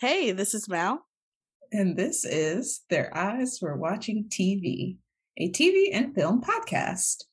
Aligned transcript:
this 0.00 0.08
is 0.08 0.08
Cam. 0.08 0.10
Hey, 0.10 0.32
this 0.32 0.54
is 0.54 0.68
Mal. 0.68 1.06
And 1.72 1.96
this 1.96 2.24
is 2.24 2.82
Their 2.90 3.16
Eyes 3.16 3.58
Were 3.62 3.76
Watching 3.76 4.24
TV, 4.28 4.96
a 5.38 5.50
TV 5.50 5.90
and 5.92 6.14
film 6.14 6.42
podcast. 6.42 7.24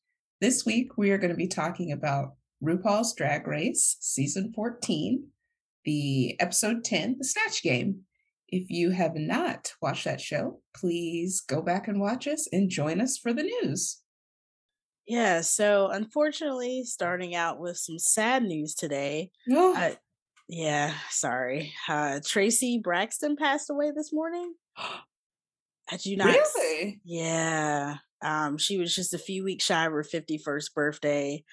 This 0.42 0.66
week, 0.66 0.98
we 0.98 1.12
are 1.12 1.18
going 1.18 1.32
to 1.32 1.38
be 1.38 1.48
talking 1.48 1.92
about 1.92 2.34
RuPaul's 2.64 3.14
Drag 3.16 3.48
Race, 3.48 3.98
season 4.00 4.52
14, 4.56 5.28
the 5.86 6.36
episode 6.40 6.84
10, 6.84 7.18
The 7.20 7.26
Snatch 7.26 7.64
Game. 7.64 8.02
If 8.50 8.70
you 8.70 8.92
have 8.92 9.16
not 9.16 9.74
watched 9.82 10.06
that 10.06 10.22
show, 10.22 10.62
please 10.76 11.42
go 11.42 11.62
back 11.62 11.88
and 11.88 12.00
watch 12.00 12.28
us 12.28 12.48
and 12.52 12.70
join 12.70 13.02
us 13.02 13.18
for 13.18 13.34
the 13.34 13.44
news. 13.44 14.02
Yeah, 15.08 15.42
so 15.42 15.88
unfortunately, 15.88 16.84
starting 16.84 17.34
out 17.34 17.60
with 17.60 17.78
some 17.78 17.98
sad 17.98 18.44
news 18.44 18.76
today. 18.76 19.32
Oh, 19.50 19.74
Uh, 19.76 19.96
yeah, 20.48 20.94
sorry. 21.10 21.74
Uh, 21.88 22.20
Traci 22.22 22.82
Braxton 22.82 23.36
passed 23.36 23.70
away 23.70 23.92
this 23.96 24.14
morning. 24.14 24.54
Had 25.88 26.06
you 26.06 26.18
not? 26.18 26.28
really? 26.28 27.00
Yeah. 27.06 27.98
Um, 28.22 28.58
she 28.58 28.78
was 28.78 28.94
just 28.94 29.14
a 29.14 29.20
few 29.20 29.44
weeks 29.44 29.64
shy 29.64 29.86
of 29.86 29.94
her 29.94 30.04
51st 30.04 30.74
birthday. 30.74 31.44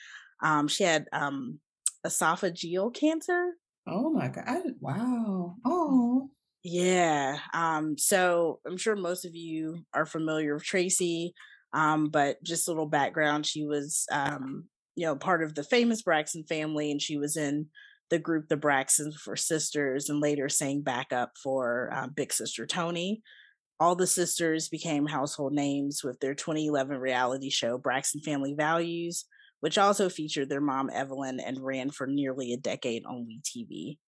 Um, 0.43 0.67
she 0.67 0.83
had 0.83 1.07
um 1.13 1.61
esophageal 2.05 2.93
cancer. 2.93 3.53
Oh 3.87 4.11
my 4.11 4.29
God. 4.29 4.45
I 4.47 4.61
Wow. 4.81 5.57
Oh. 5.65 6.31
Yeah. 6.65 7.39
Um, 7.53 7.97
so 7.97 8.61
I'm 8.67 8.77
sure 8.77 8.97
most 8.97 9.25
of 9.25 9.35
you 9.35 9.85
are 9.93 10.07
familiar 10.07 10.55
with 10.55 10.65
Traci. 10.65 11.31
Um, 11.73 12.09
but 12.09 12.43
just 12.43 12.67
a 12.67 12.71
little 12.71 12.87
background, 12.87 13.47
she 13.47 13.65
was 13.65 14.07
um, 14.11 14.65
you 14.97 15.07
know, 15.07 15.17
part 15.17 15.43
of 15.43 15.55
the 15.55 15.65
famous 15.65 16.03
Braxton 16.03 16.45
family, 16.45 16.91
and 16.91 17.03
she 17.03 17.19
was 17.19 17.37
in 17.37 17.67
the 18.11 18.19
group 18.19 18.49
the 18.49 18.57
Braxtons 18.57 19.15
for 19.15 19.37
Sisters 19.37 20.09
and 20.09 20.21
later 20.21 20.49
sang 20.49 20.83
backup 20.83 21.33
for 21.43 21.91
uh, 21.93 22.07
Big 22.09 22.33
Sister 22.33 22.67
Toni. 22.67 23.23
All 23.81 23.97
the 23.97 24.07
sisters 24.07 24.69
became 24.69 25.07
household 25.07 25.53
names 25.53 26.03
with 26.05 26.21
their 26.21 26.35
2011 26.35 26.97
reality 26.97 27.51
show 27.51 27.77
Braxton 27.77 28.21
Family 28.21 28.55
Values, 28.55 29.25
which 29.61 29.79
also 29.79 30.09
featured 30.09 30.49
their 30.49 30.61
mom 30.61 30.91
Evelyn 30.91 31.41
and 31.41 31.59
ran 31.61 31.91
for 31.91 32.07
nearly 32.07 32.53
a 32.53 32.57
decade 32.57 33.05
on 33.05 33.27
WeTV. 33.27 33.99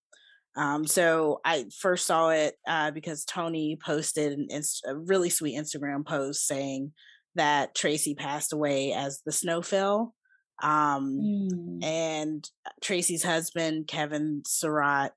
Um, 0.57 0.87
so 0.87 1.41
I 1.45 1.67
first 1.79 2.07
saw 2.07 2.31
it 2.31 2.55
uh, 2.67 2.91
because 2.91 3.25
Toni 3.25 3.77
posted 3.85 4.33
an 4.39 4.47
inst- 4.51 4.87
a 4.87 4.97
really 4.97 5.29
sweet 5.29 5.57
Instagram 5.57 6.07
post 6.07 6.47
saying 6.47 6.93
that 7.35 7.77
Traci 7.77 8.17
passed 8.17 8.53
away 8.53 8.93
as 8.93 9.21
the 9.27 9.33
snow 9.33 9.61
fell. 9.61 10.15
Um, 10.63 11.21
Mm. 11.21 11.85
and 11.85 12.51
Traci's 12.83 13.23
husband, 13.23 13.87
Kevin 13.89 14.43
Surratt, 14.47 15.13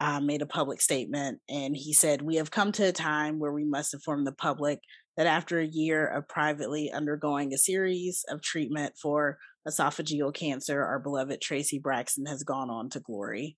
uh, 0.00 0.20
made 0.20 0.42
a 0.42 0.46
public 0.46 0.80
statement 0.80 1.40
and 1.48 1.76
he 1.76 1.92
said, 1.92 2.22
We 2.22 2.36
have 2.36 2.50
come 2.50 2.72
to 2.72 2.88
a 2.88 2.92
time 2.92 3.38
where 3.38 3.52
we 3.52 3.64
must 3.64 3.94
inform 3.94 4.24
the 4.24 4.32
public 4.32 4.80
that 5.16 5.26
after 5.26 5.60
a 5.60 5.66
year 5.66 6.06
of 6.06 6.26
privately 6.26 6.90
undergoing 6.90 7.52
a 7.54 7.58
series 7.58 8.24
of 8.28 8.40
treatment 8.42 8.94
for 9.00 9.38
esophageal 9.68 10.34
cancer, 10.34 10.82
our 10.82 10.98
beloved 10.98 11.40
Traci 11.40 11.80
Braxton 11.80 12.26
has 12.26 12.42
gone 12.42 12.70
on 12.70 12.90
to 12.90 13.00
glory. 13.00 13.56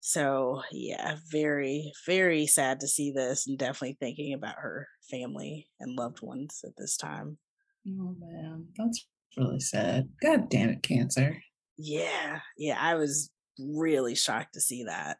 So, 0.00 0.62
yeah, 0.72 1.16
very, 1.30 1.92
very 2.06 2.46
sad 2.46 2.80
to 2.80 2.88
see 2.88 3.12
this 3.12 3.46
and 3.46 3.58
definitely 3.58 3.96
thinking 4.00 4.32
about 4.34 4.56
her 4.58 4.88
family 5.10 5.68
and 5.78 5.96
loved 5.96 6.22
ones 6.22 6.60
at 6.64 6.72
this 6.76 6.96
time. 6.96 7.38
Oh 7.86 8.16
man. 8.18 8.68
That's 8.76 9.06
really 9.36 9.60
sad. 9.60 10.08
God 10.22 10.48
damn 10.48 10.70
it, 10.70 10.82
cancer. 10.82 11.42
Yeah, 11.78 12.40
yeah, 12.56 12.76
I 12.80 12.94
was 12.94 13.30
really 13.58 14.14
shocked 14.14 14.54
to 14.54 14.60
see 14.60 14.84
that. 14.84 15.16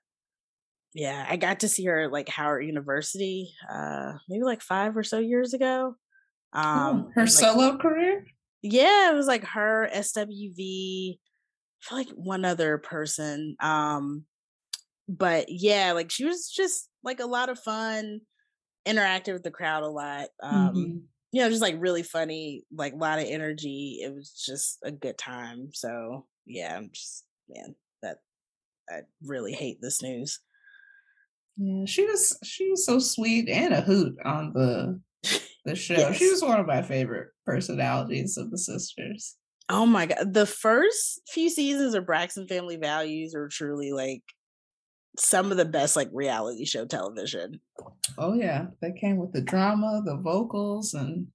Yeah, 0.94 1.24
I 1.28 1.36
got 1.36 1.60
to 1.60 1.68
see 1.68 1.84
her 1.86 2.00
at 2.02 2.12
like 2.12 2.28
Howard 2.28 2.66
University, 2.66 3.50
uh, 3.72 4.12
maybe 4.28 4.44
like 4.44 4.60
five 4.62 4.96
or 4.96 5.02
so 5.02 5.18
years 5.18 5.54
ago. 5.54 5.94
Oh, 6.54 6.60
Um, 6.60 6.98
it 7.08 7.12
her 7.14 7.22
like- 7.22 7.30
solo 7.30 7.78
career? 7.78 8.26
yeah, 8.62 9.10
it 9.10 9.14
was 9.14 9.26
like 9.26 9.44
her, 9.44 9.88
SWV, 9.92 11.18
feel 11.80 11.98
like 11.98 12.10
one 12.10 12.44
other 12.44 12.76
person. 12.78 13.56
Um, 13.60 14.24
but 15.08 15.46
yeah, 15.48 15.92
like 15.92 16.10
she 16.10 16.24
was 16.26 16.48
just 16.50 16.88
like 17.02 17.20
a 17.20 17.26
lot 17.26 17.48
of 17.48 17.58
fun, 17.58 18.20
interacted 18.86 19.32
with 19.32 19.42
the 19.44 19.50
crowd 19.50 19.82
a 19.84 19.88
lot. 19.88 20.28
Um, 20.42 20.74
Mhm. 20.74 21.02
You 21.32 21.40
know, 21.40 21.48
just 21.48 21.62
like 21.62 21.76
really 21.78 22.02
funny, 22.02 22.62
like 22.70 22.92
a 22.92 22.96
lot 22.96 23.18
of 23.18 23.24
energy. 23.26 24.00
It 24.02 24.14
was 24.14 24.30
just 24.46 24.78
a 24.84 24.92
good 24.92 25.16
time. 25.16 25.70
So 25.72 26.26
yeah, 26.46 26.76
I'm 26.76 26.90
just 26.92 27.24
man, 27.48 27.74
that 28.02 28.18
I 28.88 29.00
really 29.24 29.52
hate 29.52 29.78
this 29.80 30.02
news. 30.02 30.40
Yeah, 31.56 31.86
she 31.86 32.04
was 32.04 32.38
she 32.44 32.70
was 32.70 32.84
so 32.84 32.98
sweet 32.98 33.48
and 33.48 33.72
a 33.72 33.80
hoot 33.80 34.14
on 34.24 34.52
the 34.52 35.00
the 35.64 35.74
show. 35.74 36.12
She 36.12 36.30
was 36.30 36.42
one 36.42 36.60
of 36.60 36.66
my 36.66 36.82
favorite 36.82 37.28
personalities 37.46 38.36
of 38.36 38.50
the 38.50 38.58
sisters. 38.58 39.36
Oh 39.70 39.86
my 39.86 40.06
god, 40.06 40.34
the 40.34 40.46
first 40.46 41.22
few 41.30 41.48
seasons 41.48 41.94
of 41.94 42.04
Braxton 42.04 42.46
Family 42.46 42.76
Values 42.76 43.34
are 43.34 43.48
truly 43.48 43.92
like 43.92 44.22
some 45.18 45.50
of 45.50 45.56
the 45.56 45.64
best 45.64 45.96
like 45.96 46.08
reality 46.12 46.64
show 46.64 46.84
television. 46.86 47.60
Oh 48.18 48.34
yeah, 48.34 48.66
they 48.80 48.92
came 48.92 49.16
with 49.16 49.32
the 49.32 49.40
drama, 49.42 50.02
the 50.04 50.16
vocals, 50.16 50.94
and 50.94 51.26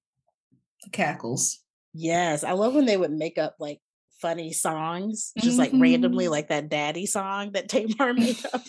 the 0.84 0.90
cackles. 0.90 1.60
Yes, 1.94 2.44
I 2.44 2.52
love 2.54 2.74
when 2.74 2.86
they 2.86 2.98
would 2.98 3.12
make 3.12 3.38
up 3.38 3.56
like 3.60 3.80
funny 4.22 4.52
songs, 4.52 5.32
just 5.40 5.58
like 5.60 5.72
randomly, 5.74 6.26
Mhm. 6.26 6.32
like 6.32 6.48
that 6.50 6.70
daddy 6.70 7.06
song 7.06 7.52
that 7.54 7.70
Tamar 7.70 8.14
made 8.16 8.38
up. 8.54 8.62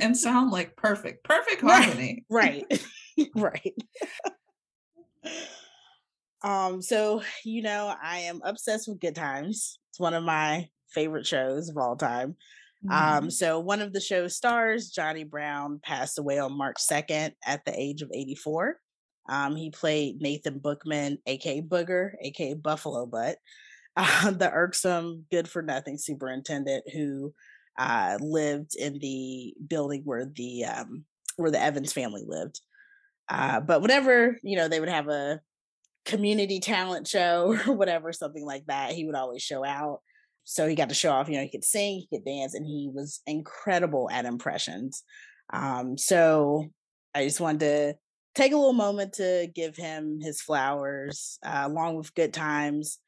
and 0.00 0.16
sound 0.16 0.50
like 0.52 0.76
perfect, 0.76 1.24
perfect 1.24 1.62
Right. 1.62 1.84
harmony. 1.84 2.24
right 2.30 2.64
right 3.34 3.74
um 6.44 6.80
so 6.80 7.20
you 7.44 7.62
know 7.62 7.92
i 8.00 8.18
am 8.20 8.40
obsessed 8.44 8.86
with 8.86 9.00
good 9.00 9.16
times 9.16 9.80
it's 9.90 9.98
one 9.98 10.14
of 10.14 10.22
my 10.22 10.68
favorite 10.88 11.26
shows 11.26 11.68
of 11.68 11.76
all 11.76 11.96
time 11.96 12.36
um 12.90 13.30
Mhm. 13.30 13.32
so 13.32 13.58
one 13.60 13.80
of 13.80 13.92
the 13.92 14.00
show's 14.00 14.36
stars 14.36 14.90
johnny 14.90 15.24
brown 15.24 15.80
passed 15.82 16.18
away 16.18 16.38
on 16.38 16.56
march 16.56 16.78
2nd 16.80 17.34
at 17.46 17.64
the 17.64 17.78
age 17.78 18.02
of 18.02 18.10
84 18.14 18.80
um 19.28 19.56
he 19.56 19.70
played 19.70 20.20
nathan 20.20 20.58
bookman 20.58 21.18
aka 21.26 21.60
booger 21.62 22.12
aka 22.22 22.54
buffalo 22.54 23.06
butt 23.06 23.38
uh, 23.96 24.30
the 24.30 24.50
irksome 24.52 25.26
good 25.30 25.48
for 25.48 25.62
nothing 25.62 25.98
superintendent 25.98 26.84
who 26.92 27.34
uh 27.78 28.18
lived 28.20 28.76
in 28.76 28.98
the 29.00 29.54
building 29.66 30.02
where 30.04 30.26
the 30.26 30.64
um 30.64 31.04
where 31.36 31.50
the 31.50 31.60
evans 31.62 31.92
family 31.92 32.24
lived 32.26 32.60
uh, 33.28 33.60
but 33.60 33.82
whenever 33.82 34.38
you 34.42 34.56
know 34.56 34.68
they 34.68 34.80
would 34.80 34.88
have 34.88 35.08
a 35.08 35.40
community 36.04 36.60
talent 36.60 37.06
show 37.06 37.56
or 37.66 37.74
whatever, 37.74 38.12
something 38.12 38.44
like 38.44 38.66
that, 38.66 38.92
he 38.92 39.04
would 39.04 39.14
always 39.14 39.42
show 39.42 39.64
out. 39.64 40.00
So 40.50 40.66
he 40.66 40.74
got 40.74 40.88
to 40.88 40.94
show 40.94 41.12
off. 41.12 41.28
You 41.28 41.36
know, 41.36 41.42
he 41.42 41.50
could 41.50 41.62
sing, 41.62 41.98
he 41.98 42.08
could 42.10 42.24
dance, 42.24 42.54
and 42.54 42.64
he 42.64 42.90
was 42.90 43.20
incredible 43.26 44.08
at 44.10 44.24
impressions. 44.24 45.02
Um, 45.52 45.98
so 45.98 46.68
I 47.14 47.24
just 47.24 47.38
wanted 47.38 47.60
to 47.60 47.94
take 48.34 48.52
a 48.52 48.56
little 48.56 48.72
moment 48.72 49.12
to 49.14 49.48
give 49.54 49.76
him 49.76 50.20
his 50.22 50.40
flowers, 50.40 51.38
uh, 51.44 51.64
along 51.64 51.96
with 51.96 52.14
Good 52.14 52.32
Times. 52.32 52.98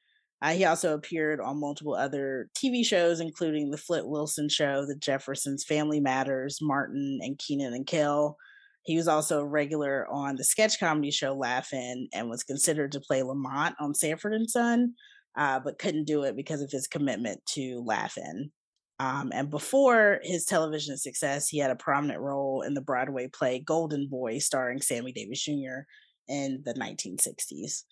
Uh, 0.43 0.51
he 0.51 0.67
also 0.67 0.93
appeared 0.93 1.41
on 1.41 1.59
multiple 1.59 1.95
other 1.95 2.51
TV 2.55 2.85
shows, 2.85 3.21
including 3.21 3.71
The 3.71 3.79
Flip 3.79 4.05
Wilson 4.05 4.51
Show, 4.51 4.85
The 4.85 4.97
Jeffersons, 4.97 5.65
Family 5.65 5.99
Matters, 5.99 6.59
Martin, 6.61 7.21
and 7.23 7.39
Kenan 7.39 7.73
and 7.73 7.87
Kel. 7.87 8.37
He 8.83 8.99
was 8.99 9.09
also 9.09 9.41
a 9.41 9.47
regular 9.47 10.07
on 10.11 10.37
the 10.37 10.45
sketch 10.45 10.79
comedy 10.79 11.11
show 11.11 11.33
Laugh-In 11.33 12.09
and 12.13 12.29
was 12.29 12.43
considered 12.43 12.93
to 12.93 13.01
play 13.01 13.23
Lamont 13.23 13.77
on 13.81 13.95
Sanford 13.95 14.35
and 14.35 14.51
Son, 14.51 14.93
uh, 15.37 15.61
but 15.61 15.79
couldn't 15.79 16.05
do 16.05 16.25
it 16.25 16.37
because 16.37 16.61
of 16.63 16.71
his 16.71 16.87
commitment 16.87 17.41
to 17.47 17.83
Laugh-In. 17.87 18.51
Um, 18.99 19.31
and 19.33 19.49
before 19.49 20.21
his 20.23 20.45
television 20.45 20.99
success, 20.99 21.49
he 21.49 21.59
had 21.59 21.71
a 21.71 21.77
prominent 21.77 22.21
role 22.21 22.63
in 22.63 22.75
the 22.75 22.83
Broadway 22.83 23.29
play 23.29 23.59
Golden 23.59 24.09
Boy, 24.09 24.39
starring 24.39 24.83
Sammy 24.83 25.13
Davis 25.13 25.43
Jr. 25.43 25.87
in 26.29 26.63
the 26.65 26.75
1960s. 26.75 27.85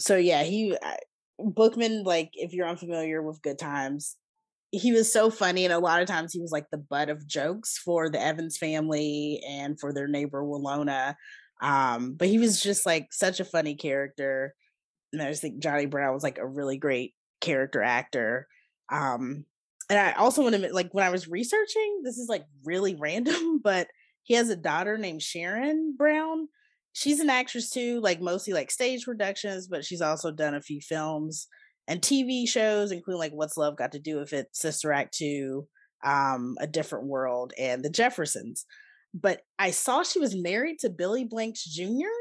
So 0.00 0.16
yeah, 0.16 0.42
he 0.42 0.76
Bookman. 1.38 2.02
Like, 2.02 2.30
if 2.34 2.52
you're 2.52 2.68
unfamiliar 2.68 3.22
with 3.22 3.40
Good 3.42 3.58
Times, 3.58 4.16
he 4.72 4.92
was 4.92 5.12
so 5.12 5.30
funny 5.30 5.64
and 5.64 5.72
a 5.72 5.78
lot 5.78 6.02
of 6.02 6.08
times 6.08 6.32
he 6.32 6.40
was 6.40 6.50
like 6.50 6.66
the 6.70 6.78
butt 6.78 7.08
of 7.08 7.26
jokes 7.26 7.78
for 7.78 8.10
the 8.10 8.20
evans 8.20 8.58
family 8.58 9.40
and 9.48 9.78
for 9.78 9.92
their 9.92 10.08
neighbor 10.08 10.42
Willona. 10.42 11.14
um 11.62 12.14
but 12.14 12.28
he 12.28 12.38
was 12.38 12.60
just 12.60 12.84
like 12.84 13.12
such 13.12 13.40
a 13.40 13.44
funny 13.44 13.74
character 13.74 14.54
and 15.12 15.22
i 15.22 15.28
just 15.28 15.42
think 15.42 15.58
johnny 15.58 15.86
brown 15.86 16.14
was 16.14 16.22
like 16.22 16.38
a 16.38 16.46
really 16.46 16.76
great 16.76 17.14
character 17.40 17.82
actor 17.82 18.46
um 18.90 19.44
and 19.90 19.98
i 19.98 20.12
also 20.12 20.42
want 20.42 20.54
to 20.54 20.72
like 20.72 20.92
when 20.92 21.04
i 21.04 21.10
was 21.10 21.28
researching 21.28 22.00
this 22.04 22.18
is 22.18 22.28
like 22.28 22.44
really 22.64 22.94
random 23.00 23.60
but 23.62 23.88
he 24.22 24.34
has 24.34 24.48
a 24.48 24.56
daughter 24.56 24.98
named 24.98 25.22
sharon 25.22 25.94
brown 25.96 26.48
she's 26.92 27.20
an 27.20 27.30
actress 27.30 27.70
too 27.70 28.00
like 28.00 28.20
mostly 28.20 28.52
like 28.52 28.70
stage 28.70 29.04
productions 29.04 29.68
but 29.68 29.84
she's 29.84 30.00
also 30.00 30.30
done 30.30 30.54
a 30.54 30.62
few 30.62 30.80
films 30.80 31.48
and 31.88 32.00
TV 32.00 32.48
shows, 32.48 32.92
including 32.92 33.18
like 33.18 33.32
What's 33.32 33.56
Love 33.56 33.76
Got 33.76 33.92
to 33.92 33.98
Do 33.98 34.18
with 34.18 34.32
It, 34.32 34.48
Sister 34.52 34.92
Act 34.92 35.14
2, 35.14 35.66
um, 36.04 36.56
A 36.60 36.66
Different 36.66 37.06
World, 37.06 37.52
and 37.58 37.84
The 37.84 37.90
Jeffersons. 37.90 38.66
But 39.14 39.42
I 39.58 39.70
saw 39.70 40.02
she 40.02 40.18
was 40.18 40.34
married 40.34 40.78
to 40.80 40.90
Billy 40.90 41.24
Blanks 41.24 41.64
Jr. 41.64 42.12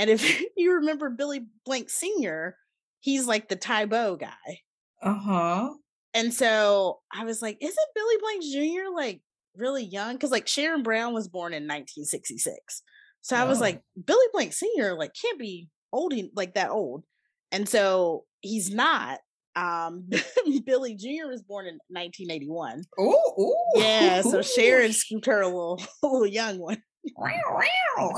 And 0.00 0.08
if 0.08 0.42
you 0.56 0.76
remember 0.76 1.10
Billy 1.10 1.46
Blanks 1.66 1.92
Sr., 2.00 2.56
he's 3.00 3.26
like 3.26 3.48
the 3.50 3.56
Tae 3.56 3.84
Bo 3.84 4.16
guy. 4.16 4.60
Uh 5.02 5.14
huh. 5.14 5.70
And 6.14 6.32
so 6.32 7.00
I 7.12 7.24
was 7.24 7.42
like, 7.42 7.58
isn't 7.60 7.88
Billy 7.94 8.14
Blanks 8.20 8.50
Jr. 8.50 8.94
like 8.94 9.20
really 9.54 9.84
young? 9.84 10.14
Because 10.14 10.30
like 10.30 10.48
Sharon 10.48 10.82
Brown 10.82 11.12
was 11.12 11.28
born 11.28 11.52
in 11.52 11.64
1966. 11.64 12.82
So 13.20 13.36
I 13.36 13.44
was 13.44 13.58
Oh. 13.58 13.60
like, 13.60 13.82
Billy 14.06 14.24
Blanks 14.32 14.58
Sr. 14.58 14.94
like 14.98 15.12
can't 15.20 15.38
be 15.38 15.68
old 15.92 16.14
like 16.34 16.54
that 16.54 16.70
old. 16.70 17.04
And 17.52 17.68
so 17.68 18.24
he's 18.40 18.72
not. 18.72 19.18
Um 19.54 20.08
Billy 20.64 20.94
Jr. 20.94 21.28
was 21.28 21.42
born 21.42 21.66
in 21.66 21.74
1981. 21.88 22.84
Oh, 22.98 23.34
ooh. 23.76 23.80
Yeah, 23.80 24.22
so 24.22 24.40
Sharon 24.56 24.92
scooped 24.92 25.26
her 25.26 25.42
a 25.42 25.46
little, 25.46 25.82
a 26.02 26.06
little 26.06 26.26
young 26.26 26.58
one. 26.58 26.82
Wow, 27.16 27.60
wow. 27.98 28.12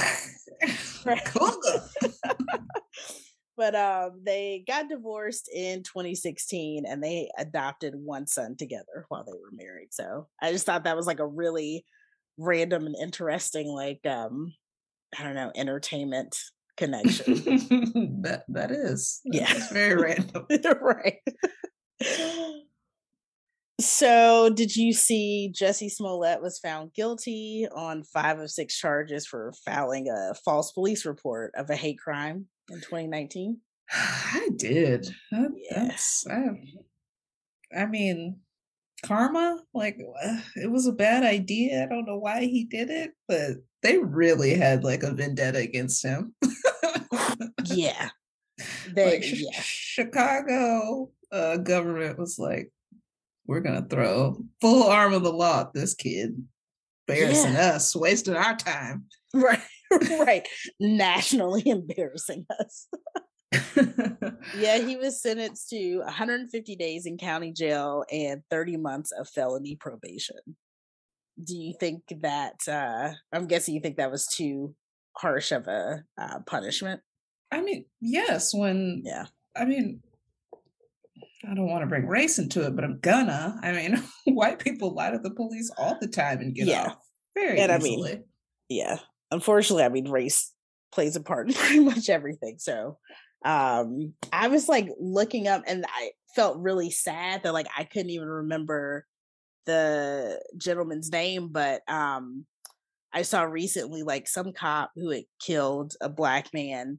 Right. 1.04 1.24
Cougar. 1.24 1.82
but 3.56 3.74
um 3.74 4.20
they 4.24 4.64
got 4.66 4.88
divorced 4.88 5.48
in 5.54 5.82
2016 5.82 6.84
and 6.86 7.02
they 7.02 7.30
adopted 7.38 7.94
one 7.96 8.26
son 8.26 8.56
together 8.56 9.04
while 9.08 9.24
they 9.24 9.32
were 9.32 9.50
married 9.52 9.88
so 9.92 10.28
i 10.40 10.52
just 10.52 10.64
thought 10.64 10.84
that 10.84 10.96
was 10.96 11.06
like 11.06 11.20
a 11.20 11.26
really 11.26 11.84
random 12.38 12.86
and 12.86 12.96
interesting 13.00 13.68
like 13.68 14.00
um 14.06 14.52
i 15.18 15.22
don't 15.22 15.34
know 15.34 15.52
entertainment 15.54 16.36
connection 16.76 17.34
that 18.22 18.44
that 18.48 18.70
is. 18.70 19.20
Yeah. 19.24 19.46
It's 19.50 19.70
very 19.70 20.00
random. 20.00 20.46
right 20.80 21.18
so 23.82 24.50
did 24.54 24.74
you 24.74 24.92
see 24.92 25.52
jussie 25.54 25.90
smollett 25.90 26.40
was 26.40 26.58
found 26.58 26.92
guilty 26.94 27.66
on 27.74 28.02
five 28.02 28.38
of 28.38 28.50
six 28.50 28.78
charges 28.78 29.26
for 29.26 29.52
filing 29.64 30.08
a 30.08 30.34
false 30.44 30.72
police 30.72 31.04
report 31.04 31.52
of 31.56 31.68
a 31.70 31.76
hate 31.76 31.98
crime 31.98 32.46
in 32.70 32.76
2019 32.76 33.58
I 33.92 34.48
did. 34.56 35.14
That, 35.30 35.50
Yeah. 35.70 35.96
I, 36.30 37.82
I 37.82 37.86
mean, 37.86 38.40
karma. 39.04 39.60
Like 39.74 39.98
uh, 40.24 40.40
it 40.56 40.70
was 40.70 40.86
a 40.86 40.92
bad 40.92 41.24
idea. 41.24 41.84
I 41.84 41.86
don't 41.86 42.06
know 42.06 42.18
why 42.18 42.40
he 42.42 42.64
did 42.64 42.90
it, 42.90 43.12
but 43.28 43.56
they 43.82 43.98
really 43.98 44.54
had 44.54 44.84
like 44.84 45.02
a 45.02 45.12
vendetta 45.12 45.58
against 45.58 46.04
him. 46.04 46.34
yeah 47.66 48.10
they 48.94 49.20
like 49.20 49.24
yeah 49.24 49.60
Chicago 49.60 51.10
uh, 51.30 51.56
government 51.58 52.18
was 52.18 52.38
like, 52.38 52.70
we're 53.46 53.60
gonna 53.60 53.86
throw 53.88 54.36
full 54.60 54.84
arm 54.84 55.14
of 55.14 55.22
the 55.22 55.32
law 55.32 55.62
at 55.62 55.72
this 55.72 55.94
kid, 55.94 56.44
embarrassing 57.08 57.56
us, 57.56 57.94
wasting 57.94 58.36
our 58.36 58.56
time. 58.56 59.04
right 59.34 59.60
right. 60.00 60.48
Nationally 60.80 61.62
embarrassing 61.66 62.46
us. 62.60 62.88
Yeah 64.56 64.78
he 64.78 64.96
was 64.96 65.20
sentenced 65.20 65.68
to 65.70 65.98
150 65.98 66.76
days 66.76 67.06
in 67.06 67.18
county 67.18 67.52
jail 67.52 68.04
and 68.10 68.42
30 68.50 68.78
months 68.78 69.12
of 69.12 69.28
felony 69.28 69.76
probation. 69.76 70.36
Do 71.42 71.56
you 71.56 71.74
think 71.78 72.02
that 72.22 72.60
uh 72.66 73.12
i'm 73.32 73.46
guessing 73.46 73.74
you 73.74 73.80
think 73.80 73.98
that 73.98 74.10
was 74.10 74.26
too 74.26 74.74
harsh 75.16 75.52
of 75.52 75.66
a 75.68 76.04
uh, 76.18 76.40
punishment? 76.46 77.02
I 77.50 77.60
mean, 77.60 77.84
yes, 78.00 78.54
when 78.54 79.02
yeah. 79.04 79.26
I 79.54 79.66
mean, 79.66 80.00
I 81.48 81.54
don't 81.54 81.68
want 81.68 81.82
to 81.82 81.86
bring 81.88 82.06
race 82.06 82.38
into 82.38 82.64
it, 82.66 82.74
but 82.76 82.84
I'm 82.84 82.98
gonna. 83.00 83.58
I 83.62 83.72
mean, 83.72 84.02
white 84.34 84.58
people 84.58 84.94
lie 84.94 85.10
to 85.10 85.18
the 85.18 85.30
police 85.34 85.70
all 85.76 85.96
the 86.00 86.08
time 86.08 86.38
and 86.40 86.54
get 86.54 86.66
Yeah. 86.66 86.88
off 86.90 86.98
very 87.34 87.58
And 87.60 87.72
I 87.72 87.78
mean, 87.78 87.98
easily. 87.98 88.20
yeah 88.68 88.98
unfortunately 89.30 89.82
i 89.82 89.88
mean 89.88 90.10
race 90.10 90.52
plays 90.92 91.16
a 91.16 91.20
part 91.22 91.48
in 91.48 91.54
pretty 91.58 91.78
much 91.80 92.10
everything 92.10 92.56
so 92.58 92.98
um 93.46 94.12
i 94.30 94.48
was 94.48 94.68
like 94.68 94.86
looking 95.00 95.48
up 95.48 95.62
and 95.66 95.86
i 95.88 96.10
felt 96.36 96.58
really 96.58 96.90
sad 96.90 97.42
that 97.42 97.54
like 97.54 97.66
i 97.74 97.82
couldn't 97.84 98.10
even 98.10 98.28
remember 98.28 99.06
the 99.64 100.38
gentleman's 100.58 101.10
name 101.10 101.48
but 101.50 101.80
um 101.88 102.44
i 103.14 103.22
saw 103.22 103.42
recently 103.42 104.02
like 104.02 104.28
some 104.28 104.52
cop 104.52 104.90
who 104.96 105.08
had 105.08 105.24
killed 105.40 105.94
a 106.02 106.10
black 106.10 106.52
man 106.52 106.98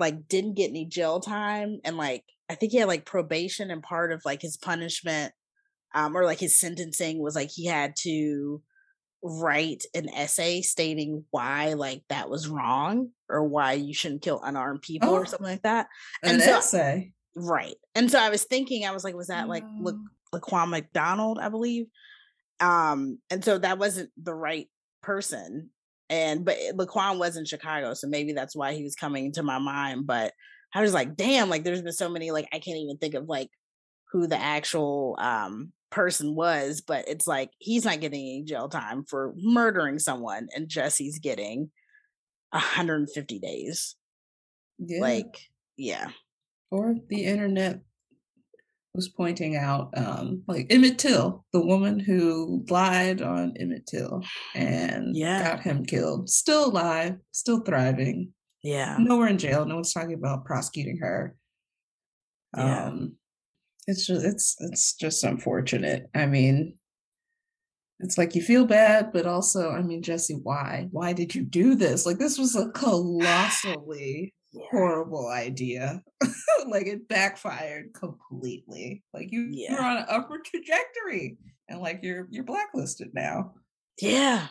like 0.00 0.26
didn't 0.28 0.54
get 0.54 0.70
any 0.70 0.84
jail 0.84 1.20
time 1.20 1.78
and 1.84 1.96
like 1.96 2.24
i 2.48 2.54
think 2.54 2.72
he 2.72 2.78
had 2.78 2.88
like 2.88 3.04
probation 3.04 3.70
and 3.70 3.82
part 3.82 4.12
of 4.12 4.22
like 4.24 4.40
his 4.42 4.56
punishment 4.56 5.32
um 5.94 6.16
or 6.16 6.24
like 6.24 6.38
his 6.40 6.58
sentencing 6.58 7.20
was 7.22 7.34
like 7.34 7.50
he 7.50 7.66
had 7.66 7.94
to 7.96 8.62
write 9.22 9.84
an 9.94 10.08
essay 10.14 10.60
stating 10.62 11.24
why 11.30 11.72
like 11.74 12.02
that 12.08 12.30
was 12.30 12.46
wrong 12.48 13.08
or 13.28 13.42
why 13.44 13.72
you 13.72 13.92
shouldn't 13.92 14.22
kill 14.22 14.40
unarmed 14.44 14.80
people 14.82 15.08
Oh. 15.08 15.14
or 15.16 15.26
something 15.26 15.46
like 15.46 15.62
that. 15.62 15.88
An 16.22 16.34
and 16.34 16.42
so- 16.42 16.58
essay. 16.58 17.12
Right. 17.34 17.74
And 17.96 18.10
so 18.10 18.18
I 18.20 18.30
was 18.30 18.44
thinking, 18.44 18.84
I 18.86 18.92
was 18.92 19.02
like, 19.04 19.14
was 19.16 19.26
that 19.26 19.48
like 19.48 19.64
La-. 19.80 19.92
Laquan 20.32 20.68
McDonald, 20.70 21.38
I 21.40 21.48
believe? 21.48 21.86
Um, 22.60 23.18
and 23.30 23.44
so 23.44 23.58
that 23.58 23.78
wasn't 23.78 24.10
the 24.22 24.34
right 24.34 24.68
person. 25.02 25.70
And 26.10 26.44
but 26.44 26.56
Laquan 26.74 27.18
was 27.18 27.36
in 27.36 27.44
Chicago, 27.44 27.94
so 27.94 28.06
maybe 28.08 28.32
that's 28.32 28.56
why 28.56 28.72
he 28.74 28.82
was 28.82 28.94
coming 28.94 29.32
to 29.32 29.42
my 29.42 29.58
mind. 29.58 30.06
But 30.06 30.32
I 30.74 30.82
was 30.82 30.92
like, 30.92 31.16
damn, 31.16 31.48
like 31.48 31.64
there's 31.64 31.82
been 31.82 31.92
so 31.92 32.08
many, 32.08 32.30
like 32.30 32.48
I 32.52 32.58
can't 32.58 32.78
even 32.78 32.98
think 32.98 33.14
of 33.14 33.28
like 33.28 33.48
who 34.12 34.26
the 34.26 34.40
actual 34.40 35.16
um 35.18 35.72
person 35.90 36.34
was, 36.34 36.80
but 36.80 37.08
it's 37.08 37.26
like 37.26 37.50
he's 37.58 37.84
not 37.84 38.00
getting 38.00 38.20
any 38.20 38.44
jail 38.44 38.68
time 38.68 39.04
for 39.04 39.32
murdering 39.36 39.98
someone, 39.98 40.48
and 40.54 40.68
Jussie's 40.68 41.18
getting 41.18 41.70
150 42.50 43.38
days. 43.38 43.96
Yeah. 44.78 45.00
Like, 45.00 45.38
yeah. 45.76 46.10
or 46.70 46.94
the 47.08 47.24
internet 47.24 47.80
was 48.94 49.08
pointing 49.08 49.54
out 49.56 49.90
um 49.96 50.42
like 50.48 50.66
Emmett 50.70 50.98
Till, 50.98 51.44
the 51.52 51.64
woman 51.64 51.98
who 52.00 52.64
lied 52.68 53.22
on 53.22 53.54
Emmett 53.58 53.86
Till 53.86 54.22
and 54.54 55.14
Yeah. 55.16 55.42
got 55.56 55.62
him 55.62 55.84
killed. 55.84 56.28
Still 56.28 56.66
alive, 56.66 57.16
still 57.32 57.60
thriving. 57.60 58.32
Yeah. 58.62 58.96
Nowhere 58.98 59.28
in 59.28 59.38
jail. 59.38 59.64
No 59.64 59.76
one's 59.76 59.92
talking 59.92 60.14
about 60.14 60.44
prosecuting 60.44 60.98
her. 60.98 61.34
Yeah. 62.56 62.86
Um 62.86 63.16
it's 63.86 64.06
just 64.06 64.24
it's 64.24 64.56
it's 64.60 64.94
just 64.94 65.24
unfortunate. 65.24 66.10
I 66.14 66.26
mean, 66.26 66.74
it's 68.00 68.18
like 68.18 68.34
you 68.34 68.42
feel 68.42 68.64
bad, 68.66 69.12
but 69.12 69.26
also, 69.26 69.70
I 69.70 69.82
mean, 69.82 70.02
Jussie, 70.02 70.38
why? 70.42 70.88
Why 70.92 71.12
did 71.12 71.34
you 71.34 71.42
do 71.42 71.74
this? 71.74 72.04
Like 72.06 72.18
this 72.18 72.38
was 72.38 72.54
a 72.54 72.68
colossally 72.70 74.34
Yeah. 74.52 74.64
horrible 74.70 75.28
idea. 75.28 76.02
like 76.68 76.86
it 76.86 77.06
backfired 77.06 77.92
completely. 77.94 79.02
Like 79.12 79.30
you 79.30 79.46
you're 79.50 79.82
on 79.82 79.98
an 79.98 80.06
upward 80.08 80.44
trajectory 80.44 81.36
and 81.68 81.80
like 81.80 82.00
you're 82.02 82.26
you're 82.30 82.44
blacklisted 82.44 83.10
now. 83.12 83.52
Yeah. 84.00 84.46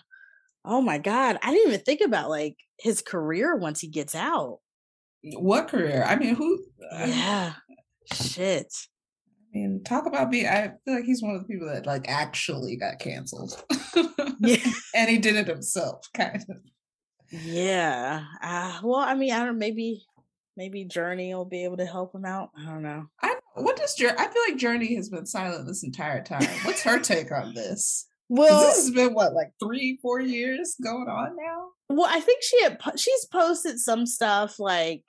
Oh 0.67 0.81
my 0.81 0.97
God. 0.97 1.39
I 1.41 1.51
didn't 1.51 1.69
even 1.69 1.85
think 1.85 2.01
about 2.01 2.29
like 2.29 2.57
his 2.77 3.01
career 3.01 3.55
once 3.55 3.79
he 3.79 3.87
gets 3.87 4.13
out. 4.13 4.59
What 5.23 5.69
career? 5.69 6.03
I 6.05 6.17
mean, 6.17 6.35
who 6.35 6.59
Yeah. 6.91 7.53
Shit. 8.13 8.73
I 9.53 9.57
mean, 9.57 9.83
talk 9.83 10.05
about 10.05 10.29
me. 10.29 10.45
I 10.45 10.73
feel 10.83 10.95
like 10.95 11.05
he's 11.05 11.23
one 11.23 11.35
of 11.35 11.41
the 11.41 11.47
people 11.47 11.67
that 11.67 11.85
like 11.85 12.05
actually 12.09 12.75
got 12.75 12.99
canceled. 12.99 13.63
Yeah. 14.39 14.57
and 14.95 15.09
he 15.09 15.17
did 15.17 15.35
it 15.35 15.47
himself, 15.47 16.05
kind 16.13 16.43
of. 16.49 16.57
Yeah. 17.31 18.25
Uh, 18.41 18.79
well, 18.83 18.99
I 18.99 19.15
mean, 19.15 19.31
I 19.31 19.39
don't 19.39 19.47
know. 19.47 19.53
Maybe, 19.53 20.05
maybe 20.55 20.85
Jurnee 20.85 21.33
will 21.33 21.45
be 21.45 21.63
able 21.63 21.77
to 21.77 21.85
help 21.85 22.13
him 22.13 22.25
out. 22.25 22.49
I 22.57 22.65
don't 22.65 22.83
know. 22.83 23.05
I 23.21 23.35
what 23.55 23.77
does 23.77 23.97
Jurnee? 23.97 24.17
I 24.17 24.27
feel 24.27 24.41
like 24.49 24.57
Jurnee 24.57 24.95
has 24.97 25.09
been 25.09 25.25
silent 25.25 25.65
this 25.65 25.83
entire 25.83 26.23
time. 26.23 26.47
What's 26.63 26.83
her 26.83 26.99
take 26.99 27.31
on 27.31 27.53
this? 27.53 28.06
Well, 28.29 28.67
this 28.67 28.77
has 28.77 28.91
been 28.91 29.13
what, 29.13 29.33
like 29.33 29.51
three, 29.63 29.99
four 30.01 30.19
years 30.19 30.75
going 30.83 31.07
on 31.07 31.35
now. 31.37 31.69
well, 31.89 32.09
I 32.09 32.19
think 32.19 32.43
she 32.43 32.61
had 32.63 32.79
she's 32.97 33.25
posted 33.31 33.79
some 33.79 34.05
stuff 34.05 34.59
like, 34.59 35.03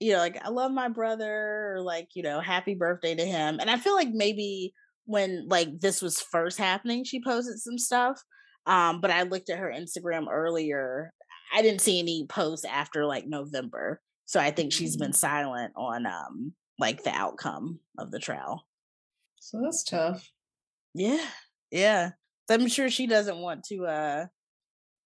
you 0.00 0.12
know, 0.12 0.18
like 0.18 0.44
I 0.44 0.48
love 0.48 0.72
my 0.72 0.88
brother 0.88 1.74
or 1.74 1.82
like 1.82 2.08
you 2.14 2.22
know, 2.22 2.40
happy 2.40 2.74
birthday 2.74 3.14
to 3.14 3.24
him. 3.24 3.58
And 3.60 3.70
I 3.70 3.76
feel 3.76 3.94
like 3.94 4.10
maybe 4.10 4.72
when 5.06 5.46
like 5.48 5.80
this 5.80 6.00
was 6.00 6.20
first 6.20 6.58
happening, 6.58 7.04
she 7.04 7.22
posted 7.22 7.58
some 7.58 7.78
stuff. 7.78 8.22
Um, 8.66 9.00
but 9.02 9.10
I 9.10 9.24
looked 9.24 9.50
at 9.50 9.58
her 9.58 9.70
Instagram 9.70 10.26
earlier. 10.30 11.12
I 11.54 11.60
didn't 11.60 11.82
see 11.82 11.98
any 11.98 12.26
posts 12.26 12.64
after 12.64 13.04
like 13.04 13.26
November. 13.26 14.00
So 14.24 14.40
I 14.40 14.50
think 14.50 14.72
she's 14.72 14.96
been 14.96 15.12
silent 15.12 15.74
on 15.76 16.06
um 16.06 16.54
like 16.78 17.04
the 17.04 17.10
outcome 17.10 17.80
of 17.98 18.10
the 18.10 18.18
trial. 18.18 18.66
So 19.38 19.60
that's 19.62 19.84
tough. 19.84 20.30
Yeah. 20.94 21.24
Yeah. 21.70 22.10
So 22.48 22.54
I'm 22.54 22.68
sure 22.68 22.90
she 22.90 23.06
doesn't 23.06 23.38
want 23.38 23.64
to 23.64 23.86
uh 23.86 24.26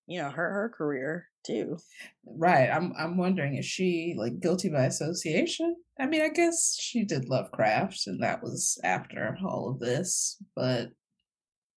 you 0.06 0.20
know 0.20 0.30
hurt 0.30 0.52
her 0.52 0.72
career 0.76 1.28
too. 1.46 1.78
Right. 2.24 2.68
I'm 2.68 2.92
I'm 2.98 3.16
wondering, 3.16 3.56
is 3.56 3.66
she 3.66 4.14
like 4.16 4.40
guilty 4.40 4.68
by 4.68 4.84
association? 4.84 5.76
I 6.00 6.06
mean, 6.06 6.22
I 6.22 6.28
guess 6.28 6.76
she 6.78 7.04
did 7.04 7.28
Lovecraft, 7.28 8.06
and 8.06 8.22
that 8.22 8.42
was 8.42 8.78
after 8.84 9.36
all 9.44 9.70
of 9.70 9.80
this, 9.80 10.36
but 10.54 10.90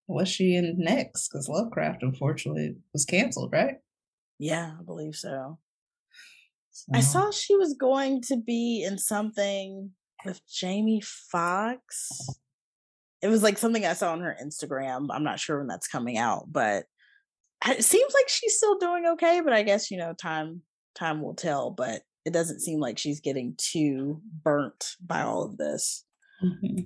was 0.06 0.28
she 0.28 0.54
in 0.54 0.74
next? 0.78 1.28
Because 1.28 1.48
Lovecraft, 1.48 2.02
unfortunately, 2.02 2.76
was 2.92 3.04
canceled, 3.04 3.52
right? 3.52 3.76
Yeah, 4.38 4.72
I 4.78 4.82
believe 4.84 5.14
so. 5.14 5.58
so. 6.70 6.92
I 6.94 7.00
saw 7.00 7.30
she 7.30 7.56
was 7.56 7.74
going 7.74 8.22
to 8.22 8.36
be 8.36 8.84
in 8.84 8.98
something 8.98 9.90
with 10.24 10.40
Jamie 10.48 11.02
Foxx. 11.02 12.08
It 13.22 13.28
was 13.28 13.42
like 13.42 13.58
something 13.58 13.86
I 13.86 13.92
saw 13.92 14.12
on 14.12 14.20
her 14.20 14.36
Instagram. 14.42 15.08
I'm 15.10 15.24
not 15.24 15.40
sure 15.40 15.58
when 15.58 15.68
that's 15.68 15.86
coming 15.86 16.18
out, 16.18 16.46
but 16.50 16.84
it 17.68 17.84
seems 17.84 18.12
like 18.12 18.28
she's 18.28 18.56
still 18.56 18.78
doing 18.78 19.06
okay. 19.06 19.40
But 19.42 19.52
I 19.52 19.62
guess 19.62 19.90
you 19.90 19.98
know, 19.98 20.14
time 20.20 20.62
time 20.94 21.22
will 21.22 21.34
tell. 21.34 21.70
But 21.70 22.02
it 22.24 22.32
doesn't 22.32 22.60
seem 22.60 22.80
like 22.80 22.98
she's 22.98 23.20
getting 23.20 23.54
too 23.58 24.20
burnt 24.42 24.96
by 25.04 25.22
all 25.22 25.44
of 25.44 25.56
this. 25.56 26.04
Mm-hmm. 26.42 26.80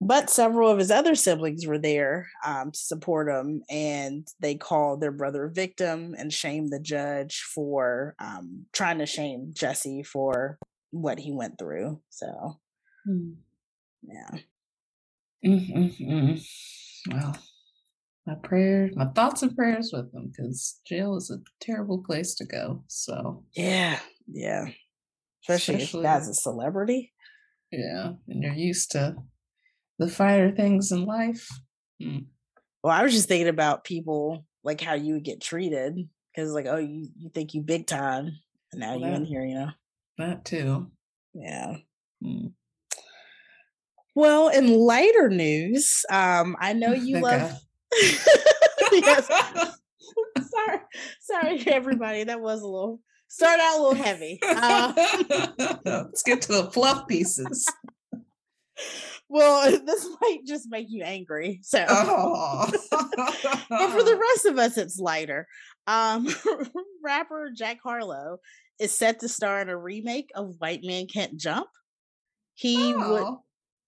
But 0.00 0.30
several 0.30 0.70
of 0.70 0.78
his 0.78 0.92
other 0.92 1.16
siblings 1.16 1.66
were 1.66 1.78
there 1.78 2.28
um, 2.46 2.70
to 2.70 2.78
support 2.78 3.28
him, 3.28 3.62
and 3.68 4.28
they 4.38 4.54
called 4.54 5.00
their 5.00 5.10
brother 5.10 5.46
a 5.46 5.50
victim 5.50 6.14
and 6.16 6.32
shamed 6.32 6.70
the 6.70 6.78
judge 6.78 7.42
for 7.52 8.14
um, 8.20 8.66
trying 8.72 8.98
to 8.98 9.06
shame 9.06 9.52
Jussie 9.54 10.06
for 10.06 10.58
what 10.92 11.18
he 11.18 11.32
went 11.32 11.58
through. 11.58 12.00
So, 12.10 12.60
mm. 13.08 13.34
yeah. 14.02 14.38
Mm-hmm. 15.44 17.12
Well, 17.12 17.38
my 18.26 18.34
prayers, 18.34 18.94
my 18.96 19.06
thoughts 19.06 19.42
and 19.42 19.56
prayers 19.56 19.90
with 19.92 20.12
them 20.12 20.30
because 20.30 20.80
jail 20.86 21.16
is 21.16 21.30
a 21.30 21.38
terrible 21.60 22.02
place 22.02 22.34
to 22.36 22.44
go. 22.44 22.84
So, 22.88 23.44
yeah, 23.54 24.00
yeah. 24.30 24.66
Especially, 25.42 25.76
Especially 25.76 26.06
as 26.06 26.28
a 26.28 26.34
celebrity. 26.34 27.12
Yeah. 27.70 28.12
And 28.28 28.42
you're 28.42 28.52
used 28.52 28.92
to 28.92 29.16
the 29.98 30.08
finer 30.08 30.50
things 30.50 30.92
in 30.92 31.04
life. 31.04 31.48
Mm. 32.02 32.26
Well, 32.82 32.94
I 32.94 33.02
was 33.02 33.12
just 33.12 33.28
thinking 33.28 33.48
about 33.48 33.84
people 33.84 34.44
like 34.62 34.80
how 34.80 34.94
you 34.94 35.14
would 35.14 35.24
get 35.24 35.40
treated 35.40 36.08
because, 36.34 36.52
like, 36.52 36.66
oh, 36.66 36.76
you, 36.76 37.08
you 37.16 37.30
think 37.30 37.54
you 37.54 37.62
big 37.62 37.86
time, 37.86 38.32
and 38.72 38.80
now 38.80 38.98
well, 38.98 39.10
you 39.10 39.16
in 39.16 39.24
here, 39.24 39.44
you 39.44 39.54
know. 39.54 39.70
That 40.18 40.44
too. 40.44 40.90
Yeah. 41.34 41.76
Mm. 42.22 42.52
Well, 44.18 44.48
in 44.48 44.74
lighter 44.74 45.28
news, 45.28 46.04
um, 46.10 46.56
I 46.58 46.72
know 46.72 46.92
you 46.92 47.20
love. 47.20 47.56
yes. 48.90 49.28
sorry, 50.50 50.78
sorry, 51.20 51.62
everybody. 51.68 52.24
That 52.24 52.40
was 52.40 52.60
a 52.62 52.66
little 52.66 52.98
start 53.28 53.60
out 53.60 53.78
a 53.78 53.80
little 53.80 54.02
heavy. 54.02 54.42
Um, 54.42 54.92
Let's 55.84 56.24
get 56.24 56.42
to 56.42 56.52
the 56.52 56.68
fluff 56.72 57.06
pieces. 57.06 57.64
Well, 59.28 59.78
this 59.86 60.08
might 60.20 60.40
just 60.44 60.66
make 60.68 60.88
you 60.90 61.04
angry. 61.04 61.60
So, 61.62 61.86
oh. 61.88 62.68
but 62.90 63.90
for 63.92 64.02
the 64.02 64.18
rest 64.20 64.46
of 64.46 64.58
us, 64.58 64.76
it's 64.78 64.98
lighter. 64.98 65.46
Um, 65.86 66.26
rapper 67.04 67.52
Jack 67.54 67.78
Harlow 67.84 68.38
is 68.80 68.98
set 68.98 69.20
to 69.20 69.28
star 69.28 69.62
in 69.62 69.68
a 69.68 69.78
remake 69.78 70.32
of 70.34 70.56
White 70.58 70.82
Men 70.82 71.06
Can't 71.06 71.36
Jump. 71.36 71.68
He 72.54 72.92
oh. 72.96 73.12
would. 73.12 73.38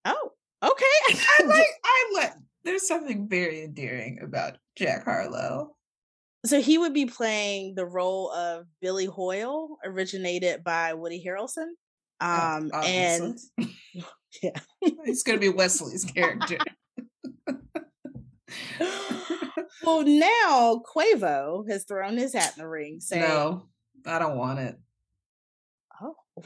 Oh, 0.04 0.32
okay. 0.62 0.84
I 1.40 1.44
like. 1.44 1.66
I 1.84 2.10
like. 2.14 2.32
There's 2.64 2.86
something 2.86 3.28
very 3.28 3.62
endearing 3.62 4.20
about 4.22 4.58
Jack 4.76 5.04
Harlow. 5.04 5.76
So 6.46 6.60
he 6.60 6.78
would 6.78 6.94
be 6.94 7.06
playing 7.06 7.74
the 7.74 7.84
role 7.84 8.30
of 8.32 8.66
Billy 8.80 9.06
Hoyle, 9.06 9.76
originated 9.84 10.64
by 10.64 10.94
Woody 10.94 11.22
Harrelson. 11.24 11.68
Oh, 12.20 12.56
um, 12.56 12.70
oh, 12.72 12.82
and 12.82 13.38
yeah, 14.42 14.58
he's 15.04 15.22
going 15.22 15.38
to 15.38 15.40
be 15.40 15.48
Wesley's 15.48 16.04
character. 16.04 16.58
well, 19.84 20.02
now 20.04 20.82
Quavo 20.94 21.68
has 21.68 21.84
thrown 21.84 22.16
his 22.16 22.34
hat 22.34 22.54
in 22.56 22.62
the 22.62 22.68
ring. 22.68 23.00
Saying, 23.00 23.22
no, 23.22 23.66
I 24.06 24.18
don't 24.18 24.36
want 24.36 24.58
it. 24.60 24.78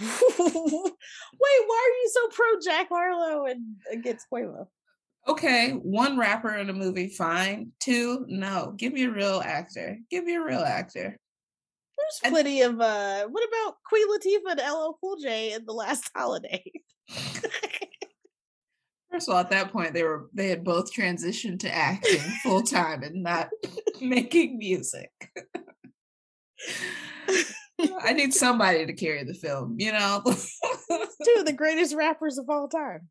Wait, 0.39 1.63
why 1.67 1.91
are 1.91 1.97
you 2.03 2.11
so 2.13 2.29
pro 2.29 2.47
Jack 2.65 2.89
Harlow 2.89 3.47
and 3.47 3.77
against 3.93 4.27
Quavo? 4.33 4.67
Okay, 5.27 5.71
one 5.71 6.19
rapper 6.19 6.55
in 6.55 6.69
a 6.69 6.75
movie, 6.75 7.09
fine. 7.09 7.73
Two, 7.81 8.27
no. 8.29 8.75
Give 8.77 8.93
me 8.93 9.05
a 9.05 9.11
real 9.11 9.41
actor. 9.45 9.99
Give 10.11 10.25
me 10.25 10.35
a 10.35 10.45
real 10.45 10.61
actor. 10.61 11.17
There's 11.97 12.33
plenty 12.33 12.61
of 12.63 12.81
uh 12.81 13.27
what 13.29 13.49
about 13.49 13.77
Queen 13.87 14.07
Latifah 14.09 14.51
and 14.51 14.61
LL 14.61 14.99
Cool 15.01 15.17
J 15.23 15.53
in 15.53 15.65
the 15.65 15.73
last 15.73 16.11
holiday? 16.17 16.63
First 19.11 19.29
of 19.29 19.35
all, 19.35 19.41
at 19.41 19.51
that 19.51 19.73
point 19.73 19.95
they 19.95 20.03
were 20.03 20.29
they 20.35 20.49
had 20.49 20.65
both 20.65 20.93
transitioned 20.93 21.61
to 21.61 21.75
acting 21.75 22.21
full 22.43 22.63
time 22.63 23.03
and 23.03 23.23
not 23.23 23.49
making 24.01 24.59
music. 24.59 25.11
I 28.01 28.13
need 28.13 28.35
somebody 28.35 28.87
to 28.87 28.93
carry 28.93 29.25
the 29.25 29.35
film, 29.35 29.77
you 29.79 29.93
know. 29.93 30.23
Two 30.27 31.35
of 31.39 31.47
the 31.47 31.55
greatest 31.57 31.95
rappers 31.95 32.39
of 32.39 32.49
all 32.49 32.69
time. 32.69 33.09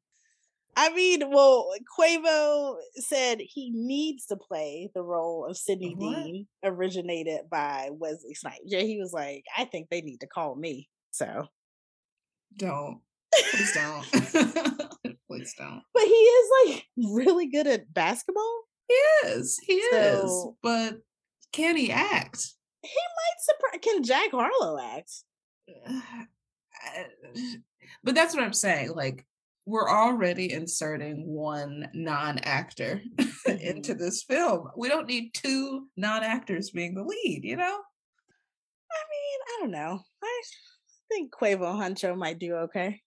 I 0.76 0.92
mean, 0.94 1.30
well, 1.30 1.72
Quavo 1.98 2.78
said 2.96 3.40
he 3.40 3.72
needs 3.74 4.26
to 4.28 4.36
play 4.36 4.90
the 4.96 5.04
role 5.04 5.46
of 5.48 5.56
Sidney 5.56 5.96
what? 5.96 6.16
Dean, 6.16 6.48
originated 6.64 7.42
by 7.50 7.90
Wesley 7.92 8.34
Snipes. 8.34 8.62
Yeah, 8.66 8.82
he 8.82 8.98
was 8.98 9.14
like, 9.14 9.44
I 9.56 9.66
think 9.66 9.90
they 9.90 10.02
need 10.02 10.20
to 10.22 10.28
call 10.28 10.56
me. 10.56 10.90
So 11.12 11.46
don't. 12.58 13.02
Please 13.52 13.74
don't. 13.74 14.04
Please 15.28 15.54
don't. 15.58 15.82
But 15.94 16.04
he 16.04 16.10
is 16.10 16.50
like 16.66 16.86
really 16.98 17.48
good 17.48 17.68
at 17.68 17.94
basketball. 17.94 18.64
He 18.88 19.28
is. 19.28 19.60
He 19.66 19.82
so, 19.92 20.26
is. 20.26 20.48
But 20.62 21.02
can 21.52 21.78
he 21.78 21.92
act? 21.92 22.48
He 22.84 22.90
might 22.90 23.40
surprise. 23.40 23.80
Can 23.82 24.04
Jack 24.04 24.32
Harlow 24.32 24.80
act? 24.80 25.12
But 28.04 28.16
that's 28.16 28.36
what 28.36 28.44
I'm 28.44 28.54
saying. 28.54 28.92
Like, 28.94 29.26
we're 29.66 29.90
already 29.90 30.52
inserting 30.52 31.26
one 31.26 31.90
non-actor 31.94 33.02
into 33.48 33.94
mm-hmm. 33.94 34.04
this 34.04 34.24
film. 34.24 34.70
We 34.76 34.90
don't 34.90 35.08
need 35.08 35.34
two 35.34 35.88
non-actors 35.96 36.72
being 36.72 36.96
the 36.96 37.04
lead, 37.04 37.42
you 37.44 37.56
know? 37.56 37.64
I 38.92 39.04
mean, 39.12 39.40
I 39.48 39.58
don't 39.62 39.72
know. 39.72 40.02
I 40.24 40.42
think 41.10 41.34
Quavo 41.34 41.76
Huncho 41.76 42.18
might 42.18 42.40
do 42.40 42.56
okay. 42.56 43.02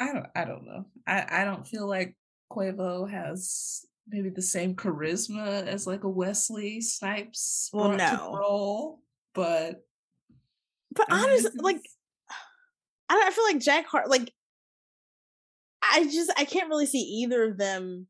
I 0.00 0.12
don't 0.12 0.26
I 0.34 0.44
don't 0.44 0.64
know. 0.64 0.86
I, 1.06 1.42
I 1.42 1.44
don't 1.44 1.66
feel 1.66 1.86
like 1.86 2.16
Quavo 2.50 3.08
has 3.08 3.84
maybe 4.08 4.30
the 4.30 4.42
same 4.42 4.74
charisma 4.74 5.66
as 5.66 5.86
like 5.86 6.04
a 6.04 6.08
Wesley 6.08 6.80
Snipes 6.80 7.70
well, 7.72 7.92
no. 7.92 8.34
role, 8.36 9.00
but 9.34 9.84
but 10.94 11.06
honestly, 11.10 11.50
like 11.56 11.80
I 13.08 13.14
don't 13.14 13.26
I 13.26 13.30
feel 13.30 13.44
like 13.44 13.60
Jack 13.60 13.86
Hart 13.86 14.10
like 14.10 14.32
I 15.82 16.04
just 16.04 16.32
I 16.36 16.44
can't 16.44 16.68
really 16.68 16.86
see 16.86 17.00
either 17.22 17.44
of 17.44 17.58
them. 17.58 18.06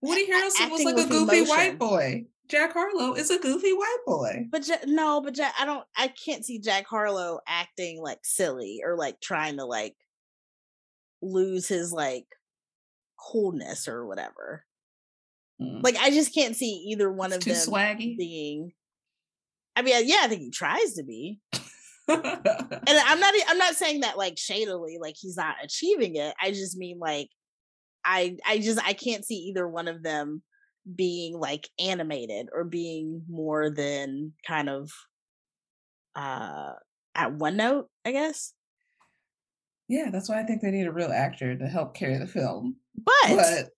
Woody 0.00 0.26
Harrelson 0.26 0.70
was 0.70 0.84
like 0.84 0.96
a 0.96 1.08
goofy 1.08 1.38
emotion. 1.38 1.48
white 1.48 1.78
boy. 1.78 2.24
Jack 2.48 2.72
Harlow 2.72 3.14
is 3.14 3.30
a 3.30 3.38
goofy 3.38 3.72
white 3.72 3.98
boy. 4.04 4.46
But 4.50 4.68
no, 4.86 5.20
but 5.22 5.34
Jack, 5.34 5.54
I 5.58 5.64
don't. 5.64 5.86
I 5.96 6.08
can't 6.08 6.44
see 6.44 6.58
Jack 6.58 6.86
Harlow 6.86 7.40
acting 7.46 8.02
like 8.02 8.18
silly 8.24 8.80
or 8.84 8.96
like 8.96 9.20
trying 9.20 9.56
to 9.56 9.64
like 9.64 9.94
lose 11.22 11.68
his 11.68 11.92
like 11.92 12.26
coolness 13.18 13.88
or 13.88 14.06
whatever. 14.06 14.64
Mm. 15.62 15.82
Like 15.82 15.96
I 15.96 16.10
just 16.10 16.34
can't 16.34 16.56
see 16.56 16.86
either 16.90 17.10
one 17.10 17.32
it's 17.32 17.46
of 17.46 17.52
them 17.52 17.74
swaggy. 17.74 18.16
being. 18.16 18.72
I 19.74 19.82
mean, 19.82 20.06
yeah, 20.06 20.20
I 20.22 20.28
think 20.28 20.42
he 20.42 20.50
tries 20.50 20.94
to 20.94 21.02
be 21.02 21.40
and 22.08 22.20
I'm 22.24 23.20
not 23.20 23.34
I'm 23.48 23.58
not 23.58 23.74
saying 23.74 24.00
that 24.00 24.18
like 24.18 24.38
shadily, 24.38 24.98
like 25.00 25.14
he's 25.18 25.36
not 25.36 25.56
achieving 25.62 26.16
it. 26.16 26.34
I 26.40 26.50
just 26.50 26.76
mean 26.76 26.98
like 26.98 27.28
I 28.04 28.36
I 28.46 28.58
just 28.58 28.80
I 28.84 28.92
can't 28.92 29.24
see 29.24 29.36
either 29.36 29.66
one 29.66 29.88
of 29.88 30.02
them 30.02 30.42
being 30.94 31.38
like 31.38 31.68
animated 31.78 32.48
or 32.52 32.64
being 32.64 33.22
more 33.28 33.70
than 33.70 34.32
kind 34.46 34.68
of 34.68 34.90
uh 36.16 36.72
at 37.14 37.32
one 37.34 37.56
note, 37.56 37.88
I 38.04 38.12
guess. 38.12 38.52
Yeah, 39.88 40.10
that's 40.10 40.28
why 40.28 40.40
I 40.40 40.44
think 40.44 40.62
they 40.62 40.70
need 40.70 40.86
a 40.86 40.92
real 40.92 41.12
actor 41.12 41.56
to 41.56 41.66
help 41.66 41.94
carry 41.94 42.16
the 42.18 42.26
film. 42.26 42.76
But, 42.96 43.36
but 43.36 43.68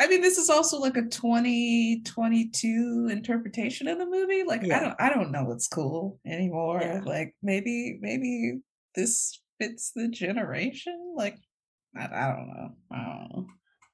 I 0.00 0.08
mean, 0.08 0.22
this 0.22 0.38
is 0.38 0.50
also 0.50 0.78
like 0.78 0.96
a 0.96 1.02
2022 1.02 3.08
interpretation 3.10 3.86
of 3.86 3.98
the 3.98 4.06
movie. 4.06 4.42
Like, 4.42 4.64
yeah. 4.64 4.76
I 4.76 4.80
don't, 4.80 5.00
I 5.00 5.08
don't 5.08 5.30
know 5.30 5.44
what's 5.44 5.68
cool 5.68 6.18
anymore. 6.26 6.80
Yeah. 6.82 7.00
Like, 7.04 7.36
maybe, 7.42 7.96
maybe 8.00 8.58
this 8.96 9.40
fits 9.60 9.92
the 9.94 10.08
generation. 10.08 11.14
Like, 11.16 11.38
I, 11.96 12.06
I 12.06 12.34
don't 12.34 12.48
know. 12.48 12.70
I 12.92 12.96
don't 12.96 13.28
know. 13.30 13.46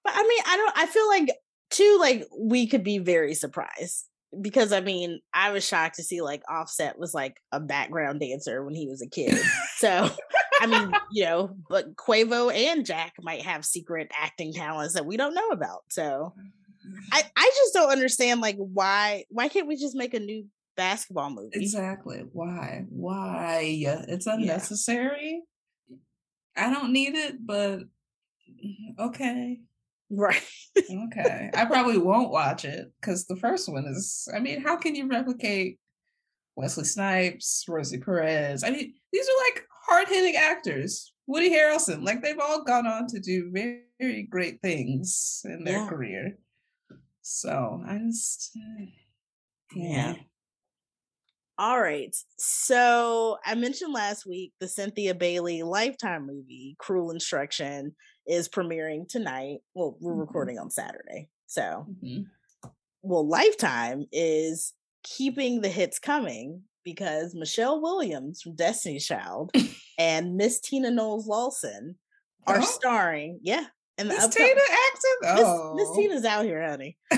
But 0.03 0.15
I 0.17 0.23
mean, 0.23 0.43
I 0.47 0.57
don't. 0.57 0.79
I 0.79 0.87
feel 0.87 1.07
like 1.09 1.37
too. 1.71 1.99
Like, 2.01 2.27
we 2.39 2.67
could 2.67 2.83
be 2.83 2.97
very 2.97 3.35
surprised 3.35 4.07
because 4.41 4.73
I 4.73 4.81
mean, 4.81 5.21
I 5.35 5.51
was 5.51 5.67
shocked 5.67 5.97
to 5.97 6.03
see 6.03 6.23
like 6.23 6.43
Offset 6.49 6.99
was 6.99 7.13
like 7.15 7.37
a 7.53 7.61
background 7.61 8.21
dancer 8.21 8.65
when 8.65 8.75
he 8.75 8.89
was 8.89 9.03
a 9.03 9.09
kid. 9.09 9.39
so 9.77 10.09
I 10.61 10.67
mean, 10.67 10.93
you 11.11 11.25
know, 11.25 11.57
but 11.69 11.97
Quavo 11.97 12.53
and 12.53 12.85
Jack 12.85 13.15
might 13.21 13.43
have 13.43 13.65
secret 13.65 14.11
acting 14.17 14.53
talents 14.53 14.95
that 14.95 15.07
we 15.07 15.17
don't 15.17 15.35
know 15.35 15.49
about. 15.49 15.83
So 15.89 16.35
I, 17.13 17.21
mm-hmm. 17.21 17.29
I 17.37 17.51
just 17.57 17.75
don't 17.75 17.91
understand 17.91 18.41
like 18.41 18.57
why 18.57 19.25
why 19.31 19.49
can't 19.49 19.67
we 19.67 19.77
just 19.77 19.97
make 19.97 20.15
a 20.15 20.21
new 20.21 20.47
basketball 20.77 21.31
movie? 21.31 21.51
Exactly. 21.55 22.25
Why? 22.33 22.85
Why? 22.89 23.85
Uh, 23.87 24.03
it's 24.09 24.27
unnecessary. 24.27 25.43
Yeah. 25.89 25.97
I 26.57 26.73
don't 26.73 26.93
need 26.93 27.15
it, 27.15 27.37
but 27.45 27.81
mm, 27.81 28.99
okay. 28.99 29.61
Right. 30.11 30.43
okay. 30.79 31.51
I 31.55 31.65
probably 31.67 31.99
won't 31.99 32.31
watch 32.31 32.65
it 32.65 32.91
because 33.01 33.27
the 33.27 33.37
first 33.37 33.71
one 33.71 33.87
is, 33.87 34.29
I 34.35 34.41
mean, 34.41 34.61
how 34.61 34.77
can 34.77 34.95
you 34.95 35.07
replicate 35.07 35.79
Wesley 36.57 36.85
Snipes, 36.85 37.65
Rosie 37.69 37.99
Perez? 37.99 38.65
I 38.65 38.71
mean, 38.71 38.95
these 39.13 39.27
are 39.27 39.45
like 39.51 39.67
hard 39.87 40.09
hitting 40.09 40.37
actors. 40.37 41.13
Woody 41.27 41.51
Harrelson, 41.51 42.05
like 42.05 42.23
they've 42.23 42.41
all 42.41 42.65
gone 42.65 42.87
on 42.87 43.07
to 43.09 43.21
do 43.21 43.51
very, 43.53 43.83
very 44.01 44.23
great 44.23 44.61
things 44.63 45.43
in 45.45 45.65
their 45.65 45.79
yeah. 45.79 45.89
career. 45.89 46.39
So 47.23 47.83
I 47.87 47.99
just, 47.99 48.51
uh, 48.57 48.85
yeah. 49.75 50.13
yeah. 50.15 50.15
All 51.57 51.81
right. 51.81 52.17
So 52.39 53.37
I 53.45 53.55
mentioned 53.55 53.93
last 53.93 54.27
week 54.27 54.55
the 54.61 54.67
Cynthia 54.67 55.15
Bailey 55.15 55.63
Lifetime 55.63 56.27
movie, 56.27 56.75
Cruel 56.79 57.11
Instruction, 57.11 57.95
is 58.27 58.49
premiering 58.49 59.07
tonight. 59.07 59.59
Well, 59.75 59.97
we're 60.01 60.13
mm-hmm. 60.13 60.21
recording 60.21 60.59
on 60.59 60.71
Saturday. 60.71 61.29
So, 61.47 61.87
mm-hmm. 62.03 62.23
well, 63.03 63.29
Lifetime 63.29 64.07
is 64.11 64.73
keeping 65.03 65.61
the 65.61 65.69
hits 65.69 65.99
coming 65.99 66.63
because 66.85 67.35
Michelle 67.35 67.81
Williams 67.81 68.43
from 68.43 68.55
Destiny's 68.57 69.07
Child 69.07 69.53
and 69.99 70.37
Miss 70.37 70.61
Tina 70.61 70.91
Knowles 70.91 71.27
Lawson 71.27 71.97
are 72.47 72.59
oh. 72.59 72.65
starring. 72.65 73.41
Yeah. 73.43 73.65
And 73.99 74.11
the 74.11 74.15
Miss 74.15 74.25
upcoming, 74.25 74.49
Tina 74.49 74.61
acting? 74.71 75.45
Oh. 75.45 75.75
Miss, 75.75 75.83
Miss 75.83 75.89
oh. 75.91 76.01
Tina's 76.01 76.25
out 76.25 76.45
here, 76.45 76.67
honey. 76.67 76.97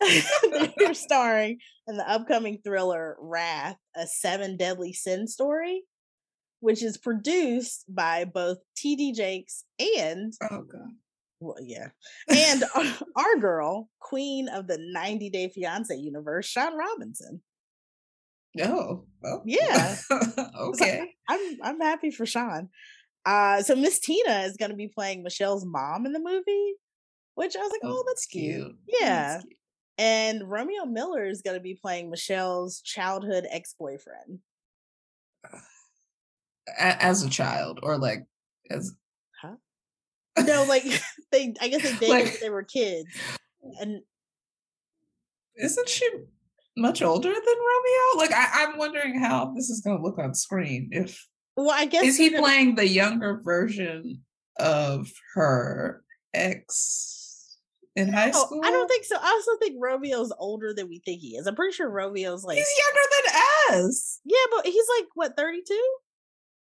They're 0.78 0.94
starring 0.94 1.58
in 1.86 1.96
the 1.96 2.08
upcoming 2.08 2.60
thriller 2.64 3.16
Wrath, 3.20 3.76
a 3.96 4.06
seven 4.06 4.56
deadly 4.56 4.92
sin 4.92 5.26
story, 5.26 5.82
which 6.60 6.82
is 6.82 6.98
produced 6.98 7.84
by 7.88 8.24
both 8.24 8.58
TD 8.76 9.14
Jakes 9.14 9.64
and 9.98 10.32
oh 10.50 10.62
god, 10.62 10.92
well 11.40 11.56
yeah, 11.60 11.88
and 12.28 12.64
our 13.16 13.36
girl, 13.40 13.88
queen 14.00 14.48
of 14.48 14.66
the 14.66 14.78
90 14.80 15.30
Day 15.30 15.48
Fiance 15.48 15.94
universe, 15.94 16.46
Shaun 16.46 16.76
Robinson. 16.76 17.40
Oh, 18.60 19.04
oh. 19.24 19.42
yeah. 19.44 19.96
okay. 20.10 20.98
So 20.98 21.06
I'm 21.28 21.58
I'm 21.62 21.80
happy 21.80 22.10
for 22.10 22.26
Shaun. 22.26 22.68
Uh, 23.24 23.62
so 23.62 23.74
Miss 23.74 23.98
Tina 23.98 24.40
is 24.40 24.56
going 24.56 24.70
to 24.70 24.76
be 24.76 24.88
playing 24.88 25.22
Michelle's 25.22 25.66
mom 25.66 26.06
in 26.06 26.12
the 26.12 26.20
movie, 26.20 26.74
which 27.34 27.56
I 27.56 27.60
was 27.60 27.70
like, 27.70 27.80
oh, 27.84 27.98
oh 27.98 28.04
that's 28.06 28.26
cute. 28.26 28.56
cute. 28.56 28.76
Yeah. 28.88 29.32
That's 29.32 29.44
cute. 29.44 29.54
And 29.98 30.48
Romeo 30.48 30.84
Miller 30.86 31.26
is 31.26 31.42
going 31.42 31.56
to 31.56 31.62
be 31.62 31.74
playing 31.74 32.08
Michelle's 32.08 32.80
childhood 32.80 33.46
ex 33.50 33.74
boyfriend. 33.78 34.38
As 36.78 37.22
a 37.22 37.30
child, 37.30 37.80
or 37.82 37.98
like 37.98 38.24
as. 38.70 38.94
No, 40.46 40.64
like 40.64 40.84
they. 41.32 41.54
I 41.60 41.68
guess 41.68 41.82
they 41.82 41.92
dated 42.06 42.08
like, 42.08 42.24
when 42.24 42.36
they 42.40 42.50
were 42.50 42.62
kids, 42.62 43.08
and 43.80 44.02
isn't 45.56 45.88
she 45.88 46.08
much 46.76 47.02
older 47.02 47.28
than 47.28 47.34
Romeo? 47.34 48.16
Like 48.16 48.32
I, 48.32 48.64
I'm 48.64 48.78
wondering 48.78 49.20
how 49.20 49.52
this 49.54 49.68
is 49.70 49.80
going 49.80 49.98
to 49.98 50.02
look 50.02 50.18
on 50.18 50.34
screen. 50.34 50.90
If 50.92 51.26
well, 51.56 51.70
I 51.70 51.86
guess 51.86 52.04
is 52.04 52.16
he 52.16 52.30
playing 52.30 52.76
the 52.76 52.86
younger 52.86 53.40
version 53.42 54.22
of 54.58 55.10
her 55.34 56.02
ex 56.32 57.58
in 57.96 58.12
high 58.12 58.30
school? 58.30 58.60
I 58.64 58.70
don't 58.70 58.88
think 58.88 59.04
so. 59.04 59.16
I 59.20 59.28
also 59.28 59.52
think 59.60 59.76
Romeo's 59.80 60.32
older 60.38 60.72
than 60.72 60.88
we 60.88 61.00
think 61.04 61.20
he 61.20 61.36
is. 61.36 61.46
I'm 61.46 61.56
pretty 61.56 61.74
sure 61.74 61.90
Romeo's 61.90 62.44
like 62.44 62.58
he's 62.58 62.66
younger 62.78 63.06
than 63.16 63.84
us. 63.84 64.20
Yeah, 64.24 64.36
but 64.54 64.66
he's 64.66 64.86
like 64.98 65.08
what 65.14 65.36
32. 65.36 65.74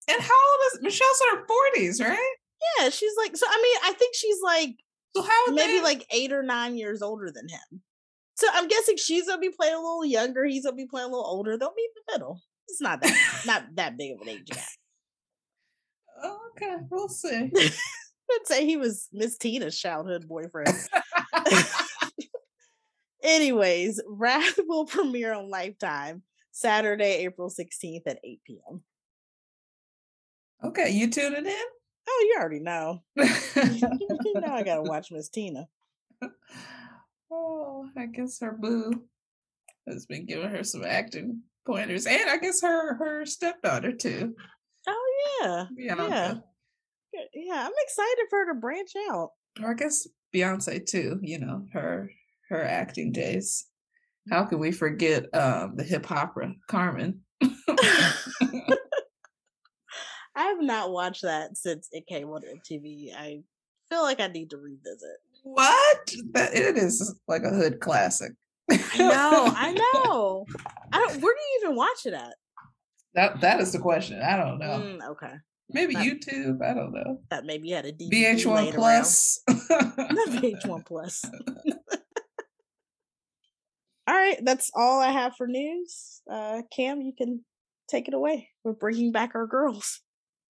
And 0.09 0.21
how 0.21 0.33
old 0.33 0.73
is 0.73 0.81
Michelle's 0.81 1.21
in 1.21 1.37
her 1.37 1.45
40s, 1.45 2.01
right? 2.01 2.35
Yeah, 2.79 2.89
she's 2.89 3.13
like 3.17 3.35
so. 3.35 3.45
I 3.47 3.61
mean, 3.61 3.91
I 3.91 3.93
think 3.97 4.15
she's 4.15 4.41
like 4.43 4.75
so 5.15 5.23
how 5.23 5.53
maybe 5.53 5.73
they... 5.73 5.83
like 5.83 6.05
eight 6.11 6.31
or 6.31 6.43
nine 6.43 6.77
years 6.77 7.01
older 7.01 7.31
than 7.33 7.47
him. 7.47 7.81
So 8.35 8.47
I'm 8.53 8.67
guessing 8.67 8.97
she's 8.97 9.27
gonna 9.27 9.41
be 9.41 9.49
playing 9.49 9.75
a 9.75 9.79
little 9.79 10.05
younger. 10.05 10.45
He's 10.45 10.63
gonna 10.63 10.75
be 10.75 10.85
playing 10.85 11.07
a 11.07 11.11
little 11.11 11.25
older. 11.25 11.57
They'll 11.57 11.73
meet 11.75 11.89
in 11.95 12.03
the 12.07 12.13
middle. 12.13 12.41
It's 12.67 12.81
not 12.81 13.01
that 13.01 13.43
not 13.45 13.63
that 13.75 13.97
big 13.97 14.13
of 14.13 14.21
an 14.21 14.29
age 14.29 14.47
gap. 14.47 14.65
Oh, 16.23 16.37
okay, 16.51 16.77
we'll 16.89 17.09
see. 17.09 17.51
I'd 18.31 18.45
say 18.45 18.65
he 18.65 18.77
was 18.77 19.07
Miss 19.13 19.37
Tina's 19.37 19.79
childhood 19.79 20.27
boyfriend. 20.27 20.75
Anyways, 23.23 24.01
Wrath 24.07 24.59
will 24.67 24.85
premiere 24.85 25.33
on 25.33 25.49
Lifetime 25.49 26.23
Saturday, 26.51 27.25
April 27.25 27.49
16th 27.49 28.01
at 28.05 28.19
8 28.23 28.39
p.m. 28.45 28.81
Okay, 30.63 30.89
you 30.89 31.09
tuning 31.09 31.45
in? 31.45 31.65
Oh, 32.07 32.25
you 32.29 32.39
already 32.39 32.59
know. 32.59 33.03
now 33.15 34.55
I 34.55 34.63
gotta 34.63 34.83
watch 34.83 35.11
Miss 35.11 35.29
Tina. 35.29 35.67
Oh, 37.31 37.87
I 37.97 38.05
guess 38.05 38.39
her 38.39 38.53
boo 38.53 38.91
has 39.87 40.05
been 40.05 40.25
giving 40.25 40.49
her 40.49 40.63
some 40.63 40.85
acting 40.85 41.41
pointers, 41.65 42.05
and 42.05 42.29
I 42.29 42.37
guess 42.37 42.61
her 42.61 42.95
her 42.95 43.25
stepdaughter 43.25 43.91
too. 43.91 44.33
Oh 44.87 45.35
yeah, 45.41 45.65
yeah, 45.75 46.35
yeah. 47.33 47.65
I'm 47.65 47.73
excited 47.83 48.25
for 48.29 48.39
her 48.39 48.53
to 48.53 48.59
branch 48.59 48.91
out. 49.09 49.31
Or 49.61 49.71
I 49.71 49.73
guess 49.73 50.07
Beyonce 50.33 50.85
too. 50.85 51.19
You 51.21 51.39
know 51.39 51.65
her 51.73 52.09
her 52.49 52.63
acting 52.63 53.11
days. 53.11 53.65
How 54.29 54.45
can 54.45 54.59
we 54.59 54.71
forget 54.71 55.25
um, 55.33 55.75
the 55.75 55.83
hip 55.83 56.09
opera 56.11 56.53
Carmen? 56.67 57.21
I 60.37 60.43
have 60.43 60.61
not 60.61 60.91
watched 60.91 61.23
that 61.23 61.57
since 61.57 61.89
it 61.91 62.05
came 62.05 62.29
on 62.29 62.43
MTV. 62.43 63.13
I 63.15 63.39
feel 63.89 64.03
like 64.03 64.19
I 64.19 64.27
need 64.27 64.51
to 64.51 64.57
revisit. 64.57 65.17
What? 65.41 66.13
That 66.33 66.53
it 66.53 66.77
is 66.77 67.19
like 67.27 67.41
a 67.43 67.49
hood 67.49 67.79
classic. 67.79 68.33
I 68.69 68.97
know, 68.99 69.53
I 69.55 69.71
know. 69.95 70.45
I 70.93 70.99
don't. 70.99 71.21
Where 71.21 71.33
do 71.33 71.41
you 71.41 71.61
even 71.63 71.75
watch 71.75 72.05
it 72.05 72.13
at? 72.13 72.35
That 73.15 73.41
that 73.41 73.59
is 73.59 73.71
the 73.71 73.79
question. 73.79 74.21
I 74.21 74.37
don't 74.37 74.59
know. 74.59 74.79
Mm, 74.79 75.09
okay. 75.09 75.33
Maybe 75.69 75.95
that, 75.95 76.05
YouTube. 76.05 76.61
I 76.61 76.75
don't 76.75 76.93
know. 76.93 77.19
That 77.31 77.45
maybe 77.45 77.71
had 77.71 77.85
a 77.85 77.91
DVD 77.91 78.35
VH1 78.35 78.75
Plus. 78.75 79.41
Not 79.47 80.29
VH1 80.29 80.85
Plus. 80.85 81.25
all 84.07 84.15
right, 84.15 84.37
that's 84.43 84.69
all 84.75 85.01
I 85.01 85.09
have 85.09 85.35
for 85.35 85.47
news. 85.47 86.21
Uh, 86.31 86.61
Cam, 86.71 87.01
you 87.01 87.13
can 87.17 87.43
take 87.89 88.07
it 88.07 88.13
away. 88.13 88.49
We're 88.63 88.73
bringing 88.73 89.11
back 89.11 89.31
our 89.33 89.47
girls. 89.47 90.01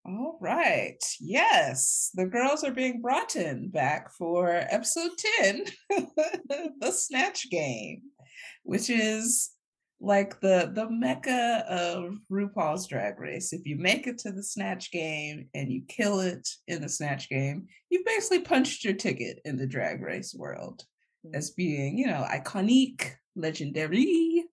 All 0.07 0.37
right. 0.39 1.03
Yes, 1.19 2.11
the 2.13 2.25
girls 2.25 2.63
are 2.63 2.71
being 2.71 3.01
brought 3.01 3.35
in 3.35 3.67
back 3.67 4.13
for 4.13 4.47
episode 4.49 5.11
10, 5.41 5.65
the 6.79 6.91
Snatch 6.91 7.49
Game, 7.49 8.03
which 8.63 8.89
is 8.89 9.51
like 9.99 10.39
the 10.39 10.71
the 10.73 10.89
mecca 10.89 11.65
of 11.67 12.15
RuPaul's 12.31 12.87
Drag 12.87 13.19
Race. 13.19 13.51
If 13.51 13.65
you 13.65 13.75
make 13.75 14.07
it 14.07 14.17
to 14.19 14.31
the 14.31 14.43
Snatch 14.43 14.91
Game 14.91 15.49
and 15.53 15.69
you 15.69 15.81
kill 15.89 16.21
it 16.21 16.47
in 16.69 16.81
the 16.81 16.87
Snatch 16.87 17.27
Game, 17.27 17.67
you've 17.89 18.05
basically 18.05 18.39
punched 18.39 18.85
your 18.85 18.93
ticket 18.93 19.41
in 19.43 19.57
the 19.57 19.67
Drag 19.67 20.01
Race 20.01 20.33
world 20.33 20.83
mm. 21.25 21.35
as 21.35 21.51
being, 21.51 21.97
you 21.97 22.07
know, 22.07 22.25
iconic, 22.31 23.11
legendary. 23.35 24.45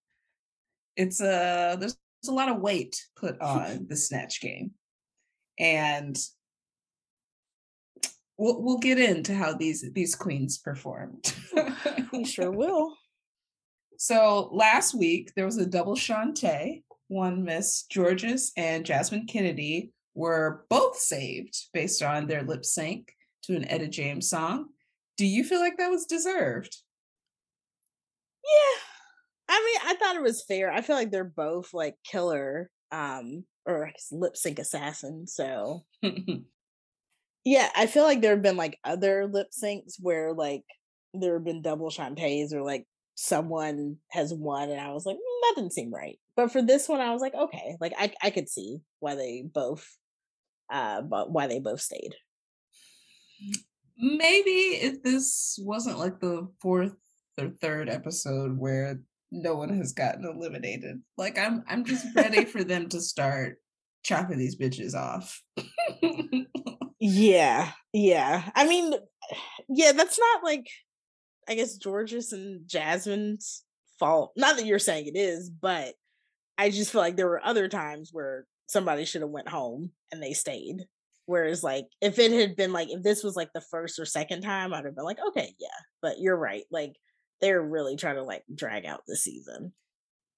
It's 0.96 1.20
a 1.20 1.76
there's 1.78 1.96
a 2.26 2.32
lot 2.32 2.48
of 2.48 2.60
weight 2.60 3.00
put 3.14 3.40
on 3.40 3.86
the 3.88 3.96
Snatch 3.96 4.40
Game 4.40 4.72
and 5.58 6.16
we'll 8.38 8.62
we'll 8.62 8.78
get 8.78 8.98
into 8.98 9.34
how 9.34 9.54
these 9.54 9.84
these 9.92 10.14
queens 10.14 10.58
performed. 10.58 11.34
we 12.12 12.24
sure 12.24 12.50
will. 12.50 12.94
So 13.96 14.50
last 14.52 14.94
week 14.94 15.32
there 15.36 15.46
was 15.46 15.58
a 15.58 15.66
double 15.66 15.96
Shantay. 15.96 16.82
One 17.08 17.44
Miss 17.44 17.84
Jorgeous 17.92 18.52
and 18.56 18.84
Jasmine 18.84 19.26
Kennedy 19.26 19.92
were 20.14 20.64
both 20.70 20.96
saved 20.96 21.56
based 21.72 22.02
on 22.02 22.26
their 22.26 22.42
lip 22.42 22.64
sync 22.64 23.12
to 23.44 23.56
an 23.56 23.68
Etta 23.68 23.88
James 23.88 24.28
song. 24.28 24.66
Do 25.16 25.26
you 25.26 25.44
feel 25.44 25.60
like 25.60 25.76
that 25.76 25.90
was 25.90 26.06
deserved? 26.06 26.76
Yeah. 28.44 28.80
I 29.48 29.60
mean, 29.60 29.90
I 29.90 29.96
thought 29.96 30.16
it 30.16 30.22
was 30.22 30.44
fair. 30.44 30.72
I 30.72 30.80
feel 30.80 30.96
like 30.96 31.10
they're 31.10 31.24
both 31.24 31.72
like 31.72 31.96
killer 32.04 32.70
um 32.90 33.44
or 33.66 33.90
lip 34.12 34.36
sync 34.36 34.58
assassin. 34.58 35.26
So 35.26 35.84
yeah, 37.44 37.70
I 37.76 37.86
feel 37.86 38.04
like 38.04 38.20
there 38.20 38.32
have 38.32 38.42
been 38.42 38.56
like 38.56 38.78
other 38.84 39.26
lip 39.26 39.48
syncs 39.52 39.94
where 40.00 40.32
like 40.32 40.64
there 41.12 41.34
have 41.34 41.44
been 41.44 41.62
double 41.62 41.90
Shantays 41.90 42.52
or 42.52 42.62
like 42.62 42.86
someone 43.14 43.96
has 44.10 44.32
won 44.34 44.70
and 44.70 44.80
I 44.80 44.92
was 44.92 45.06
like, 45.06 45.16
mm, 45.16 45.40
that 45.42 45.54
didn't 45.56 45.72
seem 45.72 45.92
right. 45.92 46.18
But 46.36 46.50
for 46.50 46.62
this 46.62 46.88
one, 46.88 47.00
I 47.00 47.12
was 47.12 47.22
like, 47.22 47.34
okay, 47.34 47.76
like 47.80 47.92
I 47.98 48.12
I 48.22 48.30
could 48.30 48.48
see 48.48 48.78
why 49.00 49.14
they 49.14 49.44
both 49.52 49.86
uh 50.72 51.02
but 51.02 51.30
why 51.30 51.46
they 51.46 51.60
both 51.60 51.80
stayed. 51.80 52.14
Maybe 53.96 54.50
if 54.50 55.02
this 55.02 55.58
wasn't 55.62 55.98
like 55.98 56.18
the 56.20 56.48
fourth 56.60 56.96
or 57.38 57.50
third 57.60 57.88
episode 57.88 58.58
where 58.58 59.00
no 59.30 59.54
one 59.54 59.76
has 59.76 59.92
gotten 59.92 60.24
eliminated. 60.24 61.00
Like 61.16 61.38
I'm 61.38 61.64
I'm 61.68 61.84
just 61.84 62.06
ready 62.14 62.44
for 62.44 62.64
them 62.64 62.88
to 62.90 63.00
start 63.00 63.58
chopping 64.04 64.38
these 64.38 64.56
bitches 64.56 64.94
off. 64.94 65.42
yeah. 67.00 67.72
Yeah. 67.92 68.50
I 68.54 68.66
mean, 68.66 68.94
yeah, 69.68 69.92
that's 69.92 70.18
not 70.18 70.44
like 70.44 70.66
I 71.48 71.54
guess 71.54 71.78
Jorgeous 71.82 72.32
and 72.32 72.66
Jasmine's 72.66 73.64
fault. 73.98 74.32
Not 74.36 74.56
that 74.56 74.66
you're 74.66 74.78
saying 74.78 75.06
it 75.06 75.18
is, 75.18 75.50
but 75.50 75.94
I 76.56 76.70
just 76.70 76.92
feel 76.92 77.00
like 77.00 77.16
there 77.16 77.28
were 77.28 77.44
other 77.44 77.68
times 77.68 78.10
where 78.12 78.46
somebody 78.66 79.04
should 79.04 79.22
have 79.22 79.30
went 79.30 79.48
home 79.48 79.90
and 80.12 80.22
they 80.22 80.32
stayed. 80.32 80.86
Whereas 81.26 81.64
like 81.64 81.86
if 82.00 82.18
it 82.18 82.32
had 82.32 82.54
been 82.54 82.72
like 82.72 82.90
if 82.90 83.02
this 83.02 83.24
was 83.24 83.34
like 83.34 83.50
the 83.54 83.60
first 83.60 83.98
or 83.98 84.04
second 84.04 84.42
time, 84.42 84.74
I'd 84.74 84.84
have 84.84 84.94
been 84.94 85.04
like, 85.04 85.18
okay, 85.28 85.54
yeah. 85.58 85.68
But 86.02 86.20
you're 86.20 86.36
right. 86.36 86.64
Like 86.70 86.96
they're 87.40 87.62
really 87.62 87.96
trying 87.96 88.16
to 88.16 88.22
like 88.22 88.44
drag 88.54 88.86
out 88.86 89.02
the 89.06 89.16
season. 89.16 89.72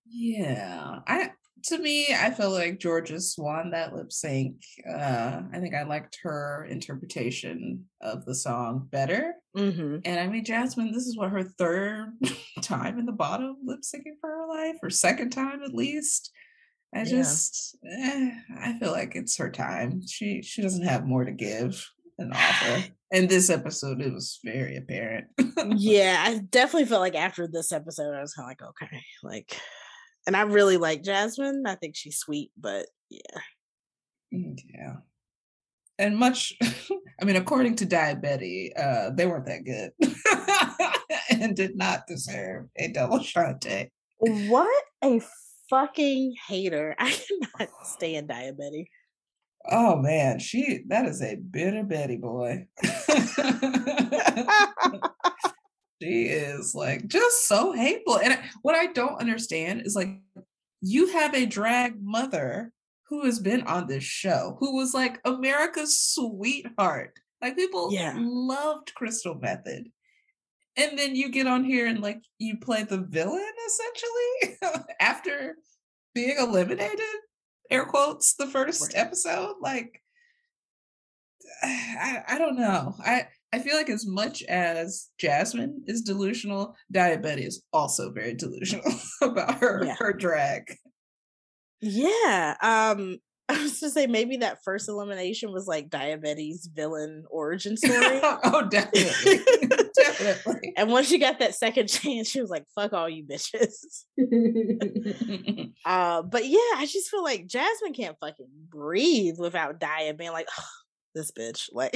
Yeah. 0.07 1.01
I 1.07 1.31
to 1.65 1.79
me, 1.79 2.09
I 2.15 2.31
feel 2.31 2.51
like 2.51 2.81
Jorgeous 2.81 3.37
won 3.37 3.71
that 3.71 3.95
lip 3.95 4.13
sync. 4.13 4.57
Uh, 4.89 5.41
I 5.53 5.59
think 5.59 5.75
I 5.75 5.83
liked 5.83 6.19
her 6.23 6.67
interpretation 6.71 7.87
of 8.01 8.25
the 8.25 8.35
song 8.35 8.89
better. 8.91 9.35
Mm-hmm. 9.57 9.99
And 10.05 10.21
I 10.21 10.27
mean, 10.29 10.45
Jasmine, 10.45 10.93
this 10.93 11.07
is 11.07 11.17
what 11.17 11.31
her 11.31 11.43
third 11.43 12.13
time 12.63 12.99
in 12.99 13.07
the 13.07 13.13
bottom 13.13 13.57
lip 13.65 13.81
syncing 13.81 14.15
for 14.21 14.31
her 14.31 14.47
life, 14.49 14.77
or 14.83 14.91
second 14.91 15.31
time 15.31 15.63
at 15.63 15.75
least. 15.75 16.31
I 16.95 17.05
just, 17.05 17.77
eh, 17.85 18.31
I 18.59 18.79
feel 18.79 18.93
like 18.93 19.17
it's 19.17 19.37
her 19.39 19.51
time. 19.51 20.07
She 20.07 20.43
she 20.43 20.63
doesn't 20.63 20.87
have 20.87 21.07
more 21.07 21.25
to 21.25 21.33
give 21.33 21.85
and 22.19 22.33
offer. 22.35 22.85
In 23.13 23.29
this 23.29 23.51
episode, 23.51 24.01
it 24.01 24.13
was 24.13 24.41
very 24.45 24.77
apparent. 24.77 25.27
yeah, 25.77 26.25
I 26.27 26.39
definitely 26.39 26.87
felt 26.87 27.03
like 27.03 27.15
after 27.15 27.47
this 27.47 27.71
episode, 27.71 28.15
I 28.15 28.21
was 28.21 28.35
kind 28.35 28.47
of 28.47 28.51
like, 28.51 28.63
okay, 28.83 29.03
like 29.23 29.61
and 30.27 30.37
I 30.37 30.43
really 30.43 30.77
like 30.77 31.03
Jasmine. 31.03 31.65
I 31.67 31.77
think 31.77 31.95
she's 31.97 32.19
sweet, 32.19 32.51
but 32.59 32.87
yeah. 33.09 33.41
Mm, 34.35 34.59
yeah. 34.75 34.97
And 35.99 36.17
much, 36.17 36.55
I 37.21 37.25
mean, 37.25 37.37
according 37.37 37.77
to 37.77 37.87
Daya 37.87 38.21
Betty, 38.21 38.73
uh, 38.77 39.11
they 39.11 39.27
weren't 39.27 39.47
that 39.47 39.65
good 39.65 39.93
and 41.41 41.57
did 41.57 41.77
not 41.77 42.07
deserve 42.07 42.67
a 42.77 42.89
double 42.89 43.21
shante. 43.21 43.91
What 44.19 44.85
a 45.03 45.21
fucking 45.71 46.35
hater. 46.49 46.97
I 46.99 47.11
cannot 47.11 47.71
stand 47.85 48.29
Daya 48.29 48.57
Betty. 48.57 48.91
Oh 49.71 49.97
man, 49.97 50.39
she 50.39 50.85
that 50.89 51.07
is 51.07 51.23
a 51.23 51.37
bitter 51.37 51.83
Betty 51.83 52.17
boy. 52.17 52.67
she 56.03 56.25
is 56.25 56.75
like 56.75 57.07
just 57.07 57.47
so 57.49 57.73
hateful. 57.73 58.19
And 58.19 58.39
what 58.63 58.75
I 58.75 58.87
don't 58.87 59.21
understand 59.21 59.83
is 59.85 59.95
like 59.97 60.21
you 60.81 61.09
have 61.09 61.35
a 61.35 61.47
drag 61.47 62.03
mother 62.03 62.73
who 63.09 63.25
has 63.25 63.39
been 63.39 63.63
on 63.63 63.87
this 63.87 64.05
show, 64.05 64.57
who 64.61 64.77
was 64.77 64.93
like 64.95 65.21
America's 65.25 65.99
sweetheart. 66.01 67.19
Like 67.41 67.57
people 67.57 67.93
yeah. 67.93 68.15
loved 68.17 68.95
Crystal 68.95 69.37
Methyd. 69.37 69.91
And 70.77 70.99
then 70.99 71.17
you 71.17 71.31
get 71.31 71.47
on 71.47 71.65
here 71.65 71.87
and 71.87 72.01
like 72.01 72.21
you 72.39 72.59
play 72.59 72.83
the 72.83 72.99
villain 72.99 73.53
essentially 73.67 74.85
after 75.01 75.57
being 76.15 76.37
eliminated, 76.39 77.01
air 77.71 77.85
quotes, 77.85 78.35
the 78.35 78.47
first 78.47 78.93
episode. 78.95 79.57
Like 79.61 80.03
I, 81.63 82.23
I 82.29 82.39
don't 82.39 82.57
know. 82.57 82.95
I 83.05 83.27
I 83.53 83.59
feel 83.61 83.77
like 83.77 83.89
as 83.91 84.07
much 84.07 84.43
as 84.45 85.09
Jasmine 85.19 85.83
is 85.87 86.03
delusional, 86.03 86.75
Daya 86.93 87.23
Betty 87.23 87.45
is 87.45 87.63
also 87.73 88.13
very 88.13 88.35
delusional 88.35 88.93
about 89.23 89.59
her 89.59 89.85
yeah. 89.85 89.97
her 89.99 90.13
drag. 90.13 90.77
Yeah. 91.81 92.57
Um 92.63 93.19
I 93.49 93.63
was 93.63 93.79
to 93.79 93.91
say 93.91 94.09
maybe 94.09 94.39
that 94.39 94.59
first 94.65 94.89
elimination 94.89 95.53
was 95.53 95.69
like 95.69 95.89
Daya 95.89 96.21
Betty's 96.21 96.69
villain 96.73 97.25
origin 97.31 97.77
story. 97.77 98.21
oh, 98.23 98.67
definitely. 98.69 99.86
Definitely. 99.97 100.73
And 100.77 100.91
once 100.91 101.09
she 101.09 101.19
got 101.19 101.39
that 101.39 101.55
second 101.55 101.89
chance, 101.89 102.29
she 102.29 102.41
was 102.41 102.51
like, 102.51 102.65
fuck 102.75 102.93
all 102.93 103.09
you 103.09 103.25
bitches. 103.25 104.05
uh, 105.85 106.23
but 106.23 106.47
yeah, 106.47 106.59
I 106.77 106.87
just 106.87 107.11
feel 107.11 107.23
like 107.23 107.47
Jasmine 107.47 107.95
can't 107.95 108.17
fucking 108.21 108.49
breathe 108.69 109.37
without 109.39 109.81
Dia 109.81 110.15
being 110.15 110.33
like, 110.33 110.49
this 111.15 111.33
bitch. 111.33 111.69
Like 111.73 111.95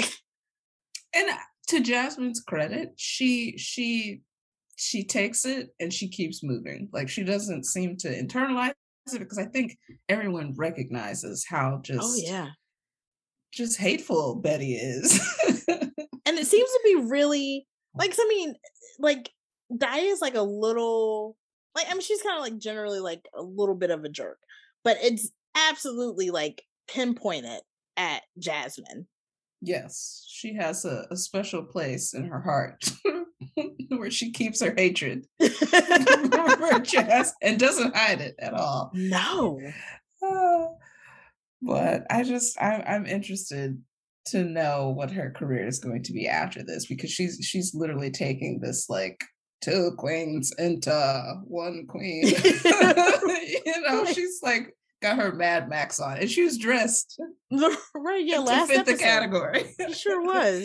and 1.14 1.30
to 1.68 1.80
Jasmine's 1.80 2.40
credit, 2.40 2.92
she 2.96 3.56
she 3.58 4.22
she 4.76 5.04
takes 5.04 5.44
it 5.44 5.68
and 5.78 5.92
she 5.92 6.08
keeps 6.08 6.42
moving. 6.42 6.88
Like 6.92 7.08
she 7.08 7.22
doesn't 7.22 7.66
seem 7.66 7.96
to 7.98 8.08
internalize 8.08 8.72
it 9.12 9.18
because 9.18 9.38
I 9.38 9.44
think 9.44 9.76
everyone 10.08 10.54
recognizes 10.56 11.44
how 11.48 11.76
oh, 11.78 11.82
just 11.82 12.00
oh 12.02 12.14
yeah 12.16 12.48
just 13.52 13.78
hateful 13.78 14.36
Betty 14.36 14.74
is. 14.74 15.18
and 15.68 16.38
it 16.38 16.46
seems 16.46 16.70
to 16.70 16.80
be 16.84 17.08
really 17.08 17.66
like 17.94 18.14
I 18.18 18.26
mean 18.28 18.54
like 18.98 19.30
is 19.98 20.20
like 20.20 20.34
a 20.34 20.42
little 20.42 21.36
like 21.74 21.86
I 21.88 21.92
mean 21.92 22.02
she's 22.02 22.22
kind 22.22 22.36
of 22.36 22.42
like 22.42 22.58
generally 22.58 23.00
like 23.00 23.28
a 23.34 23.42
little 23.42 23.74
bit 23.74 23.90
of 23.90 24.04
a 24.04 24.08
jerk, 24.08 24.38
but 24.84 24.98
it's 25.02 25.30
absolutely 25.54 26.30
like 26.30 26.62
pinpointed 26.88 27.60
at 27.96 28.22
Jasmine. 28.38 29.06
Yes, 29.62 30.24
she 30.28 30.54
has 30.54 30.84
a, 30.84 31.06
a 31.10 31.16
special 31.16 31.62
place 31.62 32.14
in 32.14 32.24
her 32.24 32.40
heart 32.40 32.90
where 33.88 34.10
she 34.10 34.32
keeps 34.32 34.62
her 34.62 34.74
hatred 34.74 35.26
for 35.38 36.78
Jazz 36.80 37.34
and 37.42 37.58
doesn't 37.58 37.94
hide 37.94 38.22
it 38.22 38.36
at 38.38 38.54
all. 38.54 38.90
No. 38.94 39.60
Uh, 40.22 40.66
but 41.60 42.06
I 42.10 42.22
just 42.22 42.60
I, 42.60 42.82
I'm 42.86 43.06
interested 43.06 43.82
to 44.26 44.44
know 44.44 44.90
what 44.90 45.10
her 45.10 45.30
career 45.30 45.66
is 45.66 45.78
going 45.78 46.02
to 46.04 46.12
be 46.12 46.28
after 46.28 46.62
this 46.62 46.86
because 46.86 47.10
she's 47.10 47.38
she's 47.42 47.74
literally 47.74 48.10
taking 48.10 48.60
this 48.60 48.88
like 48.88 49.22
two 49.62 49.92
queens 49.98 50.52
into 50.58 50.90
one 51.44 51.86
queen. 51.86 52.26
you 52.26 53.82
know, 53.88 54.04
she's 54.06 54.40
like 54.42 54.74
got 55.02 55.16
her 55.16 55.32
Mad 55.32 55.68
Max 55.68 56.00
on, 56.00 56.18
and 56.18 56.30
she 56.30 56.42
was 56.42 56.58
dressed 56.58 57.20
right. 57.50 58.24
Yeah, 58.24 58.38
last 58.38 58.68
fit 58.68 58.80
episode. 58.80 58.98
the 58.98 59.02
category. 59.02 59.64
She 59.88 59.94
sure 59.94 60.22
was. 60.22 60.62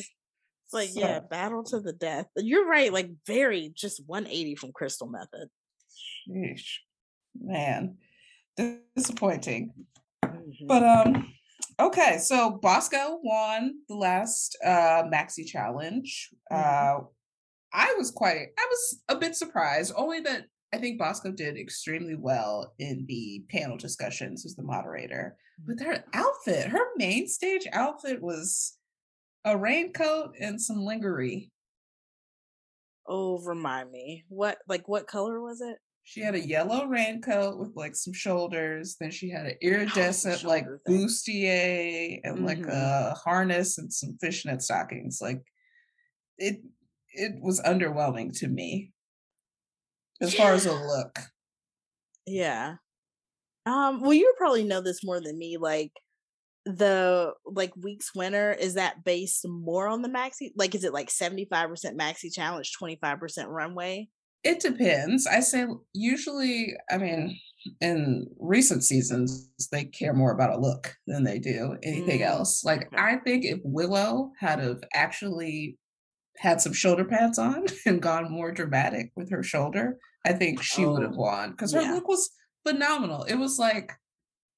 It's 0.66 0.74
like 0.74 0.90
so. 0.90 1.00
yeah, 1.00 1.20
battle 1.20 1.64
to 1.66 1.80
the 1.80 1.94
death. 1.94 2.26
You're 2.36 2.68
right. 2.68 2.92
Like 2.92 3.10
very 3.28 3.72
just 3.74 4.02
180 4.06 4.56
from 4.56 4.72
Crystal 4.72 5.08
Methyd. 5.08 5.48
Sheesh. 6.28 6.78
Man, 7.40 7.98
disappointing. 8.96 9.72
Mm-hmm. 10.24 10.68
But 10.68 10.84
um, 10.84 11.34
okay. 11.80 12.18
So 12.20 12.60
Bosco 12.62 13.20
won 13.24 13.76
the 13.88 13.96
last 13.96 14.58
uh 14.64 15.04
maxi 15.04 15.46
challenge. 15.46 16.30
Mm-hmm. 16.52 17.04
Uh, 17.04 17.08
I 17.74 17.94
was 17.98 18.12
quite. 18.12 18.48
I 18.58 18.68
was 18.70 19.02
a 19.10 19.16
bit 19.16 19.36
surprised, 19.36 19.94
only 19.96 20.22
that 20.22 20.46
I 20.74 20.78
think 20.78 20.98
Bosco 20.98 21.32
did 21.32 21.58
extremely 21.58 22.16
well 22.16 22.74
in 22.80 23.06
the 23.08 23.44
panel 23.50 23.78
discussions 23.78 24.46
as 24.46 24.56
the 24.56 24.64
moderator. 24.64 25.38
But 25.66 25.78
mm-hmm. 25.78 25.86
her 25.86 26.04
outfit, 26.14 26.68
her 26.68 26.86
main 26.98 27.28
stage 27.28 27.68
outfit 27.72 28.22
was 28.22 28.78
a 29.44 29.58
raincoat 29.58 30.36
and 30.40 30.60
some 30.60 30.78
lingerie. 30.78 31.52
Oh, 33.08 33.40
remind 33.40 33.92
me. 33.92 34.26
What 34.30 34.58
like 34.68 34.88
what 34.88 35.08
color 35.08 35.42
was 35.42 35.62
it? 35.62 35.78
She 36.08 36.22
had 36.22 36.36
a 36.36 36.48
yellow 36.48 36.86
raincoat 36.86 37.58
with 37.58 37.72
like 37.76 37.96
some 37.96 38.14
shoulders. 38.14 38.96
Then 39.00 39.10
she 39.10 39.30
had 39.30 39.48
an 39.48 39.56
iridescent 39.62 40.44
oh, 40.46 40.48
like 40.48 40.66
thing. 40.86 41.08
bustier 41.08 42.22
and 42.24 42.38
mm-hmm. 42.38 42.46
like 42.46 42.66
a 42.68 43.16
harness 43.16 43.80
and 43.80 43.92
some 43.92 44.16
fishnet 44.22 44.62
stockings. 44.62 45.20
Like 45.20 45.42
it 46.38 46.62
it 47.12 47.34
was 47.42 47.60
underwhelming 47.62 48.38
to 48.40 48.48
me 48.48 48.92
as 50.22 50.34
yeah. 50.34 50.44
far 50.44 50.54
as 50.54 50.68
a 50.68 50.74
look. 50.74 51.20
Yeah. 52.28 52.76
Um, 53.66 54.02
well, 54.02 54.14
you 54.14 54.32
probably 54.38 54.64
know 54.64 54.82
this 54.82 55.04
more 55.04 55.20
than 55.20 55.38
me. 55.38 55.58
Like 55.58 55.92
the 56.66 57.34
like 57.46 57.74
week's 57.76 58.14
winner 58.14 58.52
is 58.52 58.76
that 58.76 59.04
based 59.04 59.48
more 59.48 59.88
on 59.88 60.04
the 60.04 60.10
maxi? 60.10 60.52
Like, 60.56 60.76
is 60.76 60.84
it 60.84 60.94
like 60.94 61.10
seventy 61.10 61.46
five 61.46 61.70
percent 61.70 61.98
maxi 61.98 62.32
challenge, 62.32 62.74
twenty 62.78 63.00
five 63.02 63.20
percent 63.20 63.50
runway? 63.50 64.08
It 64.46 64.60
depends. 64.62 65.28
I 65.28 65.42
say 65.42 65.66
usually. 65.94 66.74
I 66.90 66.98
mean, 66.98 67.38
in 67.82 68.28
recent 68.40 68.84
seasons, 68.84 69.50
they 69.72 69.86
care 69.86 70.14
more 70.14 70.32
about 70.32 70.56
a 70.56 70.60
look 70.60 70.96
than 71.08 71.24
they 71.24 71.40
do 71.40 71.78
anything 71.84 72.20
mm. 72.20 72.26
else. 72.26 72.64
Like, 72.64 72.88
I 72.96 73.18
think 73.18 73.44
if 73.44 73.60
Willow 73.64 74.32
had 74.40 74.60
have 74.60 74.84
actually 74.94 75.78
had 76.38 76.62
some 76.62 76.74
shoulder 76.74 77.06
pads 77.06 77.40
on 77.40 77.66
and 77.86 78.02
gone 78.02 78.32
more 78.32 78.52
dramatic 78.52 79.12
with 79.16 79.32
her 79.32 79.44
shoulder, 79.44 79.98
I 80.26 80.34
think 80.34 80.62
she 80.62 80.86
oh, 80.86 80.94
would 80.94 81.04
have 81.04 81.16
won 81.16 81.52
because 81.52 81.74
her 81.74 81.82
yeah. 81.82 81.94
look 81.94 82.08
was 82.08 82.30
phenomenal. 82.66 83.24
It 83.24 83.36
was 83.36 83.60
like 83.60 83.92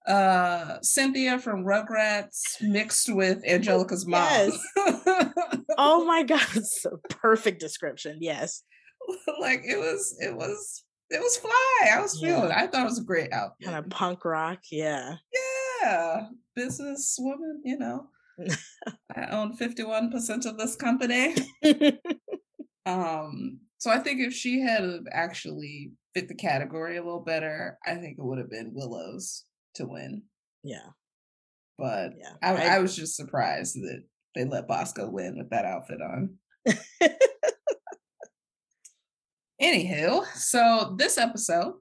uh 0.08 0.78
Cynthia 0.82 1.38
from 1.38 1.66
Rugrats 1.66 2.62
mixed 2.62 3.14
with 3.14 3.46
Angelica's 3.46 4.08
mom. 4.08 4.22
Yes. 4.24 4.58
oh 5.78 6.06
my 6.06 6.24
god, 6.24 6.48
it's 6.56 6.86
a 6.86 6.98
perfect 7.10 7.60
description. 7.60 8.18
Yes. 8.22 8.64
like 9.40 9.62
it 9.64 9.78
was, 9.78 10.18
it 10.20 10.36
was, 10.36 10.84
it 11.10 11.20
was 11.20 11.38
fly. 11.38 11.90
I 11.94 12.02
was 12.02 12.20
feeling. 12.20 12.50
Yeah. 12.50 12.60
I 12.60 12.68
thought 12.68 12.82
it 12.82 12.90
was 12.90 13.00
a 13.00 13.04
great 13.04 13.32
outfit. 13.32 13.66
Kind 13.66 13.78
of 13.78 13.90
punk 13.90 14.26
rock, 14.26 14.60
yeah. 14.72 15.16
Yeah, 15.82 16.28
business 16.56 17.16
woman. 17.20 17.62
You 17.64 17.78
know, 17.78 18.08
I 19.16 19.28
own 19.32 19.56
fifty 19.56 19.84
one 19.84 20.12
percent 20.12 20.46
of 20.46 20.58
this 20.58 20.76
company. 20.76 21.36
um, 22.86 23.60
so 23.78 23.92
I 23.92 24.00
think 24.00 24.20
if 24.20 24.34
she 24.34 24.60
had 24.62 24.84
actually 25.12 25.92
fit 26.14 26.28
the 26.28 26.36
category 26.36 26.98
a 26.98 27.04
little 27.04 27.24
better, 27.24 27.78
I 27.86 27.96
think 27.96 28.18
it 28.18 28.24
would 28.24 28.40
have 28.40 28.50
been 28.50 28.74
Willow's 28.74 29.46
to 29.76 29.86
win. 29.86 30.24
Yeah. 30.64 30.90
But 31.78 32.14
yeah, 32.20 32.34
I, 32.42 32.56
I, 32.56 32.76
I 32.76 32.80
was 32.80 32.96
just 32.96 33.16
surprised 33.16 33.76
that 33.76 34.04
they 34.36 34.46
let 34.46 34.68
Bosco 34.68 35.10
win 35.10 35.38
with 35.38 35.52
that 35.52 35.66
outfit 35.66 36.00
on. 36.02 36.38
Anywho, 39.62 40.24
so 40.36 40.94
this 40.98 41.18
episode, 41.18 41.74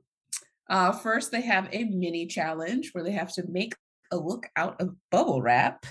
uh, 0.70 0.92
first 0.92 1.30
they 1.30 1.42
have 1.42 1.68
a 1.72 1.84
mini 1.84 2.26
challenge 2.26 2.90
where 2.92 3.04
they 3.04 3.12
have 3.12 3.32
to 3.34 3.44
make 3.48 3.74
a 4.10 4.16
look 4.16 4.46
out 4.56 4.80
of 4.80 4.96
bubble 5.10 5.42
wrap. 5.42 5.84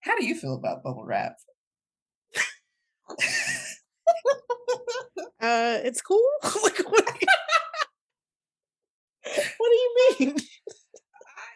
How 0.00 0.16
do 0.16 0.24
you 0.26 0.34
feel 0.34 0.54
about 0.54 0.82
bubble 0.82 1.04
wrap? 1.04 1.36
uh, 5.40 5.78
it's 5.84 6.02
cool. 6.02 6.20
like, 6.42 6.78
what, 6.90 7.06
do 7.06 7.14
you, 7.20 7.28
what 9.58 9.70
do 9.70 9.76
you 9.76 10.16
mean? 10.18 10.36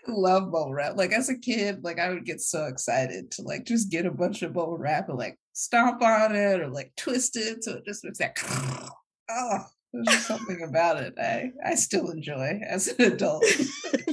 I 0.07 0.13
love 0.13 0.53
bubble 0.53 0.73
wrap. 0.73 0.97
Like 0.97 1.13
as 1.13 1.31
a 1.31 1.39
kid, 1.39 1.83
like 1.83 1.99
I 1.99 2.11
would 2.11 2.25
get 2.25 2.41
so 2.41 2.67
excited 2.67 3.33
to 3.33 3.43
like 3.43 3.65
just 3.65 3.91
get 3.91 4.07
a 4.07 4.13
bunch 4.13 4.43
of 4.43 4.53
bubble 4.53 4.79
wrap 4.79 5.09
and 5.09 5.19
like 5.19 5.37
stomp 5.53 6.01
on 6.01 6.37
it 6.37 6.61
or 6.61 6.69
like 6.69 6.93
twist 6.97 7.37
it 7.37 7.65
so 7.65 7.73
it 7.73 7.85
just 7.85 8.05
looks 8.05 8.21
like 8.21 8.39
oh 9.29 9.67
there's 9.93 10.07
just 10.09 10.27
something 10.27 10.63
about 10.63 10.97
it 10.97 11.15
I 11.19 11.53
I 11.65 11.75
still 11.77 12.11
enjoy 12.11 12.61
as 12.69 12.89
an 12.89 13.13
adult. 13.13 13.45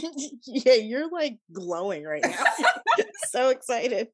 yeah, 0.45 0.73
you're 0.73 1.09
like 1.09 1.37
glowing 1.51 2.03
right 2.03 2.23
now. 2.23 2.43
so 3.29 3.49
excited. 3.49 4.09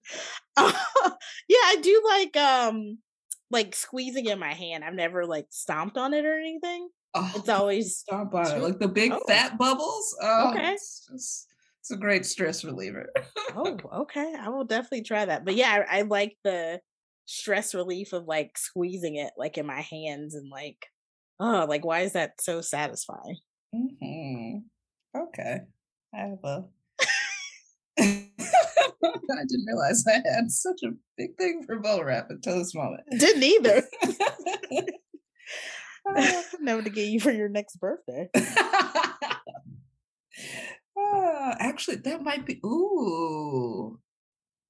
Uh, 0.56 0.72
yeah, 1.50 1.58
I 1.66 1.78
do 1.82 2.02
like 2.08 2.38
um 2.38 3.00
like 3.52 3.76
squeezing 3.76 4.28
in 4.28 4.40
my 4.40 4.54
hand. 4.54 4.84
I've 4.84 4.94
never 4.94 5.26
like 5.26 5.48
stomped 5.50 5.98
on 5.98 6.14
it 6.14 6.26
or 6.26 6.40
anything. 6.40 6.90
Oh, 7.14 7.34
it's 7.36 7.50
always 7.50 7.98
stomp 7.98 8.34
on 8.34 8.48
it, 8.48 8.62
like 8.62 8.80
the 8.80 8.88
big 8.88 9.12
oh. 9.12 9.22
fat 9.28 9.58
bubbles. 9.58 10.16
Oh, 10.22 10.52
okay, 10.52 10.74
it's, 10.74 11.08
just, 11.12 11.48
it's 11.82 11.92
a 11.92 11.98
great 11.98 12.26
stress 12.26 12.64
reliever. 12.64 13.10
oh, 13.56 13.78
okay. 14.02 14.36
I 14.40 14.50
will 14.50 14.66
definitely 14.66 15.04
try 15.04 15.26
that. 15.26 15.44
But 15.44 15.56
yeah, 15.56 15.84
I, 15.90 16.00
I 16.00 16.02
like 16.04 16.38
the 16.44 16.80
stress 17.28 17.76
relief 17.76 18.14
of 18.14 18.26
like 18.26 18.58
squeezing 18.58 19.16
it 19.16 19.32
like 19.38 19.58
in 19.58 19.66
my 19.66 19.82
hands 19.82 20.34
and 20.34 20.50
like 20.50 20.88
oh 21.40 21.66
like 21.70 21.86
why 21.86 22.00
is 22.00 22.14
that 22.14 22.42
so 22.42 22.62
satisfying 22.62 23.38
mm-hmm. 23.76 24.60
okay 25.16 25.60
i 26.16 26.18
have 26.18 26.44
a 26.44 26.64
I 29.30 29.44
didn't 29.48 29.66
realize 29.66 30.06
I 30.08 30.22
had 30.34 30.52
such 30.52 30.82
a 30.84 30.92
big 31.18 31.36
thing 31.38 31.64
for 31.66 31.80
bubble 31.80 32.06
wrap 32.06 32.30
until 32.30 32.58
this 32.58 32.74
moment. 32.74 33.02
Didn't 33.18 33.44
either. 33.44 33.84
Never 36.60 36.82
to 36.84 36.90
get 36.90 37.08
you 37.08 37.20
for 37.20 37.32
your 37.32 37.50
next 37.50 37.78
birthday. 37.78 38.30
Uh, 40.98 41.56
actually, 41.60 41.98
that 41.98 42.24
might 42.24 42.46
be. 42.46 42.60
Ooh, 42.66 44.00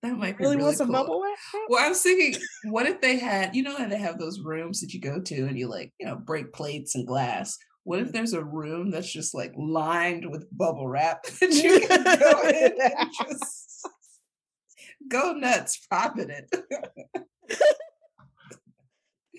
that 0.07 0.17
might 0.17 0.39
really, 0.39 0.55
really 0.55 0.65
want 0.65 0.77
some 0.77 0.87
cool. 0.87 0.95
bubble 0.95 1.21
wrap. 1.21 1.37
Well, 1.69 1.83
I 1.83 1.89
was 1.89 2.01
thinking, 2.01 2.41
what 2.65 2.85
if 2.85 3.01
they 3.01 3.17
had, 3.17 3.55
you 3.55 3.63
know, 3.63 3.75
how 3.75 3.87
they 3.87 3.97
have 3.97 4.17
those 4.17 4.39
rooms 4.39 4.81
that 4.81 4.93
you 4.93 5.01
go 5.01 5.19
to 5.19 5.47
and 5.47 5.57
you 5.57 5.67
like, 5.67 5.91
you 5.99 6.05
know, 6.05 6.15
break 6.15 6.53
plates 6.53 6.95
and 6.95 7.05
glass. 7.05 7.57
What 7.83 7.99
if 7.99 8.11
there's 8.11 8.33
a 8.33 8.43
room 8.43 8.91
that's 8.91 9.11
just 9.11 9.33
like 9.33 9.53
lined 9.57 10.29
with 10.29 10.47
bubble 10.55 10.87
wrap 10.87 11.23
that 11.39 11.51
you 11.51 11.87
can 11.87 12.03
go 12.19 12.41
in 12.47 12.73
and 12.79 13.09
just 13.29 13.87
go 15.07 15.33
nuts 15.33 15.85
popping 15.89 16.29
it? 16.29 16.53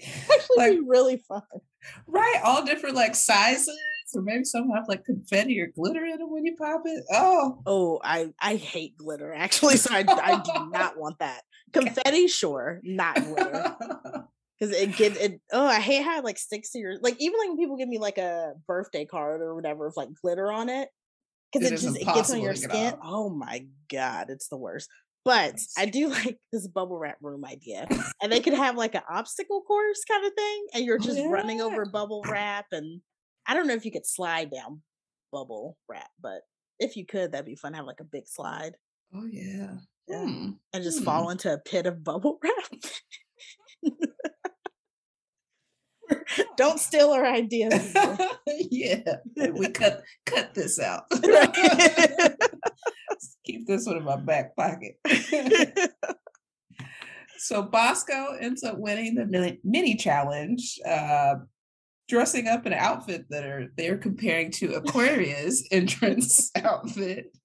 Actually, 0.32 0.56
like, 0.56 0.72
be 0.72 0.80
really 0.86 1.16
fun. 1.16 1.42
Right, 2.06 2.40
all 2.44 2.64
different 2.64 2.96
like 2.96 3.14
sizes 3.14 3.78
or 4.14 4.22
maybe 4.22 4.44
some 4.44 4.70
have 4.70 4.88
like 4.88 5.04
confetti 5.04 5.60
or 5.60 5.66
glitter 5.66 6.04
in 6.04 6.18
them 6.18 6.30
when 6.30 6.44
you 6.44 6.56
pop 6.56 6.82
it. 6.84 7.04
Oh, 7.12 7.62
oh, 7.66 8.00
I 8.02 8.32
I 8.40 8.56
hate 8.56 8.96
glitter 8.96 9.32
actually, 9.32 9.76
so 9.76 9.94
I 9.94 10.04
I 10.08 10.40
do 10.42 10.70
not 10.70 10.98
want 10.98 11.18
that. 11.18 11.42
Confetti, 11.72 12.28
sure, 12.28 12.80
not 12.82 13.16
glitter. 13.16 13.76
Because 14.58 14.74
it 14.74 14.96
get 14.96 15.16
it. 15.16 15.40
Oh, 15.52 15.64
I 15.64 15.78
hate 15.78 16.02
how 16.02 16.18
it 16.18 16.24
like 16.24 16.36
sticks 16.36 16.72
to 16.72 16.80
your 16.80 16.98
like. 17.00 17.14
Even 17.20 17.38
like 17.38 17.50
when 17.50 17.58
people 17.58 17.76
give 17.76 17.88
me 17.88 17.98
like 17.98 18.18
a 18.18 18.54
birthday 18.66 19.04
card 19.04 19.40
or 19.40 19.54
whatever 19.54 19.86
with 19.86 19.96
like 19.96 20.08
glitter 20.20 20.50
on 20.50 20.68
it, 20.68 20.88
because 21.52 21.70
it, 21.70 21.74
it 21.74 21.80
just 21.80 21.96
it 21.96 22.04
gets 22.04 22.32
on 22.32 22.40
your 22.40 22.56
skin. 22.56 22.94
Oh 23.00 23.30
my 23.30 23.66
god, 23.88 24.30
it's 24.30 24.48
the 24.48 24.56
worst. 24.56 24.90
But 25.28 25.60
I 25.76 25.84
do 25.84 26.08
like 26.08 26.38
this 26.52 26.66
bubble 26.66 26.98
wrap 26.98 27.18
room 27.20 27.44
idea. 27.44 27.86
and 28.22 28.32
they 28.32 28.40
could 28.40 28.54
have 28.54 28.78
like 28.78 28.94
an 28.94 29.02
obstacle 29.10 29.60
course 29.60 30.02
kind 30.10 30.24
of 30.24 30.32
thing. 30.32 30.66
And 30.72 30.86
you're 30.86 30.98
just 30.98 31.18
yeah. 31.18 31.28
running 31.28 31.60
over 31.60 31.84
bubble 31.84 32.24
wrap 32.26 32.64
and 32.72 33.02
I 33.46 33.52
don't 33.52 33.66
know 33.66 33.74
if 33.74 33.84
you 33.84 33.92
could 33.92 34.06
slide 34.06 34.50
down 34.50 34.80
bubble 35.30 35.76
wrap, 35.86 36.08
but 36.18 36.40
if 36.78 36.96
you 36.96 37.04
could, 37.04 37.32
that'd 37.32 37.44
be 37.44 37.56
fun. 37.56 37.74
Have 37.74 37.84
like 37.84 38.00
a 38.00 38.04
big 38.04 38.26
slide. 38.26 38.72
Oh 39.14 39.26
yeah. 39.26 39.74
Yeah. 40.08 40.24
Hmm. 40.24 40.52
And 40.72 40.82
just 40.82 41.00
hmm. 41.00 41.04
fall 41.04 41.28
into 41.28 41.52
a 41.52 41.58
pit 41.58 41.84
of 41.84 42.02
bubble 42.02 42.38
wrap. 42.42 43.92
Don't 46.56 46.80
steal 46.80 47.10
our 47.10 47.26
ideas. 47.26 47.94
yeah, 48.46 49.16
we 49.36 49.68
cut 49.68 50.02
cut 50.24 50.54
this 50.54 50.80
out. 50.80 51.04
Keep 53.48 53.66
this 53.66 53.86
one 53.86 53.96
in 53.96 54.04
my 54.04 54.16
back 54.16 54.54
pocket. 54.56 54.98
so 57.38 57.62
Bosco 57.62 58.36
ends 58.38 58.62
up 58.62 58.78
winning 58.78 59.14
the 59.14 59.58
mini 59.64 59.96
challenge. 59.96 60.78
Uh, 60.86 61.36
dressing 62.08 62.48
up 62.48 62.66
in 62.66 62.72
an 62.72 62.78
outfit 62.78 63.26
that 63.28 63.44
are 63.44 63.68
they're 63.76 63.98
comparing 63.98 64.50
to 64.50 64.74
Aquaria's 64.74 65.66
entrance 65.70 66.50
outfit. 66.56 67.36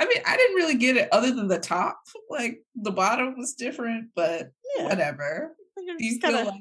I 0.00 0.06
mean, 0.06 0.18
I 0.26 0.36
didn't 0.36 0.56
really 0.56 0.76
get 0.76 0.96
it 0.96 1.08
other 1.12 1.34
than 1.34 1.48
the 1.48 1.58
top. 1.58 1.98
Like 2.30 2.62
the 2.74 2.92
bottom 2.92 3.34
was 3.36 3.54
different, 3.54 4.10
but 4.14 4.50
yeah. 4.76 4.84
whatever. 4.84 5.56
You 5.98 6.18
feel 6.20 6.32
like 6.32 6.54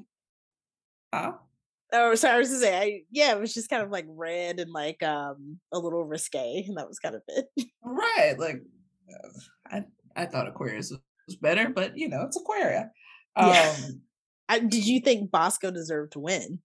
huh? 1.13 1.33
Oh, 1.93 2.15
sorry, 2.15 2.35
I 2.35 2.39
was 2.39 2.49
to 2.49 2.55
say, 2.55 2.77
I, 2.77 3.01
yeah, 3.11 3.33
it 3.33 3.39
was 3.39 3.53
just 3.53 3.69
kind 3.69 3.83
of 3.83 3.91
like 3.91 4.05
red 4.07 4.59
and 4.59 4.71
like 4.71 5.03
um 5.03 5.59
a 5.71 5.79
little 5.79 6.03
risque, 6.03 6.63
and 6.67 6.77
that 6.77 6.87
was 6.87 6.99
kind 6.99 7.15
of 7.15 7.21
it. 7.27 7.47
Right, 7.83 8.35
like 8.39 8.61
I 9.69 9.83
I 10.15 10.25
thought 10.25 10.47
Aquaria's 10.47 10.93
was 11.27 11.35
better, 11.37 11.69
but 11.69 11.97
you 11.97 12.09
know, 12.09 12.23
it's 12.23 12.37
Aquaria. 12.37 12.91
Um, 13.35 13.49
yeah. 13.49 13.75
I, 14.49 14.59
did 14.59 14.85
you 14.85 14.99
think 14.99 15.31
Bosco 15.31 15.71
deserved 15.71 16.13
to 16.13 16.19
win? 16.19 16.59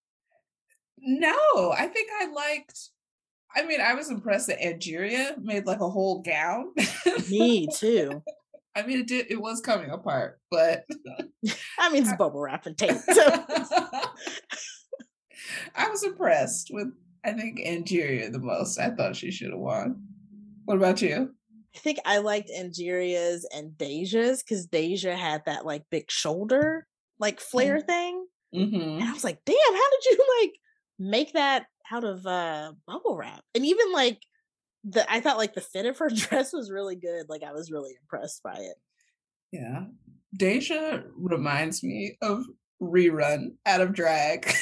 No, 0.99 1.73
I 1.77 1.87
think 1.87 2.09
I 2.21 2.27
liked. 2.33 2.77
I 3.55 3.65
mean, 3.65 3.81
I 3.81 3.95
was 3.95 4.11
impressed 4.11 4.49
that 4.49 4.61
Angeria 4.61 5.37
made 5.41 5.67
like 5.67 5.81
a 5.81 5.89
whole 5.89 6.21
gown. 6.23 6.73
Me 7.31 7.69
too. 7.73 8.23
I 8.77 8.83
mean, 8.83 8.99
it 9.01 9.07
did. 9.07 9.31
It 9.31 9.41
was 9.41 9.61
coming 9.61 9.91
apart, 9.91 10.39
but 10.51 10.85
I 11.79 11.91
mean, 11.91 12.03
it's 12.03 12.13
I, 12.13 12.17
bubble 12.17 12.41
wrap 12.41 12.67
and 12.67 12.77
tape. 12.77 12.99
So. 13.13 13.45
I 15.75 15.89
was 15.89 16.03
impressed 16.03 16.71
with. 16.73 16.89
I 17.25 17.33
think 17.33 17.59
Angeria 17.61 18.31
the 18.31 18.39
most. 18.39 18.79
I 18.79 18.91
thought 18.91 19.17
she 19.17 19.31
should 19.31 19.51
have 19.51 19.59
won. 19.59 20.05
What 20.67 20.77
about 20.77 21.01
you? 21.01 21.31
I 21.77 21.79
think 21.79 21.99
I 22.07 22.19
liked 22.19 22.51
Angeria's 22.51 23.47
and 23.55 23.77
Deja's 23.77 24.43
because 24.43 24.67
Deja 24.67 25.15
had 25.15 25.43
that 25.45 25.67
like 25.67 25.83
big 25.91 26.11
shoulder 26.11 26.87
like 27.19 27.41
flare 27.41 27.79
mm-hmm. 27.79 27.87
thing. 27.87 28.27
Mm-hmm. 28.55 29.01
And 29.01 29.05
I 29.05 29.13
was 29.13 29.25
like, 29.25 29.39
damn, 29.45 29.57
how 29.57 29.91
did 29.91 30.05
you 30.11 30.19
like 30.41 30.53
make 30.99 31.33
that 31.35 31.67
out 31.93 32.05
of 32.05 32.27
uh 32.27 32.73
bubble 32.87 33.17
wrap. 33.17 33.43
And 33.55 33.65
even 33.65 33.93
like 33.93 34.21
the 34.85 35.11
I 35.11 35.21
thought 35.21 35.37
like 35.37 35.55
the 35.55 35.61
fit 35.61 35.87
of 35.87 35.99
her 35.99 36.09
dress 36.15 36.53
was 36.53 36.71
really 36.71 36.97
good. 36.97 37.29
Like 37.29 37.43
I 37.43 37.53
was 37.53 37.71
really 37.71 37.93
impressed 38.01 38.43
by 38.43 38.57
it. 38.59 38.77
Yeah. 39.53 39.85
Deja 40.35 41.03
reminds 41.17 41.83
me 41.83 42.17
of 42.21 42.45
rerun 42.83 43.53
out 43.65 43.81
of 43.81 43.93
drag. 43.93 44.47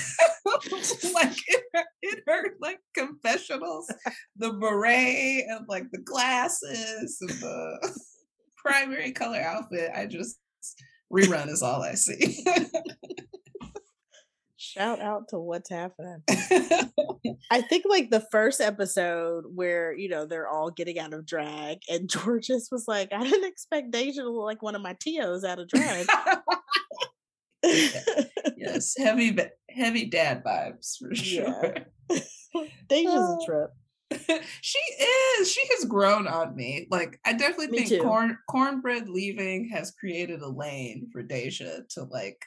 like 1.14 1.36
in 1.48 1.60
her, 1.74 1.84
in 2.02 2.14
her 2.26 2.42
like 2.60 2.78
confessionals, 2.96 3.92
the 4.36 4.52
beret 4.52 5.44
and 5.48 5.66
like 5.68 5.90
the 5.92 6.00
glasses 6.00 7.18
and 7.20 7.30
the 7.30 7.98
primary 8.56 9.12
color 9.12 9.40
outfit. 9.40 9.90
I 9.94 10.06
just 10.06 10.38
rerun 11.12 11.48
is 11.48 11.62
all 11.62 11.82
I 11.82 11.94
see. 11.94 12.44
Shout 14.74 15.00
out 15.00 15.28
to 15.28 15.38
what's 15.38 15.70
happening. 15.70 16.22
I 17.50 17.60
think 17.60 17.84
like 17.88 18.10
the 18.10 18.26
first 18.32 18.60
episode 18.60 19.44
where, 19.54 19.94
you 19.96 20.08
know, 20.08 20.26
they're 20.26 20.48
all 20.48 20.70
getting 20.70 20.98
out 20.98 21.14
of 21.14 21.26
drag 21.26 21.78
and 21.88 22.10
Jorgeous 22.10 22.70
was 22.72 22.86
like, 22.88 23.12
I 23.12 23.22
didn't 23.22 23.48
expect 23.48 23.92
Deja 23.92 24.22
to 24.22 24.30
look 24.30 24.44
like 24.44 24.62
one 24.62 24.74
of 24.74 24.82
my 24.82 24.94
Tios 24.94 25.44
out 25.44 25.60
of 25.60 25.68
drag. 25.68 26.06
yes, 28.56 28.94
heavy 28.96 29.36
heavy 29.70 30.06
dad 30.06 30.42
vibes 30.44 30.96
for 30.98 31.14
sure. 31.14 31.76
Yeah. 32.54 32.66
Deja's 32.88 33.12
a 33.12 33.38
trip. 33.44 33.70
she 34.60 34.78
is. 34.78 35.50
She 35.50 35.60
has 35.72 35.86
grown 35.86 36.28
on 36.28 36.54
me. 36.54 36.86
Like 36.88 37.18
I 37.24 37.32
definitely 37.32 37.68
Me 37.68 37.78
think 37.78 37.88
too. 37.88 38.02
corn 38.02 38.38
Kornbread 38.48 39.08
leaving 39.08 39.70
has 39.70 39.90
created 39.90 40.40
a 40.40 40.48
lane 40.48 41.08
for 41.12 41.22
Deja 41.24 41.80
to 41.90 42.04
like 42.04 42.44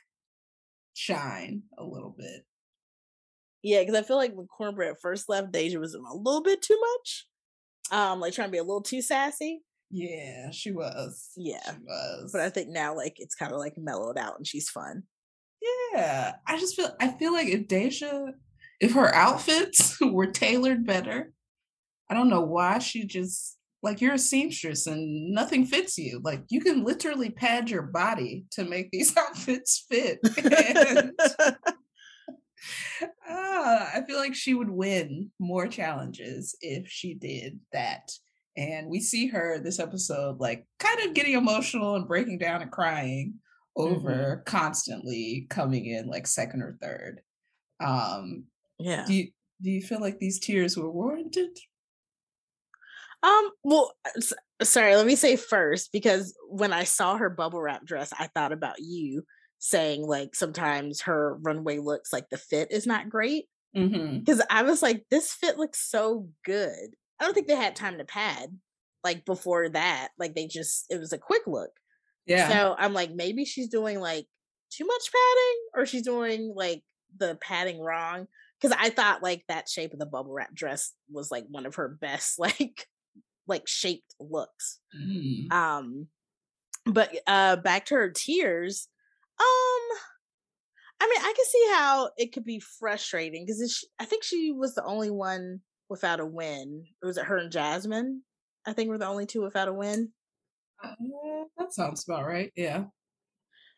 shine 0.93 1.63
a 1.77 1.83
little 1.83 2.15
bit. 2.17 2.45
Yeah, 3.63 3.81
because 3.81 3.95
I 3.95 4.03
feel 4.03 4.15
like 4.15 4.33
when 4.33 4.47
Kornbread 4.47 4.95
first 5.01 5.27
left, 5.27 5.51
Deja 5.51 5.79
was 5.79 5.93
a 5.93 5.99
little 5.99 6.43
bit 6.43 6.61
too 6.61 6.79
much. 6.79 7.27
Um, 7.91 8.19
like 8.19 8.33
trying 8.33 8.47
to 8.47 8.51
be 8.51 8.59
a 8.59 8.63
little 8.63 8.81
too 8.81 9.01
sassy. 9.01 9.61
Yeah, 9.89 10.51
she 10.51 10.71
was. 10.71 11.31
Yeah. 11.35 11.61
She 11.65 11.77
was. 11.85 12.31
But 12.31 12.41
I 12.41 12.49
think 12.49 12.69
now 12.69 12.95
like 12.95 13.15
it's 13.19 13.35
kind 13.35 13.53
of 13.53 13.59
like 13.59 13.77
mellowed 13.77 14.17
out 14.17 14.37
and 14.37 14.45
she's 14.45 14.69
fun. 14.69 15.03
Yeah. 15.93 16.35
I 16.45 16.59
just 16.59 16.75
feel 16.75 16.95
I 16.99 17.09
feel 17.09 17.33
like 17.33 17.47
if 17.47 17.67
Deja 17.67 18.27
if 18.79 18.93
her 18.93 19.13
outfits 19.13 19.97
were 20.01 20.27
tailored 20.27 20.85
better, 20.85 21.31
I 22.09 22.13
don't 22.13 22.29
know 22.29 22.41
why 22.41 22.79
she 22.79 23.05
just 23.05 23.57
like 23.83 24.01
you're 24.01 24.15
a 24.15 24.19
seamstress 24.19 24.87
and 24.87 25.31
nothing 25.31 25.65
fits 25.65 25.97
you. 25.97 26.19
Like 26.23 26.43
you 26.49 26.61
can 26.61 26.83
literally 26.83 27.29
pad 27.29 27.69
your 27.69 27.83
body 27.83 28.45
to 28.51 28.63
make 28.63 28.91
these 28.91 29.15
outfits 29.17 29.85
fit. 29.89 30.19
And 30.43 31.11
ah, 33.29 33.91
I 33.95 34.01
feel 34.07 34.17
like 34.17 34.35
she 34.35 34.53
would 34.53 34.69
win 34.69 35.31
more 35.39 35.67
challenges 35.67 36.55
if 36.61 36.87
she 36.89 37.13
did 37.13 37.59
that. 37.71 38.11
And 38.57 38.89
we 38.89 38.99
see 38.99 39.27
her 39.27 39.59
this 39.59 39.79
episode 39.79 40.39
like 40.39 40.65
kind 40.79 40.99
of 41.01 41.13
getting 41.13 41.33
emotional 41.33 41.95
and 41.95 42.07
breaking 42.07 42.39
down 42.39 42.61
and 42.61 42.71
crying 42.71 43.35
over 43.75 44.41
constantly 44.45 45.45
coming 45.49 45.85
in 45.85 46.07
like 46.07 46.25
second 46.25 46.63
or 46.63 46.77
third. 46.81 47.21
Um 47.79 48.45
yeah. 48.79 49.05
do 49.05 49.13
you 49.13 49.27
do 49.61 49.69
you 49.69 49.81
feel 49.81 50.01
like 50.01 50.19
these 50.19 50.39
tears 50.39 50.75
were 50.75 50.91
warranted? 50.91 51.57
Um, 53.23 53.49
well, 53.63 53.93
sorry, 54.61 54.95
let 54.95 55.07
me 55.07 55.15
say 55.15 55.35
first 55.35 55.91
because 55.91 56.35
when 56.49 56.71
I 56.71 56.83
saw 56.83 57.17
her 57.17 57.29
bubble 57.29 57.61
wrap 57.61 57.85
dress, 57.85 58.13
I 58.17 58.27
thought 58.27 58.51
about 58.51 58.79
you 58.79 59.23
saying 59.59 60.05
like 60.05 60.35
sometimes 60.35 61.01
her 61.01 61.37
runway 61.41 61.79
looks 61.79 62.13
like 62.13 62.29
the 62.29 62.37
fit 62.37 62.71
is 62.71 62.85
not 62.85 63.09
great. 63.09 63.45
Mm-hmm. 63.75 64.19
Because 64.19 64.41
I 64.49 64.63
was 64.63 64.81
like, 64.81 65.05
this 65.09 65.33
fit 65.33 65.57
looks 65.57 65.79
so 65.79 66.27
good. 66.45 66.95
I 67.19 67.25
don't 67.25 67.33
think 67.33 67.47
they 67.47 67.55
had 67.55 67.75
time 67.75 67.97
to 67.97 68.05
pad 68.05 68.57
like 69.03 69.25
before 69.25 69.69
that. 69.69 70.09
Like 70.19 70.35
they 70.35 70.47
just 70.47 70.85
it 70.89 70.99
was 70.99 71.13
a 71.13 71.17
quick 71.17 71.43
look. 71.47 71.71
Yeah. 72.25 72.49
So 72.49 72.75
I'm 72.77 72.93
like, 72.93 73.11
maybe 73.13 73.45
she's 73.45 73.69
doing 73.69 73.99
like 73.99 74.27
too 74.69 74.85
much 74.85 75.11
padding, 75.11 75.59
or 75.75 75.85
she's 75.85 76.03
doing 76.03 76.53
like 76.55 76.83
the 77.17 77.37
padding 77.41 77.79
wrong. 77.79 78.27
Because 78.59 78.75
I 78.79 78.89
thought 78.89 79.23
like 79.23 79.43
that 79.47 79.69
shape 79.69 79.93
of 79.93 79.99
the 79.99 80.05
bubble 80.05 80.33
wrap 80.33 80.53
dress 80.53 80.93
was 81.11 81.31
like 81.31 81.45
one 81.49 81.65
of 81.65 81.75
her 81.75 81.87
best 81.87 82.39
like 82.39 82.87
like 83.47 83.67
shaped 83.67 84.15
looks. 84.19 84.79
Mhm. 84.95 85.51
Um, 85.51 86.07
but 86.85 87.15
uh, 87.27 87.57
back 87.57 87.85
to 87.87 87.95
her 87.95 88.09
tears. 88.09 88.87
Um, 89.39 89.97
I 90.99 91.07
mean, 91.07 91.21
I 91.21 91.33
can 91.35 91.45
see 91.45 91.67
how 91.73 92.09
it 92.17 92.33
could 92.33 92.43
be 92.43 92.59
frustrating 92.59 93.45
because 93.45 93.85
I 93.99 94.05
think 94.05 94.23
she 94.23 94.51
was 94.51 94.73
the 94.73 94.83
only 94.83 95.11
one 95.11 95.61
without 95.89 96.19
a 96.19 96.25
win. 96.25 96.85
Was 97.01 97.17
it 97.17 97.25
her 97.25 97.37
and 97.37 97.51
Jasmine? 97.51 98.23
I 98.65 98.73
think 98.73 98.89
we're 98.89 98.97
the 98.97 99.07
only 99.07 99.25
two 99.25 99.41
without 99.41 99.67
a 99.67 99.73
win. 99.73 100.11
Uh, 100.83 100.93
that 101.57 101.73
sounds 101.73 102.05
about 102.07 102.25
right. 102.25 102.51
Yeah. 102.55 102.85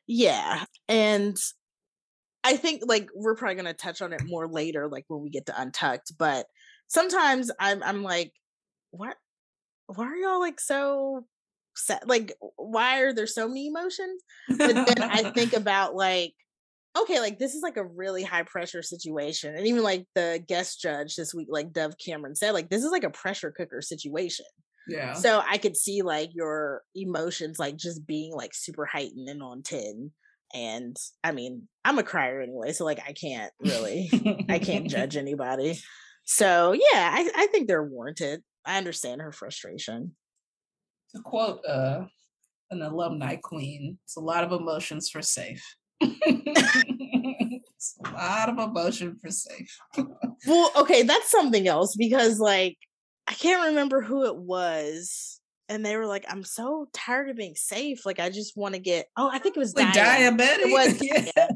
Yeah. 0.08 0.66
And 0.88 1.38
I 2.44 2.58
think 2.58 2.84
like 2.86 3.10
we're 3.14 3.36
probably 3.36 3.56
gonna 3.56 3.74
touch 3.74 4.02
on 4.02 4.14
it 4.14 4.24
more 4.26 4.48
later, 4.48 4.88
like 4.88 5.06
when 5.08 5.22
we 5.22 5.30
get 5.30 5.46
to 5.48 5.62
Untucked. 5.62 6.14
But 6.18 6.48
sometimes 6.88 7.52
I'm 7.60 7.84
I'm 7.84 8.04
like, 8.04 8.34
what 8.92 9.16
why 9.88 10.06
are 10.06 10.16
y'all 10.16 10.40
like 10.40 10.60
so 10.60 11.26
sad? 11.76 12.04
Like, 12.06 12.34
why 12.58 13.02
are 13.02 13.14
there 13.14 13.28
so 13.28 13.48
many 13.48 13.68
emotions? 13.68 14.22
But 14.48 14.74
then 14.74 15.02
I 15.02 15.32
think 15.36 15.54
about 15.54 15.96
like, 15.96 16.34
okay, 17.02 17.20
like 17.20 17.40
this 17.40 17.56
is 17.56 17.62
like 17.62 17.78
a 17.78 17.86
really 17.86 18.24
high 18.24 18.44
pressure 18.44 18.82
situation. 18.82 19.56
And 19.56 19.68
even 19.68 19.84
like 19.84 20.06
the 20.16 20.44
guest 20.48 20.82
judge 20.82 21.16
this 21.16 21.34
week, 21.34 21.48
like 21.50 21.74
Dove 21.74 21.96
Cameron 22.04 22.36
said, 22.36 22.52
like 22.52 22.70
this 22.70 22.84
is 22.84 22.92
like 22.92 23.04
a 23.04 23.10
pressure 23.10 23.52
cooker 23.52 23.82
situation. 23.82 24.46
yeah. 24.88 25.14
So 25.14 25.42
I 25.48 25.58
could 25.58 25.78
see 25.78 26.02
like 26.02 26.30
your 26.34 26.84
emotions 26.96 27.60
like 27.60 27.78
just 27.78 28.06
being 28.08 28.34
like 28.34 28.54
super 28.54 28.86
heightened 28.86 29.30
and 29.30 29.44
on 29.44 29.62
10. 29.64 30.12
And 30.54 30.98
I 31.24 31.32
mean, 31.32 31.68
I'm 31.86 32.00
a 32.00 32.04
crier 32.04 32.42
anyway, 32.42 32.72
so 32.72 32.86
like 32.86 33.00
I 33.08 33.14
can't 33.14 33.52
really 33.60 34.10
I 34.50 34.60
can't 34.60 34.90
judge 34.90 35.16
anybody. 35.18 35.80
So 36.26 36.74
yeah, 36.74 37.12
I, 37.14 37.30
I 37.36 37.48
think 37.48 37.68
they're 37.68 37.84
warranted. 37.84 38.42
I 38.66 38.78
understand 38.78 39.22
her 39.22 39.32
frustration. 39.32 40.16
to 41.16 41.22
quote 41.22 41.66
uh, 41.66 42.06
an 42.72 42.82
alumni 42.82 43.36
queen, 43.36 43.98
it's 44.06 44.18
a 44.18 44.22
lot 44.22 44.44
of 44.44 44.52
emotions 44.52 45.10
for 45.10 45.22
safe. 45.22 45.64
It's 46.02 47.98
a 48.06 48.12
lot 48.12 48.50
of 48.50 48.58
emotion 48.58 49.18
for 49.22 49.30
safe. 49.32 49.78
Well, 50.48 50.72
okay, 50.78 51.04
that's 51.04 51.30
something 51.30 51.68
else 51.68 51.98
because 51.98 52.40
like 52.40 52.78
I 53.28 53.34
can't 53.34 53.68
remember 53.72 54.02
who 54.02 54.26
it 54.26 54.38
was. 54.38 55.42
And 55.68 55.86
they 55.86 55.98
were 55.98 56.06
like, 56.08 56.26
I'm 56.30 56.46
so 56.46 56.88
tired 56.94 57.30
of 57.30 57.36
being 57.36 57.56
safe. 57.56 58.06
Like 58.06 58.22
I 58.22 58.30
just 58.30 58.56
want 58.56 58.74
to 58.76 58.80
get 58.80 59.08
oh, 59.18 59.30
I 59.32 59.40
think 59.40 59.58
it 59.58 59.60
was 59.60 59.76
Like 59.76 59.94
Daya. 59.94 60.30
diabetic. 60.32 60.60
It 60.60 60.72
was 60.72 61.02
Yes. 61.02 61.32
Daya. 61.38 61.48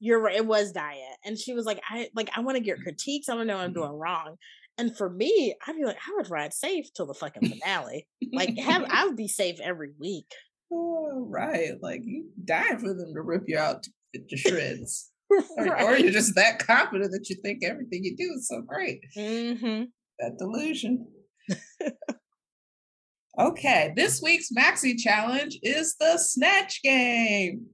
You're 0.00 0.20
right. 0.20 0.34
It 0.36 0.46
was 0.46 0.72
Diet. 0.72 1.16
And 1.26 1.38
she 1.38 1.52
was 1.52 1.66
like, 1.66 1.80
I 1.88 2.08
like 2.14 2.30
I 2.34 2.40
want 2.40 2.56
to 2.56 2.62
get 2.64 2.80
critiques. 2.80 3.28
I 3.28 3.34
want 3.34 3.48
to 3.48 3.52
know 3.52 3.58
what 3.58 3.64
I'm 3.64 3.70
Mhm. 3.72 3.74
doing 3.74 3.92
wrong. 3.92 4.36
And 4.78 4.96
for 4.96 5.10
me, 5.10 5.54
I'd 5.66 5.76
be 5.76 5.84
like, 5.84 5.98
I 6.08 6.14
would 6.16 6.30
ride 6.30 6.54
safe 6.54 6.92
till 6.94 7.04
the 7.06 7.12
fucking 7.14 7.46
finale. 7.50 8.06
Like 8.32 8.56
have 8.58 8.84
I 8.90 9.04
would 9.06 9.16
be 9.16 9.28
safe 9.28 9.60
every 9.60 9.90
week. 10.00 10.32
Oh, 10.72 11.26
right. 11.28 11.72
Like 11.82 12.00
you 12.04 12.30
die 12.44 12.76
for 12.76 12.94
them 12.94 13.12
to 13.14 13.22
rip 13.22 13.44
you 13.46 13.58
out 13.58 13.82
to, 13.82 14.20
to 14.28 14.36
shreds. 14.36 15.08
Or, 15.56 15.80
or 15.80 15.96
you're 15.96 16.12
just 16.12 16.34
that 16.34 16.58
confident 16.58 17.10
that 17.12 17.30
you 17.30 17.36
think 17.42 17.64
everything 17.64 18.04
you 18.04 18.14
do 18.14 18.34
is 18.36 18.46
so 18.48 18.60
great. 18.60 19.00
Mhm. 19.16 19.86
That 20.18 20.36
delusion. 20.38 21.06
okay, 23.40 23.94
this 23.96 24.20
week's 24.22 24.50
Maxi 24.52 24.94
challenge 24.98 25.58
is 25.62 25.96
the 25.98 26.18
Snatch 26.18 26.82
Game. 26.82 27.64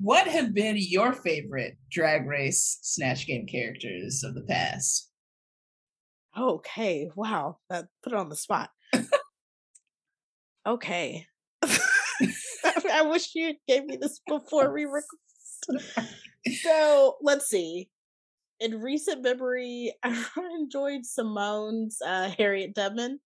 What 0.00 0.26
have 0.26 0.54
been 0.54 0.76
your 0.78 1.12
favorite 1.12 1.76
drag 1.90 2.26
race 2.26 2.78
Snatch 2.80 3.26
Game 3.26 3.46
characters 3.46 4.24
of 4.24 4.34
the 4.34 4.42
past? 4.48 5.10
Okay. 6.36 7.10
Wow. 7.14 7.58
That 7.68 7.86
put 8.02 8.14
it 8.14 8.18
on 8.18 8.30
the 8.30 8.36
spot. 8.36 8.70
Okay. 10.66 11.26
I 12.92 13.02
wish 13.02 13.34
you 13.34 13.54
gave 13.66 13.84
me 13.84 13.96
this 14.00 14.20
before 14.26 14.72
we 14.72 14.84
recorded. 14.84 16.08
So 16.60 17.18
let's 17.22 17.48
see. 17.48 17.88
In 18.58 18.80
recent 18.80 19.22
memory, 19.22 19.94
I 20.02 20.24
enjoyed 20.60 21.06
Simone's 21.06 21.98
uh, 22.04 22.32
Harriet 22.36 22.74
Tubman, 22.74 23.20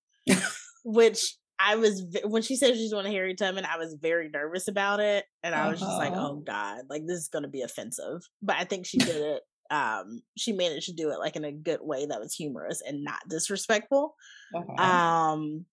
which 0.85 1.35
I 1.59 1.77
was 1.77 2.05
when 2.25 2.43
she 2.43 2.57
said 2.57 2.75
she's 2.75 2.91
doing 2.91 3.07
a 3.07 3.11
Harriet 3.11 3.39
Tubman, 3.39 3.65
I 3.65 3.79
was 3.79 3.97
very 4.01 4.29
nervous 4.29 4.69
about 4.69 5.01
it, 5.01 5.25
and 5.43 5.55
I 5.55 5.71
was 5.71 5.81
just 5.81 5.97
like, 5.97 6.13
Uh-huh. 6.13 6.29
"Oh 6.33 6.43
God, 6.47 6.83
like 6.91 7.07
this 7.07 7.19
is 7.19 7.29
going 7.29 7.45
to 7.45 7.49
be 7.49 7.63
offensive." 7.63 8.21
But 8.43 8.57
I 8.57 8.65
think 8.65 8.85
she 8.85 8.99
did 8.99 9.17
it. 9.17 9.43
Um, 9.71 10.21
she 10.37 10.53
managed 10.53 10.87
to 10.87 10.93
do 10.95 11.11
it 11.11 11.19
like 11.19 11.37
in 11.37 11.45
a 11.45 11.53
good 11.53 11.81
way 11.81 12.05
that 12.05 12.21
was 12.21 12.35
humorous 12.35 12.83
and 12.87 13.03
not 13.03 13.21
disrespectful. 13.29 14.15
Uh-huh. 14.55 14.83
Um, 14.83 15.65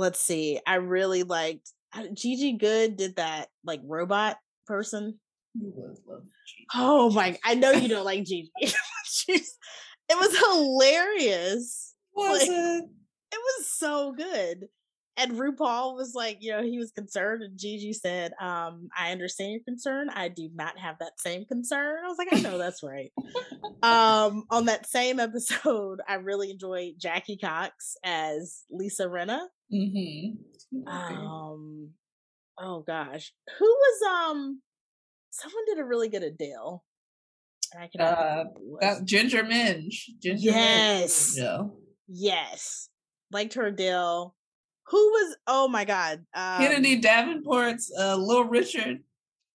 let's 0.00 0.20
see. 0.20 0.58
I 0.66 0.76
really 0.76 1.22
liked 1.22 1.70
I- 1.92 2.08
Gigi 2.12 2.52
Goode 2.54 2.96
did 2.96 3.16
that 3.16 3.48
like 3.64 3.80
robot 3.84 4.38
person. 4.66 5.20
You 5.54 5.72
would 5.76 5.98
love 6.06 6.22
Gigi. 6.46 6.66
Oh 6.74 7.10
my! 7.10 7.38
I 7.44 7.54
know 7.54 7.72
you 7.72 7.88
don't 7.88 8.04
like 8.04 8.24
Gigi. 8.24 8.50
She's, 9.04 9.56
it 10.08 10.18
was 10.18 10.36
hilarious. 10.38 11.94
Was 12.14 12.40
like- 12.40 12.48
it? 12.50 12.84
It 13.32 13.38
was 13.38 13.70
so 13.70 14.12
good. 14.12 14.66
And 15.16 15.32
RuPaul 15.32 15.96
was 15.96 16.14
like, 16.14 16.38
you 16.40 16.50
know, 16.52 16.62
he 16.62 16.78
was 16.78 16.92
concerned, 16.92 17.42
and 17.42 17.58
Gigi 17.58 17.92
said, 17.92 18.32
um, 18.40 18.88
"I 18.96 19.12
understand 19.12 19.52
your 19.52 19.60
concern. 19.66 20.08
I 20.08 20.28
do 20.28 20.48
not 20.54 20.78
have 20.78 20.96
that 21.00 21.20
same 21.20 21.44
concern." 21.44 21.98
I 22.02 22.08
was 22.08 22.16
like, 22.16 22.28
"I 22.32 22.40
know 22.40 22.56
that's 22.64 22.82
right." 22.82 23.12
um, 23.82 24.44
on 24.50 24.64
that 24.66 24.88
same 24.88 25.20
episode, 25.20 26.00
I 26.08 26.14
really 26.14 26.50
enjoyed 26.50 26.94
Jackie 26.98 27.36
Cox 27.36 27.96
as 28.02 28.62
Lisa 28.70 29.04
Rinna. 29.06 29.40
Mm-hmm. 29.72 30.88
Um, 30.88 31.90
oh 32.58 32.80
gosh, 32.86 33.32
who 33.58 33.64
was 33.66 34.02
um? 34.30 34.60
Someone 35.30 35.64
did 35.66 35.78
a 35.78 35.84
really 35.84 36.08
good 36.08 36.22
Adele. 36.22 36.84
I 37.78 37.86
cannot 37.88 38.18
Uh, 38.18 38.20
remember 38.20 38.50
who 38.58 38.64
it 38.66 38.70
was. 38.70 38.80
that 38.98 39.04
Ginger 39.04 39.44
Minge. 39.44 40.10
Ginger 40.20 40.42
Yes. 40.50 41.36
Minge. 41.36 41.46
Yeah. 41.46 41.62
Yes, 42.08 42.88
liked 43.30 43.54
her 43.54 43.66
Adele. 43.66 44.34
Who 44.88 44.96
was? 44.96 45.36
Oh 45.46 45.68
my 45.68 45.84
god, 45.84 46.24
um, 46.34 46.58
Kennedy 46.58 47.00
Davenport's 47.00 47.92
uh, 47.96 48.16
Little 48.16 48.44
Richard. 48.44 49.04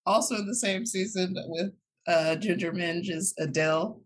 Also 0.06 0.36
in 0.36 0.46
the 0.48 0.56
same 0.56 0.86
season 0.86 1.36
with 1.48 1.74
uh 2.08 2.36
Ginger 2.36 2.72
Minge 2.72 3.10
is 3.10 3.34
Adele. 3.38 4.02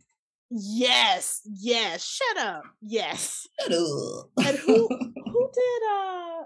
Yes, 0.49 1.41
yes. 1.45 2.03
Shut 2.03 2.38
up. 2.43 2.64
Yes. 2.82 3.45
Shut 3.62 3.72
up. 3.74 4.30
And 4.43 4.57
who 4.57 4.89
did 5.60 5.82
uh 5.91 6.43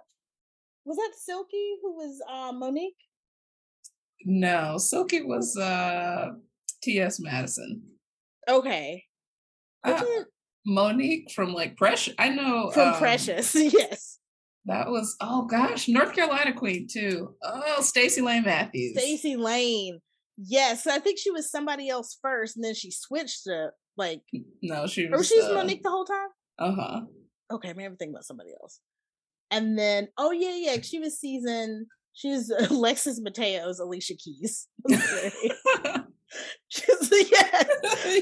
was 0.86 0.98
that 0.98 1.12
Silky 1.16 1.76
who 1.82 1.96
was 1.96 2.22
uh 2.30 2.52
Monique? 2.52 2.96
No, 4.26 4.78
Silky 4.78 5.22
was 5.22 5.56
uh 5.58 6.32
T.S. 6.82 7.20
Madison. 7.20 7.82
Okay. 8.50 9.06
Uh, 9.86 10.04
Monique 10.66 11.32
from 11.32 11.54
like 11.54 11.78
Precious. 11.78 12.14
I 12.18 12.30
know 12.30 12.72
from 12.72 12.90
um, 12.90 13.00
Precious. 13.00 13.56
yes. 13.56 14.20
That 14.66 14.90
was 14.90 15.16
oh 15.20 15.46
gosh, 15.46 15.88
North 15.90 16.14
Carolina 16.14 16.54
Queen 16.54 16.88
too. 16.92 17.36
Oh, 17.44 17.82
Stacy 17.82 18.22
Lane 18.22 18.44
Matthews. 18.44 18.98
Stacy 18.98 19.36
Lane. 19.36 20.00
Yes, 20.38 20.88
I 20.88 21.00
think 21.00 21.20
she 21.20 21.32
was 21.32 21.52
somebody 21.52 21.90
else 21.90 22.18
first, 22.22 22.56
and 22.56 22.64
then 22.64 22.74
she 22.74 22.92
switched 22.92 23.44
to 23.44 23.72
like. 23.98 24.22
No, 24.62 24.88
she 24.88 25.08
was. 25.08 25.22
Or 25.22 25.24
she's 25.24 25.44
uh, 25.44 25.54
Monique 25.54 25.84
the 25.84 25.90
whole 25.90 26.06
time. 26.06 26.30
Uh 26.58 26.72
huh. 26.72 27.02
Okay, 27.52 27.70
maybe 27.70 27.86
I'm 27.86 27.98
thinking 27.98 28.16
about 28.16 28.26
somebody 28.26 28.52
else. 28.60 28.80
And 29.54 29.78
then, 29.78 30.08
oh 30.18 30.32
yeah, 30.32 30.56
yeah, 30.56 30.82
she 30.82 30.98
was 30.98 31.20
season. 31.20 31.86
She 32.14 32.30
was 32.30 32.50
Alexis 32.72 33.22
Mateo's 33.22 33.80
Alicia 33.80 34.16
Keys. 34.16 34.68
She's 36.68 37.12
yeah, 37.32 37.64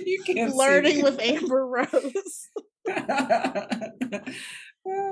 you 0.06 0.22
can't 0.26 0.54
learning 0.54 1.02
with 1.02 1.18
Amber 1.22 1.66
Rose. 1.66 2.50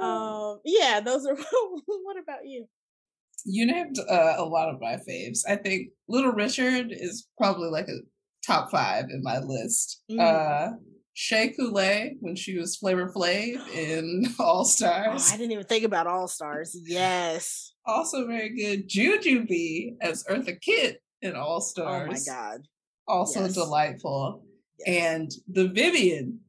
um, 0.02 0.60
yeah, 0.66 1.00
those 1.00 1.26
are. 1.26 1.38
what 1.86 2.18
about 2.22 2.46
you? 2.46 2.66
You 3.46 3.66
named 3.66 3.96
uh, 4.00 4.34
a 4.38 4.44
lot 4.44 4.68
of 4.68 4.82
my 4.82 4.98
faves. 5.10 5.40
I 5.48 5.56
think 5.56 5.92
Little 6.10 6.34
Richard 6.34 6.88
is 6.92 7.26
probably 7.38 7.70
like 7.70 7.88
a 7.88 8.02
top 8.46 8.70
five 8.70 9.06
in 9.10 9.24
my 9.24 9.40
list. 9.40 10.04
Mm. 10.12 10.20
Uh, 10.20 10.72
Shea 11.14 11.50
Coulee 11.50 12.18
when 12.22 12.36
she 12.36 12.58
was 12.58 12.78
Flavor 12.78 13.12
Flav 13.14 13.68
in 13.74 14.26
All 14.40 14.66
Stars. 14.66 15.30
Oh, 15.30 15.34
I 15.34 15.38
didn't 15.38 15.52
even 15.52 15.66
think 15.66 15.84
about 15.84 16.08
All 16.08 16.28
Stars. 16.28 16.78
Yes. 16.86 17.74
Also 17.86 18.26
very 18.28 18.56
good. 18.56 18.90
Jujubee 18.90 19.96
as 20.02 20.24
Eartha 20.26 20.60
Kitt 20.62 21.02
in 21.22 21.36
All 21.36 21.62
Stars. 21.62 22.08
Oh 22.10 22.34
my 22.34 22.42
god. 22.42 22.62
Also 23.08 23.42
yes. 23.42 23.54
delightful. 23.54 24.44
Yes. 24.86 25.14
And 25.14 25.32
the 25.48 25.68
Vivienne 25.68 26.40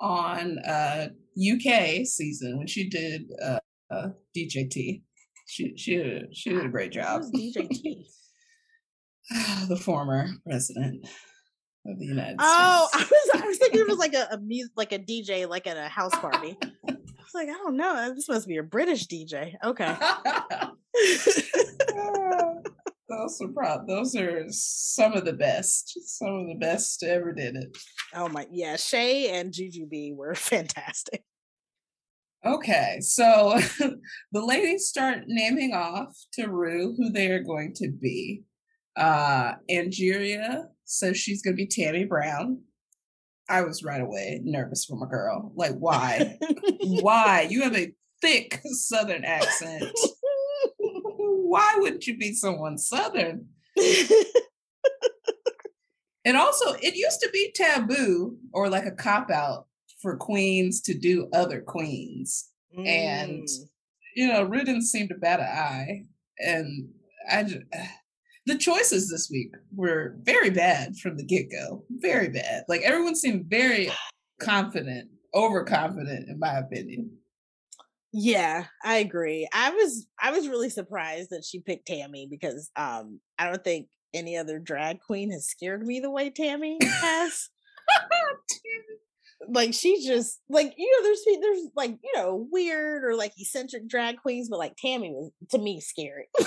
on 0.00 0.58
uh 0.58 1.08
UK 1.38 2.04
season 2.04 2.58
when 2.58 2.66
she 2.66 2.88
did 2.88 3.30
uh, 3.42 3.60
uh 3.90 4.08
DJT. 4.36 5.02
She 5.46 5.76
she 5.76 6.22
she 6.32 6.50
did 6.50 6.66
a 6.66 6.68
great 6.68 6.92
job. 6.92 7.22
DJT? 7.34 8.04
the 9.68 9.76
former 9.76 10.28
president 10.44 11.06
of 11.86 11.98
the 11.98 12.06
United 12.06 12.36
oh, 12.38 12.88
States. 12.92 13.10
Oh, 13.12 13.16
I 13.34 13.38
was 13.38 13.42
I 13.42 13.46
was 13.46 13.58
thinking 13.58 13.80
it 13.80 13.88
was 13.88 13.98
like 13.98 14.14
a, 14.14 14.28
a 14.32 14.38
music 14.38 14.72
like 14.76 14.92
a 14.92 14.98
DJ 14.98 15.48
like 15.48 15.66
at 15.66 15.76
a 15.76 15.88
house 15.88 16.14
party. 16.14 16.56
I 16.62 16.92
was 16.92 17.34
like, 17.34 17.48
I 17.48 17.52
don't 17.52 17.76
know. 17.76 18.12
This 18.14 18.28
must 18.28 18.46
be 18.46 18.58
a 18.58 18.62
British 18.62 19.06
DJ. 19.06 19.54
Okay. 19.64 19.96
those 23.08 23.40
are 23.40 23.48
pro- 23.48 23.86
those 23.86 24.14
are 24.16 24.44
some 24.48 25.14
of 25.14 25.24
the 25.24 25.32
best. 25.32 25.98
Some 26.06 26.34
of 26.34 26.46
the 26.48 26.54
best 26.54 27.02
ever 27.02 27.32
did 27.32 27.56
it. 27.56 27.76
Oh 28.14 28.28
my 28.28 28.46
yeah, 28.50 28.76
Shea 28.76 29.30
and 29.30 29.52
Jujubee 29.52 30.14
were 30.14 30.34
fantastic. 30.36 31.22
Okay, 32.44 32.98
so 33.00 33.56
the 34.32 34.44
ladies 34.44 34.88
start 34.88 35.24
naming 35.26 35.74
off 35.74 36.16
to 36.34 36.48
Rue 36.48 36.94
who 36.96 37.10
they 37.10 37.28
are 37.28 37.42
going 37.42 37.72
to 37.76 37.90
be. 37.90 38.42
Uh 38.96 39.54
Angeria 39.70 40.64
says 40.84 41.16
she's 41.16 41.42
gonna 41.42 41.56
be 41.56 41.66
Tammy 41.66 42.04
Brown. 42.04 42.62
I 43.48 43.62
was 43.62 43.82
right 43.82 44.00
away 44.00 44.40
nervous 44.44 44.84
for 44.84 44.96
my 44.96 45.08
girl. 45.08 45.52
Like, 45.54 45.72
why? 45.72 46.38
why? 46.80 47.46
You 47.50 47.62
have 47.62 47.76
a 47.76 47.92
thick 48.20 48.60
southern 48.64 49.24
accent. 49.24 49.84
why 50.78 51.74
wouldn't 51.78 52.06
you 52.06 52.16
be 52.16 52.32
someone 52.32 52.78
southern? 52.78 53.48
and 56.24 56.36
also, 56.36 56.72
it 56.74 56.94
used 56.94 57.20
to 57.20 57.30
be 57.30 57.52
taboo 57.54 58.38
or 58.52 58.70
like 58.70 58.86
a 58.86 58.92
cop 58.92 59.30
out 59.30 59.66
for 60.00 60.16
queens 60.16 60.80
to 60.82 60.94
do 60.94 61.28
other 61.32 61.60
queens. 61.60 62.48
Mm. 62.76 62.86
And, 62.86 63.48
you 64.16 64.28
know, 64.28 64.44
Rue 64.44 64.64
didn't 64.64 64.86
seem 64.86 65.08
to 65.08 65.14
bat 65.14 65.40
an 65.40 65.46
eye. 65.46 66.04
And 66.38 66.88
I 67.30 67.42
just, 67.42 67.60
the 68.46 68.58
choices 68.58 69.08
this 69.08 69.28
week 69.30 69.52
were 69.74 70.16
very 70.22 70.50
bad 70.50 70.96
from 70.96 71.16
the 71.16 71.24
get 71.24 71.50
go. 71.50 71.84
Very 71.90 72.28
bad. 72.28 72.64
Like 72.68 72.82
everyone 72.82 73.14
seemed 73.14 73.46
very 73.46 73.90
confident, 74.40 75.08
overconfident, 75.34 76.28
in 76.28 76.38
my 76.38 76.58
opinion. 76.58 77.10
Yeah, 78.12 78.66
I 78.84 78.96
agree. 78.96 79.48
I 79.54 79.70
was 79.70 80.06
I 80.20 80.32
was 80.32 80.48
really 80.48 80.70
surprised 80.70 81.30
that 81.30 81.44
she 81.44 81.60
picked 81.60 81.86
Tammy 81.86 82.26
because 82.30 82.70
um 82.76 83.20
I 83.38 83.48
don't 83.48 83.64
think 83.64 83.88
any 84.12 84.36
other 84.36 84.58
drag 84.58 85.00
queen 85.00 85.30
has 85.30 85.48
scared 85.48 85.86
me 85.86 86.00
the 86.00 86.10
way 86.10 86.28
Tammy 86.28 86.78
has. 86.82 87.48
Like 89.48 89.74
she 89.74 90.04
just 90.06 90.40
like 90.48 90.72
you 90.76 90.90
know 90.90 91.04
there's 91.04 91.24
there's 91.40 91.68
like 91.76 91.98
you 92.02 92.12
know 92.16 92.46
weird 92.50 93.04
or 93.04 93.14
like 93.14 93.32
eccentric 93.38 93.88
drag 93.88 94.18
queens 94.18 94.48
but 94.48 94.58
like 94.58 94.76
tammy 94.76 95.10
was 95.10 95.30
to 95.50 95.58
me 95.58 95.80
scary. 95.80 96.28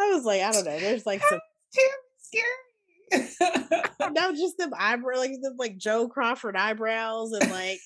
I 0.00 0.10
was 0.14 0.24
like 0.24 0.42
i 0.42 0.50
don't 0.50 0.64
know 0.64 0.78
there's 0.78 1.06
like 1.06 1.22
some 1.28 1.40
scary. 2.18 2.48
No 4.12 4.32
just 4.32 4.58
them 4.58 4.72
eyebrow 4.76 5.18
like 5.18 5.32
them 5.42 5.56
like 5.58 5.76
joe 5.76 6.08
crawford 6.08 6.56
eyebrows 6.56 7.32
and 7.32 7.50
like 7.50 7.78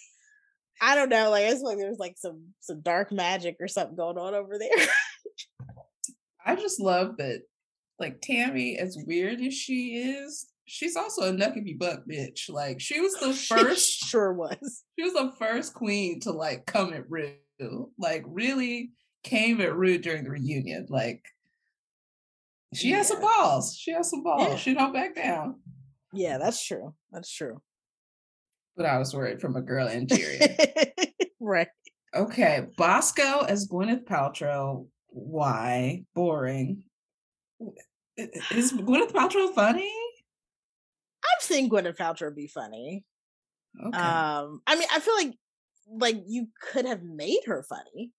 i 0.81 0.95
don't 0.95 1.09
know 1.09 1.31
like 1.31 1.45
it's 1.45 1.63
like 1.63 1.79
there's 1.79 1.99
like 1.99 2.17
some 2.17 2.53
some 2.61 2.81
dark 2.81 3.13
magic 3.13 3.57
or 3.61 3.69
something 3.69 3.97
going 3.97 4.19
on 4.19 4.35
over 4.35 4.59
there. 4.59 4.87
I 6.47 6.55
just 6.55 6.81
love 6.81 7.17
that 7.19 7.43
like 7.99 8.21
tammy 8.23 8.79
as 8.79 8.97
weird 9.05 9.41
as 9.41 9.55
she 9.55 9.97
is 9.97 10.47
she's 10.67 10.97
also 10.97 11.29
a 11.29 11.33
nucky 11.33 11.75
buck 11.79 12.01
bitch. 12.11 12.51
Like 12.51 12.81
she 12.81 13.01
was 13.01 13.15
the 13.15 13.33
first, 13.57 14.05
sure 14.07 14.33
was. 14.33 14.85
She 14.99 15.05
was 15.05 15.15
the 15.15 15.33
first 15.39 15.75
queen 15.75 16.21
to 16.21 16.33
like 16.33 16.67
come 16.67 16.93
at 16.93 17.09
Rue. 17.09 17.91
Like 17.99 18.25
really 18.27 18.91
came 19.25 19.61
at 19.61 19.75
Rue 19.75 19.99
during 19.99 20.25
the 20.25 20.31
reunion. 20.31 20.87
Like 20.91 21.23
she 22.75 22.91
yeah. 22.91 22.97
has 22.97 23.09
some 23.09 23.21
balls. 23.21 23.77
She 23.79 23.93
has 23.93 24.11
some 24.11 24.23
balls. 24.23 24.49
Yeah. 24.49 24.57
She 24.57 24.75
don't 24.75 24.93
back 24.93 25.15
down. 25.15 25.61
Yeah, 26.13 26.39
that's 26.39 26.65
true. 26.65 26.95
That's 27.13 27.33
true. 27.33 27.61
But 28.77 28.87
I 28.87 28.99
was 28.99 29.15
worried 29.15 29.41
from 29.41 29.57
a 29.57 29.63
girl 29.63 29.89
Angeria. 29.91 30.93
right. 31.41 31.69
Okay. 32.15 32.67
Bosco 32.77 33.41
as 33.45 33.69
Gwyneth 33.69 34.05
Paltrow. 34.05 34.87
Why? 35.09 36.05
Boring. 36.15 36.83
Is 38.17 38.73
Gwyneth 38.73 39.13
Paltrow 39.13 39.55
funny? 39.55 39.93
I've 41.35 41.43
seen 41.43 41.71
Gwyneth 41.71 41.97
Paltrow 41.97 42.35
be 42.35 42.47
funny. 42.47 43.05
Okay. 43.81 43.99
Um, 43.99 44.63
I 44.67 44.77
mean, 44.77 44.89
I 44.93 45.01
feel 45.01 45.15
like 45.15 45.35
like 45.89 46.23
you 46.27 46.49
could 46.61 46.85
have 46.85 47.03
made 47.03 47.41
her 47.47 47.63
funny, 47.63 48.13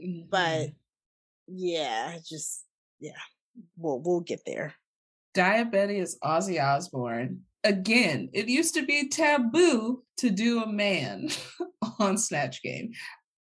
mm-hmm. 0.00 0.28
but 0.30 0.70
yeah, 1.46 2.16
just 2.26 2.64
yeah, 3.00 3.12
we'll 3.76 4.00
we'll 4.00 4.20
get 4.20 4.40
there. 4.46 4.74
Daya 5.34 5.70
Betty's 5.70 6.18
Ozzy 6.22 6.62
Osbourne. 6.62 7.42
Again, 7.64 8.30
it 8.32 8.48
used 8.48 8.74
to 8.74 8.86
be 8.86 9.08
taboo 9.08 10.02
to 10.18 10.30
do 10.30 10.62
a 10.62 10.72
man 10.72 11.28
on 11.98 12.16
Snatch 12.16 12.62
Game. 12.62 12.92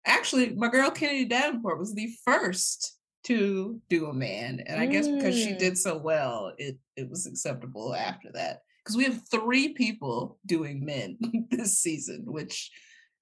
Actually, 0.06 0.54
my 0.56 0.68
girl 0.68 0.92
Kennedy 0.92 1.26
Davenport 1.26 1.80
was 1.80 1.94
the 1.94 2.14
first 2.26 2.98
to 3.26 3.80
do 3.90 4.08
a 4.08 4.14
man. 4.14 4.62
And 4.66 4.82
I 4.82 4.86
guess 4.86 5.08
because 5.08 5.36
she 5.36 5.54
mm. 5.54 5.58
did 5.58 5.78
so 5.78 5.98
well, 5.98 6.54
it 6.58 6.78
it 6.96 7.10
was 7.10 7.26
acceptable 7.26 7.96
after 7.96 8.30
that. 8.34 8.62
Because 8.84 8.98
we 8.98 9.06
have 9.06 9.22
three 9.30 9.70
people 9.70 10.38
doing 10.46 10.84
men 10.84 11.18
this 11.52 11.80
season, 11.80 12.24
which 12.26 12.70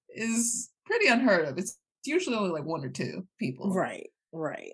is 0.08 0.70
pretty 0.84 1.06
unheard 1.06 1.46
of. 1.46 1.58
It's 1.58 1.78
usually 2.04 2.36
only 2.36 2.50
like 2.50 2.64
one 2.64 2.84
or 2.84 2.90
two 2.90 3.26
people. 3.38 3.72
Right, 3.72 4.10
right. 4.32 4.72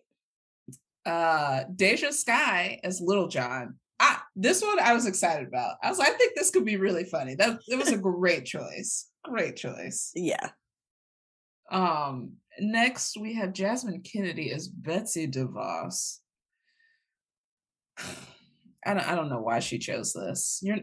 Uh 1.05 1.65
Deja 1.75 2.13
Skye 2.13 2.81
as 2.83 3.01
Little 3.01 3.29
John. 3.29 3.77
I 4.01 4.19
this 4.35 4.63
one 4.63 4.79
I 4.81 4.95
was 4.95 5.07
excited 5.07 5.47
about. 5.47 5.77
I 5.83 5.91
was 5.91 5.99
like, 5.99 6.09
I 6.09 6.13
think 6.13 6.35
this 6.37 6.51
could 6.51 6.65
be 6.65 6.77
really 6.77 7.05
funny. 7.05 7.35
That 7.35 7.61
it 7.69 7.77
was 7.79 7.93
a 7.93 7.99
great 7.99 8.47
choice. 8.47 9.09
Great 9.25 9.57
choice. 9.57 10.11
Yeah. 10.15 10.51
Um 11.71 12.33
Next, 12.61 13.17
we 13.19 13.35
have 13.35 13.53
Jasmine 13.53 14.03
Kennedy 14.03 14.53
as 14.53 14.69
Betsy 14.69 15.27
DeVos. 15.29 16.19
I 18.87 18.95
don't, 18.95 19.09
I 19.09 19.15
don't 19.15 19.29
know 19.29 19.41
why 19.41 19.59
she 19.59 19.79
chose 19.79 20.13
this. 20.13 20.61
You're, 20.63 20.79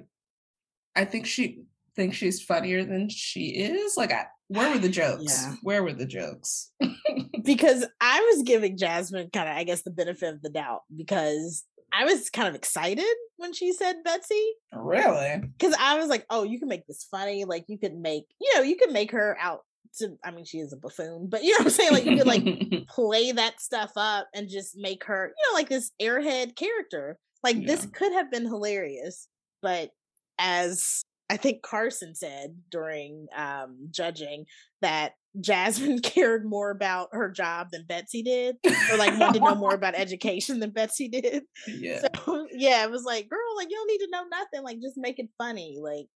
I 0.96 1.06
think 1.06 1.26
she 1.26 1.64
thinks 1.96 2.18
she's 2.18 2.44
funnier 2.44 2.84
than 2.84 3.10
she 3.10 3.48
is. 3.48 3.96
Like, 3.98 4.12
I, 4.12 4.26
where 4.48 4.70
were 4.70 4.78
the 4.78 4.90
jokes? 4.90 5.24
Yeah. 5.44 5.56
Where 5.64 5.84
were 5.84 5.94
the 5.94 6.06
jokes? 6.06 6.72
because 7.44 7.86
I 8.02 8.20
was 8.34 8.44
giving 8.44 8.78
Jasmine 8.78 9.30
kind 9.32 9.50
of, 9.50 9.56
I 9.56 9.64
guess, 9.64 9.84
the 9.84 9.92
benefit 9.92 10.36
of 10.36 10.42
the 10.42 10.50
doubt 10.50 10.82
because 10.96 11.64
I 11.92 12.06
was 12.06 12.30
kind 12.30 12.48
of 12.48 12.56
excited 12.56 13.06
when 13.38 13.54
she 13.54 13.72
said 13.72 14.04
Betsy. 14.04 14.54
Really? 14.74 15.42
Because 15.58 15.76
I 15.80 15.98
was 15.98 16.10
like, 16.10 16.26
oh, 16.30 16.44
you 16.44 16.60
can 16.60 16.68
make 16.68 16.86
this 16.88 17.08
funny. 17.10 17.46
Like 17.46 17.66
you 17.68 17.78
could 17.78 17.96
make, 17.96 18.26
you 18.40 18.56
know, 18.56 18.62
you 18.62 18.76
could 18.76 18.92
make 18.92 19.12
her 19.12 19.38
out 19.40 19.62
to 19.98 20.18
I 20.24 20.32
mean, 20.32 20.46
she 20.46 20.60
is 20.60 20.74
a 20.74 20.78
buffoon, 20.78 21.28
but 21.30 21.44
you 21.44 21.52
know 21.52 21.58
what 21.60 21.68
I'm 21.68 21.72
saying? 21.72 21.92
Like 21.94 22.06
you 22.06 22.18
could 22.18 22.28
like 22.28 22.88
play 22.88 23.32
that 23.32 23.62
stuff 23.62 23.92
up 23.96 24.28
and 24.34 24.50
just 24.50 24.78
make 24.78 25.04
her, 25.06 25.34
you 25.38 25.52
know, 25.52 25.58
like 25.58 25.70
this 25.70 25.92
airhead 26.02 26.56
character. 26.56 27.20
Like 27.44 27.58
yeah. 27.58 27.68
this 27.68 27.86
could 27.86 28.12
have 28.14 28.32
been 28.32 28.46
hilarious, 28.46 29.28
but 29.62 29.92
as 30.40 31.04
I 31.30 31.38
think 31.38 31.64
Carson 31.64 32.14
said 32.14 32.56
during 32.70 33.28
um, 33.36 33.88
judging 33.90 34.46
that 34.82 35.14
Jasmine 35.42 36.00
cared 36.04 36.46
more 36.46 36.70
about 36.70 37.10
her 37.12 37.32
job 37.32 37.70
than 37.72 37.86
Betsy 37.88 38.22
did, 38.22 38.58
or 38.92 38.98
like 38.98 39.18
wanted 39.20 39.40
to 39.40 39.46
know 39.46 39.56
more 39.56 39.74
about 39.74 39.96
education 39.98 40.60
than 40.60 40.70
Betsy 40.70 41.08
did. 41.08 41.44
Yeah. 41.68 42.08
So 42.26 42.48
yeah, 42.52 42.84
it 42.84 42.92
was 42.92 43.04
like, 43.04 43.30
girl, 43.30 43.56
like 43.58 43.68
you 43.70 43.76
don't 43.76 43.88
need 43.88 44.06
to 44.06 44.12
know 44.12 44.24
nothing. 44.30 44.64
Like 44.64 44.82
just 44.82 44.98
make 44.98 45.20
it 45.20 45.30
funny. 45.38 45.78
Like, 45.82 46.08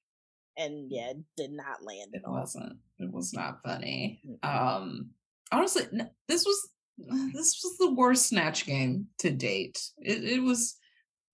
and 0.60 0.91
yeah, 0.91 1.12
it 1.12 1.18
did 1.38 1.51
not 1.51 1.84
land. 1.84 2.12
It 2.14 2.24
wasn't. 2.26 2.78
It 2.99 3.12
was 3.12 3.34
not 3.34 3.64
funny. 3.64 4.22
Um, 4.43 5.12
honestly, 5.51 5.84
this 6.28 6.45
was 6.45 6.70
this 7.34 7.62
was 7.64 7.78
the 7.80 7.93
worst 7.93 8.28
snatch 8.28 8.66
game 8.66 9.07
to 9.20 9.32
date. 9.32 9.82
It, 9.99 10.24
it 10.24 10.43
was 10.43 10.78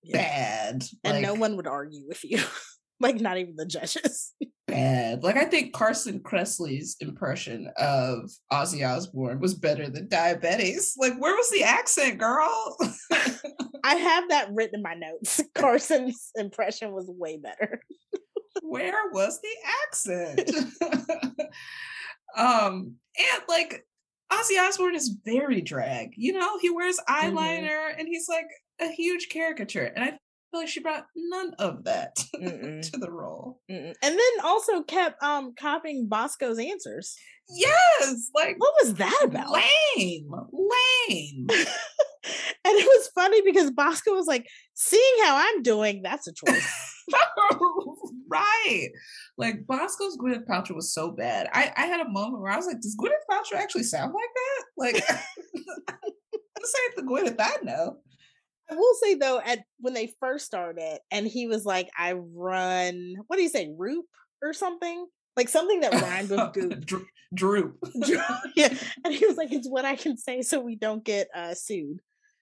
yeah. 0.03 0.17
bad, 0.17 0.86
and 1.03 1.13
like, 1.15 1.23
no 1.23 1.34
one 1.34 1.57
would 1.57 1.67
argue 1.67 2.07
with 2.07 2.23
you. 2.23 2.39
like 2.99 3.19
not 3.19 3.38
even 3.38 3.55
the 3.55 3.65
judges. 3.65 4.34
Bad. 4.67 5.21
Like 5.21 5.38
I 5.38 5.45
think 5.45 5.73
Carson 5.73 6.21
Kressley's 6.21 6.95
impression 6.99 7.69
of 7.78 8.32
Ozzy 8.51 8.84
Osbourne 8.88 9.39
was 9.39 9.53
better 9.53 9.88
than 9.89 10.07
Daya 10.07 10.41
Betty's. 10.41 10.95
Like 10.97 11.13
where 11.19 11.36
was 11.36 11.51
the 11.51 11.63
accent, 11.63 12.17
girl? 12.17 12.76
I 13.84 13.95
have 13.95 14.30
that 14.30 14.49
written 14.51 14.80
in 14.80 14.82
my 14.82 14.95
notes. 14.95 15.39
Carson's 15.53 16.32
impression 16.36 16.93
was 16.93 17.05
way 17.07 17.38
better. 17.38 17.80
Where 18.68 19.09
was 19.11 19.41
the 19.41 19.55
accent? 19.84 20.51
um 22.38 22.95
and 23.18 23.43
like 23.47 23.86
Ozzy 24.32 24.59
Osbourne 24.59 24.95
is 24.95 25.16
very 25.24 25.61
drag. 25.61 26.13
You 26.16 26.34
know, 26.34 26.57
he 26.59 26.70
wears 26.70 26.99
mm-hmm. 26.99 27.38
eyeliner 27.38 27.68
mm-hmm. 27.68 27.99
and 27.99 28.07
he's 28.07 28.28
like 28.28 28.47
a 28.80 28.91
huge 28.91 29.30
caricature. 29.30 29.91
And 29.95 30.03
I 30.03 30.09
feel 30.09 30.61
like 30.61 30.68
she 30.68 30.82
brought 30.82 31.05
none 31.16 31.53
of 31.59 31.84
that 31.84 32.16
to 32.34 32.97
the 32.97 33.11
role. 33.11 33.59
Mm-mm. 33.70 33.93
And 34.01 34.20
then 34.20 34.45
also 34.45 34.84
kept 34.84 35.22
um 35.24 35.53
copying 35.59 36.07
Bosco's 36.07 36.59
answers. 36.59 37.16
Yes, 37.47 38.32
like 38.34 38.55
what 38.57 38.74
was 38.84 38.95
that 38.95 39.22
about? 39.24 39.51
Lame, 39.51 40.32
lame. 40.51 41.47
and 41.49 41.68
it 42.66 42.88
was 42.88 43.09
funny 43.13 43.41
because 43.43 43.70
Bosco 43.70 44.13
was 44.13 44.26
like, 44.26 44.47
"Seeing 44.74 45.16
how 45.24 45.36
I'm 45.38 45.61
doing, 45.61 46.01
that's 46.01 46.28
a 46.28 46.34
choice." 46.34 46.91
right. 48.29 48.89
Like 49.37 49.65
Bosco's 49.67 50.17
Gwyneth 50.17 50.47
Paltrow 50.47 50.75
was 50.75 50.93
so 50.93 51.11
bad. 51.11 51.47
I, 51.53 51.71
I 51.75 51.85
had 51.85 52.01
a 52.01 52.09
moment 52.09 52.41
where 52.41 52.51
I 52.51 52.57
was 52.57 52.65
like, 52.65 52.81
does 52.81 52.97
Gwyneth 52.97 53.25
Paltrow 53.29 53.57
actually 53.57 53.83
sound 53.83 54.13
like 54.13 54.29
that? 54.35 54.63
Like 54.77 54.93
this 55.53 56.73
ain't 56.85 56.95
the 56.95 57.03
Gwyneth 57.03 57.35
I 57.39 57.57
know. 57.63 57.97
I 58.69 58.75
will 58.75 58.95
say 59.01 59.15
though, 59.15 59.39
at 59.39 59.59
when 59.79 59.93
they 59.93 60.11
first 60.19 60.45
started, 60.45 60.99
and 61.11 61.27
he 61.27 61.47
was 61.47 61.65
like, 61.65 61.89
"I 61.97 62.13
run." 62.13 63.15
What 63.27 63.37
do 63.37 63.43
you 63.43 63.49
say, 63.49 63.71
Roop 63.77 64.05
or 64.41 64.53
something? 64.53 65.05
Like 65.37 65.49
something 65.49 65.81
that 65.81 65.93
rhymes 65.93 66.29
with 66.29 66.53
goop. 66.87 67.05
Droop. 67.33 67.77
yeah, 68.55 68.73
and 69.03 69.13
he 69.13 69.25
was 69.25 69.37
like, 69.37 69.51
"It's 69.51 69.69
what 69.69 69.85
I 69.85 69.95
can 69.95 70.17
say, 70.17 70.41
so 70.41 70.61
we 70.61 70.75
don't 70.75 71.03
get 71.03 71.27
uh, 71.35 71.53
sued." 71.53 71.99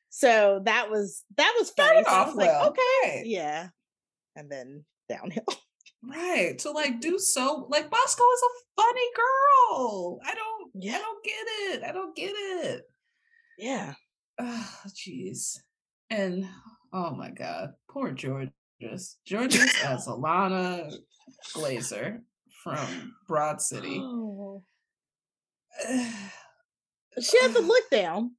So 0.10 0.62
that 0.66 0.90
was 0.90 1.24
that 1.38 1.54
was 1.60 1.72
funny. 1.72 2.04
So 2.04 2.10
I 2.10 2.26
was 2.26 2.36
well. 2.36 2.62
like, 2.62 2.70
"Okay, 2.70 3.24
yeah," 3.26 3.70
and 4.36 4.52
then 4.52 4.86
downhill. 5.10 5.46
Right. 6.06 6.58
To 6.60 6.72
like 6.72 6.92
mm-hmm. 6.92 7.00
do 7.00 7.18
so 7.18 7.66
like 7.70 7.90
Bosco 7.90 8.24
is 8.24 8.42
a 8.44 8.82
funny 8.82 9.08
girl. 9.16 10.20
I 10.26 10.36
don't 10.36 10.72
yeah. 10.74 10.96
I 10.96 11.00
don't 11.00 11.24
get 11.24 11.34
it. 11.48 11.84
I 11.84 11.92
don't 11.94 12.14
get 12.14 12.34
it. 12.36 12.82
Yeah. 13.58 13.94
Oh, 14.38 14.70
jeez. 14.90 15.60
And 16.10 16.46
oh 16.92 17.16
my 17.16 17.32
God, 17.32 17.74
poor 17.90 18.12
Jorgeous. 18.12 19.18
Jorgeous 19.26 19.82
as 19.86 20.08
Ilana 20.08 20.94
Glazer 21.54 22.20
from 22.64 23.16
Broad 23.28 23.62
City. 23.62 24.00
Oh. 24.02 24.62
she 27.22 27.42
had 27.42 27.54
the 27.54 27.60
uh, 27.60 27.62
look 27.62 27.90
down. 27.90 28.32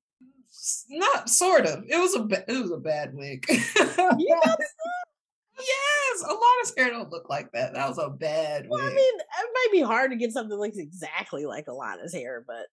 Not 0.89 1.29
sort 1.29 1.67
of. 1.67 1.85
It 1.89 1.99
was 1.99 2.15
a 2.15 2.21
ba- 2.25 2.45
it 2.47 2.61
was 2.61 2.71
a 2.71 2.77
bad 2.77 3.15
wig. 3.15 3.45
you 3.49 4.41
Yes, 5.59 6.23
Ilana's 6.25 6.75
hair 6.77 6.91
don't 6.91 7.11
look 7.11 7.29
like 7.29 7.53
that. 7.53 7.75
That 7.75 7.89
was 7.89 7.99
a 7.99 8.11
bad. 8.11 8.67
Well, 8.69 8.83
wig. 8.83 8.93
I 8.93 8.95
mean, 8.95 9.21
it 9.21 9.51
might 9.55 9.69
be 9.73 9.83
hard 9.83 10.11
to 10.11 10.17
get 10.17 10.33
something 10.33 10.51
that 10.51 10.57
looks 10.57 10.79
exactly 10.79 11.47
like 11.47 11.67
Ilana's 11.67 12.13
hair, 12.13 12.45
but 12.47 12.67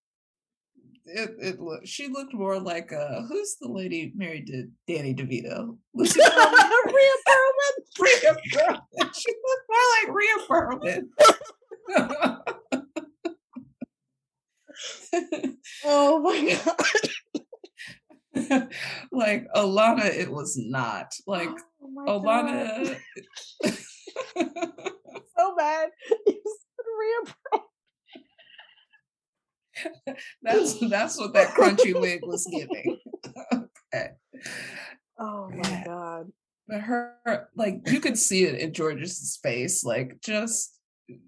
it 1.06 1.32
it 1.40 1.60
looked 1.60 1.88
she 1.88 2.08
looked 2.08 2.34
more 2.34 2.60
like 2.60 2.92
uh 2.94 3.22
who's 3.24 3.58
the 3.60 3.68
lady 3.68 4.14
married 4.16 4.48
to 4.48 4.68
Danny 4.88 5.14
DeVito? 5.14 5.78
Rhea 5.94 7.16
Perlman. 7.28 7.76
Rhea 8.00 8.36
Perlman. 8.54 9.14
She 9.14 9.34
looked 9.46 9.68
more 9.70 9.88
like 9.98 10.08
Rhea 10.16 10.38
Perlman. 10.50 11.10
oh 15.86 16.20
my 16.20 16.60
god. 16.64 16.76
like 19.12 19.48
Alana, 19.56 20.06
it 20.06 20.32
was 20.32 20.58
not 20.58 21.14
like 21.28 21.50
oh, 21.82 22.06
oh 22.08 22.22
Ilana. 22.22 22.98
so 25.38 25.56
bad. 25.58 25.90
Rhea 27.00 27.22
Perlman. 27.26 27.62
that's 30.42 30.80
that's 30.90 31.18
what 31.18 31.34
that 31.34 31.50
crunchy 31.50 32.00
wig 32.00 32.22
was 32.24 32.46
giving. 32.52 33.00
okay. 33.54 34.12
Oh 35.20 35.50
my 35.50 35.84
god. 35.86 36.32
But 36.68 36.82
her 36.82 37.50
like 37.56 37.82
you 37.88 38.00
could 38.00 38.18
see 38.18 38.44
it 38.44 38.60
in 38.60 38.74
Jorgeous's 38.76 39.40
face, 39.42 39.84
like 39.84 40.18
just 40.22 40.78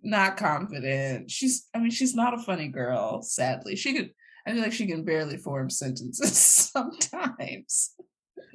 not 0.04 0.38
confident. 0.38 1.32
She's 1.32 1.68
I 1.74 1.80
mean, 1.80 1.92
she's 1.92 2.16
not 2.16 2.34
a 2.34 2.40
funny 2.44 2.68
girl, 2.68 3.22
sadly. 3.22 3.76
She 3.76 3.94
could 3.94 4.12
I 4.46 4.52
feel 4.52 4.62
like 4.62 4.74
she 4.74 4.88
can 4.88 5.06
barely 5.06 5.38
form 5.38 5.70
sentences 5.70 6.38
sometimes. 6.38 7.96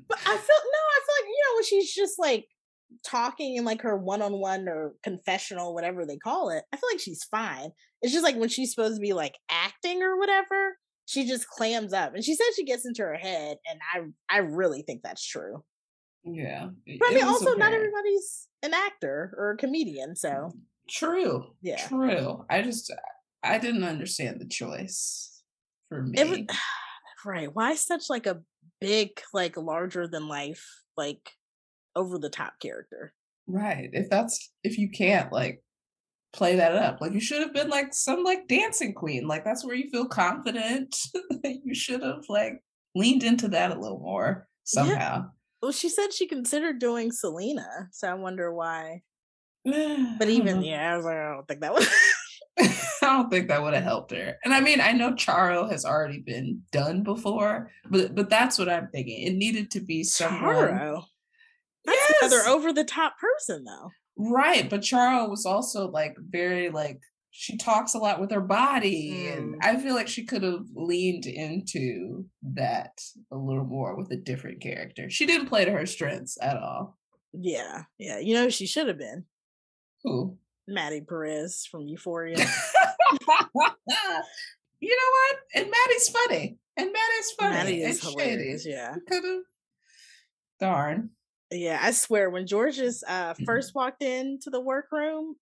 But 0.08 0.18
I 0.18 0.36
feel 0.36 0.36
no, 0.36 0.36
I 0.36 1.00
feel 1.04 1.14
like, 1.20 1.28
you 1.28 1.44
know, 1.44 1.56
when 1.56 1.64
she's 1.64 1.94
just 1.94 2.18
like 2.18 2.46
talking 3.04 3.56
in 3.56 3.64
like 3.64 3.82
her 3.82 3.96
one-on-one 3.96 4.68
or 4.68 4.94
confessional 5.02 5.74
whatever 5.74 6.06
they 6.06 6.16
call 6.16 6.50
it 6.50 6.64
i 6.72 6.76
feel 6.76 6.88
like 6.90 7.00
she's 7.00 7.24
fine. 7.24 7.70
It's 8.00 8.12
just 8.12 8.24
like 8.24 8.36
when 8.36 8.48
she's 8.48 8.70
supposed 8.70 8.96
to 8.96 9.00
be 9.00 9.12
like 9.12 9.34
acting 9.50 10.02
or 10.02 10.18
whatever 10.18 10.76
she 11.06 11.26
just 11.26 11.48
clams 11.48 11.92
up 11.92 12.14
and 12.14 12.24
she 12.24 12.34
says 12.34 12.46
she 12.54 12.64
gets 12.64 12.86
into 12.86 13.02
her 13.02 13.16
head 13.16 13.56
and 13.68 13.80
i 13.92 14.36
i 14.36 14.38
really 14.38 14.82
think 14.82 15.02
that's 15.02 15.26
true. 15.26 15.62
Yeah 16.24 16.68
but 16.98 17.08
i 17.10 17.14
mean 17.14 17.24
also 17.24 17.54
not 17.54 17.72
everybody's 17.72 18.48
an 18.62 18.74
actor 18.74 19.34
or 19.36 19.52
a 19.52 19.56
comedian 19.56 20.16
so 20.16 20.28
mm, 20.28 20.52
true 20.88 21.46
yeah. 21.62 21.86
true. 21.86 22.44
I 22.50 22.62
just 22.62 22.92
i 23.42 23.58
didn't 23.58 23.84
understand 23.84 24.40
the 24.40 24.48
choice 24.48 25.42
for 25.88 26.02
me 26.02 26.22
was, 26.22 26.56
right 27.24 27.54
why 27.54 27.74
such 27.74 28.04
like 28.10 28.26
a 28.26 28.38
big 28.80 29.20
like 29.32 29.56
larger 29.56 30.06
than 30.06 30.28
life 30.28 30.64
like 30.96 31.32
over 31.96 32.18
the 32.18 32.30
top 32.30 32.54
character. 32.60 33.12
Right. 33.46 33.90
If 33.92 34.10
that's 34.10 34.52
if 34.62 34.78
you 34.78 34.90
can't 34.90 35.32
like 35.32 35.62
play 36.32 36.56
that 36.56 36.74
up, 36.76 37.00
like 37.00 37.12
you 37.12 37.20
should 37.20 37.40
have 37.40 37.54
been 37.54 37.68
like 37.68 37.94
some 37.94 38.24
like 38.24 38.48
dancing 38.48 38.94
queen. 38.94 39.26
Like 39.26 39.44
that's 39.44 39.64
where 39.64 39.74
you 39.74 39.90
feel 39.90 40.06
confident. 40.06 40.96
you 41.44 41.74
should 41.74 42.02
have 42.02 42.24
like 42.28 42.62
leaned 42.94 43.24
into 43.24 43.48
that 43.48 43.70
a 43.70 43.80
little 43.80 44.00
more 44.00 44.46
somehow. 44.64 44.94
Yeah. 44.94 45.22
Well, 45.62 45.72
she 45.72 45.88
said 45.88 46.12
she 46.12 46.28
considered 46.28 46.78
doing 46.78 47.10
Selena, 47.10 47.88
so 47.90 48.08
I 48.08 48.14
wonder 48.14 48.52
why. 48.52 49.02
but 49.64 50.28
even 50.28 50.62
yeah, 50.62 50.92
I 50.92 50.96
was 50.96 51.04
like, 51.04 51.16
I 51.16 51.32
don't 51.32 51.48
think 51.48 51.60
that 51.60 51.74
would. 51.74 51.86
I 53.02 53.06
don't 53.06 53.30
think 53.30 53.48
that 53.48 53.62
would 53.62 53.74
have 53.74 53.84
helped 53.84 54.12
her. 54.12 54.36
And 54.44 54.52
I 54.52 54.60
mean, 54.60 54.80
I 54.80 54.92
know 54.92 55.12
Charo 55.12 55.70
has 55.70 55.84
already 55.84 56.20
been 56.20 56.62
done 56.72 57.02
before, 57.02 57.70
but 57.88 58.14
but 58.14 58.28
that's 58.30 58.58
what 58.58 58.68
I'm 58.68 58.88
thinking. 58.88 59.26
It 59.26 59.34
needed 59.34 59.70
to 59.72 59.80
be 59.80 60.02
someone. 60.04 60.54
Charo. 60.54 61.02
That's 61.84 61.98
yes. 62.20 62.32
another 62.32 62.48
over 62.48 62.72
the 62.72 62.84
top 62.84 63.14
person 63.18 63.64
though. 63.64 63.90
Right. 64.16 64.68
But 64.68 64.80
Charo 64.80 65.28
was 65.28 65.46
also 65.46 65.90
like 65.90 66.16
very 66.18 66.70
like 66.70 67.00
she 67.30 67.56
talks 67.56 67.94
a 67.94 67.98
lot 67.98 68.20
with 68.20 68.32
her 68.32 68.40
body. 68.40 69.12
Mm. 69.12 69.36
And 69.36 69.56
I 69.62 69.76
feel 69.76 69.94
like 69.94 70.08
she 70.08 70.24
could 70.24 70.42
have 70.42 70.64
leaned 70.74 71.26
into 71.26 72.26
that 72.54 73.00
a 73.30 73.36
little 73.36 73.64
more 73.64 73.96
with 73.96 74.10
a 74.10 74.16
different 74.16 74.60
character. 74.60 75.08
She 75.08 75.24
didn't 75.24 75.46
play 75.46 75.64
to 75.64 75.70
her 75.70 75.86
strengths 75.86 76.36
at 76.42 76.56
all. 76.56 76.98
Yeah. 77.32 77.84
Yeah. 77.98 78.18
You 78.18 78.34
know, 78.34 78.48
she 78.48 78.66
should 78.66 78.88
have 78.88 78.98
been. 78.98 79.24
Who? 80.02 80.36
Maddy 80.68 81.00
Perez 81.00 81.66
from 81.70 81.82
Euphoria. 81.88 82.36
you 84.80 84.96
know 84.96 85.10
what? 85.10 85.38
And 85.54 85.66
Maddy's 85.70 86.08
funny. 86.08 86.58
And 86.76 86.92
Maddy's 86.92 87.30
funny. 87.38 87.54
Maddy 87.54 87.82
is 87.82 88.02
hilarious, 88.02 88.66
yeah. 88.66 88.94
Could 89.08 89.24
have 89.24 89.42
Darn. 90.60 91.10
Yeah, 91.50 91.78
I 91.80 91.92
swear 91.92 92.30
when 92.30 92.46
Jorgeous 92.46 93.02
uh 93.06 93.32
Mm-hmm. 93.32 93.44
first 93.44 93.74
walked 93.74 94.02
into 94.02 94.50
the 94.50 94.60
workroom, 94.60 95.36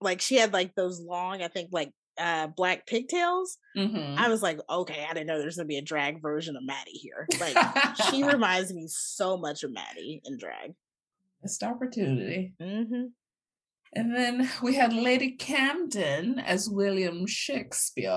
like 0.00 0.20
she 0.20 0.36
had 0.36 0.52
like 0.52 0.74
those 0.74 1.00
long, 1.00 1.42
I 1.42 1.48
think 1.48 1.70
like 1.72 1.90
uh 2.18 2.46
black 2.48 2.86
pigtails. 2.86 3.58
Mm-hmm. 3.76 4.18
I 4.18 4.28
was 4.28 4.42
like, 4.42 4.60
okay, 4.70 5.06
I 5.08 5.12
didn't 5.14 5.26
know 5.26 5.38
there's 5.38 5.56
gonna 5.56 5.66
be 5.66 5.78
a 5.78 5.82
drag 5.82 6.22
version 6.22 6.56
of 6.56 6.64
Maddy 6.64 6.92
here. 6.92 7.26
Like 7.40 7.56
she 8.10 8.22
reminds 8.32 8.72
me 8.72 8.86
so 8.88 9.36
much 9.36 9.64
of 9.64 9.72
Maddy 9.72 10.20
in 10.24 10.38
drag. 10.38 10.74
missed 11.42 11.62
opportunity. 11.62 12.52
Mm-hmm. 12.60 13.06
And 13.94 14.14
then 14.14 14.50
we 14.62 14.74
had 14.74 14.92
Lady 14.92 15.32
Camden 15.32 16.38
as 16.38 16.68
William 16.68 17.26
Shakespeare. 17.26 18.10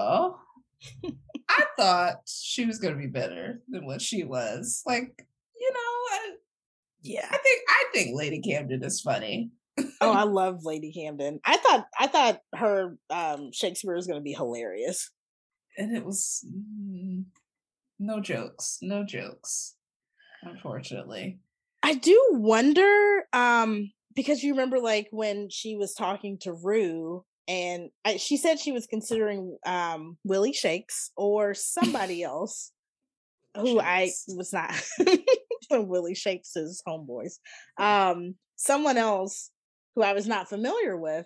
I 1.49 1.63
thought 1.77 2.21
she 2.27 2.65
was 2.65 2.79
going 2.79 2.93
to 2.93 2.99
be 2.99 3.07
better 3.07 3.61
than 3.69 3.85
what 3.85 4.01
she 4.01 4.23
was. 4.23 4.83
Like, 4.85 5.27
you 5.59 5.71
know, 5.71 5.79
I, 5.79 6.31
Yeah. 7.03 7.27
I 7.29 7.37
think 7.37 7.61
I 7.69 7.83
think 7.93 8.17
Lady 8.17 8.41
Camden 8.41 8.83
is 8.83 9.01
funny. 9.01 9.51
Oh, 10.01 10.11
I 10.11 10.23
love 10.41 10.63
Lady 10.63 10.91
Camden. 10.91 11.39
I 11.45 11.57
thought 11.57 11.87
I 11.99 12.07
thought 12.07 12.41
her 12.55 12.97
um 13.09 13.51
Shakespeare 13.53 13.95
was 13.95 14.07
gonna 14.07 14.21
be 14.21 14.33
hilarious. 14.33 15.11
And 15.77 15.95
it 15.95 16.03
was 16.03 16.45
mm, 16.45 17.23
no 17.99 18.19
jokes, 18.19 18.79
no 18.81 19.05
jokes, 19.05 19.75
unfortunately. 20.43 21.39
I 21.83 21.93
do 21.95 22.19
wonder, 22.31 23.23
um, 23.33 23.91
because 24.15 24.43
you 24.43 24.51
remember 24.53 24.79
like 24.79 25.07
when 25.11 25.49
she 25.49 25.75
was 25.75 25.93
talking 25.93 26.37
to 26.41 26.53
Rue 26.53 27.23
and 27.47 27.89
I, 28.05 28.17
she 28.17 28.37
said 28.37 28.59
she 28.59 28.71
was 28.71 28.87
considering 28.87 29.57
um 29.65 30.17
Willie 30.23 30.53
Shakes 30.53 31.11
or 31.17 31.53
somebody 31.55 32.23
else 32.23 32.71
who 33.55 33.79
I 33.79 34.11
was 34.29 34.53
not 34.53 34.73
Willie 35.71 36.15
Shakes 36.15 36.53
his 36.53 36.81
homeboys. 36.87 37.33
Um 37.77 38.35
someone 38.55 38.97
else 38.97 39.51
who 39.95 40.03
I 40.03 40.13
was 40.13 40.27
not 40.27 40.47
familiar 40.49 40.95
with. 40.97 41.25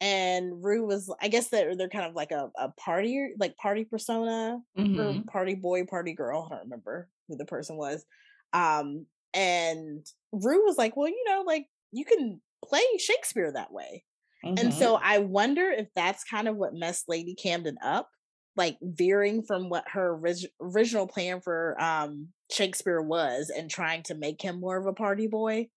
And 0.00 0.62
Rue 0.64 0.86
was 0.86 1.12
I 1.20 1.28
guess 1.28 1.48
they're 1.48 1.74
they're 1.76 1.88
kind 1.88 2.06
of 2.06 2.14
like 2.14 2.30
a, 2.30 2.50
a 2.58 2.70
party 2.72 3.30
like 3.38 3.56
party 3.56 3.84
persona 3.84 4.58
or 4.76 4.82
Mhm. 4.82 5.26
party 5.26 5.54
boy, 5.54 5.84
party 5.86 6.12
girl. 6.12 6.46
I 6.50 6.54
don't 6.56 6.64
remember 6.64 7.08
who 7.28 7.36
the 7.36 7.44
person 7.46 7.76
was. 7.76 8.04
Um, 8.52 9.06
and 9.34 10.06
Rue 10.32 10.64
was 10.64 10.78
like, 10.78 10.96
Well, 10.96 11.08
you 11.08 11.24
know, 11.26 11.42
like 11.46 11.66
you 11.96 12.04
can 12.04 12.40
play 12.64 12.82
Shakespeare 12.98 13.50
that 13.52 13.72
way. 13.72 14.04
And 14.44 14.58
Mhm. 14.58 14.72
so 14.72 14.96
I 14.96 15.18
wonder 15.18 15.70
if 15.70 15.88
that's 15.96 16.22
kind 16.24 16.46
of 16.46 16.56
what 16.56 16.74
messed 16.74 17.08
Lady 17.08 17.34
Camden 17.34 17.78
up, 17.82 18.08
like 18.54 18.76
veering 18.82 19.42
from 19.42 19.68
what 19.70 19.84
her 19.88 20.12
orig- 20.14 20.50
original 20.60 21.06
plan 21.08 21.40
for 21.40 21.76
um 21.82 22.28
Shakespeare 22.50 23.00
was 23.02 23.50
and 23.50 23.68
trying 23.70 24.02
to 24.04 24.14
make 24.14 24.40
him 24.42 24.60
more 24.60 24.76
of 24.76 24.86
a 24.86 24.92
party 24.92 25.26
boy. 25.26 25.68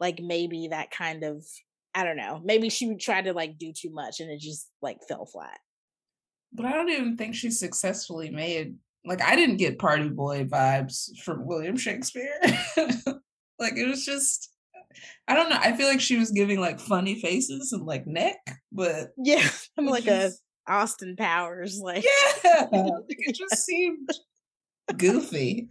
Like 0.00 0.20
maybe 0.20 0.68
that 0.68 0.90
kind 0.90 1.24
of 1.24 1.44
I 1.94 2.04
don't 2.04 2.16
know. 2.18 2.40
Maybe 2.44 2.68
she 2.68 2.96
tried 2.96 3.24
to 3.24 3.32
like 3.32 3.56
do 3.58 3.72
too 3.72 3.90
much 3.90 4.20
and 4.20 4.30
it 4.30 4.40
just 4.40 4.68
like 4.82 4.98
fell 5.08 5.24
flat. 5.26 5.58
but 6.52 6.64
I 6.66 6.72
don't 6.72 6.88
even 6.90 7.16
think 7.16 7.34
she 7.34 7.50
successfully 7.50 8.30
made 8.30 8.76
like 9.04 9.22
I 9.22 9.36
didn't 9.36 9.56
get 9.58 9.78
party 9.78 10.08
boy 10.08 10.44
vibes 10.44 11.16
from 11.24 11.46
William 11.46 11.76
Shakespeare. 11.76 12.38
like 13.58 13.76
it 13.76 13.86
was 13.88 14.04
just 14.04 14.50
I 15.26 15.34
don't 15.34 15.50
know. 15.50 15.58
I 15.60 15.76
feel 15.76 15.88
like 15.88 16.00
she 16.00 16.16
was 16.16 16.30
giving 16.30 16.60
like 16.60 16.80
funny 16.80 17.20
faces 17.20 17.72
and 17.72 17.84
like 17.84 18.06
neck, 18.06 18.38
but 18.72 19.10
Yeah, 19.16 19.46
I'm 19.78 19.86
like 19.86 20.06
a 20.06 20.30
Austin 20.66 21.16
Powers, 21.16 21.80
like 21.82 22.04
yeah, 22.44 22.66
it 22.72 23.34
just 23.34 23.64
seemed 23.64 24.08
goofy. 24.96 25.68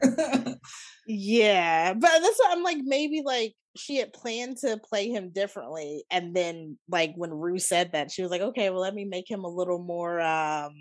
Yeah, 1.07 1.93
but 1.93 2.09
that's 2.09 2.39
what 2.39 2.51
I'm 2.51 2.63
like. 2.63 2.77
Maybe 2.81 3.21
like 3.25 3.53
she 3.77 3.97
had 3.97 4.13
planned 4.13 4.57
to 4.57 4.77
play 4.77 5.09
him 5.09 5.31
differently, 5.31 6.03
and 6.11 6.35
then 6.35 6.77
like 6.89 7.13
when 7.15 7.31
Rue 7.31 7.59
said 7.59 7.91
that, 7.93 8.11
she 8.11 8.21
was 8.21 8.31
like, 8.31 8.41
"Okay, 8.41 8.69
well, 8.69 8.81
let 8.81 8.93
me 8.93 9.05
make 9.05 9.29
him 9.29 9.43
a 9.43 9.49
little 9.49 9.79
more 9.79 10.19
um 10.21 10.73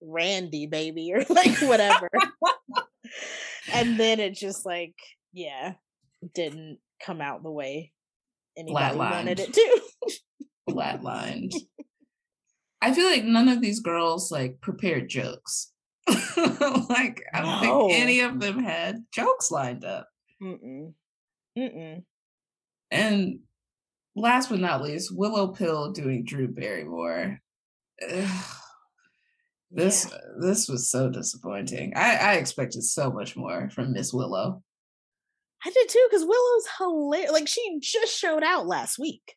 Randy, 0.00 0.66
baby, 0.66 1.12
or 1.14 1.24
like 1.28 1.58
whatever." 1.60 2.08
and 3.72 3.98
then 3.98 4.20
it 4.20 4.34
just 4.34 4.64
like, 4.64 4.94
yeah, 5.32 5.74
didn't 6.34 6.78
come 7.04 7.20
out 7.20 7.42
the 7.42 7.50
way 7.50 7.92
anybody 8.56 8.96
wanted 8.96 9.40
it 9.40 9.52
to. 9.52 9.80
Flatlined. 10.68 11.52
I 12.82 12.92
feel 12.92 13.06
like 13.06 13.24
none 13.24 13.48
of 13.48 13.60
these 13.60 13.80
girls 13.80 14.30
like 14.30 14.60
prepared 14.60 15.08
jokes. 15.08 15.72
like 16.08 17.22
I 17.32 17.40
don't 17.42 17.62
No. 17.62 17.88
think 17.88 18.00
any 18.02 18.20
of 18.20 18.40
them 18.40 18.62
had 18.62 19.04
jokes 19.12 19.50
lined 19.50 19.84
up. 19.84 20.08
Mm-mm. 20.42 20.92
Mm-mm. 21.56 22.02
And 22.90 23.38
last 24.16 24.48
but 24.50 24.58
not 24.58 24.82
least, 24.82 25.16
Willow 25.16 25.48
Pill 25.48 25.92
doing 25.92 26.24
Drew 26.24 26.48
Barrymore. 26.48 27.38
Ugh. 28.10 28.44
This 29.70 30.08
Yeah. 30.10 30.18
this 30.40 30.68
was 30.68 30.90
so 30.90 31.08
disappointing. 31.08 31.92
I, 31.96 32.16
I 32.16 32.32
expected 32.34 32.82
so 32.82 33.10
much 33.12 33.36
more 33.36 33.70
from 33.70 33.92
Miss 33.92 34.12
Willow. 34.12 34.62
I 35.64 35.70
did 35.70 35.88
too, 35.88 36.06
because 36.10 36.24
Willow's 36.24 36.68
hilarious. 36.78 37.32
Like 37.32 37.48
she 37.48 37.78
just 37.80 38.18
showed 38.18 38.42
out 38.42 38.66
last 38.66 38.98
week. 38.98 39.34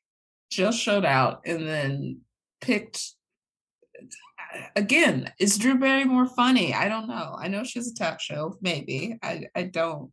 Just 0.51 0.79
showed 0.79 1.05
out 1.05 1.41
and 1.45 1.67
then 1.67 2.21
picked 2.61 3.01
uh, 4.01 4.59
again. 4.75 5.31
Is 5.39 5.57
Drew 5.57 5.77
Barrymore 5.77 6.27
funny? 6.27 6.73
I 6.73 6.89
don't 6.89 7.07
know. 7.07 7.35
I 7.39 7.47
know 7.47 7.63
she's 7.63 7.91
a 7.91 7.93
talk 7.93 8.19
show, 8.19 8.57
maybe. 8.61 9.17
I 9.21 9.45
I 9.55 9.63
don't 9.63 10.11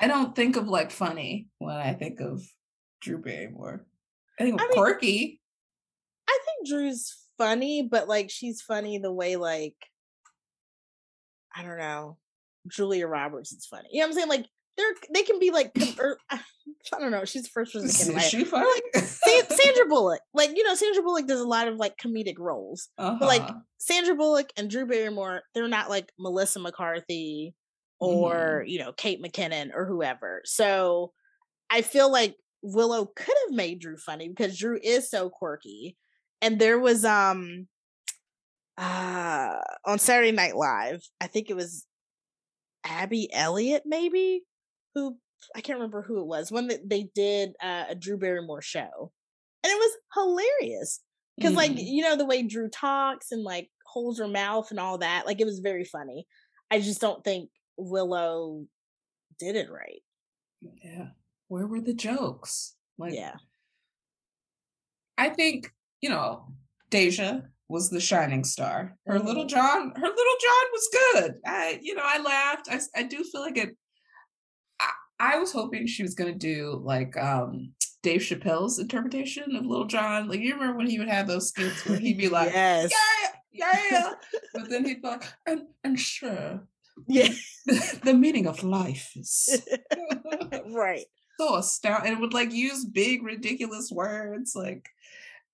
I 0.00 0.06
don't 0.06 0.34
think 0.34 0.56
of 0.56 0.68
like 0.68 0.90
funny 0.92 1.48
when 1.58 1.76
I 1.76 1.94
think 1.94 2.20
of 2.20 2.42
Drew 3.00 3.18
Barrymore. 3.18 3.86
I 4.38 4.44
think 4.44 4.54
of 4.54 4.60
I 4.60 4.68
mean- 4.68 4.72
quirky. 4.72 5.40
I 6.28 6.38
think 6.44 6.68
Drew's 6.68 7.16
funny, 7.38 7.82
but 7.82 8.08
like 8.08 8.30
she's 8.30 8.60
funny 8.62 8.98
the 8.98 9.12
way 9.12 9.36
like 9.36 9.76
I 11.54 11.62
don't 11.62 11.78
know, 11.78 12.18
Julia 12.68 13.06
Roberts 13.06 13.52
is 13.52 13.64
funny. 13.66 13.88
You 13.90 14.00
know 14.00 14.06
what 14.06 14.10
I'm 14.10 14.14
saying? 14.14 14.28
Like 14.28 14.46
they're 14.76 14.92
they 15.12 15.22
can 15.22 15.38
be 15.38 15.50
like 15.50 15.72
or, 15.98 16.18
I 16.30 16.40
don't 17.00 17.10
know. 17.10 17.24
She's 17.24 17.42
the 17.44 17.48
first 17.48 17.72
person 17.72 17.88
Is 17.88 17.96
came 17.98 18.08
to 18.08 18.12
my 18.14 18.22
she 18.22 18.44
funny? 18.44 18.80
Sa- 18.94 19.00
Sandra 19.54 19.86
Bullock, 19.86 20.20
like 20.34 20.50
you 20.56 20.62
know, 20.64 20.74
Sandra 20.74 21.02
Bullock 21.02 21.26
does 21.26 21.40
a 21.40 21.46
lot 21.46 21.68
of 21.68 21.76
like 21.76 21.96
comedic 21.96 22.38
roles. 22.38 22.88
like, 22.98 23.42
Uh-huh. 23.42 23.54
Sandra 23.78 24.14
Bullock 24.14 24.50
and 24.56 24.70
Drew 24.70 24.86
Barrymore, 24.86 25.42
they're 25.54 25.68
not 25.68 25.90
like 25.90 26.10
Melissa 26.18 26.60
McCarthy 26.60 27.54
or 27.98 28.62
you 28.66 28.78
know 28.78 28.92
Kate 28.92 29.22
McKinnon 29.22 29.70
or 29.74 29.86
whoever. 29.86 30.42
So 30.44 31.12
I 31.70 31.82
feel 31.82 32.10
like 32.12 32.36
Willow 32.62 33.06
could 33.06 33.34
have 33.46 33.56
made 33.56 33.80
Drew 33.80 33.96
funny 33.96 34.28
because 34.28 34.58
Drew 34.58 34.78
is 34.82 35.08
so 35.10 35.30
quirky. 35.30 35.96
And 36.42 36.58
there 36.58 36.78
was 36.78 37.04
um 37.04 37.66
uh 38.78 39.56
on 39.84 39.98
Saturday 39.98 40.32
Night 40.32 40.56
Live, 40.56 41.02
I 41.20 41.26
think 41.28 41.48
it 41.50 41.56
was 41.56 41.86
Abby 42.84 43.28
Elliott 43.32 43.82
maybe 43.86 44.42
who 44.96 45.16
I 45.54 45.60
can't 45.60 45.78
remember 45.78 46.02
who 46.02 46.20
it 46.20 46.26
was 46.26 46.50
one 46.50 46.66
that 46.68 46.88
they 46.88 47.04
did 47.14 47.50
uh, 47.62 47.84
a 47.90 47.94
Drew 47.94 48.16
Barrymore 48.18 48.62
show. 48.62 49.12
And 49.62 49.70
it 49.70 49.76
was 49.76 49.96
hilarious 50.14 51.00
because 51.36 51.52
like 51.54 51.72
Mhm. 51.72 51.84
you 51.86 52.02
know 52.02 52.16
the 52.16 52.24
way 52.24 52.42
Drew 52.42 52.68
talks 52.70 53.30
and 53.32 53.44
like 53.44 53.70
holds 53.84 54.18
her 54.18 54.26
mouth 54.28 54.70
and 54.70 54.80
all 54.80 54.98
that, 54.98 55.26
like 55.26 55.40
it 55.40 55.44
was 55.44 55.58
very 55.60 55.84
funny. 55.84 56.26
I 56.70 56.80
just 56.80 57.00
don't 57.00 57.22
think 57.22 57.50
Willow 57.76 58.66
did 59.38 59.54
it 59.56 59.68
right. 59.70 60.02
yeah. 60.82 61.08
Where 61.48 61.66
were 61.66 61.80
the 61.82 61.94
jokes? 61.94 62.74
Like 62.98 63.12
yeah. 63.14 63.36
I 65.18 65.28
think, 65.30 65.70
you 66.00 66.08
know, 66.08 66.46
Deja 66.90 67.40
was 67.68 67.90
the 67.90 68.00
shining 68.00 68.44
star. 68.44 68.96
Her 69.06 69.18
little 69.18 69.44
Mhm. 69.44 69.48
John, 69.48 69.92
her 69.94 70.08
little 70.08 70.36
John 70.40 70.66
was 70.72 70.88
good. 70.92 71.40
I, 71.44 71.78
you 71.82 71.94
know, 71.94 72.02
I 72.04 72.18
laughed. 72.18 72.68
I, 72.70 72.80
I 72.94 73.02
do 73.02 73.24
feel 73.24 73.40
like 73.42 73.56
it. 73.58 73.76
I, 75.18 75.38
was 75.38 75.52
hoping 75.52 75.86
she 75.86 76.02
was 76.02 76.14
gonna 76.14 76.34
do 76.34 76.80
like 76.84 77.16
um 77.16 77.72
Dave 78.02 78.20
Chappelle's 78.20 78.78
interpretation 78.78 79.56
of 79.56 79.66
Little 79.66 79.86
John. 79.86 80.28
Like 80.28 80.40
you 80.40 80.54
remember 80.54 80.76
when 80.76 80.88
he 80.88 80.98
would 80.98 81.08
have 81.08 81.26
those 81.26 81.48
skits 81.48 81.84
where 81.86 81.98
he'd 81.98 82.18
be 82.18 82.28
like, 82.28 82.52
yes. 82.52 82.92
yeah, 83.52 83.72
yeah, 83.90 84.12
but 84.54 84.68
then 84.70 84.84
he'd 84.84 85.02
be 85.02 85.08
like, 85.08 85.24
and 85.46 85.62
and 85.82 85.98
sure, 85.98 86.66
Yeah. 87.08 87.28
the 88.04 88.14
meaning 88.14 88.46
of 88.46 88.62
life 88.62 89.10
is 89.16 89.60
right. 90.70 91.04
so 91.38 91.56
astounding 91.56 92.12
and 92.12 92.20
would 92.20 92.32
like 92.34 92.52
use 92.52 92.84
big 92.84 93.22
ridiculous 93.24 93.90
words 93.90 94.54
like 94.54 94.88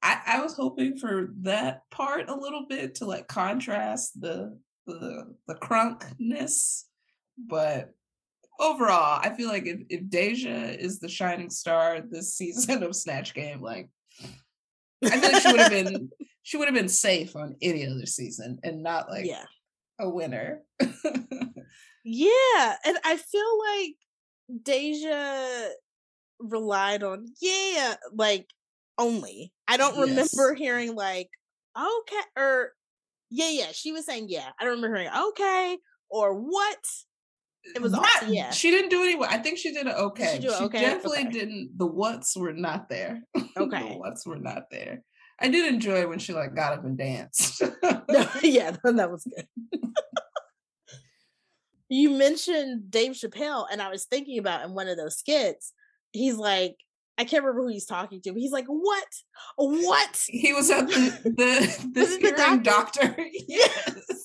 I, 0.03 0.21
I 0.27 0.41
was 0.43 0.55
hoping 0.57 0.99
for 0.99 1.31
that 1.43 1.89
part 1.91 2.29
a 2.29 2.35
little 2.37 2.67
bit 2.69 2.97
to 2.97 3.07
like 3.07 3.29
contrast 3.29 4.21
the 4.21 4.59
the 4.87 5.35
the 5.47 5.55
crunkness 5.55 6.83
but 7.39 7.95
overall 8.61 9.21
i 9.23 9.31
feel 9.31 9.49
like 9.49 9.67
if, 9.67 9.81
if 9.89 10.09
deja 10.09 10.77
is 10.79 10.99
the 11.01 11.09
shining 11.09 11.51
star 11.51 12.01
this 12.01 12.35
season 12.35 12.83
of 12.83 12.95
snatch 12.95 13.35
game 13.35 13.61
like 13.61 13.89
i 15.05 15.11
feel 15.11 15.33
like 15.33 15.43
she 15.43 15.51
would 15.51 15.61
have 15.61 15.71
been 15.71 16.11
she 16.43 16.57
would 16.57 16.67
have 16.67 16.75
been 16.75 16.89
safe 16.89 17.35
on 17.37 17.57
any 17.63 17.87
other 17.87 18.07
season 18.07 18.59
and 18.63 18.83
not 18.83 19.09
like 19.09 19.25
yeah. 19.27 19.45
a 20.01 20.09
winner 20.09 20.63
Yeah. 22.05 22.75
And 22.85 22.99
I 23.05 23.17
feel 23.17 23.59
like 23.59 23.95
Deja 24.63 25.69
relied 26.39 27.03
on 27.03 27.27
yeah, 27.41 27.95
like 28.13 28.49
only. 28.99 29.53
I 29.69 29.77
don't 29.77 29.99
remember 30.01 30.51
Yes. 30.51 30.59
hearing 30.59 30.95
like 30.95 31.31
okay 31.77 32.27
or 32.37 32.73
yeah, 33.31 33.51
yeah. 33.51 33.73
She 33.73 33.93
was 33.93 34.05
saying 34.05 34.27
yeah. 34.29 34.51
I 34.59 34.65
don't 34.65 34.75
remember 34.75 34.97
hearing 34.97 35.13
okay 35.29 35.79
or 36.11 36.35
what. 36.35 36.85
It 37.75 37.81
was 37.83 37.93
Not- 37.93 38.29
yeah. 38.29 38.51
She 38.51 38.71
didn't 38.71 38.91
do 38.91 39.03
any. 39.03 39.23
I 39.25 39.39
think 39.39 39.59
she 39.59 39.73
did 39.73 39.87
it 39.87 39.95
okay. 39.97 40.39
do 40.41 40.49
it 40.49 40.57
she 40.59 40.65
okay? 40.65 40.81
definitely 40.81 41.21
Okay. 41.21 41.31
didn't. 41.31 41.79
The 41.79 41.87
whats 41.87 42.37
were 42.37 42.53
not 42.53 42.89
there. 42.89 43.23
Okay, 43.57 43.89
the 43.91 43.99
whats 43.99 44.27
were 44.27 44.39
not 44.39 44.71
there. 44.71 45.03
I 45.39 45.49
did 45.49 45.73
enjoy 45.73 46.07
when 46.09 46.19
she 46.19 46.33
like 46.33 46.55
got 46.55 46.73
up 46.73 46.85
and 46.85 46.97
danced. 46.97 47.61
yeah, 48.43 48.71
that 48.85 49.11
was 49.11 49.25
good. 49.25 49.47
you 51.89 52.11
mentioned 52.11 52.91
Dave 52.91 53.13
Chappelle, 53.13 53.67
and 53.71 53.83
I 53.83 53.91
was 53.91 54.05
thinking 54.07 54.39
about 54.39 54.65
in 54.65 54.73
one 54.73 54.89
of 54.89 54.97
those 54.97 55.19
skits, 55.19 55.73
he's 56.13 56.37
like, 56.37 56.77
I 57.19 57.25
can't 57.25 57.43
remember 57.45 57.63
who 57.63 57.69
he's 57.69 57.85
talking 57.87 58.23
to, 58.23 58.33
but 58.33 58.41
he's 58.41 58.53
like, 58.53 58.67
What? 58.67 59.07
What? 59.57 60.25
he 60.29 60.53
was 60.53 60.71
at 60.71 60.89
the 60.89 61.21
the, 61.25 61.91
the 61.93 62.19
the 62.31 62.35
hearing 62.37 62.63
doctor. 62.63 63.15
yes. 63.49 64.22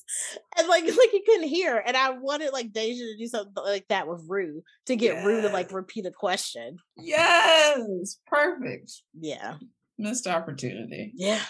And 0.58 0.68
like 0.68 0.84
like 0.86 1.10
he 1.12 1.24
couldn't 1.26 1.48
hear. 1.48 1.82
And 1.86 1.96
I 1.96 2.12
wanted 2.12 2.52
like 2.54 2.72
Deja 2.72 3.04
to 3.04 3.18
do 3.18 3.28
something 3.28 3.64
like 3.64 3.88
that 3.90 4.08
with 4.08 4.26
Rue 4.28 4.64
to 4.86 4.96
get 4.96 5.26
Rue 5.26 5.42
to 5.42 5.50
like 5.50 5.72
repeat 5.72 6.06
a 6.06 6.12
question. 6.12 6.78
Yes. 6.98 8.18
Perfect. 8.28 8.92
Yeah. 9.20 9.56
Missed 9.98 10.28
opportunity. 10.28 11.12
Yeah. 11.16 11.42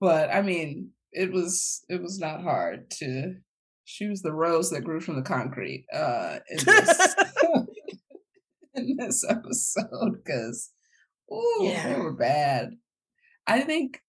But 0.00 0.30
I 0.30 0.42
mean, 0.42 0.90
it 1.12 1.32
was 1.32 1.84
it 1.88 2.02
was 2.02 2.18
not 2.18 2.42
hard 2.42 2.90
to. 2.98 3.34
She 3.84 4.08
was 4.08 4.20
the 4.20 4.32
rose 4.32 4.70
that 4.70 4.82
grew 4.82 5.00
from 5.00 5.16
the 5.16 5.22
concrete. 5.22 5.86
Uh, 5.92 6.38
in 6.50 6.58
this 6.64 7.14
in 8.74 8.96
this 8.96 9.24
episode 9.28 10.22
because 10.24 10.70
oh 11.30 11.72
they 11.84 11.94
were 11.98 12.12
bad. 12.12 12.70
I 13.46 13.60
think 13.60 14.00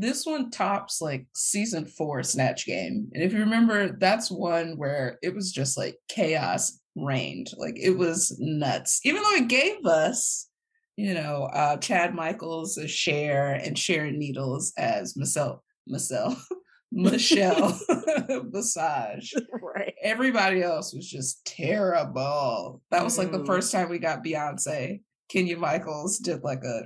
this 0.00 0.24
one 0.26 0.50
tops 0.50 1.00
like 1.00 1.26
season 1.34 1.84
four 1.86 2.22
Snatch 2.22 2.66
Game. 2.66 3.08
And 3.12 3.22
if 3.22 3.32
you 3.32 3.40
remember, 3.40 3.96
that's 3.98 4.30
one 4.30 4.76
where 4.76 5.18
it 5.22 5.34
was 5.34 5.52
just 5.52 5.76
like 5.78 5.96
chaos 6.08 6.78
reigned. 6.96 7.50
Like 7.56 7.74
it 7.78 7.96
was 7.96 8.36
nuts. 8.40 9.00
Even 9.04 9.22
though 9.22 9.34
it 9.34 9.48
gave 9.48 9.84
us, 9.86 10.48
you 10.96 11.14
know, 11.14 11.44
uh 11.52 11.76
Chad 11.78 12.14
Michaels 12.14 12.76
as 12.78 12.90
Cher 12.90 13.52
and 13.54 13.78
Sharon 13.78 14.18
Needles 14.18 14.72
as 14.76 15.16
Michelle 15.16 15.62
Michelle 15.86 16.36
Michelle 16.92 17.78
Visage 18.52 19.32
right. 19.62 19.94
everybody 20.02 20.62
else 20.62 20.92
was 20.92 21.08
just 21.08 21.44
terrible. 21.46 22.82
That 22.90 23.04
was 23.04 23.16
like 23.18 23.30
the 23.32 23.38
Mm. 23.38 23.46
first 23.46 23.70
time 23.72 23.88
we 23.88 23.98
got 23.98 24.24
Beyonce. 24.24 25.02
Kenya 25.28 25.56
Michaels 25.56 26.18
did 26.18 26.42
like 26.42 26.64
a, 26.64 26.82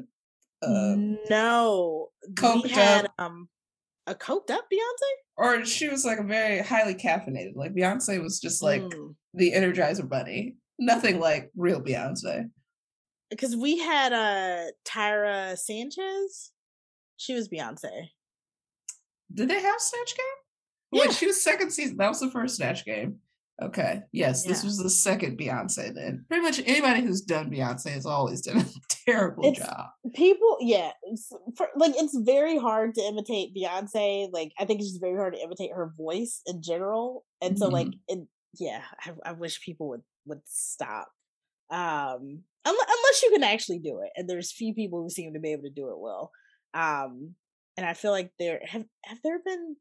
a 0.65 1.31
no. 1.31 2.09
coked 2.35 2.63
we 2.65 2.69
had 2.71 3.07
up- 3.07 3.15
um 3.19 3.49
a 4.07 4.15
coked 4.15 4.51
up 4.51 4.65
Beyonce? 4.73 5.13
or 5.37 5.65
she 5.65 5.89
was 5.89 6.05
like 6.05 6.19
a 6.19 6.23
very 6.23 6.59
highly 6.61 6.95
caffeinated. 6.95 7.57
Like 7.57 7.75
Beyonce 7.75 8.23
was 8.23 8.39
just 8.41 8.63
like 8.63 8.83
Mm. 8.83 9.15
the 9.35 9.53
Energizer 9.53 10.09
Bunny. 10.09 10.57
Nothing 10.79 11.21
like 11.21 11.51
real 11.57 11.81
Beyonce. 11.81 12.51
because 13.31 13.57
we 13.57 13.79
had 13.79 14.13
uh 14.13 14.71
Tyra 14.85 15.57
Sanchez. 15.59 16.53
She 17.17 17.35
was 17.35 17.49
Beyonce. 17.49 18.09
Did 19.33 19.49
they 19.49 19.61
have 19.61 19.81
Snatch 19.81 20.15
Game? 20.17 20.27
Yeah. 20.93 21.07
Wait, 21.07 21.13
she 21.15 21.27
was 21.27 21.43
second 21.43 21.71
season. 21.73 21.97
That 21.97 22.09
was 22.09 22.21
the 22.21 22.31
first 22.31 22.57
Snatch 22.57 22.85
Game. 22.85 23.17
Okay. 23.63 24.01
Yes, 24.13 24.43
this 24.45 24.65
was 24.65 24.79
the 24.79 24.91
second 24.91 25.39
Beyonce 25.39 25.95
then. 25.95 26.25
Pretty 26.29 26.43
much 26.43 26.61
anybody 26.67 27.03
who's 27.03 27.21
done 27.21 27.51
Beyonce 27.51 27.91
has 27.91 28.05
always 28.05 28.41
done 28.41 28.59
a 28.59 28.65
terrible 29.07 29.47
It's- 29.47 29.65
job. 29.65 29.87
People, 30.15 30.59
yeah, 30.61 30.91
it's, 31.05 31.29
for, 31.57 31.69
like 31.77 31.93
it's 31.97 32.17
very 32.19 32.59
hard 32.59 32.95
to 32.95 33.01
imitate 33.03 33.55
Beyonce. 33.57 34.29
Like 34.33 34.53
I 34.59 34.65
think 34.65 34.81
it's 34.81 34.91
just 34.91 35.01
very 35.01 35.17
hard 35.17 35.35
to 35.35 35.41
imitate 35.41 35.71
her 35.73 35.93
voice 35.97 36.41
in 36.47 36.63
general, 36.63 37.25
and 37.41 37.59
so 37.59 37.69
like 37.69 37.89
it, 38.09 38.27
yeah, 38.59 38.83
I, 39.05 39.13
I 39.25 39.33
wish 39.33 39.65
people 39.65 39.89
would 39.91 40.03
would 40.27 40.41
stop. 40.47 41.09
Um, 41.71 42.43
unless 42.65 43.23
you 43.23 43.31
can 43.33 43.45
actually 43.45 43.79
do 43.79 44.01
it, 44.05 44.11
and 44.17 44.29
there's 44.29 44.53
few 44.53 44.75
people 44.75 45.03
who 45.03 45.11
seem 45.11 45.33
to 45.35 45.41
be 45.41 45.53
able 45.53 45.63
to 45.65 45.71
do 45.71 45.89
it 45.91 45.99
well. 45.99 46.31
Um, 46.75 47.35
and 47.77 47.87
I 47.87 47.95
feel 47.95 48.11
like 48.11 48.31
there 48.39 48.61
have 48.67 48.85
have 49.05 49.19
there 49.23 49.39
been 49.45 49.77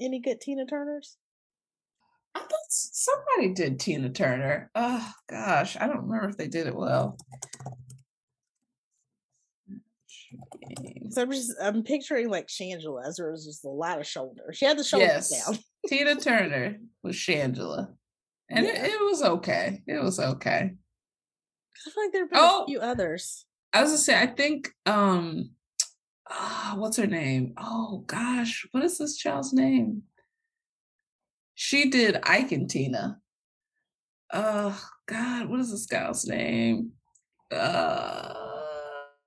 any 0.00 0.20
good 0.20 0.40
Tina 0.40 0.66
Turners? 0.66 1.16
I 2.34 2.38
thought 2.40 2.48
somebody 2.68 3.54
did 3.54 3.80
Tina 3.80 4.10
Turner. 4.10 4.70
Oh 4.74 5.10
gosh, 5.28 5.76
I 5.76 5.86
don't 5.86 6.02
remember 6.06 6.28
if 6.28 6.36
they 6.36 6.48
did 6.48 6.66
it 6.66 6.74
well. 6.76 7.16
So 11.10 11.22
I'm 11.22 11.30
just 11.32 11.52
I'm 11.60 11.82
picturing 11.82 12.28
like 12.28 12.46
Shangela, 12.46 13.06
as 13.06 13.16
there 13.16 13.30
was 13.30 13.44
just 13.44 13.64
a 13.64 13.68
lot 13.68 13.98
of 14.00 14.06
shoulder. 14.06 14.52
She 14.52 14.64
had 14.64 14.78
the 14.78 14.84
shoulders 14.84 15.08
Yes, 15.30 15.44
down. 15.46 15.58
Tina 15.88 16.14
Turner 16.16 16.76
was 17.02 17.16
Shangela, 17.16 17.88
and 18.48 18.64
Yeah. 18.66 18.72
it, 18.84 18.92
it 18.92 19.00
was 19.00 19.22
okay. 19.22 19.82
It 19.86 20.00
was 20.02 20.20
okay. 20.20 20.70
I 21.86 21.90
feel 21.90 22.04
like 22.04 22.12
there 22.12 22.22
have 22.22 22.30
been 22.30 22.38
Oh! 22.40 22.62
a 22.62 22.66
few 22.66 22.78
others. 22.78 23.46
I 23.72 23.82
was 23.82 23.90
gonna 23.90 23.98
say, 23.98 24.20
I 24.20 24.26
think, 24.26 24.68
um, 24.86 25.50
ah, 26.28 26.74
what's 26.76 26.96
her 26.96 27.06
name? 27.06 27.54
Oh 27.56 28.04
gosh, 28.06 28.66
what 28.72 28.84
is 28.84 28.98
this 28.98 29.16
child's 29.16 29.52
name? 29.52 30.02
She 31.62 31.90
did 31.90 32.16
Ike 32.22 32.52
and 32.52 32.70
Tina. 32.70 33.18
Oh 34.32 34.82
God, 35.06 35.46
what 35.50 35.60
is 35.60 35.70
this 35.70 35.84
gal's 35.84 36.24
name? 36.26 36.92
Uh, 37.52 38.32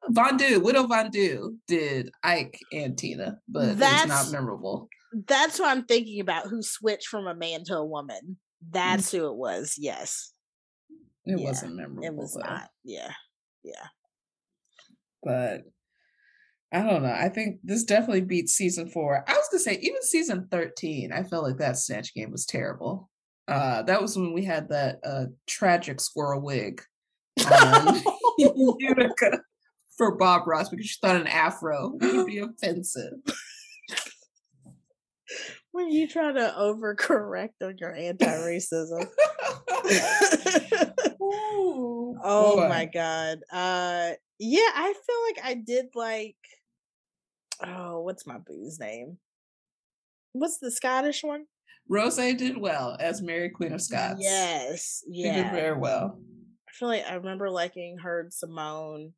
Von'Du, 0.09 0.63
Widow 0.63 0.88
Von'Du 0.88 1.57
did 1.67 2.09
Ike 2.23 2.59
and 2.73 2.97
Tina, 2.97 3.38
but 3.47 3.77
That's- 3.77 4.07
not 4.07 4.31
memorable. 4.31 4.89
That's 5.27 5.59
what 5.59 5.69
I'm 5.69 5.86
thinking 5.86 6.21
about. 6.21 6.47
Who 6.47 6.63
switched 6.63 7.07
from 7.07 7.27
a 7.27 7.36
man 7.36 7.65
to 7.65 7.75
a 7.77 7.86
woman? 7.86 8.17
Mm. 8.65 8.71
That's 8.71 9.11
who 9.11 9.27
it 9.27 9.36
was. 9.36 9.75
Yes, 9.77 10.34
It 11.25 11.38
yeah, 11.39 11.45
wasn't 11.45 11.75
memorable. 11.75 12.03
it 12.03 12.15
was 12.15 12.34
though. 12.34 12.49
not. 12.49 12.71
Yeah, 12.84 13.11
yeah. 13.63 13.86
but 15.21 15.61
I 16.74 16.82
don't 16.82 17.03
know. 17.03 17.11
I 17.13 17.30
think 17.30 17.59
this 17.63 17.84
definitely 17.84 18.21
beats 18.21 18.53
season 18.53 18.89
four. 18.89 19.24
I 19.28 19.34
was 19.34 19.47
gonna 19.51 19.61
say 19.61 19.78
even 19.82 20.01
season 20.01 20.47
thirteen. 20.49 21.11
I 21.13 21.24
felt 21.24 21.43
like 21.43 21.57
that 21.57 21.78
snatch 21.78 22.13
game 22.13 22.32
was 22.32 22.45
terrible. 22.45 23.09
Uh, 23.47 23.84
that 23.84 24.01
was 24.01 24.17
when 24.17 24.34
we 24.34 24.43
had 24.43 24.69
that 24.69 24.99
uh 25.03 25.26
tragic 25.47 25.99
squirrel 25.99 26.41
wig 26.41 26.82
Utica 28.38 29.41
for 29.97 30.15
Bob 30.15 30.47
Ross 30.47 30.69
because 30.69 30.88
she 30.88 30.97
thought 31.01 31.15
an 31.15 31.28
afro 31.28 31.91
would 32.01 32.26
be 32.26 32.39
offensive. 32.39 33.13
when 35.71 35.91
you 35.91 36.07
try 36.07 36.32
to 36.32 36.53
overcorrect 36.57 37.61
on 37.61 37.78
your 37.78 37.93
anti-racism. 37.93 39.01
Ooh, 41.21 42.17
oh 42.24 42.55
boy. 42.55 42.69
my 42.69 42.86
god. 42.86 43.39
Uh, 43.51 44.11
yeah, 44.39 44.69
I 44.76 44.93
feel 44.93 45.24
like 45.28 45.39
I 45.43 45.53
did 45.55 45.88
like. 45.95 46.36
Oh, 47.62 48.01
what's 48.01 48.26
my 48.26 48.38
boo's 48.38 48.80
name? 48.80 49.18
What's 50.34 50.58
the 50.58 50.72
Scottish 50.72 51.24
one? 51.24 51.45
Rose 51.88 52.16
did 52.16 52.58
well 52.58 52.97
as 52.99 53.22
Mary 53.22 53.49
Queen 53.49 53.74
of 53.74 53.82
Scots. 53.82 54.20
Yes, 54.22 55.04
she 55.06 55.24
did 55.24 55.51
very 55.51 55.78
well. 55.78 56.20
I 56.68 56.72
feel 56.72 56.88
like 56.88 57.04
I 57.08 57.16
remember 57.16 57.49
liking 57.49 57.97
her 57.99 58.28
Simone. 58.32 59.14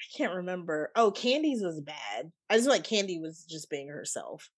I 0.00 0.16
can't 0.16 0.34
remember. 0.34 0.90
Oh, 0.96 1.10
Kandy's 1.10 1.62
was 1.62 1.80
bad. 1.80 2.32
I 2.48 2.54
just 2.54 2.66
feel 2.66 2.74
like 2.74 2.84
Candy 2.84 3.18
was 3.18 3.44
just 3.48 3.70
being 3.70 3.88
herself. 3.88 4.50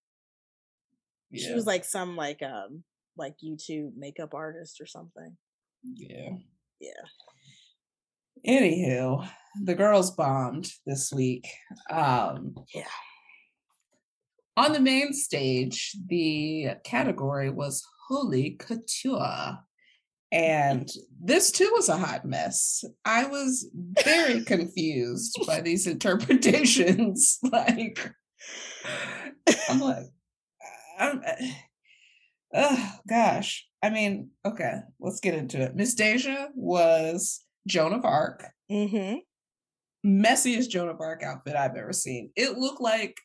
She 1.34 1.52
was 1.52 1.66
like 1.66 1.84
some 1.84 2.16
like 2.16 2.42
um 2.42 2.84
like 3.16 3.34
YouTube 3.44 3.92
makeup 3.96 4.34
artist 4.34 4.80
or 4.80 4.86
something. 4.86 5.36
Yeah. 5.82 6.36
Yeah. 6.80 6.90
Anywho, 8.46 9.28
the 9.64 9.74
girls 9.74 10.10
bombed 10.12 10.70
this 10.86 11.12
week. 11.12 11.48
Um, 11.90 12.54
Yeah. 12.74 12.84
On 14.56 14.72
the 14.72 14.80
main 14.80 15.12
stage, 15.12 15.94
the 16.06 16.68
category 16.82 17.50
was 17.50 17.86
Holy 18.08 18.52
Couture. 18.52 19.58
And 20.32 20.88
this 21.22 21.50
too 21.50 21.70
was 21.74 21.88
a 21.88 21.96
hot 21.96 22.24
mess. 22.24 22.82
I 23.04 23.26
was 23.26 23.68
very 24.02 24.44
confused 24.44 25.38
by 25.46 25.60
these 25.60 25.86
interpretations. 25.86 27.38
like, 27.52 28.10
I'm 29.68 29.80
like, 29.80 30.06
I'm, 30.98 31.22
oh 32.54 32.92
gosh. 33.08 33.66
I 33.82 33.90
mean, 33.90 34.30
okay, 34.44 34.78
let's 34.98 35.20
get 35.20 35.34
into 35.34 35.60
it. 35.60 35.76
Miss 35.76 35.94
Deja 35.94 36.48
was 36.54 37.45
Joan 37.66 37.92
of 37.92 38.04
Arc 38.04 38.44
Mm-hmm. 38.70 39.18
messiest 40.08 40.70
Joan 40.70 40.88
of 40.88 41.00
Arc 41.00 41.22
outfit 41.22 41.54
I've 41.56 41.76
ever 41.76 41.92
seen. 41.92 42.30
It 42.36 42.58
looked 42.58 42.80
like 42.80 43.16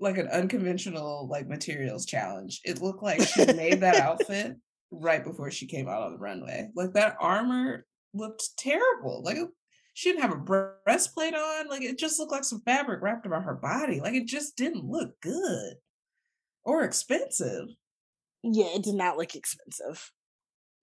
like 0.00 0.18
an 0.18 0.28
unconventional 0.28 1.28
like 1.30 1.48
materials 1.48 2.06
challenge. 2.06 2.60
It 2.64 2.82
looked 2.82 3.02
like 3.02 3.22
she 3.22 3.46
made 3.46 3.80
that 3.80 3.96
outfit 4.00 4.56
right 4.90 5.24
before 5.24 5.50
she 5.50 5.66
came 5.66 5.88
out 5.88 6.02
on 6.02 6.12
the 6.12 6.18
runway. 6.18 6.68
Like 6.74 6.92
that 6.94 7.16
armor 7.20 7.86
looked 8.12 8.50
terrible. 8.58 9.22
Like 9.22 9.38
she 9.94 10.10
didn't 10.10 10.22
have 10.22 10.32
a 10.32 10.74
breastplate 10.84 11.34
on. 11.34 11.68
Like 11.68 11.82
it 11.82 11.98
just 11.98 12.18
looked 12.18 12.32
like 12.32 12.44
some 12.44 12.62
fabric 12.64 13.00
wrapped 13.02 13.26
around 13.26 13.44
her 13.44 13.54
body. 13.54 14.00
Like 14.00 14.14
it 14.14 14.26
just 14.26 14.56
didn't 14.56 14.84
look 14.84 15.20
good 15.20 15.74
or 16.64 16.82
expensive. 16.82 17.68
Yeah, 18.42 18.74
it 18.74 18.82
did 18.82 18.94
not 18.94 19.16
look 19.16 19.34
expensive. 19.34 20.10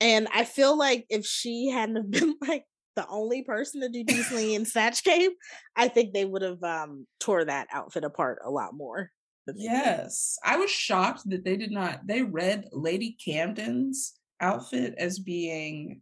And 0.02 0.28
I 0.34 0.46
feel 0.46 0.78
like 0.78 1.06
if 1.10 1.26
she 1.26 1.70
hadn't 1.70 2.12
been 2.12 2.36
like 2.42 2.66
the 2.96 3.08
only 3.08 3.44
person 3.44 3.82
to 3.82 3.90
do 3.90 4.04
Disney 4.04 4.56
in 4.56 4.66
Snatch 4.66 5.04
Game, 5.04 5.32
I 5.76 5.88
think 5.88 6.14
they 6.14 6.26
would 6.26 6.42
have 6.42 6.64
um 6.64 7.08
tore 7.20 7.46
that 7.46 7.68
outfit 7.72 8.04
apart 8.04 8.40
a 8.44 8.50
lot 8.50 8.74
more. 8.74 9.12
Yes. 9.56 10.38
I 10.46 10.58
was 10.58 10.70
shocked 10.70 11.28
that 11.30 11.44
they 11.44 11.58
did 11.58 11.72
not 11.72 12.06
they 12.06 12.22
read 12.22 12.66
Lady 12.72 13.18
Camden's 13.24 14.14
outfit 14.42 14.94
as 14.98 15.18
being 15.20 16.02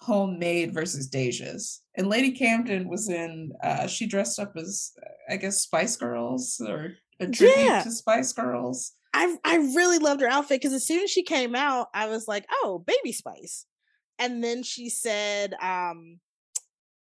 homemade 0.00 0.74
versus 0.74 1.08
Deja's. 1.08 1.80
And 1.96 2.08
Lady 2.08 2.32
Camden 2.32 2.88
was 2.88 3.08
in 3.08 3.52
uh 3.62 3.86
she 3.86 4.06
dressed 4.06 4.38
up 4.38 4.54
as 4.56 4.92
I 5.28 5.36
guess 5.36 5.60
Spice 5.62 5.96
Girls 5.96 6.60
or 6.66 6.94
a 7.20 7.26
tribute 7.28 7.64
yeah. 7.64 7.82
to 7.82 7.90
Spice 7.90 8.32
Girls. 8.32 8.92
I 9.14 9.36
I 9.44 9.56
really 9.56 9.98
loved 9.98 10.20
her 10.20 10.28
outfit 10.28 10.60
because 10.60 10.72
as 10.72 10.86
soon 10.86 11.02
as 11.02 11.10
she 11.10 11.22
came 11.22 11.54
out, 11.54 11.88
I 11.94 12.08
was 12.08 12.26
like, 12.26 12.46
oh, 12.50 12.84
baby 12.86 13.12
spice. 13.12 13.66
And 14.18 14.42
then 14.42 14.62
she 14.62 14.88
said, 14.88 15.54
um, 15.60 16.18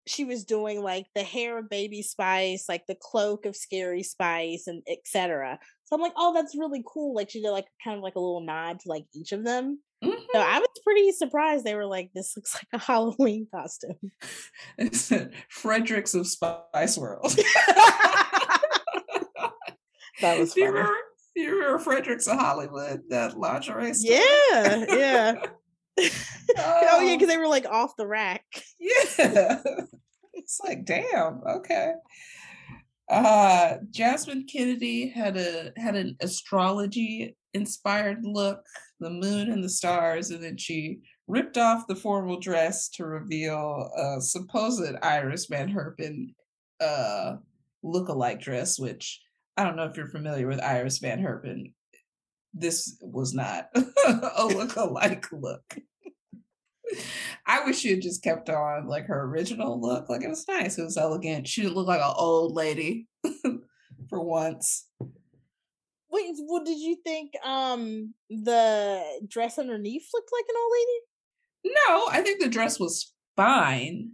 she 0.07 0.23
was 0.25 0.43
doing 0.43 0.81
like 0.81 1.07
the 1.15 1.23
hair 1.23 1.57
of 1.57 1.69
baby 1.69 2.01
spice, 2.01 2.65
like 2.69 2.85
the 2.87 2.97
cloak 2.99 3.45
of 3.45 3.55
scary 3.55 4.03
spice, 4.03 4.67
and 4.67 4.83
etc. 4.87 5.59
So 5.85 5.95
I'm 5.95 6.01
like, 6.01 6.13
oh, 6.15 6.33
that's 6.33 6.57
really 6.57 6.83
cool. 6.85 7.15
Like 7.15 7.29
she 7.29 7.41
did 7.41 7.51
like 7.51 7.67
kind 7.83 7.97
of 7.97 8.03
like 8.03 8.15
a 8.15 8.19
little 8.19 8.41
nod 8.41 8.79
to 8.81 8.89
like 8.89 9.05
each 9.13 9.31
of 9.31 9.43
them. 9.43 9.79
Mm-hmm. 10.03 10.23
So 10.33 10.39
I 10.39 10.59
was 10.59 10.67
pretty 10.83 11.11
surprised. 11.11 11.63
They 11.63 11.75
were 11.75 11.85
like, 11.85 12.11
this 12.13 12.35
looks 12.35 12.53
like 12.53 12.67
a 12.73 12.77
Halloween 12.85 13.47
costume. 13.53 14.11
It's 14.77 15.11
Fredericks 15.49 16.13
of 16.13 16.27
Spice 16.27 16.97
World. 16.97 17.35
that 20.21 20.39
was 20.39 20.53
funny. 20.53 20.65
You 20.65 20.71
remember 20.71 20.97
Fredericks 21.79 22.27
of 22.27 22.39
Hollywood, 22.39 23.03
that 23.09 23.37
lingerie 23.37 23.93
store? 23.93 24.15
Yeah, 24.15 24.85
yeah. 24.89 25.33
oh, 25.99 26.09
oh 26.57 27.01
yeah, 27.01 27.15
because 27.15 27.27
they 27.27 27.37
were 27.37 27.47
like 27.47 27.65
off 27.65 27.95
the 27.97 28.07
rack. 28.07 28.45
Yeah. 28.79 29.03
it's 30.33 30.59
like, 30.63 30.85
damn, 30.85 31.41
okay. 31.47 31.93
Uh 33.09 33.75
Jasmine 33.91 34.47
Kennedy 34.51 35.09
had 35.09 35.37
a 35.37 35.71
had 35.77 35.95
an 35.95 36.17
astrology 36.21 37.35
inspired 37.53 38.19
look, 38.23 38.63
the 38.99 39.11
moon 39.11 39.51
and 39.51 39.63
the 39.63 39.69
stars, 39.69 40.31
and 40.31 40.43
then 40.43 40.57
she 40.57 40.99
ripped 41.27 41.57
off 41.57 41.87
the 41.87 41.95
formal 41.95 42.39
dress 42.39 42.89
to 42.89 43.05
reveal 43.05 43.91
a 43.97 44.21
supposed 44.21 44.95
Iris 45.03 45.45
Van 45.45 45.69
Herpen 45.69 46.33
uh 46.79 47.35
look-alike 47.83 48.41
dress, 48.41 48.79
which 48.79 49.21
I 49.57 49.63
don't 49.63 49.75
know 49.75 49.85
if 49.85 49.95
you're 49.95 50.07
familiar 50.07 50.47
with 50.47 50.61
Iris 50.61 50.97
Van 50.99 51.19
Herpen. 51.19 51.73
This 52.53 52.97
was 53.01 53.33
not 53.33 53.69
a 53.75 54.45
look-alike 54.45 55.27
look. 55.31 55.77
I 57.45 57.63
wish 57.65 57.79
she 57.79 57.89
had 57.89 58.01
just 58.01 58.23
kept 58.23 58.49
on 58.49 58.87
like 58.87 59.05
her 59.07 59.23
original 59.23 59.79
look. 59.79 60.09
Like 60.09 60.23
it 60.23 60.29
was 60.29 60.47
nice. 60.47 60.77
It 60.77 60.83
was 60.83 60.97
elegant. 60.97 61.47
She 61.47 61.61
didn't 61.61 61.75
look 61.75 61.87
like 61.87 62.01
an 62.01 62.13
old 62.15 62.53
lady 62.53 63.07
for 64.09 64.21
once. 64.21 64.87
Wait, 66.09 66.35
what 66.37 66.65
did 66.65 66.79
you 66.79 66.97
think 67.03 67.33
um 67.43 68.13
the 68.29 69.03
dress 69.27 69.59
underneath 69.59 70.07
looked 70.13 70.31
like 70.31 70.45
an 70.47 70.55
old 70.57 70.71
lady? 70.73 71.75
No, 71.87 72.07
I 72.11 72.21
think 72.21 72.41
the 72.41 72.49
dress 72.49 72.79
was 72.79 73.13
fine. 73.35 74.11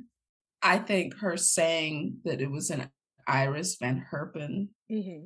I 0.61 0.77
think 0.77 1.15
her 1.17 1.37
saying 1.37 2.17
that 2.23 2.41
it 2.41 2.49
was 2.49 2.69
an 2.69 2.89
Iris 3.27 3.77
Van 3.79 4.05
Herpen 4.11 4.69
mm-hmm. 4.91 5.25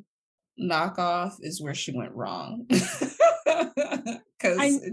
knockoff 0.69 1.33
is 1.41 1.61
where 1.61 1.75
she 1.75 1.91
went 1.91 2.13
wrong. 2.13 2.67
Because 4.37 4.91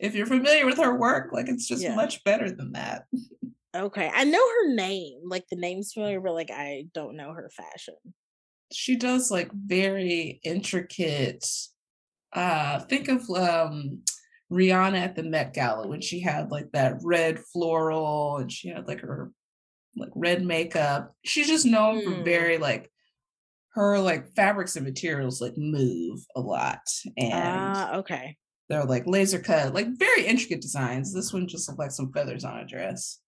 if 0.00 0.14
you're 0.14 0.26
familiar 0.26 0.66
with 0.66 0.78
her 0.78 0.98
work, 0.98 1.32
like 1.32 1.48
it's 1.48 1.68
just 1.68 1.82
yeah. 1.82 1.94
much 1.94 2.22
better 2.24 2.50
than 2.50 2.72
that. 2.72 3.04
Okay. 3.74 4.10
I 4.12 4.24
know 4.24 4.38
her 4.38 4.74
name. 4.74 5.20
Like 5.24 5.44
the 5.48 5.56
name's 5.56 5.92
familiar, 5.92 6.20
but 6.20 6.34
like 6.34 6.50
I 6.50 6.86
don't 6.92 7.16
know 7.16 7.32
her 7.32 7.50
fashion. 7.54 7.94
She 8.72 8.96
does 8.96 9.30
like 9.30 9.50
very 9.52 10.40
intricate 10.44 11.46
uh 12.34 12.80
think 12.80 13.08
of 13.08 13.28
um 13.30 14.02
Rihanna 14.50 14.98
at 14.98 15.16
the 15.16 15.22
Met 15.22 15.54
Gala 15.54 15.86
when 15.86 16.00
she 16.00 16.20
had 16.20 16.50
like 16.50 16.70
that 16.72 16.98
red 17.02 17.38
floral 17.38 18.38
and 18.38 18.50
she 18.50 18.68
had 18.68 18.86
like 18.86 19.00
her 19.00 19.30
like 19.96 20.10
red 20.14 20.44
makeup. 20.44 21.14
She's 21.24 21.48
just 21.48 21.66
known 21.66 22.00
mm. 22.00 22.04
for 22.04 22.10
hmm. 22.10 22.24
very 22.24 22.58
like 22.58 22.92
her 23.74 23.98
like 23.98 24.28
fabrics 24.34 24.76
and 24.76 24.84
materials 24.84 25.40
like 25.40 25.56
move 25.56 26.24
a 26.36 26.40
lot 26.40 26.80
and 27.16 27.76
uh, 27.76 27.90
okay 27.94 28.36
they're 28.68 28.84
like 28.84 29.04
laser 29.06 29.38
cut 29.38 29.74
like 29.74 29.86
very 29.98 30.26
intricate 30.26 30.60
designs 30.60 31.12
this 31.12 31.32
one 31.32 31.48
just 31.48 31.68
looked 31.68 31.78
like 31.78 31.90
some 31.90 32.12
feathers 32.12 32.44
on 32.44 32.58
a 32.58 32.66
dress 32.66 33.18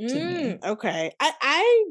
mm, 0.00 0.62
okay 0.64 1.12
i 1.20 1.32
i 1.40 1.84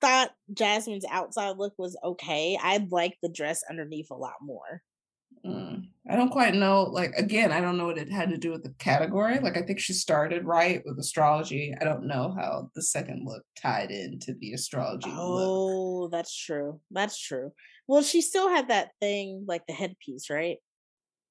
thought 0.00 0.30
jasmine's 0.52 1.04
outside 1.10 1.56
look 1.56 1.74
was 1.78 1.96
okay 2.04 2.58
i 2.60 2.84
like 2.90 3.16
the 3.22 3.28
dress 3.28 3.62
underneath 3.70 4.10
a 4.10 4.14
lot 4.14 4.34
more 4.42 4.82
Mm. 5.44 5.88
I 6.10 6.16
don't 6.16 6.30
quite 6.30 6.54
know. 6.54 6.82
Like 6.84 7.12
again, 7.16 7.52
I 7.52 7.60
don't 7.60 7.76
know 7.76 7.86
what 7.86 7.98
it 7.98 8.10
had 8.10 8.30
to 8.30 8.38
do 8.38 8.50
with 8.50 8.62
the 8.62 8.74
category. 8.78 9.38
Like 9.38 9.56
I 9.56 9.62
think 9.62 9.78
she 9.78 9.92
started 9.92 10.44
right 10.44 10.82
with 10.84 10.98
astrology. 10.98 11.74
I 11.80 11.84
don't 11.84 12.06
know 12.06 12.34
how 12.36 12.70
the 12.74 12.82
second 12.82 13.24
look 13.24 13.42
tied 13.56 13.90
into 13.90 14.34
the 14.40 14.52
astrology. 14.52 15.10
Oh, 15.12 16.02
look. 16.02 16.12
that's 16.12 16.34
true. 16.34 16.80
That's 16.90 17.18
true. 17.20 17.52
Well, 17.86 18.02
she 18.02 18.20
still 18.20 18.48
had 18.48 18.68
that 18.68 18.90
thing 19.00 19.44
like 19.46 19.66
the 19.66 19.74
headpiece, 19.74 20.30
right? 20.30 20.58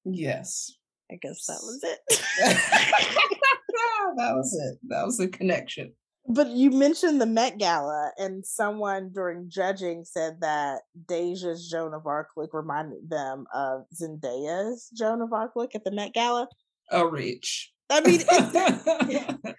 Yes. 0.04 0.72
I 1.10 1.16
guess 1.20 1.46
that 1.46 1.60
was 1.62 1.80
it. 1.82 1.98
that 4.16 4.34
was 4.34 4.54
it. 4.54 4.78
That 4.88 5.04
was 5.06 5.16
the 5.16 5.28
connection. 5.28 5.92
But 6.30 6.48
you 6.48 6.70
mentioned 6.70 7.20
the 7.20 7.26
Met 7.26 7.56
Gala, 7.56 8.12
and 8.18 8.44
someone 8.44 9.10
during 9.14 9.48
judging 9.48 10.04
said 10.04 10.42
that 10.42 10.82
Deja's 11.06 11.66
Joan 11.70 11.94
of 11.94 12.06
Arc 12.06 12.28
look 12.36 12.52
reminded 12.52 13.08
them 13.08 13.46
of 13.54 13.84
Zendaya's 13.94 14.90
Joan 14.94 15.22
of 15.22 15.32
Arc 15.32 15.52
look 15.56 15.74
at 15.74 15.84
the 15.84 15.90
Met 15.90 16.12
Gala. 16.12 16.46
A 16.90 17.06
reach. 17.06 17.72
I 17.88 18.02
mean, 18.02 18.20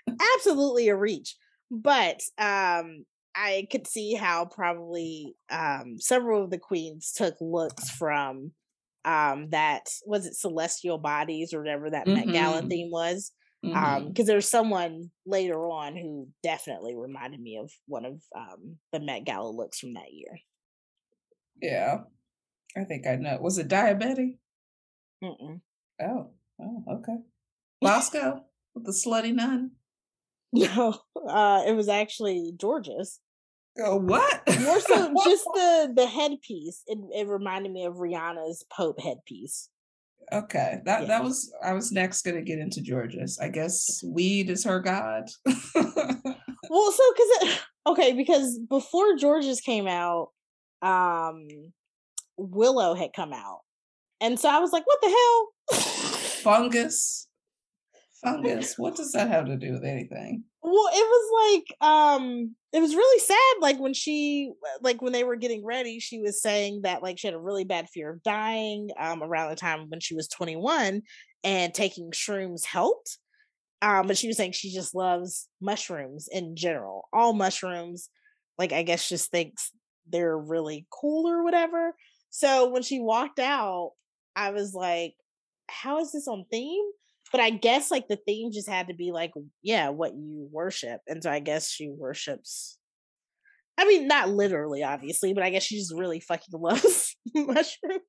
absolutely 0.35 0.89
a 0.89 0.95
reach. 0.95 1.35
But 1.71 2.21
um, 2.37 3.05
I 3.33 3.67
could 3.71 3.87
see 3.87 4.13
how 4.13 4.45
probably 4.45 5.35
um, 5.49 5.95
several 5.97 6.43
of 6.43 6.51
the 6.51 6.59
queens 6.59 7.13
took 7.15 7.35
looks 7.41 7.89
from 7.89 8.51
um, 9.05 9.49
that 9.49 9.89
was 10.05 10.27
it 10.27 10.35
Celestial 10.35 10.99
Bodies 10.99 11.53
or 11.53 11.59
whatever 11.59 11.89
that 11.89 12.05
mm-hmm. 12.05 12.27
Met 12.27 12.33
Gala 12.33 12.59
mm-hmm. 12.59 12.67
theme 12.67 12.91
was 12.91 13.31
um, 13.63 13.71
mm-hmm. 13.71 13.77
Um, 13.77 14.07
because 14.07 14.27
there's 14.27 14.47
someone 14.47 15.11
later 15.25 15.59
on 15.59 15.97
who 15.97 16.29
definitely 16.43 16.95
reminded 16.95 17.41
me 17.41 17.57
of 17.57 17.71
one 17.87 18.05
of 18.05 18.21
um 18.35 18.77
the 18.93 18.99
Met 18.99 19.25
Gala 19.25 19.49
looks 19.49 19.79
from 19.79 19.93
that 19.95 20.13
year. 20.13 20.39
Yeah, 21.61 21.99
I 22.77 22.83
think 22.85 23.05
I 23.05 23.15
know. 23.15 23.37
Was 23.41 23.57
it 23.57 23.67
Daya 23.67 23.99
Betty? 23.99 24.39
Mm-mm. 25.23 25.59
Oh, 26.01 26.29
oh, 26.61 26.83
okay. 26.89 27.17
Bosco 27.81 28.45
with 28.73 28.85
the 28.85 28.91
slutty 28.91 29.33
nun. 29.33 29.71
No, 30.53 30.95
uh, 31.27 31.63
it 31.67 31.73
was 31.73 31.89
actually 31.89 32.53
Jorgeous. 32.59 33.19
Oh, 33.77 33.97
what? 33.97 34.41
More 34.61 34.79
so, 34.79 35.13
just 35.23 35.45
the 35.53 35.93
the 35.95 36.07
headpiece. 36.07 36.83
It, 36.87 36.97
it 37.13 37.27
reminded 37.27 37.71
me 37.71 37.85
of 37.85 37.95
Rihanna's 37.95 38.65
Pope 38.71 38.99
headpiece. 38.99 39.69
Okay, 40.31 40.79
that 40.85 41.01
yeah. 41.01 41.07
that 41.07 41.23
was 41.23 41.51
I 41.63 41.73
was 41.73 41.91
next 41.91 42.21
gonna 42.21 42.41
get 42.41 42.59
into 42.59 42.83
Jorgeous. 42.87 43.39
I 43.39 43.49
guess 43.49 44.03
weed 44.05 44.49
is 44.49 44.63
her 44.63 44.79
god. 44.79 45.29
well, 45.45 46.91
so 46.91 47.03
because 47.13 47.57
okay, 47.87 48.13
because 48.13 48.59
before 48.59 49.17
Jorgeous 49.17 49.61
came 49.61 49.87
out, 49.87 50.29
um, 50.81 51.47
Willow 52.37 52.93
had 52.93 53.13
come 53.15 53.33
out, 53.33 53.61
and 54.21 54.39
so 54.39 54.49
I 54.49 54.59
was 54.59 54.71
like, 54.71 54.85
"What 54.85 55.01
the 55.01 55.09
hell?" 55.09 55.79
Fungus, 56.43 57.27
fungus. 58.23 58.75
What 58.77 58.95
does 58.95 59.11
that 59.13 59.29
have 59.29 59.45
to 59.45 59.57
do 59.57 59.73
with 59.73 59.83
anything? 59.83 60.43
Well, 60.61 60.89
it 60.93 61.07
was 61.07 61.53
like 61.53 61.89
um 61.89 62.55
it 62.73 62.81
was 62.81 62.93
really 62.93 63.19
sad 63.19 63.61
like 63.61 63.79
when 63.79 63.93
she 63.93 64.51
like 64.81 65.01
when 65.01 65.13
they 65.13 65.23
were 65.23 65.37
getting 65.37 65.65
ready 65.65 65.99
she 65.99 66.19
was 66.19 66.41
saying 66.41 66.81
that 66.83 67.01
like 67.01 67.17
she 67.17 67.27
had 67.27 67.33
a 67.33 67.39
really 67.39 67.63
bad 67.63 67.89
fear 67.89 68.11
of 68.11 68.23
dying 68.23 68.89
um 68.99 69.23
around 69.23 69.49
the 69.49 69.55
time 69.55 69.89
when 69.89 69.99
she 70.01 70.15
was 70.15 70.27
21 70.27 71.01
and 71.43 71.73
taking 71.73 72.11
shrooms 72.11 72.65
helped 72.65 73.17
um 73.81 74.05
but 74.07 74.17
she 74.17 74.27
was 74.27 74.35
saying 74.37 74.51
she 74.51 74.73
just 74.73 74.93
loves 74.93 75.47
mushrooms 75.61 76.27
in 76.31 76.55
general. 76.55 77.07
All 77.13 77.33
mushrooms 77.33 78.09
like 78.57 78.73
i 78.73 78.83
guess 78.83 79.07
just 79.07 79.31
thinks 79.31 79.71
they're 80.09 80.37
really 80.37 80.85
cool 80.89 81.29
or 81.29 81.43
whatever. 81.43 81.95
So 82.31 82.69
when 82.69 82.83
she 82.83 82.99
walked 82.99 83.39
out 83.39 83.93
i 84.35 84.51
was 84.51 84.73
like 84.73 85.13
how 85.69 85.99
is 86.01 86.11
this 86.11 86.27
on 86.27 86.45
theme 86.51 86.85
but 87.31 87.41
I 87.41 87.49
guess 87.49 87.91
like 87.91 88.07
the 88.07 88.19
theme 88.27 88.51
just 88.51 88.69
had 88.69 88.87
to 88.87 88.93
be 88.93 89.11
like, 89.11 89.31
yeah, 89.61 89.89
what 89.89 90.13
you 90.13 90.47
worship. 90.51 91.01
And 91.07 91.23
so 91.23 91.29
I 91.29 91.39
guess 91.39 91.69
she 91.69 91.89
worships 91.89 92.79
I 93.79 93.85
mean, 93.85 94.07
not 94.07 94.29
literally, 94.29 94.83
obviously, 94.83 95.33
but 95.33 95.41
I 95.41 95.51
guess 95.51 95.63
she 95.63 95.77
just 95.77 95.93
really 95.95 96.19
fucking 96.19 96.47
loves 96.59 97.15
mushrooms. 97.33 98.01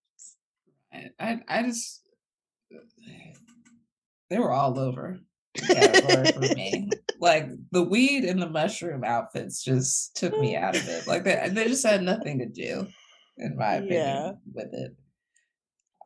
I, 0.93 1.11
I, 1.21 1.41
I 1.49 1.63
just 1.63 2.03
they 4.29 4.39
were 4.39 4.51
all 4.51 4.79
over 4.79 5.21
category 5.57 6.33
for 6.33 6.41
me. 6.41 6.91
Like 7.23 7.51
the 7.71 7.83
weed 7.83 8.25
and 8.25 8.41
the 8.41 8.49
mushroom 8.49 9.05
outfits 9.05 9.63
just 9.63 10.17
took 10.17 10.39
me 10.39 10.57
out 10.57 10.75
of 10.75 10.89
it. 10.89 11.07
Like 11.07 11.25
they, 11.25 11.51
they 11.53 11.69
just 11.69 11.87
had 11.87 12.03
nothing 12.03 12.39
to 12.39 12.47
do, 12.47 12.87
in 13.37 13.59
my 13.59 13.75
opinion, 13.75 13.93
yeah. 13.93 14.33
with 14.55 14.73
it. 14.73 14.97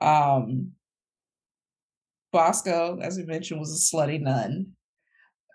Um, 0.05 0.73
Bosco, 2.35 2.99
as 3.01 3.17
we 3.17 3.23
mentioned, 3.25 3.61
was 3.61 3.73
a 3.73 3.97
slutty 3.97 4.21
nun. 4.21 4.73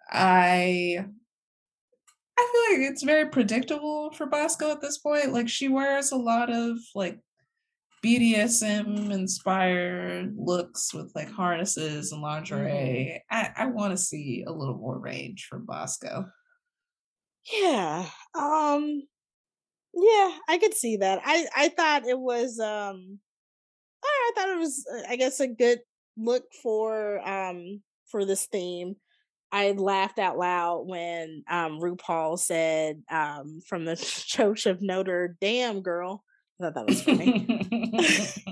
I 0.09 1.05
I 2.39 2.51
feel 2.51 2.79
like 2.79 2.89
it's 2.89 3.03
very 3.03 3.29
predictable 3.29 4.11
for 4.13 4.25
Bosco 4.25 4.71
at 4.71 4.79
this 4.79 4.97
point. 4.97 5.33
Like 5.33 5.49
she 5.49 5.67
wears 5.67 6.13
a 6.13 6.15
lot 6.15 6.49
of 6.49 6.77
like 6.95 7.19
BDSM 8.03 9.11
inspired 9.11 10.33
looks 10.37 10.93
with 10.93 11.11
like 11.15 11.29
harnesses 11.29 12.13
and 12.13 12.21
lingerie. 12.21 13.21
Mm. 13.29 13.35
I, 13.57 13.63
I 13.63 13.65
want 13.65 13.91
to 13.91 13.97
see 13.97 14.45
a 14.47 14.51
little 14.53 14.77
more 14.77 14.97
range 14.97 15.47
from 15.49 15.65
Bosco. 15.65 16.27
Yeah. 17.51 18.05
Um 18.35 19.03
yeah, 19.93 20.31
I 20.47 20.57
could 20.61 20.75
see 20.75 20.95
that. 20.97 21.19
I 21.25 21.45
I 21.53 21.67
thought 21.67 22.07
it 22.07 22.17
was 22.17 22.57
um 22.57 23.19
I 24.01 24.31
thought 24.33 24.49
it 24.49 24.59
was 24.59 24.85
uh, 24.89 25.01
I 25.09 25.17
guess 25.17 25.41
a 25.41 25.47
good 25.47 25.79
look 26.19 26.43
for 26.61 27.27
um 27.27 27.81
for 28.07 28.25
this 28.25 28.45
theme. 28.45 28.95
I 29.51 29.71
laughed 29.71 30.19
out 30.19 30.37
loud 30.37 30.83
when 30.87 31.43
um 31.49 31.79
RuPaul 31.79 32.37
said 32.37 33.01
um 33.09 33.61
from 33.67 33.85
the 33.85 33.95
Church 34.27 34.65
of 34.65 34.81
Notre 34.81 35.37
Dame 35.39 35.81
girl 35.81 36.23
I 36.59 36.65
thought 36.65 36.75
that 36.75 36.87
was 36.87 37.01
funny. 37.01 37.47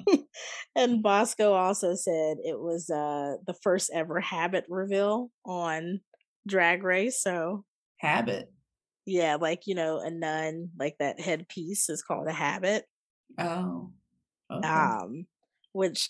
and 0.75 1.03
Bosco 1.03 1.53
also 1.53 1.95
said 1.95 2.37
it 2.43 2.59
was 2.59 2.89
uh 2.89 3.35
the 3.45 3.55
first 3.61 3.91
ever 3.93 4.19
habit 4.19 4.65
reveal 4.69 5.29
on 5.45 5.99
Drag 6.47 6.83
Race. 6.83 7.21
So 7.21 7.65
habit. 7.97 8.51
Yeah, 9.05 9.37
like 9.39 9.67
you 9.67 9.75
know, 9.75 9.99
a 9.99 10.09
nun, 10.09 10.69
like 10.77 10.95
that 10.99 11.19
headpiece 11.19 11.89
is 11.89 12.01
called 12.01 12.27
a 12.27 12.33
habit. 12.33 12.85
Oh. 13.37 13.91
Okay. 14.51 14.67
Um, 14.67 15.25
which 15.73 16.09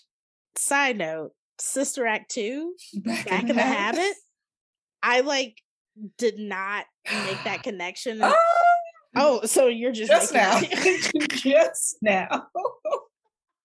side 0.56 0.98
note, 0.98 1.32
Sister 1.60 2.06
Act 2.06 2.30
2, 2.30 2.74
back, 2.96 3.28
back 3.28 3.48
in, 3.48 3.56
the, 3.56 3.62
habit. 3.62 3.98
habit. 3.98 4.16
I 5.02 5.20
like 5.20 5.62
did 6.16 6.38
not 6.38 6.86
make 7.26 7.42
that 7.44 7.62
connection. 7.64 8.20
Oh! 8.22 8.34
Oh, 9.16 9.44
so 9.44 9.66
you're 9.66 9.92
just 9.92 10.10
just 10.10 10.32
now. 10.32 10.60
just 11.30 11.96
now. 12.02 12.46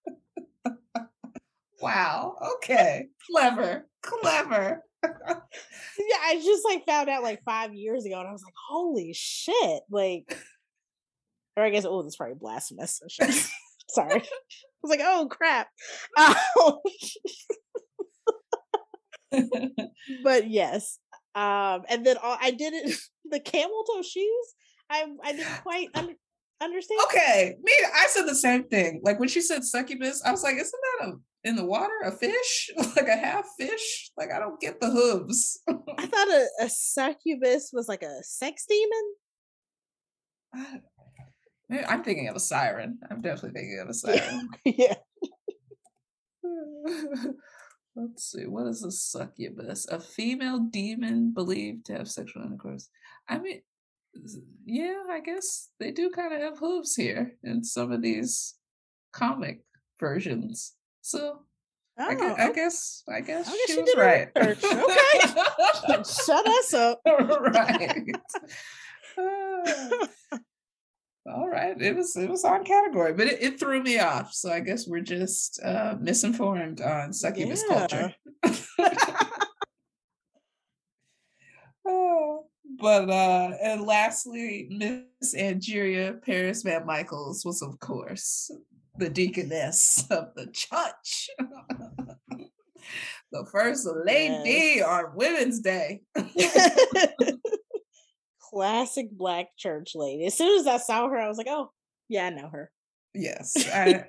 wow. 1.81 2.35
Okay. 2.55 3.07
Clever. 3.29 3.87
Clever. 4.01 4.83
yeah, 5.03 6.17
I 6.23 6.41
just 6.43 6.65
like 6.65 6.85
found 6.85 7.09
out 7.09 7.23
like 7.23 7.43
five 7.43 7.73
years 7.75 8.05
ago, 8.05 8.19
and 8.19 8.27
I 8.27 8.31
was 8.31 8.43
like, 8.43 8.53
"Holy 8.69 9.13
shit!" 9.13 9.83
Like, 9.91 10.37
or 11.57 11.63
I 11.63 11.69
guess 11.69 11.85
oh, 11.85 12.01
that's 12.01 12.15
probably 12.15 12.35
blasphemous. 12.35 13.01
Sorry. 13.89 14.23
I 14.83 14.87
was 14.87 14.89
like, 14.89 15.01
"Oh 15.03 15.27
crap." 15.29 15.69
but 20.23 20.49
yes, 20.49 20.99
um, 21.35 21.83
and 21.89 22.05
then 22.05 22.17
all, 22.21 22.37
I 22.39 22.51
did 22.51 22.73
it. 22.73 22.95
The 23.29 23.39
camel 23.39 23.83
toe 23.85 24.01
shoes. 24.01 24.53
I 24.89 25.05
I 25.23 25.31
didn't 25.31 25.61
quite 25.63 25.87
un- 25.95 26.15
understand. 26.61 26.99
Okay, 27.05 27.55
me, 27.63 27.71
I 27.95 28.07
said 28.09 28.25
the 28.25 28.35
same 28.35 28.65
thing. 28.65 29.01
Like 29.03 29.19
when 29.19 29.29
she 29.29 29.41
said 29.41 29.63
succubus, 29.63 30.21
I 30.25 30.31
was 30.31 30.43
like, 30.43 30.57
isn't 30.57 30.81
that 30.99 31.07
a 31.07 31.13
in 31.45 31.55
the 31.55 31.65
water 31.65 31.93
a 32.03 32.11
fish, 32.11 32.69
like 32.95 33.07
a 33.07 33.15
half 33.15 33.45
fish? 33.57 34.11
Like 34.17 34.29
I 34.31 34.39
don't 34.39 34.59
get 34.59 34.79
the 34.81 34.89
hooves. 34.89 35.61
I 35.67 36.05
thought 36.05 36.27
a, 36.27 36.47
a 36.61 36.69
succubus 36.69 37.71
was 37.73 37.87
like 37.87 38.03
a 38.03 38.21
sex 38.23 38.65
demon. 38.67 39.13
I'm 41.87 42.03
thinking 42.03 42.27
of 42.27 42.35
a 42.35 42.39
siren. 42.39 42.99
I'm 43.09 43.21
definitely 43.21 43.59
thinking 43.59 43.79
of 43.79 43.89
a 43.89 43.93
siren. 43.93 44.49
yeah. 44.65 44.95
Let's 47.95 48.31
see. 48.31 48.45
What 48.45 48.67
is 48.67 48.83
a 48.83 48.91
succubus? 48.91 49.87
A 49.87 49.99
female 49.99 50.59
demon 50.59 51.31
believed 51.31 51.85
to 51.85 51.93
have 51.93 52.09
sexual 52.09 52.43
intercourse. 52.43 52.89
I 53.29 53.39
mean, 53.39 53.61
yeah, 54.65 55.03
I 55.09 55.19
guess 55.19 55.69
they 55.79 55.91
do 55.91 56.09
kind 56.09 56.33
of 56.33 56.41
have 56.41 56.59
hooves 56.59 56.95
here 56.95 57.35
in 57.43 57.63
some 57.63 57.91
of 57.91 58.01
these 58.01 58.55
comic 59.11 59.61
versions. 59.99 60.73
So 61.01 61.39
oh, 61.99 62.03
I, 62.03 62.15
guess, 62.15 62.39
I 62.39 62.51
guess 62.51 63.03
I 63.07 63.21
guess 63.21 63.47
I 63.47 63.51
guess 63.51 63.67
she, 63.67 63.73
she 63.73 63.81
was 63.81 63.95
right. 63.97 64.29
Okay, 64.35 66.03
shut 66.25 66.47
us 66.47 66.73
up. 66.73 67.01
right. 67.05 68.09
Uh, 69.17 70.37
all 71.25 71.47
right, 71.47 71.79
it 71.81 71.95
was 71.95 72.15
it 72.15 72.29
was 72.29 72.43
on 72.43 72.65
category, 72.65 73.13
but 73.13 73.27
it, 73.27 73.41
it, 73.41 73.59
threw 73.59 73.81
me 73.81 73.99
off. 73.99 74.33
So 74.33 74.51
I 74.51 74.59
guess 74.59 74.87
we're 74.87 75.01
just 75.01 75.61
uh, 75.63 75.95
misinformed 75.99 76.81
on 76.81 77.13
succubus 77.13 77.63
yeah. 77.69 77.87
culture. 77.87 78.13
oh. 81.87 82.45
But 82.79 83.09
uh 83.09 83.51
and 83.61 83.83
lastly, 83.83 84.67
Miss 84.69 85.35
Angeria 85.35 86.13
Paris 86.25 86.63
VanMicheals 86.63 87.45
was 87.45 87.61
of 87.61 87.79
course 87.79 88.49
the 88.97 89.09
deaconess 89.09 90.05
of 90.09 90.33
the 90.35 90.47
church. 90.47 91.29
the 93.31 93.45
first 93.51 93.87
lady 94.05 94.75
yes. 94.77 94.85
on 94.85 95.15
Women's 95.15 95.59
Day. 95.59 96.01
Classic 98.53 99.09
black 99.11 99.47
church 99.57 99.93
lady. 99.95 100.25
As 100.25 100.37
soon 100.37 100.59
as 100.59 100.67
I 100.67 100.77
saw 100.77 101.07
her, 101.07 101.17
I 101.17 101.27
was 101.27 101.37
like, 101.37 101.47
oh, 101.49 101.71
yeah, 102.09 102.27
I 102.27 102.29
know 102.29 102.49
her. 102.51 102.71
Yes. 103.15 103.53
I 103.73 104.05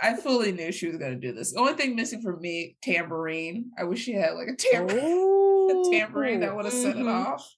I 0.00 0.16
fully 0.16 0.52
knew 0.52 0.72
she 0.72 0.88
was 0.88 0.96
gonna 0.96 1.16
do 1.16 1.32
this. 1.32 1.52
The 1.52 1.60
only 1.60 1.74
thing 1.74 1.96
missing 1.96 2.22
for 2.22 2.36
me, 2.36 2.76
tambourine. 2.82 3.70
I 3.78 3.84
wish 3.84 4.00
she 4.02 4.12
had 4.12 4.32
like 4.32 4.48
a 4.48 4.56
tambourine, 4.56 5.00
a 5.70 5.90
tambourine 5.90 6.40
that 6.40 6.54
would 6.54 6.64
have 6.64 6.74
set 6.74 6.96
it 6.96 6.98
mm-hmm. 6.98 7.08
off. 7.08 7.48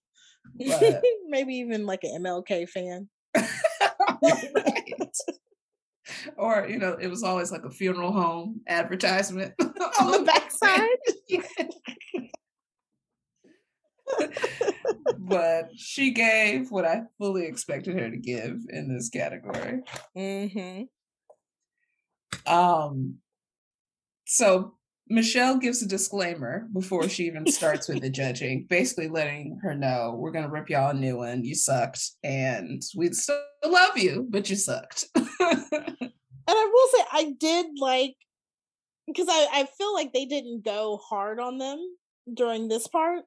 But... 0.57 1.03
Maybe 1.29 1.55
even 1.57 1.87
like 1.87 2.05
an 2.05 2.23
MLK 2.23 2.69
fan. 2.69 3.09
right. 3.37 5.17
Or, 6.37 6.67
you 6.69 6.79
know, 6.79 6.97
it 7.01 7.07
was 7.07 7.23
always 7.23 7.53
like 7.53 7.65
a 7.65 7.71
funeral 7.71 8.13
home 8.13 8.61
advertisement 8.67 9.55
on 9.61 10.11
the 10.11 10.25
backside. 10.25 10.89
but 15.19 15.71
she 15.77 16.13
gave 16.13 16.71
what 16.71 16.85
I 16.85 17.03
fully 17.19 17.47
expected 17.47 17.99
her 17.99 18.11
to 18.11 18.17
give 18.17 18.59
in 18.69 18.93
this 18.93 19.09
category. 19.09 19.81
Mm-hmm. 20.17 20.83
Um, 22.53 23.17
so 24.27 24.75
Michelle 25.09 25.57
gives 25.57 25.83
a 25.83 25.89
disclaimer 25.89 26.69
before 26.73 27.09
she 27.09 27.25
even 27.25 27.51
starts 27.51 27.89
with 27.89 28.01
the 28.01 28.11
judging, 28.21 28.67
basically 28.69 29.09
letting 29.09 29.59
her 29.63 29.75
know 29.75 30.15
we're 30.17 30.31
gonna 30.31 30.49
rip 30.49 30.71
y'all 30.71 30.91
a 30.91 30.95
new 30.95 31.19
one. 31.19 31.45
You 31.45 31.57
sucked, 31.57 32.01
and 32.23 32.81
we 32.97 33.13
still 33.13 33.41
love 33.65 33.99
you, 33.99 34.27
but 34.31 34.49
you 34.49 34.57
sucked. 34.57 35.07
and 35.17 35.27
I 36.49 36.71
will 36.73 36.89
say, 36.99 37.05
I 37.13 37.35
did 37.39 37.67
like 37.79 38.15
because 39.09 39.27
I 39.29 39.49
I 39.53 39.69
feel 39.77 39.93
like 39.93 40.13
they 40.13 40.27
didn't 40.27 40.65
go 40.65 41.01
hard 41.03 41.41
on 41.41 41.59
them 41.59 41.79
during 42.33 42.69
this 42.69 42.87
part. 42.87 43.25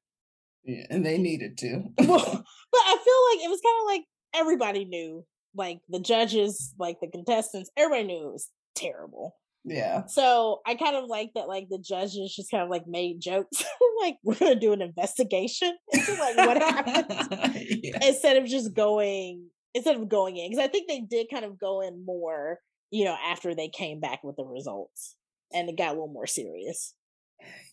Yeah, 0.66 0.86
and 0.90 1.06
they 1.06 1.18
needed 1.18 1.58
to. 1.60 1.84
well, 2.00 2.26
but 2.26 2.82
I 2.86 2.98
feel 3.04 3.22
like 3.32 3.46
it 3.46 3.50
was 3.50 3.62
kind 3.62 3.76
of 3.82 3.86
like 3.88 4.04
everybody 4.34 4.86
knew, 4.86 5.26
like 5.56 5.80
the 5.90 6.00
judges, 6.00 6.74
like 6.80 6.98
the 7.02 7.10
contestants, 7.10 7.70
everybody 7.78 8.08
knew 8.08 8.28
it 8.28 8.34
was 8.34 8.50
terrible. 8.76 9.36
Yeah. 9.66 10.06
So 10.08 10.62
I 10.66 10.76
kind 10.76 10.96
of 10.96 11.06
like 11.06 11.32
that, 11.36 11.48
like 11.48 11.68
the 11.70 11.80
judges 11.80 12.34
just 12.36 12.52
kind 12.52 12.64
of 12.64 12.70
like 12.70 12.84
made 12.86 13.22
jokes, 13.22 13.64
like 14.02 14.18
we're 14.24 14.36
gonna 14.36 14.60
do 14.60 14.74
an 14.74 14.82
investigation 14.82 15.74
into 15.92 16.14
like 16.14 16.38
what 16.38 16.58
happened 16.58 17.56
yeah. 17.84 18.00
instead 18.06 18.38
of 18.38 18.46
just 18.46 18.74
going 18.74 19.50
instead 19.74 19.96
of 19.96 20.10
going 20.10 20.38
in 20.38 20.50
because 20.50 20.64
I 20.64 20.68
think 20.68 20.88
they 20.88 21.00
did 21.00 21.28
kind 21.32 21.46
of 21.46 21.60
go 21.60 21.82
in 21.82 22.06
more, 22.06 22.60
you 22.92 23.06
know, 23.06 23.16
after 23.26 23.56
they 23.56 23.70
came 23.70 24.00
back 24.00 24.24
with 24.24 24.36
the 24.36 24.44
results 24.44 25.16
and 25.54 25.70
it 25.70 25.78
got 25.78 25.90
a 25.90 25.94
little 25.94 26.08
more 26.08 26.28
serious. 26.28 26.94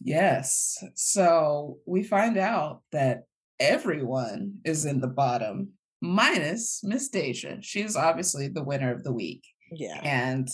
Yes. 0.00 0.82
So 0.94 1.78
we 1.86 2.02
find 2.02 2.36
out 2.36 2.82
that 2.92 3.24
everyone 3.58 4.58
is 4.64 4.86
in 4.86 5.00
the 5.00 5.08
bottom 5.08 5.72
minus 6.00 6.80
Miss 6.82 7.08
Deja. 7.08 7.58
She's 7.60 7.96
obviously 7.96 8.48
the 8.48 8.64
winner 8.64 8.92
of 8.92 9.04
the 9.04 9.12
week. 9.12 9.44
Yeah. 9.70 10.00
And 10.02 10.48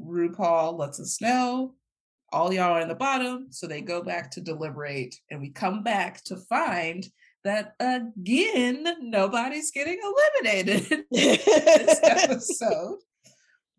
RuPaul 0.00 0.78
lets 0.78 1.00
us 1.00 1.20
know 1.20 1.74
all 2.32 2.52
y'all 2.52 2.72
are 2.72 2.80
in 2.80 2.88
the 2.88 2.94
bottom. 2.94 3.48
So 3.50 3.66
they 3.66 3.80
go 3.80 4.02
back 4.02 4.30
to 4.32 4.40
deliberate, 4.40 5.14
and 5.30 5.40
we 5.40 5.50
come 5.50 5.82
back 5.82 6.24
to 6.24 6.36
find 6.36 7.06
that 7.44 7.74
again, 7.80 8.86
nobody's 9.00 9.70
getting 9.70 9.98
eliminated 10.02 10.90
in 10.92 11.04
this 11.10 12.00
episode. 12.02 12.98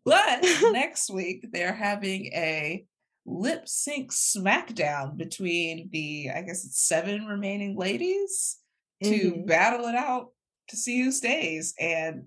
But 0.06 0.42
next 0.72 1.10
week, 1.10 1.48
they're 1.52 1.74
having 1.74 2.26
a 2.28 2.86
lip 3.26 3.68
sync 3.68 4.12
smackdown 4.12 5.18
between 5.18 5.90
the, 5.92 6.30
I 6.36 6.42
guess 6.42 6.66
it's 6.66 6.86
seven 6.86 7.26
remaining 7.26 7.78
ladies 7.78 8.58
to 9.04 9.10
mm-hmm. 9.10 9.46
battle 9.46 9.88
it 9.88 9.96
out 9.96 10.30
to 10.70 10.78
see 10.78 11.04
who 11.04 11.12
stays. 11.12 11.74
And 11.80 12.26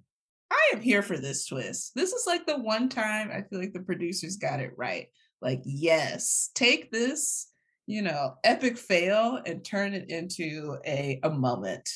I 0.51 0.71
am 0.75 0.81
here 0.81 1.03
for 1.03 1.17
this 1.17 1.47
twist. 1.47 1.93
This 1.95 2.13
is 2.13 2.27
like 2.27 2.47
the 2.47 2.59
one 2.59 2.89
time 2.89 3.31
I 3.31 3.43
feel 3.43 3.59
like 3.59 3.73
the 3.73 3.81
producers 3.81 4.37
got 4.37 4.61
it 4.61 4.73
right. 4.77 5.09
Like, 5.43 5.63
yes, 5.65 6.51
take 6.55 6.91
this, 6.91 7.49
you 7.87 8.03
know, 8.03 8.35
epic 8.45 8.79
fail 8.79 9.41
and 9.45 9.65
turn 9.65 9.93
it 9.93 10.09
into 10.11 10.79
a, 10.87 11.21
a 11.23 11.31
moment. 11.31 11.89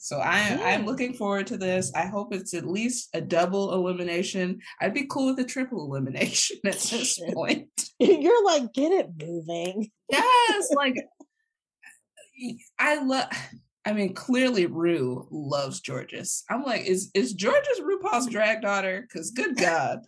So 0.00 0.18
I, 0.18 0.38
yeah. 0.38 0.60
I'm 0.64 0.86
looking 0.86 1.12
forward 1.12 1.46
to 1.48 1.58
this. 1.58 1.92
I 1.94 2.06
hope 2.06 2.32
it's 2.32 2.54
at 2.54 2.66
least 2.66 3.10
a 3.12 3.20
double 3.20 3.74
elimination. 3.74 4.60
I'd 4.80 4.94
be 4.94 5.06
cool 5.06 5.26
with 5.26 5.44
a 5.44 5.48
triple 5.48 5.84
elimination 5.84 6.56
at 6.64 6.78
this 6.78 7.20
point. 7.34 7.68
You're 7.98 8.44
like, 8.46 8.72
get 8.72 8.92
it 8.92 9.10
moving. 9.20 9.90
Yes, 10.08 10.70
like 10.74 10.96
I 12.78 13.02
love. 13.04 13.26
I 13.86 13.94
mean, 13.94 14.12
clearly 14.12 14.66
Rue 14.66 15.26
loves 15.30 15.80
Jorgeous. 15.80 16.44
I'm 16.50 16.62
like, 16.62 16.84
is 16.84 17.10
is 17.14 17.34
Jorgeous 17.34 17.80
RuPaul's 17.80 18.26
drag 18.26 18.60
daughter? 18.60 19.00
Because 19.08 19.30
good 19.30 19.56
God, 19.56 20.00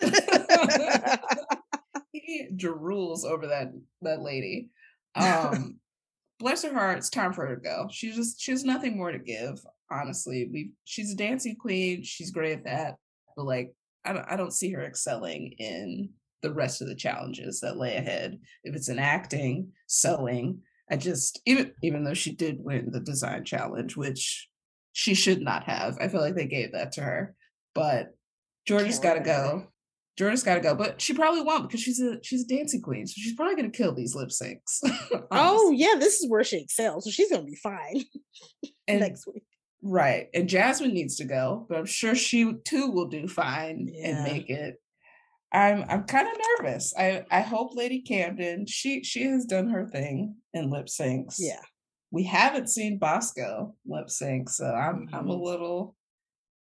he 2.13 2.49
drools 2.55 3.25
over 3.25 3.47
that 3.47 3.73
that 4.03 4.21
lady. 4.21 4.69
Um, 5.15 5.81
bless 6.39 6.65
her 6.65 6.73
heart, 6.75 6.99
it's 6.99 7.09
time 7.09 7.33
for 7.33 7.47
her 7.47 7.55
to 7.55 7.63
go. 7.63 7.89
She 7.91 8.13
just 8.13 8.41
she 8.41 8.51
has 8.51 8.63
nothing 8.63 8.97
more 8.97 9.11
to 9.11 9.19
give. 9.19 9.59
Honestly, 9.93 10.49
we 10.53 10.73
she's 10.85 11.13
a 11.13 11.17
dancing 11.17 11.57
queen. 11.57 12.03
She's 12.03 12.31
great 12.31 12.59
at 12.59 12.65
that, 12.65 12.97
but 13.37 13.47
like 13.47 13.73
I 14.05 14.13
don't, 14.13 14.27
I 14.29 14.37
don't 14.37 14.53
see 14.53 14.73
her 14.73 14.83
excelling 14.83 15.55
in 15.59 16.11
the 16.43 16.53
rest 16.53 16.83
of 16.83 16.89
the 16.89 16.95
challenges 16.95 17.61
that 17.61 17.77
lay 17.77 17.97
ahead. 17.97 18.39
If 18.65 18.75
it's 18.75 18.89
in 18.89 18.99
acting, 18.99 19.73
sewing, 19.87 20.61
I 20.91 20.97
just 20.97 21.41
even 21.47 21.73
even 21.83 22.05
though 22.05 22.15
she 22.15 22.33
did 22.33 22.65
win 22.65 22.91
the 22.91 23.01
design 23.01 23.45
challenge, 23.45 23.97
which 23.97 24.49
she 24.93 25.15
should 25.15 25.41
not 25.41 25.65
have. 25.65 25.97
I 26.01 26.09
feel 26.09 26.21
like 26.21 26.35
they 26.35 26.47
gave 26.47 26.73
that 26.73 26.93
to 26.93 27.03
her. 27.03 27.35
But 27.75 28.15
Jordan's 28.67 28.99
got 28.99 29.15
to 29.15 29.21
go. 29.21 29.67
Jordan's 30.19 30.43
got 30.43 30.57
to 30.57 30.61
go, 30.61 30.75
but 30.75 31.01
she 31.01 31.15
probably 31.15 31.41
won't 31.41 31.69
because 31.69 31.81
she's 31.81 32.01
a 32.01 32.23
she's 32.23 32.45
a 32.45 32.47
dancing 32.47 32.83
queen, 32.83 33.07
so 33.07 33.15
she's 33.17 33.35
probably 33.35 33.57
gonna 33.57 33.71
kill 33.71 33.95
these 33.95 34.15
lip 34.15 34.29
syncs. 34.29 34.81
oh 35.31 35.71
yeah, 35.71 35.95
this 35.99 36.21
is 36.21 36.31
where 36.31 36.45
she 36.45 36.59
excels, 36.59 37.05
so 37.05 37.11
she's 37.11 37.31
gonna 37.31 37.45
be 37.45 37.57
fine 37.57 38.05
and, 38.89 39.01
next 39.01 39.27
week. 39.27 39.45
Right, 39.83 40.29
and 40.33 40.49
Jasmine 40.49 40.95
needs 40.95 41.17
to 41.17 41.25
go, 41.25 41.67
but 41.69 41.77
I'm 41.77 41.87
sure 41.87 42.15
she 42.15 42.53
too 42.65 42.91
will 42.91 43.09
do 43.09 43.27
fine 43.27 43.89
yeah. 43.93 44.09
and 44.09 44.25
make 44.25 44.49
it. 44.49 44.77
I'm 45.53 45.85
I'm 45.89 46.05
kind 46.05 46.29
of 46.29 46.35
nervous. 46.59 46.95
I 46.97 47.25
I 47.31 47.41
hope 47.41 47.75
Lady 47.75 48.01
Camden 48.01 48.67
she 48.67 49.03
she 49.03 49.25
has 49.25 49.45
done 49.45 49.69
her 49.71 49.87
thing 49.87 50.37
in 50.55 50.71
lip 50.71 50.87
syncs. 50.87 51.37
Yeah, 51.39 51.61
we 52.11 52.23
haven't 52.23 52.71
seen 52.71 52.99
Bosco 52.99 53.75
lip 53.85 54.09
sync, 54.09 54.51
so 54.51 54.67
I'm 54.67 55.07
mm-hmm. 55.07 55.15
I'm 55.15 55.29
a 55.29 55.33
mm-hmm. 55.33 55.43
little 55.43 55.97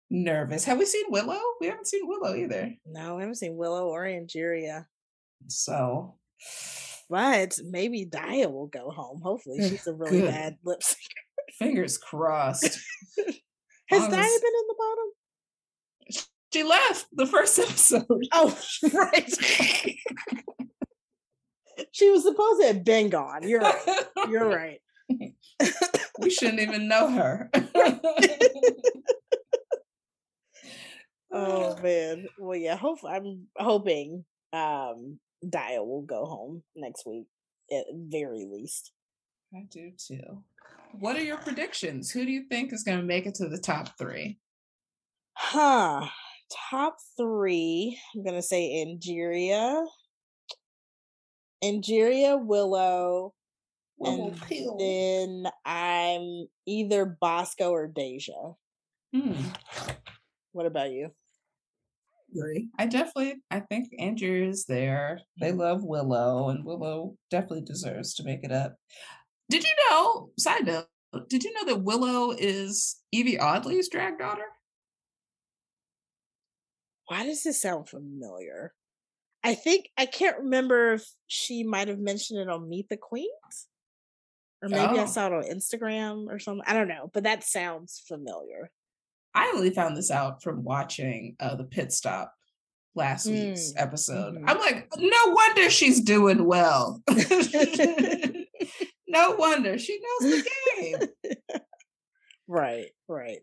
nervous. 0.10 0.66
Have 0.66 0.80
we 0.80 0.86
seen 0.86 1.06
Willow? 1.10 1.40
We 1.62 1.68
haven't 1.68 1.88
seen 1.88 2.08
Willow 2.08 2.36
either. 2.36 2.74
No, 2.86 3.16
we 3.16 3.22
haven't 3.22 3.36
seen 3.36 3.56
Willow 3.56 3.88
or 3.88 4.06
Angeria. 4.06 4.86
So, 5.48 6.16
but 7.10 7.58
maybe 7.64 8.06
Daya 8.06 8.52
will 8.52 8.68
go 8.68 8.90
home. 8.90 9.22
Hopefully, 9.24 9.70
she's 9.70 9.88
a 9.88 9.94
really 9.94 10.22
Good. 10.22 10.32
bad 10.32 10.58
lip 10.64 10.80
syncer. 10.82 10.98
Fingers 11.60 11.98
crossed. 11.98 12.64
Has 13.90 14.04
Daya 14.04 14.10
been 14.10 14.20
in 14.20 14.68
the 14.68 14.76
bottom? 14.78 15.12
She 16.54 16.64
left 16.64 17.08
the 17.12 17.26
first 17.26 17.60
episode. 17.60 18.06
Oh, 18.32 18.58
right. 18.94 19.30
she 21.92 22.10
was 22.10 22.24
supposed 22.24 22.62
to 22.62 22.68
have 22.68 22.84
been 22.84 23.10
gone. 23.10 23.48
You're 23.48 23.62
right. 23.62 24.06
You're 24.30 24.50
right. 24.50 24.80
we 26.20 26.30
shouldn't 26.30 26.60
even 26.60 26.88
know 26.88 27.10
her. 27.10 27.50
oh 31.32 31.78
man. 31.82 32.28
Well, 32.40 32.58
yeah. 32.58 32.76
Hope 32.76 33.00
I'm 33.08 33.48
hoping 33.58 34.26
um 34.54 35.20
Daya 35.44 35.86
will 35.86 36.04
go 36.04 36.26
home 36.26 36.64
next 36.76 37.06
week 37.06 37.26
at 37.72 37.86
very 37.94 38.46
least. 38.50 38.92
I 39.56 39.68
do 39.70 39.92
too. 39.98 40.44
What 40.94 41.16
are 41.16 41.24
your 41.24 41.38
predictions? 41.38 42.12
Who 42.12 42.26
do 42.26 42.32
you 42.32 42.46
think 42.50 42.72
is 42.72 42.84
going 42.84 43.00
to 43.00 43.04
make 43.04 43.26
it 43.26 43.36
to 43.36 43.50
the 43.50 43.58
top 43.58 43.98
three? 43.98 44.40
Huh 45.36 46.08
top 46.70 46.98
three, 47.18 48.00
I'm 48.16 48.24
gonna 48.24 48.42
say 48.42 48.86
Angeria, 48.86 49.86
Angeria, 51.64 52.44
Willow, 52.44 53.34
and 54.00 54.36
then 54.80 55.46
I'm 55.66 56.48
either 56.66 57.06
Bosco 57.06 57.72
or 57.72 57.88
Deja. 57.88 58.54
Hmm. 59.14 59.34
What 60.52 60.66
about 60.66 60.92
you? 60.92 61.12
I 62.80 62.88
definitely, 62.88 63.36
I 63.52 63.60
think 63.60 63.90
Angeria 64.00 64.50
is 64.50 64.66
there. 64.66 65.20
They 65.40 65.50
mm-hmm. 65.50 65.60
love 65.60 65.84
Willow, 65.84 66.50
and 66.50 66.66
Willow 66.66 67.16
definitely 67.30 67.62
deserves 67.62 68.16
to 68.16 68.24
make 68.24 68.44
it 68.44 68.52
up. 68.52 68.76
Did 69.50 69.64
you 69.64 69.74
know? 69.90 70.30
Side 70.38 70.66
note: 70.66 70.88
Did 71.30 71.44
you 71.44 71.54
know 71.54 71.66
that 71.66 71.84
Willow 71.84 72.32
is 72.32 73.02
Yvie 73.14 73.40
Oddly's 73.40 73.90
drag 73.90 74.18
daughter? 74.18 74.46
why 77.08 77.26
does 77.26 77.44
this 77.44 77.62
sound 77.62 77.88
familiar? 77.88 78.74
I 79.44 79.56
think 79.56 79.90
I 79.98 80.06
can't 80.06 80.40
remember 80.40 80.94
if 80.94 81.08
she 81.28 81.64
might 81.64 81.88
have 81.88 82.00
mentioned 82.00 82.40
it 82.40 82.50
on 82.50 82.70
Meet 82.70 82.90
the 82.90 82.98
Queens. 82.98 83.68
Or 84.62 84.70
maybe 84.70 84.98
oh. 84.98 85.04
I 85.04 85.06
saw 85.06 85.28
it 85.28 85.34
on 85.34 85.44
Instagram 85.44 86.28
or 86.30 86.40
something. 86.40 86.64
I 86.66 86.74
don't 86.74 86.88
know, 86.88 87.12
but 87.14 87.24
that 87.24 87.44
sounds 87.44 88.02
familiar. 88.08 88.72
I 89.36 89.52
only 89.54 89.72
found 89.72 89.98
this 89.98 90.10
out 90.10 90.42
from 90.42 90.64
watching 90.64 91.36
uh, 91.40 91.56
the 91.56 91.66
pit 91.66 91.92
stop 91.92 92.34
last 92.96 93.28
mm. 93.28 93.50
week's 93.50 93.74
episode. 93.76 94.36
Mm-hmm. 94.36 94.48
I'm 94.48 94.60
like, 94.60 94.88
no 94.98 95.18
wonder 95.26 95.70
she's 95.70 96.00
doing 96.00 96.46
well. 96.46 97.04
no 99.14 99.36
wonder 99.38 99.78
she 99.78 100.00
knows 100.00 100.32
the 100.32 100.50
game. 100.78 101.40
right, 102.48 102.88
right. 103.08 103.40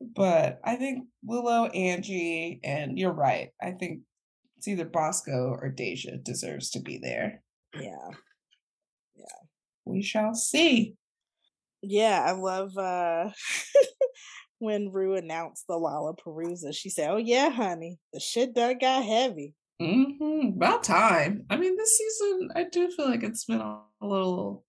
But 0.00 0.60
I 0.64 0.76
think 0.76 1.06
Willow, 1.24 1.66
Angie, 1.66 2.60
and 2.62 2.98
you're 2.98 3.12
right. 3.12 3.50
I 3.62 3.72
think 3.72 4.00
it's 4.56 4.68
either 4.68 4.84
Bosco 4.84 5.56
or 5.60 5.68
Deja 5.68 6.16
deserves 6.16 6.70
to 6.70 6.80
be 6.80 6.98
there. 6.98 7.42
Yeah. 7.74 8.10
Yeah. 9.14 9.24
We 9.84 10.02
shall 10.02 10.34
see. 10.34 10.94
Yeah, 11.82 12.24
I 12.26 12.32
love 12.32 12.76
uh 12.78 13.30
when 14.58 14.90
Rue 14.90 15.16
announced 15.16 15.66
the 15.68 15.74
Lalaparuza. 15.74 16.74
She 16.74 16.88
said, 16.88 17.10
Oh 17.10 17.18
yeah, 17.18 17.50
honey, 17.50 17.98
the 18.12 18.20
shit 18.20 18.54
done 18.54 18.78
got 18.78 19.04
heavy. 19.04 19.54
Mm-hmm. 19.80 20.56
About 20.56 20.84
time. 20.84 21.44
I 21.50 21.56
mean, 21.56 21.76
this 21.76 21.98
season 21.98 22.50
I 22.54 22.64
do 22.64 22.90
feel 22.90 23.08
like 23.08 23.22
it's 23.22 23.44
been 23.44 23.60
a 23.60 23.80
little 24.00 24.64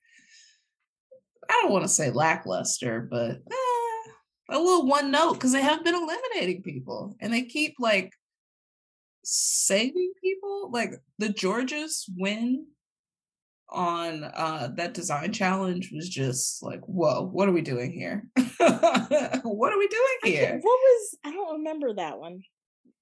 I 1.50 1.60
don't 1.62 1.72
want 1.72 1.84
to 1.84 1.90
say 1.90 2.12
lackluster, 2.12 3.08
but 3.10 3.32
eh, 3.32 4.12
a 4.50 4.60
little 4.60 4.88
one 4.88 5.12
note 5.12 5.34
because 5.34 5.52
they 5.52 5.62
have 5.62 5.84
been 5.84 5.96
eliminating 5.96 6.64
people 6.64 7.16
and 7.20 7.34
they 7.34 7.44
keep 7.44 7.76
like 7.80 8.12
saving 9.24 10.12
people. 10.22 10.70
Like 10.72 10.94
the 11.18 11.30
Jorgeous 11.30 12.10
win 12.16 12.68
on 13.70 14.24
uh 14.24 14.70
that 14.76 14.94
design 14.94 15.34
challenge 15.34 15.92
was 15.94 16.08
just 16.08 16.62
like, 16.62 16.82
whoa, 16.82 17.24
what 17.24 17.50
are 17.50 17.54
we 17.54 17.62
doing 17.62 17.92
here? 17.92 18.28
what 18.58 19.74
are 19.74 19.80
we 19.80 19.88
doing 19.88 20.18
here? 20.24 20.60
What 20.62 20.80
was 20.80 21.18
I 21.24 21.32
don't 21.32 21.58
remember 21.58 21.94
that 21.96 22.20
one. 22.20 22.42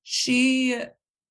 She 0.03 0.77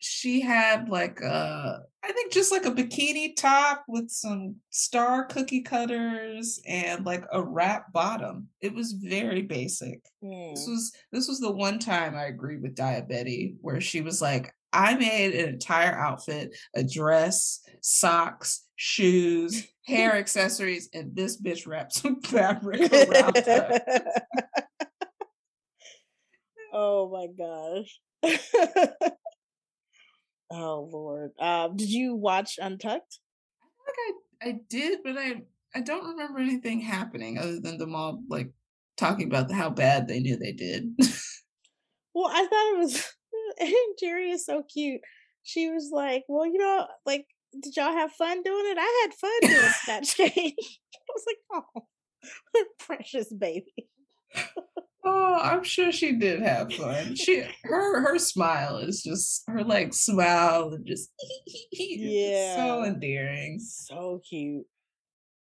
she 0.03 0.41
had 0.41 0.89
like 0.89 1.21
a 1.21 1.81
I 2.05 2.11
think 2.11 2.33
just 2.33 2.51
like 2.51 2.67
a 2.67 2.73
bikini 2.73 3.37
top 3.37 3.85
with 3.87 4.11
some 4.11 4.57
star 4.71 5.25
cookie 5.27 5.63
cutters 5.63 6.61
and 6.67 7.07
like 7.07 7.25
a 7.33 7.41
wrap 7.41 7.93
bottom. 7.93 8.49
It 8.61 8.75
was 8.75 8.93
very 8.93 9.43
basic. 9.43 10.03
Mm. 10.23 10.55
This 10.55 10.67
was 10.67 10.93
this 11.13 11.29
was 11.29 11.39
the 11.39 11.53
one 11.53 11.79
time 11.79 12.17
I 12.17 12.25
agreed 12.25 12.63
with 12.63 12.75
Daya 12.75 13.09
Betty 13.09 13.55
where 13.61 13.81
she 13.81 14.01
was 14.01 14.21
like, 14.21 14.53
I 14.73 14.95
made 14.95 15.35
an 15.35 15.51
entire 15.51 15.97
outfit, 15.97 16.57
a 16.75 16.83
dress, 16.83 17.61
socks, 17.81 18.65
shoes, 18.75 19.69
hair 19.87 20.17
accessories, 20.17 20.89
and 20.93 21.15
this 21.15 21.41
bitch 21.41 21.69
wrapped 21.69 21.93
some 21.93 22.21
fabric 22.25 22.93
around 22.93 23.37
her. 23.37 23.81
oh 26.73 27.09
my 27.11 27.29
gosh. 27.39 28.01
Oh 30.53 30.89
Lord. 30.93 31.31
Um, 31.39 31.77
did 31.77 31.89
you 31.89 32.15
watch 32.15 32.59
Untucked? 32.61 33.21
I 33.89 33.93
I 34.47 34.49
I 34.51 34.61
did, 34.69 35.01
but 35.03 35.17
I 35.17 35.43
I 35.75 35.81
don't 35.81 36.07
remember 36.11 36.41
anything 36.41 36.81
happening 36.81 37.39
other 37.39 37.59
than 37.59 37.79
the 37.79 37.87
mob 37.87 38.21
like 38.29 38.53
talking 38.99 39.27
about 39.27 39.51
how 39.51 39.71
bad 39.71 40.09
they 40.09 40.21
knew 40.21 40.37
they 40.37 40.53
did. 40.53 40.95
well, 42.15 42.29
I 42.29 42.47
thought 42.47 42.75
it 42.75 42.79
was 42.79 43.13
and 43.61 43.73
Jerry 43.99 44.31
is 44.31 44.45
so 44.45 44.63
cute. 44.63 45.01
She 45.43 45.71
was 45.71 45.91
like, 45.93 46.25
"Well, 46.29 46.47
you 46.47 46.59
know, 46.59 46.87
like, 47.07 47.27
did 47.61 47.75
y'all 47.77 47.93
have 47.93 48.13
fun 48.13 48.43
doing 48.43 48.65
it? 48.67 48.79
I 48.79 49.03
had 49.03 49.15
fun 49.15 49.41
doing 49.43 49.73
that 49.87 50.05
change." 50.05 50.81
I 50.95 51.13
was 51.15 51.25
like, 51.27 51.65
"Oh, 51.75 52.65
precious 52.79 53.33
baby." 53.33 53.89
Oh, 55.05 55.39
I'm 55.43 55.65
sure 55.65 55.91
she 55.91 56.13
did 56.13 56.43
have 56.43 56.73
fun. 56.73 57.17
She 57.17 57.45
her 57.65 58.01
her 58.03 58.19
smile 58.19 58.79
is 58.79 59.03
just 59.03 59.43
her 59.49 59.65
like 59.65 59.93
smile 59.93 60.73
and 60.73 60.87
just 60.87 61.11
yeah, 61.73 62.57
so 62.57 62.85
endearing, 62.85 63.59
so 63.59 64.21
cute. 64.29 64.67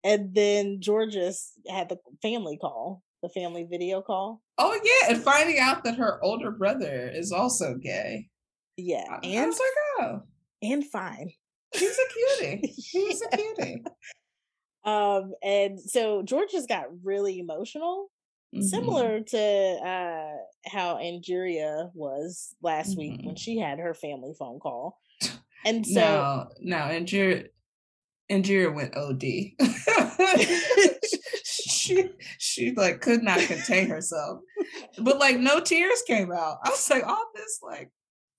And 0.02 0.34
then 0.34 0.80
Jorgeous 0.84 1.52
had 1.68 1.88
the 1.88 1.98
family 2.20 2.58
call, 2.58 3.02
the 3.22 3.28
family 3.28 3.66
video 3.70 4.02
call. 4.02 4.42
Oh 4.58 4.78
yeah, 4.82 5.14
and 5.14 5.22
finding 5.22 5.58
out 5.58 5.84
that 5.84 5.96
her 5.96 6.22
older 6.22 6.50
brother 6.50 7.10
is 7.12 7.30
also 7.30 7.74
gay. 7.76 8.28
Yeah, 8.76 9.20
and 9.22 9.40
I 9.40 9.46
was 9.46 9.60
like, 9.60 10.08
oh, 10.08 10.22
and 10.62 10.84
fine. 10.84 11.30
He's 11.72 11.98
a 11.98 12.38
cutie. 12.40 12.74
He's 12.76 13.22
a 13.22 13.36
cutie. 13.36 13.84
um, 14.84 15.32
and 15.42 15.80
so 15.80 16.24
Jorgeous 16.28 16.66
got 16.66 16.86
really 17.02 17.38
emotional 17.38 18.10
Mm-hmm. 18.54 18.62
Similar 18.62 19.20
to 19.20 19.38
uh, 19.38 20.70
how 20.70 20.98
Angeria 20.98 21.90
was 21.92 22.54
last 22.62 22.90
mm-hmm. 22.90 23.00
week 23.00 23.16
when 23.18 23.30
mm-hmm. 23.30 23.36
she 23.36 23.58
had 23.58 23.80
her 23.80 23.94
family 23.94 24.34
phone 24.38 24.60
call. 24.60 25.00
And 25.66 25.86
so 25.86 25.98
no, 25.98 26.48
no, 26.60 26.76
Angeria 26.76 27.46
Angeria 28.30 28.74
went 28.74 28.94
OD. 28.94 29.22
she 31.42 32.10
she 32.38 32.72
like 32.72 33.00
could 33.00 33.22
not 33.22 33.40
contain 33.40 33.88
herself. 33.88 34.40
But 34.98 35.18
like 35.18 35.38
no 35.38 35.60
tears 35.60 36.02
came 36.06 36.32
out. 36.32 36.58
I 36.64 36.68
was 36.68 36.90
like, 36.90 37.06
all 37.06 37.30
this 37.34 37.60
like 37.62 37.90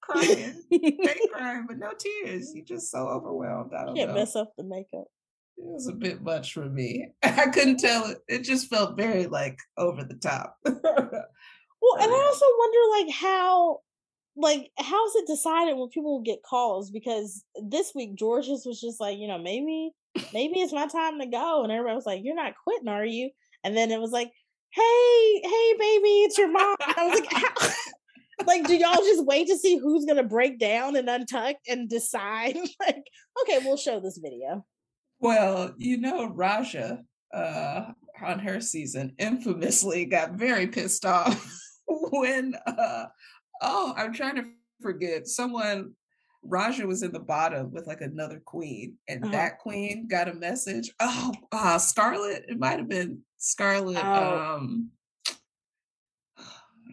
crying, 0.01 0.61
fake 0.69 1.19
crying, 1.33 1.65
but 1.67 1.79
no 1.79 1.93
tears. 1.97 2.53
You 2.53 2.63
just 2.63 2.91
so 2.91 3.07
overwhelmed. 3.07 3.71
I 3.73 3.85
don't 3.85 3.95
Can't 3.95 4.09
know. 4.09 4.17
mess 4.17 4.35
up 4.35 4.53
the 4.55 4.63
makeup 4.63 5.07
it 5.57 5.63
was 5.63 5.87
a 5.87 5.93
bit 5.93 6.21
much 6.21 6.53
for 6.53 6.65
me. 6.65 7.07
I 7.23 7.47
couldn't 7.47 7.77
tell 7.77 8.05
it. 8.05 8.19
It 8.27 8.43
just 8.43 8.69
felt 8.69 8.97
very 8.97 9.27
like 9.27 9.57
over 9.77 10.03
the 10.03 10.15
top. 10.15 10.57
well, 10.65 10.81
and 10.81 12.11
I 12.11 12.23
also 12.25 12.45
wonder 12.57 13.05
like 13.05 13.15
how 13.15 13.79
like 14.37 14.69
how's 14.77 15.15
it 15.15 15.27
decided 15.27 15.77
when 15.77 15.89
people 15.89 16.21
get 16.21 16.43
calls 16.43 16.91
because 16.91 17.43
this 17.63 17.93
week 17.95 18.15
Jorgeous 18.19 18.65
was 18.65 18.81
just 18.81 18.99
like, 18.99 19.17
you 19.17 19.27
know, 19.27 19.37
maybe 19.37 19.91
maybe 20.33 20.59
it's 20.59 20.73
my 20.73 20.87
time 20.87 21.19
to 21.19 21.25
go 21.25 21.63
and 21.63 21.71
everybody 21.71 21.95
was 21.95 22.05
like, 22.05 22.21
You're 22.23 22.35
not 22.35 22.53
quitting, 22.63 22.89
are 22.89 23.05
you? 23.05 23.29
And 23.63 23.75
then 23.75 23.91
it 23.91 23.99
was 23.99 24.11
like, 24.11 24.31
Hey, 24.71 25.41
hey 25.41 25.75
baby, 25.79 26.09
it's 26.23 26.37
your 26.37 26.51
mom. 26.51 26.75
I 26.81 27.07
was 27.07 27.19
like, 27.21 27.31
how? 27.31 27.69
like 28.47 28.67
do 28.67 28.75
y'all 28.75 28.95
just 28.95 29.25
wait 29.25 29.47
to 29.47 29.57
see 29.57 29.77
who's 29.77 30.05
gonna 30.05 30.23
break 30.23 30.59
down 30.59 30.97
and 30.97 31.07
untuck 31.07 31.55
and 31.69 31.89
decide 31.89 32.57
like 32.81 33.05
okay 33.41 33.59
we'll 33.63 33.77
show 33.77 34.01
this 34.01 34.17
video 34.17 34.65
well, 35.25 35.73
you 35.77 35.97
know, 35.97 36.27
Raja 36.27 37.03
uh, 37.33 37.85
on 38.21 38.37
her 38.37 38.61
season 38.61 39.15
infamously 39.17 40.05
got 40.05 40.33
very 40.33 40.67
pissed 40.67 41.03
off 41.03 41.51
when, 41.87 42.53
uh, 42.67 43.05
oh, 43.59 43.93
I'm 43.97 44.13
trying 44.13 44.35
to 44.35 44.45
forget, 44.81 45.27
someone, 45.27 45.93
Raja 46.43 46.85
was 46.85 47.01
in 47.01 47.11
the 47.11 47.19
bottom 47.19 47.71
with 47.71 47.87
like 47.87 48.01
another 48.01 48.39
queen, 48.45 48.97
and 49.09 49.23
uh-huh. 49.23 49.31
that 49.31 49.57
queen 49.57 50.07
got 50.07 50.29
a 50.29 50.33
message. 50.35 50.91
Oh, 50.99 51.33
uh, 51.51 51.79
Scarlett, 51.79 52.45
it 52.47 52.59
might 52.59 52.77
have 52.77 52.87
been 52.87 53.21
Scarlett. 53.39 53.97
Oh. 53.97 54.57
Um, 54.57 54.91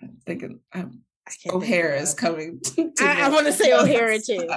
I'm 0.02 0.16
thinking, 0.24 0.60
I'm, 0.72 1.02
O'Hara 1.50 2.00
is 2.00 2.14
coming. 2.14 2.60
To 2.76 2.92
I, 3.02 3.26
I 3.26 3.28
want 3.28 3.46
to 3.46 3.52
say 3.52 3.74
O'Hara 3.74 4.18
too. 4.18 4.48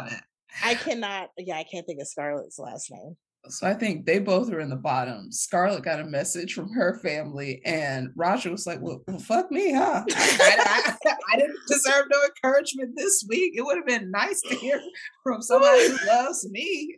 I 0.63 0.75
cannot. 0.75 1.31
Yeah, 1.37 1.57
I 1.57 1.63
can't 1.63 1.85
think 1.85 1.99
of 1.99 2.07
Scarlett's 2.07 2.57
last 2.57 2.89
name. 2.89 3.17
So 3.49 3.67
I 3.67 3.73
think 3.73 4.05
they 4.05 4.19
both 4.19 4.51
are 4.51 4.59
in 4.59 4.69
the 4.69 4.75
bottom. 4.75 5.31
Scarlett 5.31 5.83
got 5.83 5.99
a 5.99 6.05
message 6.05 6.53
from 6.53 6.71
her 6.73 6.99
family, 6.99 7.61
and 7.65 8.09
Raja 8.15 8.49
was 8.49 8.65
like, 8.65 8.81
"Well, 8.81 9.01
well 9.07 9.19
fuck 9.19 9.51
me, 9.51 9.73
huh? 9.73 10.03
I, 10.15 10.95
I, 11.05 11.15
I, 11.33 11.35
didn't 11.37 11.59
deserve 11.67 12.05
no 12.11 12.19
encouragement 12.23 12.95
this 12.95 13.25
week. 13.27 13.53
It 13.55 13.61
would 13.61 13.77
have 13.77 13.85
been 13.85 14.11
nice 14.11 14.41
to 14.41 14.55
hear 14.55 14.81
from 15.23 15.41
somebody 15.41 15.89
who 15.89 15.97
loves 16.07 16.49
me." 16.49 16.95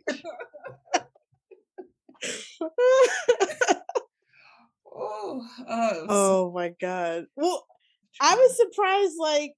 oh, 4.94 5.46
uh, 5.68 5.94
oh 6.08 6.52
my 6.54 6.74
god! 6.80 7.26
Well, 7.36 7.66
I 8.20 8.34
was 8.34 8.56
surprised, 8.56 9.16
like, 9.18 9.54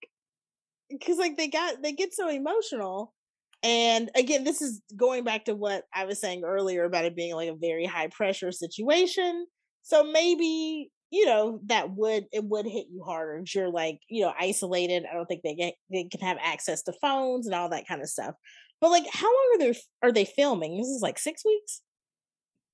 because 0.90 1.18
like 1.18 1.36
they 1.36 1.48
got 1.48 1.82
they 1.82 1.92
get 1.92 2.14
so 2.14 2.28
emotional 2.28 3.14
and 3.62 4.10
again, 4.14 4.44
this 4.44 4.62
is 4.62 4.80
going 4.96 5.24
back 5.24 5.44
to 5.44 5.54
what 5.54 5.84
I 5.94 6.06
was 6.06 6.20
saying 6.20 6.44
earlier 6.44 6.84
about 6.84 7.04
it 7.04 7.16
being 7.16 7.34
like 7.34 7.50
a 7.50 7.54
very 7.54 7.84
high 7.84 8.08
pressure 8.08 8.52
situation. 8.52 9.46
So 9.82 10.04
maybe, 10.04 10.90
you 11.10 11.26
know, 11.26 11.60
that 11.66 11.90
would 11.90 12.26
it 12.32 12.44
would 12.44 12.64
hit 12.64 12.86
you 12.90 13.02
harder 13.02 13.42
if 13.44 13.54
you're 13.54 13.70
like, 13.70 14.00
you 14.08 14.22
know, 14.22 14.32
isolated. 14.38 15.04
I 15.10 15.14
don't 15.14 15.26
think 15.26 15.42
they 15.42 15.54
get 15.54 15.74
they 15.92 16.04
can 16.04 16.20
have 16.20 16.38
access 16.42 16.82
to 16.84 16.94
phones 17.02 17.46
and 17.46 17.54
all 17.54 17.68
that 17.70 17.86
kind 17.86 18.00
of 18.00 18.08
stuff. 18.08 18.34
But 18.80 18.90
like 18.90 19.04
how 19.12 19.26
long 19.26 19.50
are 19.54 19.58
they 19.58 19.78
are 20.02 20.12
they 20.12 20.24
filming? 20.24 20.78
This 20.78 20.88
is 20.88 21.02
like 21.02 21.18
six 21.18 21.44
weeks? 21.44 21.82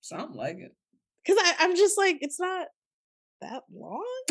Something 0.02 0.36
like 0.36 0.58
it. 0.58 0.72
Cause 1.26 1.36
I, 1.40 1.54
I'm 1.60 1.74
just 1.74 1.98
like, 1.98 2.18
it's 2.20 2.38
not 2.38 2.68
that 3.40 3.64
long. 3.74 4.04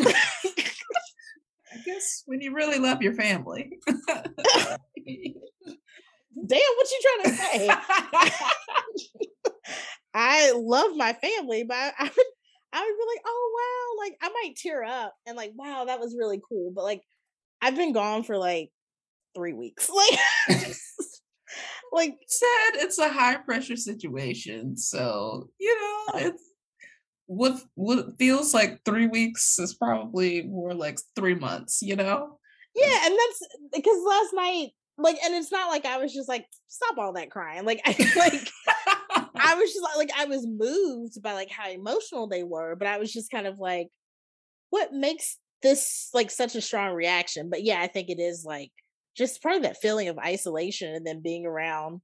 I 1.76 1.80
guess 1.86 2.23
when 2.26 2.40
you 2.40 2.53
really 2.53 2.80
love 2.80 3.02
your 3.02 3.14
family 3.14 3.77
damn, 6.35 6.59
what 6.59 6.91
you 6.91 6.99
trying 7.01 7.23
to 7.23 7.31
say? 7.41 7.69
I 10.13 10.51
love 10.55 10.95
my 10.95 11.13
family, 11.13 11.63
but 11.63 11.75
I, 11.75 11.91
I 11.99 12.03
would 12.03 12.25
I 12.73 12.81
would 12.81 12.97
be 12.97 13.05
like, 13.15 13.23
oh 13.25 13.51
wow, 13.57 13.95
like 14.03 14.17
I 14.21 14.29
might 14.29 14.55
tear 14.57 14.83
up 14.83 15.15
and 15.25 15.35
like, 15.37 15.53
wow, 15.55 15.85
that 15.85 15.99
was 15.99 16.15
really 16.17 16.41
cool. 16.47 16.71
But 16.75 16.83
like 16.83 17.01
I've 17.61 17.75
been 17.75 17.93
gone 17.93 18.23
for 18.23 18.37
like 18.37 18.71
three 19.35 19.53
weeks. 19.53 19.89
Like 20.47 20.75
like 21.91 22.15
said 22.27 22.81
it's 22.81 22.97
a 22.97 23.07
high 23.07 23.37
pressure 23.37 23.77
situation. 23.77 24.75
So, 24.75 25.49
you 25.59 25.73
know, 25.73 26.03
uh-huh. 26.09 26.27
it's 26.27 26.43
what 27.27 27.61
what 27.75 28.17
feels 28.19 28.53
like 28.53 28.81
three 28.83 29.07
weeks 29.07 29.57
is 29.59 29.73
probably 29.73 30.43
more 30.43 30.73
like 30.73 30.99
three 31.15 31.35
months, 31.35 31.81
you 31.81 31.95
know? 31.95 32.37
Yeah, 32.75 32.99
and 33.05 33.13
that's 33.13 33.39
because 33.73 33.97
last 34.05 34.33
night 34.33 34.71
like 34.97 35.17
and 35.23 35.35
it's 35.35 35.51
not 35.51 35.69
like 35.69 35.85
i 35.85 35.97
was 35.97 36.13
just 36.13 36.30
like 36.30 36.45
stop 36.67 36.97
all 36.97 37.13
that 37.13 37.31
crying 37.31 37.65
like 37.65 37.81
i 37.85 37.91
like 38.17 38.49
i 39.35 39.55
was 39.55 39.73
just 39.73 39.84
like, 39.84 39.97
like 39.97 40.11
i 40.17 40.26
was 40.26 40.45
moved 40.47 41.22
by 41.22 41.34
like 41.34 41.49
how 41.49 41.69
emotional 41.69 42.27
they 42.27 42.43
were 42.43 42.76
but 42.76 42.88
i 42.88 42.97
was 42.97 43.11
just 43.11 43.31
kind 43.31 43.47
of 43.47 43.59
like 43.59 43.88
what 44.69 44.93
makes 44.93 45.38
this 45.61 46.09
like 46.13 46.30
such 46.30 46.55
a 46.55 46.61
strong 46.61 46.93
reaction? 46.93 47.49
But 47.49 47.63
yeah 47.63 47.81
i 47.81 47.88
think 47.88 48.09
it 48.09 48.19
is 48.19 48.45
like 48.45 48.72
just 49.17 49.41
part 49.41 49.55
of 49.55 49.63
that 49.63 49.77
feeling 49.77 50.09
of 50.09 50.17
isolation 50.19 50.93
and 50.93 51.05
then 51.05 51.22
being 51.22 51.45
around 51.45 52.01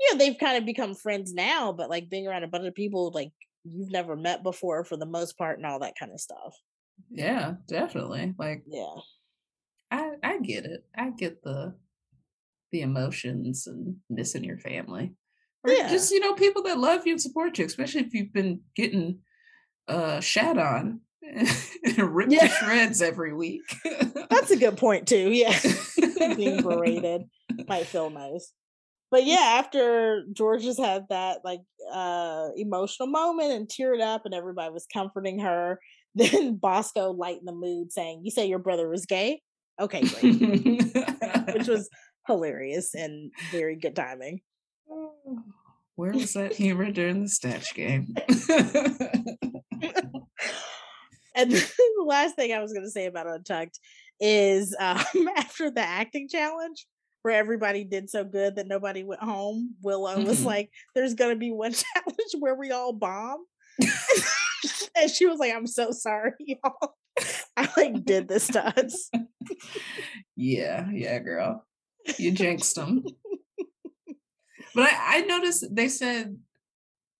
you 0.00 0.12
know 0.12 0.18
they've 0.18 0.38
kind 0.38 0.58
of 0.58 0.66
become 0.66 0.94
friends 0.94 1.32
now 1.32 1.72
but 1.72 1.90
like 1.90 2.10
being 2.10 2.26
around 2.26 2.44
a 2.44 2.48
bunch 2.48 2.66
of 2.66 2.74
people 2.74 3.10
like 3.14 3.30
you've 3.64 3.90
never 3.90 4.16
met 4.16 4.42
before 4.42 4.84
for 4.84 4.96
the 4.96 5.06
most 5.06 5.38
part 5.38 5.58
and 5.58 5.66
all 5.66 5.80
that 5.80 5.98
kind 5.98 6.12
of 6.12 6.20
stuff. 6.20 6.56
Yeah 7.10 7.54
definitely 7.66 8.34
like 8.38 8.64
yeah. 8.66 8.94
I 9.90 10.10
i 10.22 10.38
get 10.40 10.64
it 10.64 10.84
i 10.96 11.10
get 11.10 11.42
the 11.42 11.74
the 12.72 12.82
emotions 12.82 13.66
and 13.66 13.96
missing 14.10 14.44
your 14.44 14.58
family. 14.58 15.12
Or 15.64 15.72
yeah. 15.72 15.88
just, 15.88 16.12
you 16.12 16.20
know, 16.20 16.34
people 16.34 16.62
that 16.64 16.78
love 16.78 17.06
you 17.06 17.12
and 17.12 17.20
support 17.20 17.58
you, 17.58 17.64
especially 17.64 18.02
if 18.02 18.14
you've 18.14 18.32
been 18.32 18.60
getting 18.76 19.20
uh 19.88 20.20
shat 20.20 20.58
on 20.58 21.00
and 21.22 22.14
ripped 22.14 22.32
yeah. 22.32 22.46
to 22.46 22.48
shreds 22.48 23.02
every 23.02 23.32
week. 23.32 23.62
That's 24.30 24.50
a 24.50 24.56
good 24.56 24.76
point 24.76 25.06
too. 25.06 25.30
Yeah. 25.32 25.58
Being 26.36 26.62
berated 26.62 27.22
might 27.66 27.86
feel 27.86 28.10
nice. 28.10 28.52
But 29.10 29.24
yeah, 29.24 29.56
after 29.58 30.24
Jorgeous 30.36 30.78
had 30.78 31.06
that 31.08 31.38
like 31.44 31.60
uh 31.92 32.48
emotional 32.56 33.08
moment 33.08 33.52
and 33.52 33.68
teared 33.68 34.02
up 34.02 34.26
and 34.26 34.34
everybody 34.34 34.72
was 34.72 34.86
comforting 34.92 35.40
her, 35.40 35.80
then 36.14 36.56
Bosco 36.56 37.12
lightened 37.12 37.48
the 37.48 37.52
mood 37.52 37.92
saying, 37.92 38.20
You 38.24 38.30
say 38.30 38.46
your 38.46 38.58
brother 38.58 38.88
was 38.88 39.06
gay? 39.06 39.40
Okay, 39.80 40.02
great. 40.02 40.94
Which 41.54 41.68
was 41.68 41.88
hilarious 42.28 42.94
and 42.94 43.32
very 43.50 43.74
good 43.74 43.96
timing. 43.96 44.40
Where 45.96 46.12
was 46.12 46.34
that 46.34 46.54
humor 46.54 46.92
during 46.92 47.22
the 47.22 47.28
Snatch 47.28 47.74
game? 47.74 48.14
and 51.38 51.52
the 51.52 52.04
last 52.04 52.36
thing 52.36 52.52
I 52.52 52.60
was 52.60 52.72
going 52.72 52.84
to 52.84 52.90
say 52.90 53.06
about 53.06 53.26
Untucked 53.26 53.78
is 54.20 54.76
um, 54.78 55.00
after 55.36 55.70
the 55.70 55.80
acting 55.80 56.28
challenge, 56.28 56.86
where 57.22 57.34
everybody 57.34 57.84
did 57.84 58.10
so 58.10 58.24
good 58.24 58.56
that 58.56 58.66
nobody 58.66 59.04
went 59.04 59.22
home. 59.22 59.74
Willow 59.82 60.16
mm-hmm. 60.16 60.28
was 60.28 60.44
like, 60.44 60.70
"There's 60.94 61.14
gonna 61.14 61.36
be 61.36 61.50
one 61.50 61.72
challenge 61.72 62.34
where 62.38 62.54
we 62.54 62.70
all 62.70 62.92
bomb," 62.92 63.44
and 64.96 65.10
she 65.10 65.26
was 65.26 65.38
like, 65.38 65.54
"I'm 65.54 65.66
so 65.66 65.90
sorry, 65.92 66.32
y'all. 66.38 66.94
I 67.56 67.68
like 67.76 68.04
did 68.04 68.28
this 68.28 68.48
to 68.48 68.66
us." 68.66 69.10
yeah, 70.36 70.88
yeah, 70.92 71.18
girl, 71.18 71.64
you 72.16 72.32
jinxed 72.32 72.74
them. 72.74 73.04
but 74.74 74.84
I, 74.84 75.18
I 75.18 75.20
noticed 75.22 75.64
they 75.74 75.88
said 75.88 76.36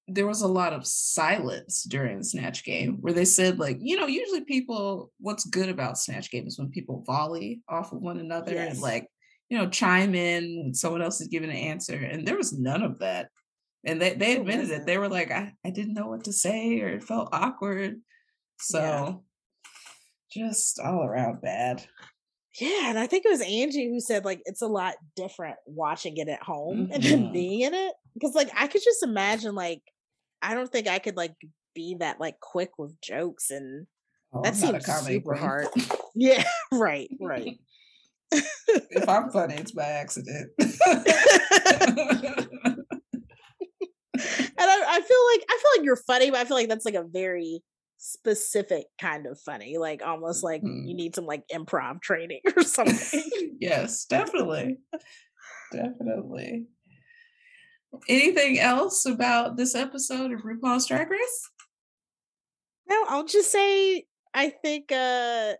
there 0.08 0.26
was 0.26 0.40
a 0.40 0.48
lot 0.48 0.72
of 0.72 0.86
silence 0.86 1.82
during 1.82 2.18
the 2.18 2.24
snatch 2.24 2.64
game 2.64 2.96
where 3.00 3.12
they 3.12 3.26
said 3.26 3.58
like 3.58 3.76
you 3.80 3.96
know 3.96 4.06
usually 4.06 4.42
people 4.42 5.12
what's 5.20 5.44
good 5.44 5.68
about 5.68 5.98
snatch 5.98 6.30
game 6.30 6.46
is 6.46 6.58
when 6.58 6.70
people 6.70 7.04
volley 7.06 7.60
off 7.68 7.92
of 7.92 8.00
one 8.00 8.18
another 8.18 8.54
yes. 8.54 8.72
and 8.72 8.80
like 8.80 9.06
you 9.50 9.58
know 9.58 9.68
chime 9.68 10.14
in 10.14 10.62
when 10.62 10.74
someone 10.74 11.02
else 11.02 11.20
is 11.20 11.28
giving 11.28 11.50
an 11.50 11.56
answer 11.56 11.94
and 11.94 12.26
there 12.26 12.36
was 12.36 12.58
none 12.58 12.82
of 12.82 12.98
that 13.00 13.28
and 13.84 14.00
they, 14.00 14.14
they 14.14 14.36
admitted 14.36 14.70
it 14.70 14.86
they 14.86 14.96
were 14.98 15.08
like 15.08 15.30
I, 15.30 15.52
I 15.64 15.70
didn't 15.70 15.94
know 15.94 16.08
what 16.08 16.24
to 16.24 16.32
say 16.32 16.80
or 16.80 16.88
it 16.88 17.04
felt 17.04 17.28
awkward 17.32 18.00
so 18.58 19.22
yeah. 20.34 20.44
just 20.46 20.80
all 20.80 21.04
around 21.04 21.42
bad 21.42 21.84
yeah 22.60 22.88
and 22.88 22.98
i 22.98 23.06
think 23.06 23.24
it 23.24 23.30
was 23.30 23.40
angie 23.40 23.88
who 23.88 24.00
said 24.00 24.24
like 24.24 24.40
it's 24.44 24.62
a 24.62 24.66
lot 24.66 24.94
different 25.16 25.56
watching 25.66 26.16
it 26.16 26.28
at 26.28 26.42
home 26.42 26.84
mm-hmm. 26.84 26.92
and 26.92 27.02
then 27.02 27.22
mm-hmm. 27.24 27.32
being 27.32 27.60
in 27.60 27.74
it 27.74 27.92
because 28.14 28.34
like 28.34 28.50
i 28.56 28.66
could 28.66 28.82
just 28.82 29.02
imagine 29.02 29.54
like 29.54 29.82
I 30.42 30.54
don't 30.54 30.70
think 30.70 30.88
I 30.88 30.98
could 30.98 31.16
like 31.16 31.34
be 31.74 31.96
that 32.00 32.20
like 32.20 32.40
quick 32.40 32.78
with 32.78 33.00
jokes 33.00 33.50
and 33.50 33.86
oh, 34.32 34.42
that 34.42 34.56
seems 34.56 34.84
super 34.84 35.32
queen. 35.32 35.40
hard. 35.40 35.66
yeah, 36.14 36.44
right, 36.72 37.08
right. 37.20 37.58
if 38.32 39.08
I'm 39.08 39.30
funny, 39.30 39.54
it's 39.54 39.72
by 39.72 39.84
accident. 39.84 40.50
and 40.58 40.68
I, 44.58 44.84
I, 44.86 45.00
feel 45.00 45.26
like 45.26 45.44
I 45.48 45.58
feel 45.62 45.70
like 45.76 45.84
you're 45.84 45.96
funny, 45.96 46.30
but 46.30 46.40
I 46.40 46.44
feel 46.44 46.56
like 46.56 46.68
that's 46.68 46.84
like 46.84 46.94
a 46.94 47.04
very 47.04 47.62
specific 47.98 48.86
kind 49.00 49.26
of 49.26 49.38
funny, 49.40 49.76
like 49.76 50.02
almost 50.04 50.42
like 50.42 50.62
mm-hmm. 50.62 50.86
you 50.86 50.94
need 50.94 51.14
some 51.14 51.26
like 51.26 51.42
improv 51.52 52.00
training 52.00 52.40
or 52.56 52.62
something. 52.62 53.22
yes, 53.60 54.06
definitely, 54.06 54.78
definitely. 55.72 56.66
Anything 58.08 58.58
else 58.58 59.04
about 59.06 59.56
this 59.56 59.74
episode 59.74 60.32
of 60.32 60.40
RuPaul's 60.40 60.86
Drag 60.86 61.10
Race? 61.10 61.50
No, 62.88 63.04
I'll 63.08 63.24
just 63.24 63.50
say 63.50 64.06
I 64.34 64.50
think 64.50 64.92
uh 64.92 65.54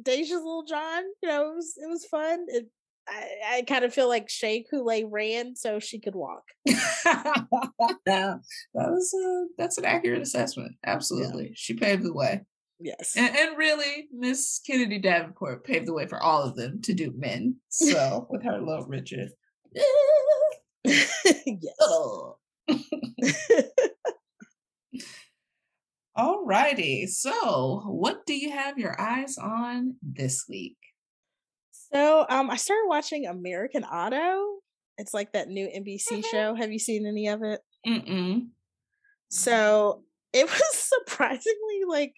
Deja's 0.00 0.42
Lil 0.42 0.64
Jon, 0.64 1.04
you 1.22 1.28
know, 1.28 1.50
it 1.50 1.54
was 1.54 1.74
it 1.76 1.88
was 1.88 2.04
fun. 2.04 2.46
It, 2.48 2.66
I, 3.08 3.56
I 3.56 3.62
kind 3.62 3.84
of 3.84 3.92
feel 3.92 4.08
like 4.08 4.30
Shea 4.30 4.64
Coulee 4.68 5.04
ran 5.04 5.56
so 5.56 5.78
she 5.78 6.00
could 6.00 6.14
walk. 6.14 6.44
that 6.66 8.40
was 8.72 9.14
a, 9.14 9.46
that's 9.58 9.78
an 9.78 9.84
accurate 9.84 10.22
assessment. 10.22 10.72
Absolutely, 10.86 11.48
yeah. 11.48 11.54
she 11.54 11.74
paved 11.74 12.04
the 12.04 12.14
way. 12.14 12.42
Yes, 12.80 13.14
and, 13.16 13.34
and 13.36 13.56
really, 13.56 14.08
Miss 14.12 14.60
Kennedy 14.66 14.98
Davenport 14.98 15.64
paved 15.64 15.86
the 15.86 15.94
way 15.94 16.06
for 16.06 16.22
all 16.22 16.42
of 16.42 16.56
them 16.56 16.80
to 16.82 16.92
do 16.92 17.12
men. 17.16 17.56
So 17.68 18.26
with 18.30 18.42
her 18.44 18.60
little 18.60 18.86
Richard. 18.86 19.30
yes. 20.84 21.74
All 26.16 26.44
righty. 26.46 27.08
So, 27.08 27.82
what 27.86 28.24
do 28.24 28.34
you 28.34 28.52
have 28.52 28.78
your 28.78 29.00
eyes 29.00 29.36
on 29.36 29.96
this 30.00 30.44
week? 30.48 30.76
So, 31.94 32.26
um, 32.28 32.50
I 32.50 32.56
started 32.56 32.86
watching 32.88 33.26
American 33.26 33.84
Auto. 33.84 34.58
It's 34.98 35.14
like 35.14 35.32
that 35.32 35.48
new 35.48 35.66
NBC 35.66 36.06
mm-hmm. 36.10 36.20
show. 36.30 36.54
Have 36.54 36.72
you 36.72 36.78
seen 36.78 37.06
any 37.06 37.28
of 37.28 37.42
it? 37.42 37.60
Mm-mm. 37.86 38.48
So, 39.30 40.02
it 40.32 40.46
was 40.46 40.92
surprisingly 41.06 41.82
like 41.88 42.14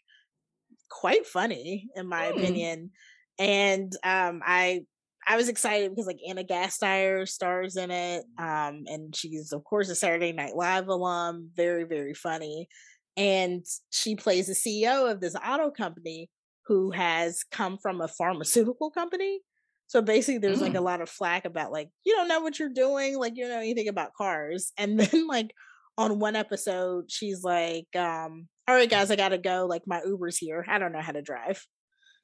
quite 0.88 1.26
funny 1.26 1.88
in 1.94 2.06
my 2.08 2.26
mm. 2.26 2.36
opinion. 2.36 2.90
And 3.38 3.92
um, 4.02 4.40
I 4.44 4.82
I 5.28 5.36
was 5.36 5.48
excited 5.48 5.90
because 5.90 6.06
like 6.06 6.20
Anna 6.26 6.44
Gasteyer 6.44 7.28
stars 7.28 7.76
in 7.76 7.90
it. 7.90 8.24
Um, 8.38 8.84
and 8.86 9.14
she's 9.14 9.52
of 9.52 9.64
course 9.64 9.90
a 9.90 9.94
Saturday 9.94 10.32
Night 10.32 10.56
Live 10.56 10.88
alum, 10.88 11.50
very, 11.54 11.84
very 11.84 12.14
funny. 12.14 12.68
And 13.16 13.64
she 13.90 14.14
plays 14.14 14.46
the 14.46 14.54
CEO 14.54 15.10
of 15.10 15.20
this 15.20 15.34
auto 15.34 15.70
company 15.70 16.30
who 16.66 16.90
has 16.92 17.42
come 17.50 17.76
from 17.78 18.00
a 18.00 18.08
pharmaceutical 18.08 18.90
company. 18.90 19.40
So 19.86 20.02
basically 20.02 20.38
there's 20.38 20.58
mm. 20.58 20.62
like 20.62 20.74
a 20.74 20.80
lot 20.80 21.00
of 21.00 21.08
flack 21.08 21.44
about 21.44 21.72
like, 21.72 21.88
you 22.04 22.14
don't 22.14 22.28
know 22.28 22.40
what 22.40 22.58
you're 22.58 22.68
doing, 22.68 23.18
like 23.18 23.34
you 23.36 23.44
don't 23.44 23.52
know 23.52 23.60
anything 23.60 23.88
about 23.88 24.14
cars. 24.14 24.72
And 24.76 24.98
then 25.00 25.26
like 25.26 25.52
on 25.98 26.18
one 26.18 26.36
episode, 26.36 27.10
she's 27.10 27.42
like, 27.44 27.86
um, 27.96 28.48
all 28.68 28.74
right 28.74 28.90
guys, 28.90 29.10
I 29.10 29.16
gotta 29.16 29.38
go. 29.38 29.66
Like 29.68 29.82
my 29.86 30.02
Uber's 30.04 30.38
here. 30.38 30.64
I 30.68 30.78
don't 30.78 30.92
know 30.92 31.00
how 31.00 31.12
to 31.12 31.22
drive. 31.22 31.64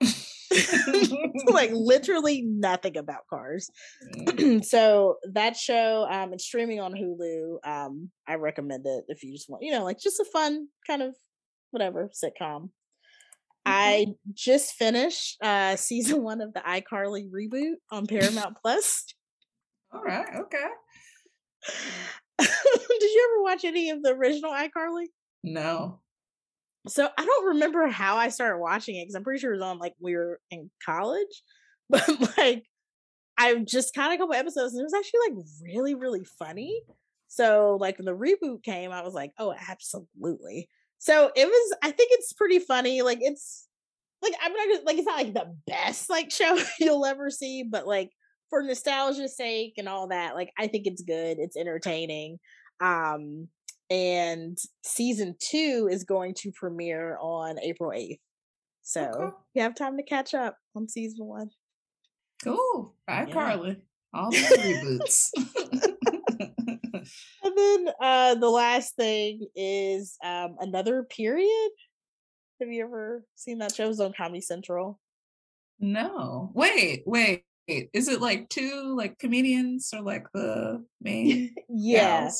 like 1.46 1.70
literally 1.72 2.42
nothing 2.42 2.96
about 2.96 3.26
cars. 3.28 3.70
Mm. 4.16 4.64
so 4.64 5.16
that 5.32 5.56
show, 5.56 6.06
um, 6.10 6.32
it's 6.32 6.44
streaming 6.44 6.80
on 6.80 6.92
Hulu. 6.92 7.66
Um, 7.66 8.10
I 8.26 8.34
recommend 8.34 8.86
it 8.86 9.04
if 9.08 9.22
you 9.22 9.32
just 9.32 9.48
want, 9.48 9.62
you 9.62 9.72
know, 9.72 9.84
like 9.84 9.98
just 9.98 10.20
a 10.20 10.24
fun 10.24 10.68
kind 10.86 11.02
of 11.02 11.14
whatever 11.70 12.10
sitcom. 12.12 12.70
I 13.64 14.06
just 14.32 14.74
finished 14.74 15.36
uh 15.42 15.76
season 15.76 16.22
one 16.22 16.40
of 16.40 16.52
the 16.52 16.60
iCarly 16.60 17.30
reboot 17.30 17.74
on 17.90 18.06
Paramount 18.08 18.56
Plus. 18.60 19.04
All 19.92 20.02
right, 20.02 20.26
okay. 20.36 20.66
Did 22.38 22.48
you 23.02 23.30
ever 23.30 23.42
watch 23.42 23.64
any 23.64 23.90
of 23.90 24.02
the 24.02 24.10
original 24.10 24.50
iCarly? 24.50 25.06
No. 25.44 26.00
So 26.88 27.08
I 27.16 27.24
don't 27.24 27.46
remember 27.46 27.86
how 27.88 28.16
I 28.16 28.28
started 28.28 28.58
watching 28.58 28.96
it 28.96 29.04
because 29.04 29.14
I'm 29.14 29.22
pretty 29.22 29.40
sure 29.40 29.52
it 29.52 29.56
was 29.56 29.62
on 29.62 29.78
like 29.78 29.94
we 30.00 30.16
were 30.16 30.40
in 30.50 30.70
college, 30.84 31.42
but 31.90 32.08
like 32.36 32.64
I 33.38 33.54
just 33.58 33.94
kind 33.94 34.12
of 34.12 34.16
a 34.16 34.22
couple 34.22 34.34
episodes 34.34 34.74
and 34.74 34.80
it 34.80 34.84
was 34.84 34.94
actually 34.94 35.20
like 35.28 35.44
really 35.74 35.94
really 35.94 36.24
funny. 36.38 36.82
So 37.28 37.78
like 37.80 37.98
when 37.98 38.06
the 38.06 38.16
reboot 38.16 38.62
came, 38.62 38.90
I 38.90 39.02
was 39.02 39.14
like, 39.14 39.32
oh, 39.38 39.54
absolutely. 39.68 40.68
So 41.02 41.32
it 41.34 41.46
was. 41.46 41.76
I 41.82 41.90
think 41.90 42.10
it's 42.12 42.32
pretty 42.32 42.60
funny. 42.60 43.02
Like 43.02 43.18
it's 43.20 43.66
like 44.22 44.34
I'm 44.40 44.52
not 44.52 44.68
gonna, 44.68 44.84
like 44.86 44.98
it's 44.98 45.06
not 45.06 45.16
like 45.16 45.34
the 45.34 45.52
best 45.66 46.08
like 46.08 46.30
show 46.32 46.56
you'll 46.78 47.04
ever 47.04 47.28
see, 47.28 47.64
but 47.64 47.88
like 47.88 48.10
for 48.50 48.62
nostalgia's 48.62 49.36
sake 49.36 49.74
and 49.78 49.88
all 49.88 50.06
that, 50.08 50.36
like 50.36 50.52
I 50.56 50.68
think 50.68 50.86
it's 50.86 51.02
good. 51.02 51.38
It's 51.40 51.56
entertaining. 51.56 52.38
Um, 52.80 53.48
and 53.90 54.56
season 54.84 55.34
two 55.40 55.88
is 55.90 56.04
going 56.04 56.34
to 56.34 56.52
premiere 56.52 57.18
on 57.20 57.58
April 57.58 57.90
8th. 57.90 58.20
So 58.82 59.02
okay. 59.02 59.36
you 59.54 59.62
have 59.62 59.74
time 59.74 59.96
to 59.96 60.04
catch 60.04 60.34
up 60.34 60.56
on 60.76 60.88
season 60.88 61.26
one. 61.26 61.50
Cool. 62.44 62.94
Bye, 63.08 63.24
yeah. 63.26 63.34
Carly. 63.34 63.76
All 64.14 64.30
the 64.30 65.00
reboots. 65.02 65.30
and 67.52 67.86
then 67.86 67.94
uh 68.00 68.34
the 68.36 68.48
last 68.48 68.96
thing 68.96 69.46
is 69.54 70.16
um 70.24 70.56
another 70.60 71.02
period. 71.04 71.70
Have 72.60 72.70
you 72.70 72.84
ever 72.84 73.24
seen 73.34 73.58
that 73.58 73.74
show? 73.74 73.84
It 73.84 73.88
was 73.88 74.00
on 74.00 74.12
Comedy 74.16 74.40
Central. 74.40 75.00
No. 75.80 76.52
Wait, 76.54 77.02
wait. 77.06 77.44
Is 77.66 78.08
it 78.08 78.20
like 78.20 78.48
two 78.48 78.94
like 78.96 79.18
comedians 79.18 79.92
or 79.92 80.02
like 80.02 80.26
the 80.32 80.84
main? 81.00 81.54
yeah. 81.68 82.30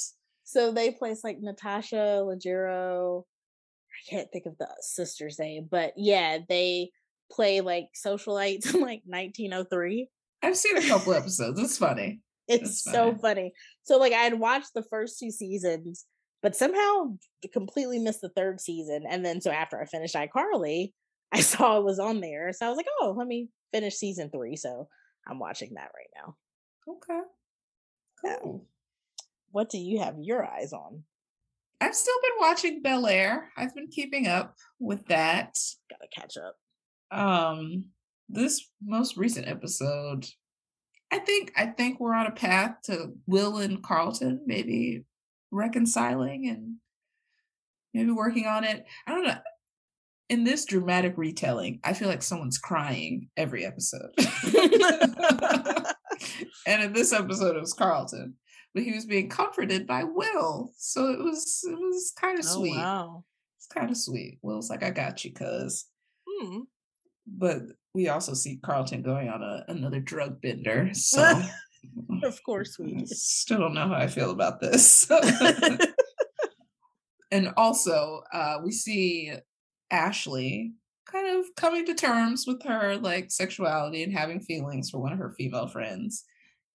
So 0.45 0.73
they 0.73 0.91
place 0.91 1.25
like 1.25 1.39
Natasha 1.41 2.23
Leggero. 2.25 3.23
I 3.23 4.11
can't 4.11 4.29
think 4.33 4.47
of 4.47 4.59
the 4.59 4.69
sister's 4.81 5.39
name, 5.39 5.69
but 5.71 5.93
yeah, 5.97 6.39
they 6.49 6.91
play 7.31 7.61
like 7.61 7.89
socialites 7.95 8.67
in 8.75 8.81
like 8.81 9.03
1903. 9.05 10.09
I've 10.43 10.57
seen 10.57 10.77
a 10.77 10.89
couple 10.89 11.15
episodes. 11.15 11.61
It's 11.61 11.79
funny. 11.79 12.21
It's, 12.53 12.83
funny. 12.83 12.95
so 12.95 13.19
funny. 13.21 13.53
So 13.83 13.99
like 13.99 14.13
I 14.13 14.23
had 14.23 14.39
watched 14.39 14.75
the 14.75 14.85
first 14.85 15.19
two 15.19 15.31
seasons, 15.31 16.05
but 16.43 16.57
somehow 16.57 17.17
completely 17.53 17.99
missed 17.99 18.21
the 18.21 18.31
third 18.31 18.61
season. 18.61 19.05
And 19.09 19.25
then 19.25 19.41
so 19.41 19.51
after 19.51 19.81
I 19.81 19.87
finished 19.87 20.15
iCarly, 20.15 20.93
I 21.33 21.41
saw 21.41 21.79
it 21.79 21.85
was 21.85 21.99
on 21.99 22.21
there. 22.21 22.53
So 22.53 22.67
I 22.67 22.69
was 22.69 22.77
like, 22.77 22.87
oh, 23.01 23.15
let 23.17 23.27
me 23.27 23.49
finish 23.73 23.95
season 23.95 24.31
three. 24.31 24.57
So 24.57 24.89
I'm 25.27 25.39
watching 25.39 25.75
that 25.75 25.91
right 25.95 26.11
now. 26.15 26.37
Okay. 26.87 27.21
Cool 28.25 28.67
what 29.53 29.69
do 29.71 29.79
you 29.79 30.01
have 30.01 30.17
your 30.19 30.45
eyes 30.45 30.73
on? 30.73 31.05
I've 31.81 31.95
still 31.95 32.15
been 32.23 32.49
watching 32.49 32.83
Bel 32.83 33.07
Air. 33.07 33.51
I've 33.57 33.75
been 33.75 33.89
keeping 33.89 34.27
up 34.27 34.57
with 34.81 35.07
that. 35.07 35.57
Gotta 35.91 36.09
catch 36.15 36.37
up. 36.37 36.57
Um, 37.17 37.91
this 38.29 38.69
most 38.83 39.17
recent 39.17 39.47
episode, 39.47 40.27
I 41.13 41.19
think 41.19 41.53
I 41.57 41.67
think 41.67 42.01
we're 42.01 42.15
on 42.15 42.27
a 42.27 42.31
path 42.33 42.77
to 42.85 43.13
Will 43.27 43.59
and 43.59 43.83
Carlton 43.83 44.41
maybe 44.47 45.05
reconciling 45.51 46.49
and 46.49 46.77
maybe 47.93 48.11
working 48.11 48.47
on 48.47 48.65
it. 48.65 48.87
I 49.07 49.11
don't 49.13 49.27
know. 49.27 49.39
In 50.31 50.45
this 50.45 50.65
dramatic 50.65 51.13
retelling, 51.19 51.81
I 51.85 51.93
feel 51.93 52.09
like 52.09 52.23
someone's 52.23 52.57
crying 52.57 53.29
every 53.37 53.67
episode. 53.67 54.13
and 56.67 56.83
in 56.83 56.93
this 56.95 57.13
episode, 57.13 57.57
it 57.57 57.61
was 57.61 57.75
Carlton, 57.75 58.35
but 58.73 58.83
he 58.83 58.93
was 58.93 59.05
being 59.05 59.29
comforted 59.29 59.87
by 59.87 60.05
Will. 60.05 60.73
So 60.79 61.11
it 61.11 61.19
was 61.19 61.61
it 61.69 61.79
was 61.79 62.13
kind 62.19 62.39
of 62.39 62.47
Oh 62.49 62.57
sweet. 62.59 62.77
wow. 62.77 63.25
It's 63.59 63.67
kind 63.67 63.91
of 63.91 63.97
sweet. 63.97 64.39
Will's 64.43 64.71
like, 64.71 64.83
I 64.83 64.91
got 64.91 65.25
you, 65.25 65.33
cuz. 65.33 65.87
Hmm. 66.27 66.61
But 67.27 67.63
we 67.95 68.09
also 68.09 68.35
see 68.35 68.59
Carlton 68.65 69.03
going 69.03 69.29
on 69.29 69.43
a, 69.43 69.65
another 69.69 70.01
drug 70.01 70.41
bender. 70.41 70.91
So 70.95 71.43
Of 72.23 72.43
course 72.45 72.79
we 72.79 72.95
do. 72.95 73.07
still 73.07 73.59
don't 73.59 73.75
know 73.75 73.89
how 73.89 73.95
I 73.95 74.07
feel 74.07 74.31
about 74.31 74.61
this. 74.61 75.11
and 77.31 77.53
also, 77.57 78.23
uh, 78.33 78.59
we 78.65 78.71
see 78.71 79.33
Ashley 79.91 80.73
kind 81.07 81.39
of 81.39 81.47
coming 81.57 81.85
to 81.87 81.95
terms 81.95 82.45
with 82.47 82.63
her 82.63 82.97
like 82.97 83.31
sexuality 83.31 84.03
and 84.03 84.13
having 84.13 84.41
feelings 84.41 84.91
for 84.91 84.99
one 85.01 85.13
of 85.13 85.19
her 85.19 85.35
female 85.37 85.67
friends. 85.67 86.25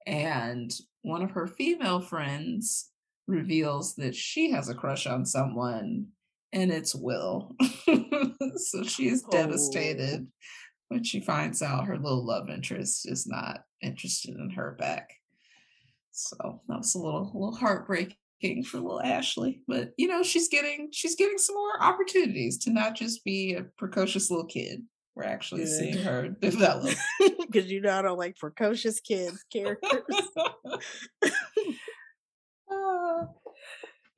And 0.05 0.71
one 1.03 1.21
of 1.21 1.31
her 1.31 1.47
female 1.47 1.99
friends 2.01 2.89
reveals 3.27 3.95
that 3.95 4.15
she 4.15 4.51
has 4.51 4.69
a 4.69 4.75
crush 4.75 5.05
on 5.07 5.25
someone, 5.25 6.07
and 6.53 6.71
it's 6.71 6.95
Will. 6.95 7.55
so 8.55 8.83
she's 8.83 9.23
Oh. 9.25 9.31
devastated 9.31 10.27
when 10.89 11.03
she 11.03 11.19
finds 11.19 11.61
out 11.61 11.85
her 11.85 11.97
little 11.97 12.25
love 12.25 12.49
interest 12.49 13.09
is 13.09 13.27
not 13.27 13.63
interested 13.81 14.35
in 14.35 14.49
her 14.51 14.75
back. 14.79 15.13
So 16.11 16.61
that 16.67 16.77
was 16.77 16.95
a 16.95 16.99
little, 16.99 17.31
a 17.33 17.37
little 17.37 17.55
heartbreaking 17.55 18.63
for 18.65 18.77
little 18.77 19.01
Ashley. 19.01 19.61
But 19.67 19.91
you 19.97 20.07
know, 20.07 20.23
she's 20.23 20.47
getting 20.47 20.89
she's 20.91 21.15
getting 21.15 21.37
some 21.37 21.55
more 21.55 21.81
opportunities 21.81 22.57
to 22.59 22.71
not 22.71 22.95
just 22.95 23.23
be 23.23 23.53
a 23.53 23.63
precocious 23.77 24.31
little 24.31 24.45
kid. 24.45 24.83
We're 25.15 25.23
actually 25.23 25.61
Good. 25.65 25.77
seeing 25.79 25.97
her 25.99 26.29
develop. 26.41 26.95
Because 27.39 27.71
you 27.71 27.81
know 27.81 27.97
I 27.97 28.01
don't 28.01 28.17
like 28.17 28.37
precocious 28.37 28.99
kids 28.99 29.43
characters. 29.51 30.03
Ah. 32.69 33.27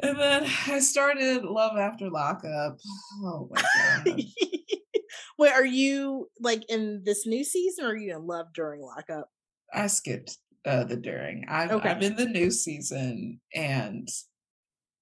and 0.01 0.19
then 0.19 0.43
I 0.67 0.79
started 0.79 1.43
Love 1.43 1.77
After 1.77 2.09
Lockup. 2.09 2.79
Oh 3.23 3.47
my 3.51 3.61
god. 4.05 4.21
Wait, 5.39 5.53
are 5.53 5.65
you 5.65 6.29
like 6.41 6.63
in 6.69 7.01
this 7.05 7.25
new 7.25 7.45
season 7.45 7.85
or 7.85 7.91
are 7.91 7.95
you 7.97 8.13
in 8.15 8.27
love 8.27 8.47
during 8.53 8.81
lockup? 8.81 9.29
I 9.73 9.87
skipped 9.87 10.37
uh, 10.65 10.83
the 10.83 10.97
during. 10.97 11.45
I'm, 11.47 11.71
Okay. 11.71 11.89
I'm 11.89 12.01
in 12.03 12.17
the 12.17 12.25
new 12.25 12.51
season, 12.51 13.39
and 13.55 14.07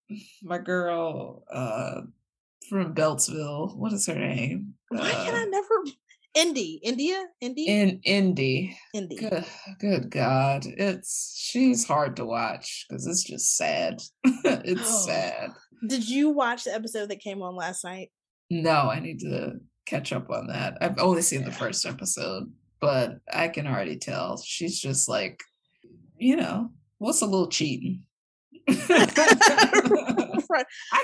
my 0.44 0.60
girl 0.60 1.44
uh, 1.52 2.02
from 2.70 2.94
Beltsville, 2.94 3.76
what 3.76 3.94
is 3.94 4.06
her 4.06 4.14
name? 4.16 4.76
Why 4.90 5.10
can 5.10 5.34
Uh, 5.34 5.38
I 5.40 5.46
never 5.46 5.84
Indy, 6.36 6.80
India, 6.84 7.26
Indy, 7.42 7.66
in 7.66 8.00
Indy. 8.04 8.78
Indy. 8.94 9.16
Good, 9.16 9.46
good 9.80 10.12
God, 10.12 10.66
it's 10.68 11.34
she's 11.36 11.84
hard 11.88 12.16
to 12.18 12.26
watch 12.26 12.86
because 12.88 13.08
it's 13.08 13.24
just 13.24 13.58
sad. 13.58 14.04
it's 14.24 14.82
Oh. 14.84 15.06
sad. 15.08 15.50
Did 15.90 16.08
you 16.08 16.30
watch 16.30 16.66
the 16.66 16.76
episode 16.76 17.10
that 17.10 17.22
came 17.22 17.42
on 17.42 17.56
last 17.56 17.84
night? 17.84 18.12
No, 18.52 18.72
I 18.72 19.00
need 19.00 19.20
to 19.22 19.54
catch 19.88 20.14
up 20.14 20.30
on 20.30 20.48
that. 20.48 20.78
I've 20.82 21.00
only 21.00 21.22
seen 21.22 21.44
the 21.44 21.52
first 21.52 21.86
episode, 21.86 22.52
but 22.80 23.20
I 23.32 23.48
can 23.48 23.66
already 23.66 23.98
tell 23.98 24.38
she's 24.38 24.80
just 24.80 25.10
like, 25.10 25.42
you 26.18 26.36
know, 26.36 26.72
what's 26.98 27.22
a 27.22 27.26
little 27.26 27.48
cheating? 27.48 28.04
I 28.68 29.06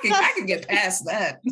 can 0.01 0.13
I 0.13 0.33
can 0.35 0.45
get 0.45 0.67
past 0.67 1.05
that. 1.05 1.41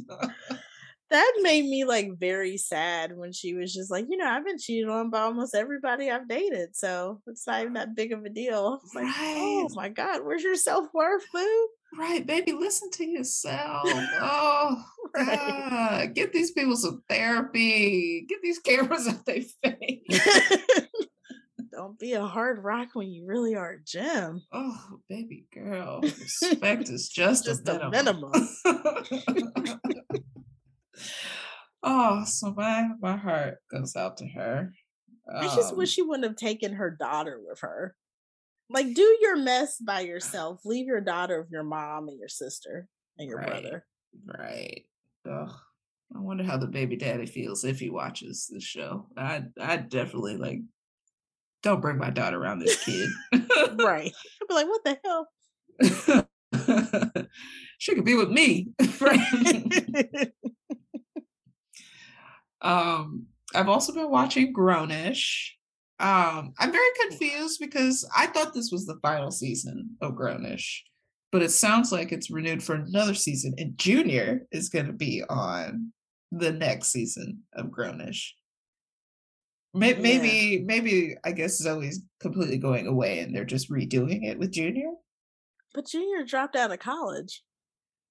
That 1.12 1.40
made 1.42 1.66
me 1.66 1.84
like 1.84 2.18
very 2.18 2.56
sad 2.56 3.18
when 3.18 3.34
she 3.34 3.54
was 3.54 3.74
just 3.74 3.92
like, 3.92 4.06
you 4.10 4.16
know, 4.16 4.30
I've 4.30 4.46
been 4.46 4.58
cheated 4.58 4.88
on 4.88 5.10
by 5.10 5.20
almost 5.20 5.54
everybody 5.54 6.10
I've 6.10 6.26
dated, 6.26 6.74
so 6.74 7.20
it's 7.28 7.46
not 7.46 7.60
even 7.60 7.74
that 7.74 7.98
big 7.98 8.14
of 8.14 8.24
a 8.24 8.30
deal. 8.30 8.80
It's 8.82 8.96
like, 8.96 9.14
oh 9.18 9.68
my 9.74 9.90
god, 9.90 10.24
where's 10.24 10.42
your 10.42 10.56
self 10.56 10.88
worth, 10.94 11.26
boo? 11.34 11.68
Right, 12.00 12.26
baby, 12.26 12.54
listen 12.54 12.90
to 12.92 13.06
yourself. 13.06 13.82
Oh 13.84 14.86
Right. 15.16 15.70
God. 15.70 16.14
Get 16.16 16.32
these 16.34 16.52
people 16.52 16.76
some 16.78 17.04
therapy. 17.10 18.26
Get 18.30 18.40
these 18.42 18.60
cameras 18.60 19.08
out 19.10 19.26
their 19.26 19.42
face. 19.64 20.20
Don't 21.72 21.98
be 21.98 22.14
a 22.14 22.26
hard 22.26 22.64
rock 22.64 22.90
when 22.94 23.10
you 23.10 23.26
really 23.26 23.56
are 23.56 23.72
a 23.72 23.84
gem. 23.84 24.42
Oh, 24.52 25.00
baby 25.10 25.46
girl. 25.54 26.02
Respect 26.02 26.90
is 26.90 27.08
just, 27.10 27.46
Just 27.46 27.68
a 27.68 27.88
a 27.88 27.90
minimum. 27.90 28.32
oh, 31.84 32.24
so 32.26 32.54
my 32.56 32.90
my 33.02 33.18
heart 33.18 33.58
goes 33.72 33.96
out 33.96 34.18
to 34.18 34.28
her. 34.28 34.74
I 35.34 35.48
just 35.48 35.72
Um, 35.72 35.78
wish 35.78 35.92
she 35.92 36.02
wouldn't 36.02 36.26
have 36.28 36.36
taken 36.36 36.74
her 36.74 36.90
daughter 36.92 37.40
with 37.46 37.60
her. 37.62 37.96
Like, 38.70 38.94
do 38.94 39.18
your 39.22 39.38
mess 39.38 39.78
by 39.78 40.02
yourself. 40.12 40.62
Leave 40.66 40.88
your 40.88 41.02
daughter 41.02 41.42
with 41.42 41.52
your 41.52 41.64
mom 41.64 42.08
and 42.10 42.20
your 42.20 42.30
sister 42.30 42.88
and 43.18 43.30
your 43.30 43.38
Right. 43.38 43.48
brother. 43.48 43.86
Right. 44.26 44.86
Ugh. 45.30 45.52
I 46.14 46.20
wonder 46.20 46.44
how 46.44 46.58
the 46.58 46.68
baby 46.68 46.98
daddy 46.98 47.26
feels 47.26 47.64
if 47.64 47.80
he 47.80 47.90
watches 47.90 48.50
this 48.52 48.64
show. 48.64 49.08
I 49.16 49.44
I 49.60 49.78
definitely 49.78 50.38
like 50.38 50.60
don't 51.64 51.82
bring 51.82 51.98
my 51.98 52.10
daughter 52.10 52.38
around 52.38 52.60
this 52.60 52.84
kid. 52.84 53.10
Right. 53.76 54.12
I'd 54.42 54.48
be 54.48 54.54
like, 54.54 54.68
what 54.68 54.84
the 54.84 55.00
hell? 55.04 55.28
she 57.78 57.96
could 57.96 58.06
be 58.06 58.16
with 58.16 58.30
me. 58.30 58.70
Right. 59.00 60.32
um 62.62 63.28
I've 63.56 63.70
also 63.70 63.94
been 63.94 64.10
watching 64.12 64.54
Grownish. 64.54 65.52
Um 66.00 66.54
I'm 66.60 66.72
very 66.72 66.90
confused 67.08 67.60
because 67.60 68.08
I 68.16 68.28
thought 68.28 68.54
this 68.54 68.70
was 68.72 68.86
the 68.86 69.00
final 69.02 69.32
season 69.32 69.98
of 70.02 70.14
Grownish, 70.14 70.82
but 71.32 71.42
it 71.42 71.52
sounds 71.52 71.92
like 71.92 72.12
it's 72.12 72.30
renewed 72.32 72.62
for 72.64 72.76
another 72.76 73.14
season 73.14 73.54
and 73.58 73.78
Junior 73.78 74.46
is 74.52 74.70
going 74.70 74.88
to 74.88 74.94
be 74.94 75.24
on 75.30 75.92
the 76.32 76.52
next 76.52 76.88
season 76.92 77.44
of 77.54 77.68
Grownish. 77.68 78.30
May- 79.74 79.94
Yeah. 79.94 80.02
Maybe, 80.02 80.64
maybe 80.66 81.16
I 81.24 81.32
guess 81.32 81.58
Zoe's 81.58 82.02
completely 82.20 82.58
going 82.58 82.88
away 82.88 83.20
and 83.20 83.36
they're 83.36 83.46
just 83.46 83.70
redoing 83.72 84.26
it 84.26 84.38
with 84.38 84.52
Junior. 84.52 84.92
but 85.74 85.88
Junior 85.88 86.26
dropped 86.26 86.56
out 86.56 86.72
of 86.72 86.80
college. 86.80 87.44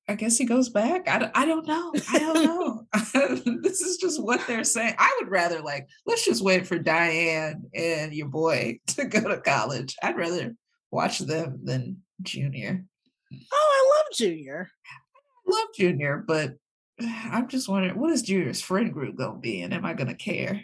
I 0.08 0.14
guess 0.14 0.38
he 0.38 0.44
goes 0.44 0.70
back. 0.70 1.06
I 1.08 1.18
don't, 1.20 1.30
I 1.36 1.44
don't 1.44 1.66
know. 1.68 1.92
I 2.10 2.18
don't 2.18 2.44
know. 2.44 2.86
this 3.62 3.80
is 3.80 3.98
just 3.98 4.20
what 4.20 4.44
they're 4.48 4.64
saying. 4.64 4.94
I 4.98 5.18
would 5.20 5.30
rather 5.30 5.60
like 5.60 5.86
let's 6.06 6.24
just 6.24 6.42
wait 6.42 6.66
for 6.66 6.78
Diane 6.78 7.62
and 7.74 8.12
your 8.12 8.26
boy 8.28 8.80
to 8.88 9.04
go 9.04 9.20
to 9.28 9.40
college. 9.40 9.94
I'd 10.02 10.16
rather 10.16 10.56
watch 10.90 11.18
them 11.20 11.60
than 11.62 11.98
Junior. 12.22 12.84
Oh, 13.32 13.36
I 13.52 13.96
love 13.96 14.06
Junior. 14.16 14.70
I 15.46 15.50
Love 15.50 15.68
Junior, 15.76 16.24
but 16.26 16.56
I'm 17.00 17.48
just 17.48 17.68
wondering 17.68 17.98
what 17.98 18.10
is 18.10 18.22
Junior's 18.22 18.60
friend 18.60 18.92
group 18.92 19.16
gonna 19.16 19.38
be, 19.38 19.62
and 19.62 19.72
am 19.74 19.84
I 19.84 19.94
gonna 19.94 20.14
care? 20.14 20.60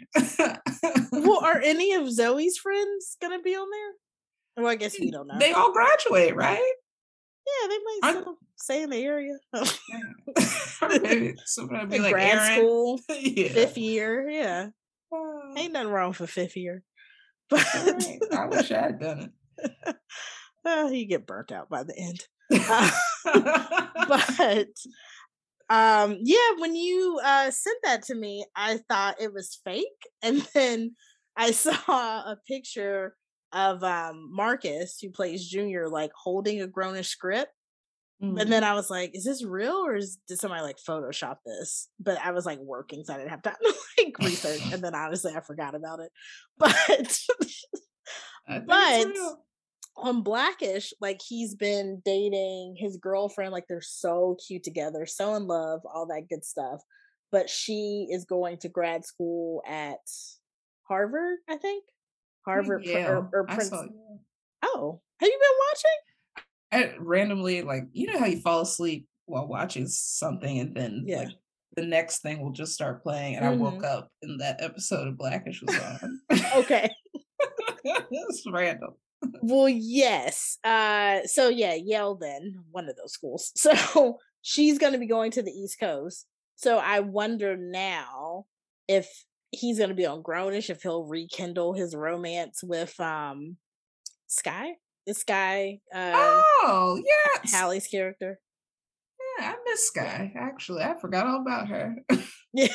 Well, 1.11 1.43
are 1.43 1.59
any 1.63 1.93
of 1.93 2.11
Zoe's 2.11 2.57
friends 2.57 3.17
gonna 3.21 3.41
be 3.41 3.55
on 3.55 3.67
there? 3.69 4.63
Well, 4.63 4.71
I 4.71 4.75
guess 4.75 4.99
we 4.99 5.11
don't 5.11 5.27
know. 5.27 5.37
they 5.39 5.53
all 5.53 5.71
graduate, 5.71 6.35
right? 6.35 6.73
yeah, 7.45 7.67
they 7.69 7.77
might 7.77 8.19
still 8.21 8.37
stay 8.55 8.83
in 8.83 8.89
the 8.89 9.03
area. 9.03 9.37
Maybe 11.01 11.35
somebody 11.45 11.85
be 11.89 11.95
In 11.97 12.03
like 12.03 12.13
grad 12.13 12.37
Aaron. 12.37 12.57
school, 12.59 12.99
yeah. 13.09 13.47
fifth 13.49 13.77
year. 13.77 14.29
Yeah, 14.29 14.67
Oh, 15.11 15.53
ain't 15.55 15.73
nothing 15.73 15.89
wrong 15.91 16.13
for 16.13 16.27
fifth 16.27 16.57
year. 16.57 16.83
But. 17.49 17.65
I 18.33 18.45
wish 18.47 18.71
I 18.71 18.81
had 18.81 18.99
done 18.99 19.31
uh, 20.65 20.89
you 20.91 21.05
get 21.05 21.25
burnt 21.25 21.51
out 21.51 21.69
by 21.69 21.83
the 21.83 21.97
end. 21.97 22.25
but 24.07 24.67
um 25.69 26.17
yeah 26.21 26.51
when 26.59 26.75
you 26.75 27.19
uh 27.23 27.51
sent 27.51 27.77
that 27.83 28.01
to 28.01 28.15
me 28.15 28.45
i 28.55 28.79
thought 28.89 29.19
it 29.19 29.33
was 29.33 29.59
fake 29.65 29.85
and 30.21 30.47
then 30.53 30.95
i 31.35 31.51
saw 31.51 32.21
a 32.21 32.37
picture 32.47 33.15
of 33.51 33.83
um 33.83 34.29
marcus 34.33 34.97
who 35.01 35.09
plays 35.09 35.47
junior 35.47 35.89
like 35.89 36.11
holding 36.15 36.61
a 36.61 36.67
grownish 36.67 37.07
script 37.07 37.51
Mm. 38.19 38.41
and 38.41 38.51
then 38.51 38.63
i 38.63 38.73
was 38.73 38.89
like 38.89 39.11
is 39.13 39.25
this 39.25 39.45
real 39.45 39.75
or 39.75 39.95
is 39.95 40.17
did 40.27 40.39
somebody 40.39 40.63
like 40.63 40.77
photoshop 40.77 41.35
this 41.45 41.87
but 41.99 42.17
i 42.25 42.31
was 42.31 42.47
like 42.47 42.57
working 42.57 43.03
so 43.03 43.13
i 43.13 43.17
didn't 43.17 43.29
have 43.29 43.43
time 43.43 43.53
to 43.61 43.75
like 44.03 44.17
research 44.17 44.59
and 44.73 44.83
then 44.83 44.95
honestly 44.95 45.33
i 45.35 45.39
forgot 45.39 45.75
about 45.75 45.99
it 45.99 46.09
but 46.57 46.71
I 46.71 46.95
think 46.95 47.07
it's 47.07 47.27
but-. 49.19 49.37
On 49.97 50.21
Blackish, 50.21 50.93
like 51.01 51.19
he's 51.25 51.55
been 51.55 52.01
dating 52.05 52.75
his 52.77 52.97
girlfriend, 52.97 53.51
like 53.51 53.65
they're 53.67 53.81
so 53.81 54.37
cute 54.47 54.63
together, 54.63 55.05
so 55.05 55.35
in 55.35 55.47
love, 55.47 55.81
all 55.85 56.05
that 56.07 56.29
good 56.29 56.45
stuff. 56.45 56.81
But 57.31 57.49
she 57.49 58.07
is 58.09 58.25
going 58.25 58.57
to 58.59 58.69
grad 58.69 59.05
school 59.05 59.61
at 59.67 59.99
Harvard, 60.87 61.39
I 61.49 61.57
think. 61.57 61.83
Oh, 62.47 62.51
Harvard 62.51 62.83
Prin- 62.83 63.05
or, 63.05 63.29
or 63.33 63.45
I 63.49 63.55
Prince. 63.55 63.71
Oh, 64.63 65.01
have 65.19 65.29
you 65.29 65.39
been 65.39 65.57
watching? 65.69 66.93
I 66.93 66.95
randomly 66.99 67.61
like 67.61 67.83
you 67.91 68.11
know 68.11 68.19
how 68.19 68.25
you 68.25 68.39
fall 68.41 68.61
asleep 68.61 69.07
while 69.25 69.47
watching 69.47 69.87
something 69.87 70.59
and 70.59 70.75
then 70.75 71.03
Yeah. 71.05 71.19
like 71.19 71.29
the 71.75 71.85
next 71.85 72.21
thing 72.21 72.41
will 72.41 72.51
just 72.51 72.73
start 72.73 73.03
playing 73.03 73.35
and 73.35 73.45
I 73.45 73.51
woke 73.51 73.75
mm-hmm. 73.75 73.85
up 73.85 74.09
and 74.21 74.39
that 74.41 74.61
episode 74.61 75.07
of 75.07 75.17
Blackish 75.17 75.61
was 75.61 75.79
on. 75.79 76.21
Okay. 76.55 76.89
it's 77.83 78.43
random. 78.51 78.91
Well, 79.41 79.69
yes. 79.69 80.57
Uh, 80.63 81.19
so 81.25 81.49
yeah, 81.49 81.73
Yale 81.73 82.15
then 82.15 82.63
one 82.71 82.89
of 82.89 82.95
those 82.95 83.13
schools. 83.13 83.51
So 83.57 84.17
she's 84.41 84.77
going 84.77 84.93
to 84.93 84.99
be 84.99 85.07
going 85.07 85.31
to 85.31 85.41
the 85.41 85.51
East 85.51 85.79
Coast. 85.79 86.25
So 86.55 86.77
I 86.77 87.01
wonder 87.01 87.57
now 87.57 88.45
if 88.87 89.25
he's 89.51 89.77
going 89.77 89.89
to 89.89 89.95
be 89.95 90.05
on 90.05 90.23
Grownish, 90.23 90.69
if 90.69 90.81
he'll 90.81 91.05
rekindle 91.05 91.73
his 91.73 91.95
romance 91.95 92.63
with 92.63 92.99
um 92.99 93.57
Sky. 94.27 94.73
This 95.05 95.19
Sky? 95.19 95.79
Uh, 95.93 96.11
oh 96.15 97.01
yes, 97.03 97.53
Halle's 97.53 97.87
character. 97.87 98.39
Yeah, 99.39 99.51
I 99.51 99.55
miss 99.65 99.87
Sky. 99.87 100.33
Actually, 100.35 100.83
I 100.83 100.95
forgot 100.99 101.27
all 101.27 101.41
about 101.41 101.69
her. 101.69 101.95
yeah. 102.53 102.67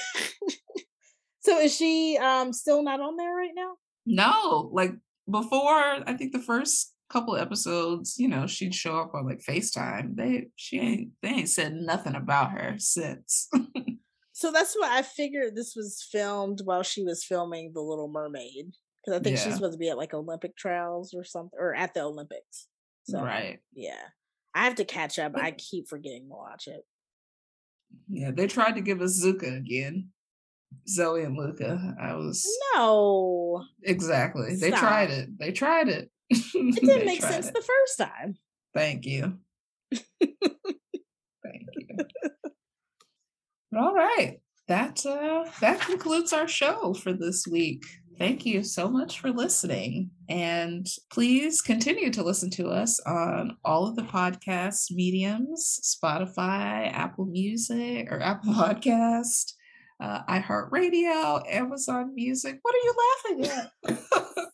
so 1.41 1.59
is 1.59 1.77
she 1.77 2.19
um 2.21 2.53
still 2.53 2.83
not 2.83 3.01
on 3.01 3.17
there 3.17 3.35
right 3.35 3.53
now? 3.55 3.75
No, 4.07 4.71
like 4.73 4.93
before, 5.33 6.03
I 6.07 6.15
think 6.17 6.33
the 6.33 6.39
first 6.39 6.95
couple 7.11 7.37
episodes, 7.37 8.17
you 8.19 8.29
know, 8.29 8.47
she'd 8.47 8.75
show 8.75 8.99
up 8.99 9.15
on 9.15 9.27
like 9.27 9.41
FaceTime. 9.41 10.17
They 10.17 10.49
she 10.57 10.79
ain't 10.79 11.11
they 11.23 11.29
ain't 11.29 11.49
said 11.49 11.75
nothing 11.75 12.15
about 12.15 12.53
her 12.53 12.75
since. 12.79 13.49
so 14.33 14.51
that's 14.51 14.75
why 14.79 14.99
I 14.99 15.03
figured 15.03 15.55
this 15.55 15.75
was 15.77 16.07
filmed 16.11 16.61
while 16.65 16.83
she 16.83 17.03
was 17.03 17.25
filming 17.25 17.73
The 17.75 17.81
Little 17.81 18.09
Mermaid. 18.09 18.73
Because 19.05 19.21
I 19.21 19.23
think 19.23 19.37
yeah. 19.37 19.45
she's 19.45 19.55
supposed 19.55 19.73
to 19.73 19.79
be 19.79 19.91
at 19.91 19.99
like 19.99 20.15
Olympic 20.15 20.57
trials 20.57 21.13
or 21.13 21.25
something 21.25 21.59
or 21.59 21.75
at 21.75 21.93
the 21.93 22.03
Olympics. 22.03 22.69
So 23.05 23.21
right. 23.21 23.59
Yeah. 23.75 24.01
I 24.55 24.65
have 24.65 24.77
to 24.77 24.85
catch 24.85 25.19
up. 25.19 25.33
I 25.35 25.51
keep 25.53 25.89
forgetting 25.89 26.29
to 26.29 26.35
watch 26.35 26.69
it. 26.69 26.85
Yeah, 28.09 28.31
they 28.31 28.47
tried 28.47 28.77
to 28.77 28.81
give 28.81 29.01
us 29.01 29.23
Zuko 29.25 29.57
again. 29.57 30.09
Zoe 30.89 31.23
and 31.25 31.37
Luca. 31.37 31.97
I 32.01 32.15
was 32.15 32.47
no 32.75 33.65
exactly. 33.83 34.57
They 34.57 34.71
tried 34.71 35.11
it. 35.11 35.39
They 35.39 35.53
tried 35.53 35.89
it. 35.89 36.11
It 36.55 36.75
didn't 36.81 37.07
make 37.07 37.23
sense 37.23 37.49
it. 37.49 37.55
the 37.55 37.61
first 37.63 37.99
time. 37.99 38.35
Thank 38.75 39.05
you. 39.05 39.39
Thank 40.21 41.67
you. 41.77 41.97
all 43.77 43.95
right, 43.95 44.41
that 44.69 45.05
uh, 45.05 45.51
that 45.61 45.81
concludes 45.81 46.33
our 46.33 46.49
show 46.49 46.95
for 46.95 47.13
this 47.13 47.47
week. 47.47 47.85
Thank 48.19 48.47
you 48.47 48.63
so 48.63 48.89
much 48.89 49.19
for 49.19 49.31
listening. 49.31 50.11
And 50.29 50.87
please 51.11 51.61
continue 51.61 52.11
to 52.11 52.23
listen 52.23 52.51
to 52.51 52.69
us 52.69 53.01
on 53.01 53.57
all 53.65 53.87
of 53.87 53.97
the 53.97 54.03
podcast 54.03 54.91
mediums 54.91 55.81
Spotify, 55.83 56.93
Apple 56.93 57.27
Music, 57.27 58.09
or 58.11 58.21
Apple 58.21 58.53
Podcast, 58.55 59.55
uh, 60.03 60.23
iHeartRadio, 60.29 61.43
Amazon 61.51 62.15
Music. 62.15 62.59
What 62.63 62.75
are 62.75 62.79
you 62.79 62.95
laughing 63.39 63.69
at? 63.87 63.99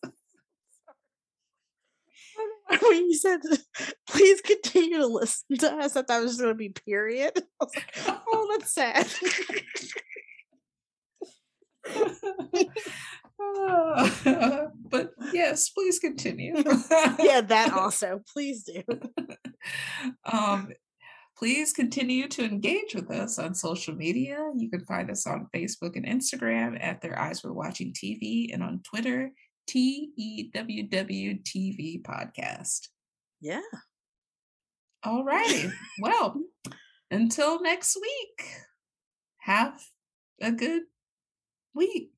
when 2.83 3.07
you 3.09 3.15
said 3.15 3.41
please 4.09 4.41
continue 4.41 4.99
to 4.99 5.07
listen 5.07 5.57
to 5.59 5.73
us, 5.75 5.97
I 5.97 6.03
thought 6.03 6.21
it 6.21 6.25
was 6.25 6.37
going 6.37 6.51
to 6.51 6.55
be 6.55 6.69
period. 6.69 7.33
I 7.37 7.65
was 7.65 7.73
like, 7.75 7.95
oh, 8.29 8.57
that's 8.59 8.75
sad. 8.75 9.07
but 14.91 15.11
yes, 15.33 15.71
please 15.71 15.99
continue. 15.99 16.57
yeah, 17.19 17.41
that 17.41 17.73
also. 17.73 18.21
Please 18.33 18.65
do. 18.65 18.83
Um, 20.31 20.69
please 21.39 21.73
continue 21.73 22.27
to 22.27 22.45
engage 22.45 22.95
with 22.95 23.11
us 23.13 23.39
on 23.39 23.55
social 23.55 23.95
media. 23.95 24.51
You 24.57 24.69
can 24.69 24.85
find 24.85 25.09
us 25.09 25.25
on 25.27 25.47
Facebook 25.55 25.95
and 25.95 26.05
Instagram 26.05 26.77
at 26.83 27.01
Their 27.01 27.17
Eyes 27.19 27.45
Were 27.45 27.53
Watching 27.53 27.93
TV 27.93 28.53
and 28.53 28.63
on 28.63 28.81
Twitter, 28.83 29.31
T 29.69 30.11
E 30.17 30.51
W 30.53 30.89
W 30.89 31.39
TV 31.43 32.03
Podcast. 32.03 32.89
Yeah. 33.41 33.61
All 35.05 35.25
righty. 35.25 35.71
well, 36.01 36.43
until 37.11 37.63
next 37.63 37.97
week, 38.01 38.49
have 39.39 39.81
a 40.43 40.51
good 40.51 40.83
week. 41.73 42.11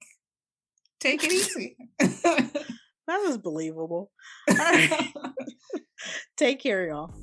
Take 0.99 1.25
it 1.25 1.33
easy. 1.33 1.77
that 1.99 2.63
was 3.07 3.37
believable. 3.37 4.11
Take 6.39 6.63
care, 6.63 6.87
y'all. 6.87 7.15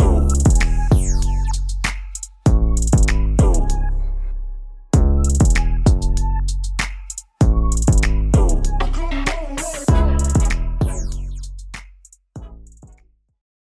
Oh. 0.00 0.73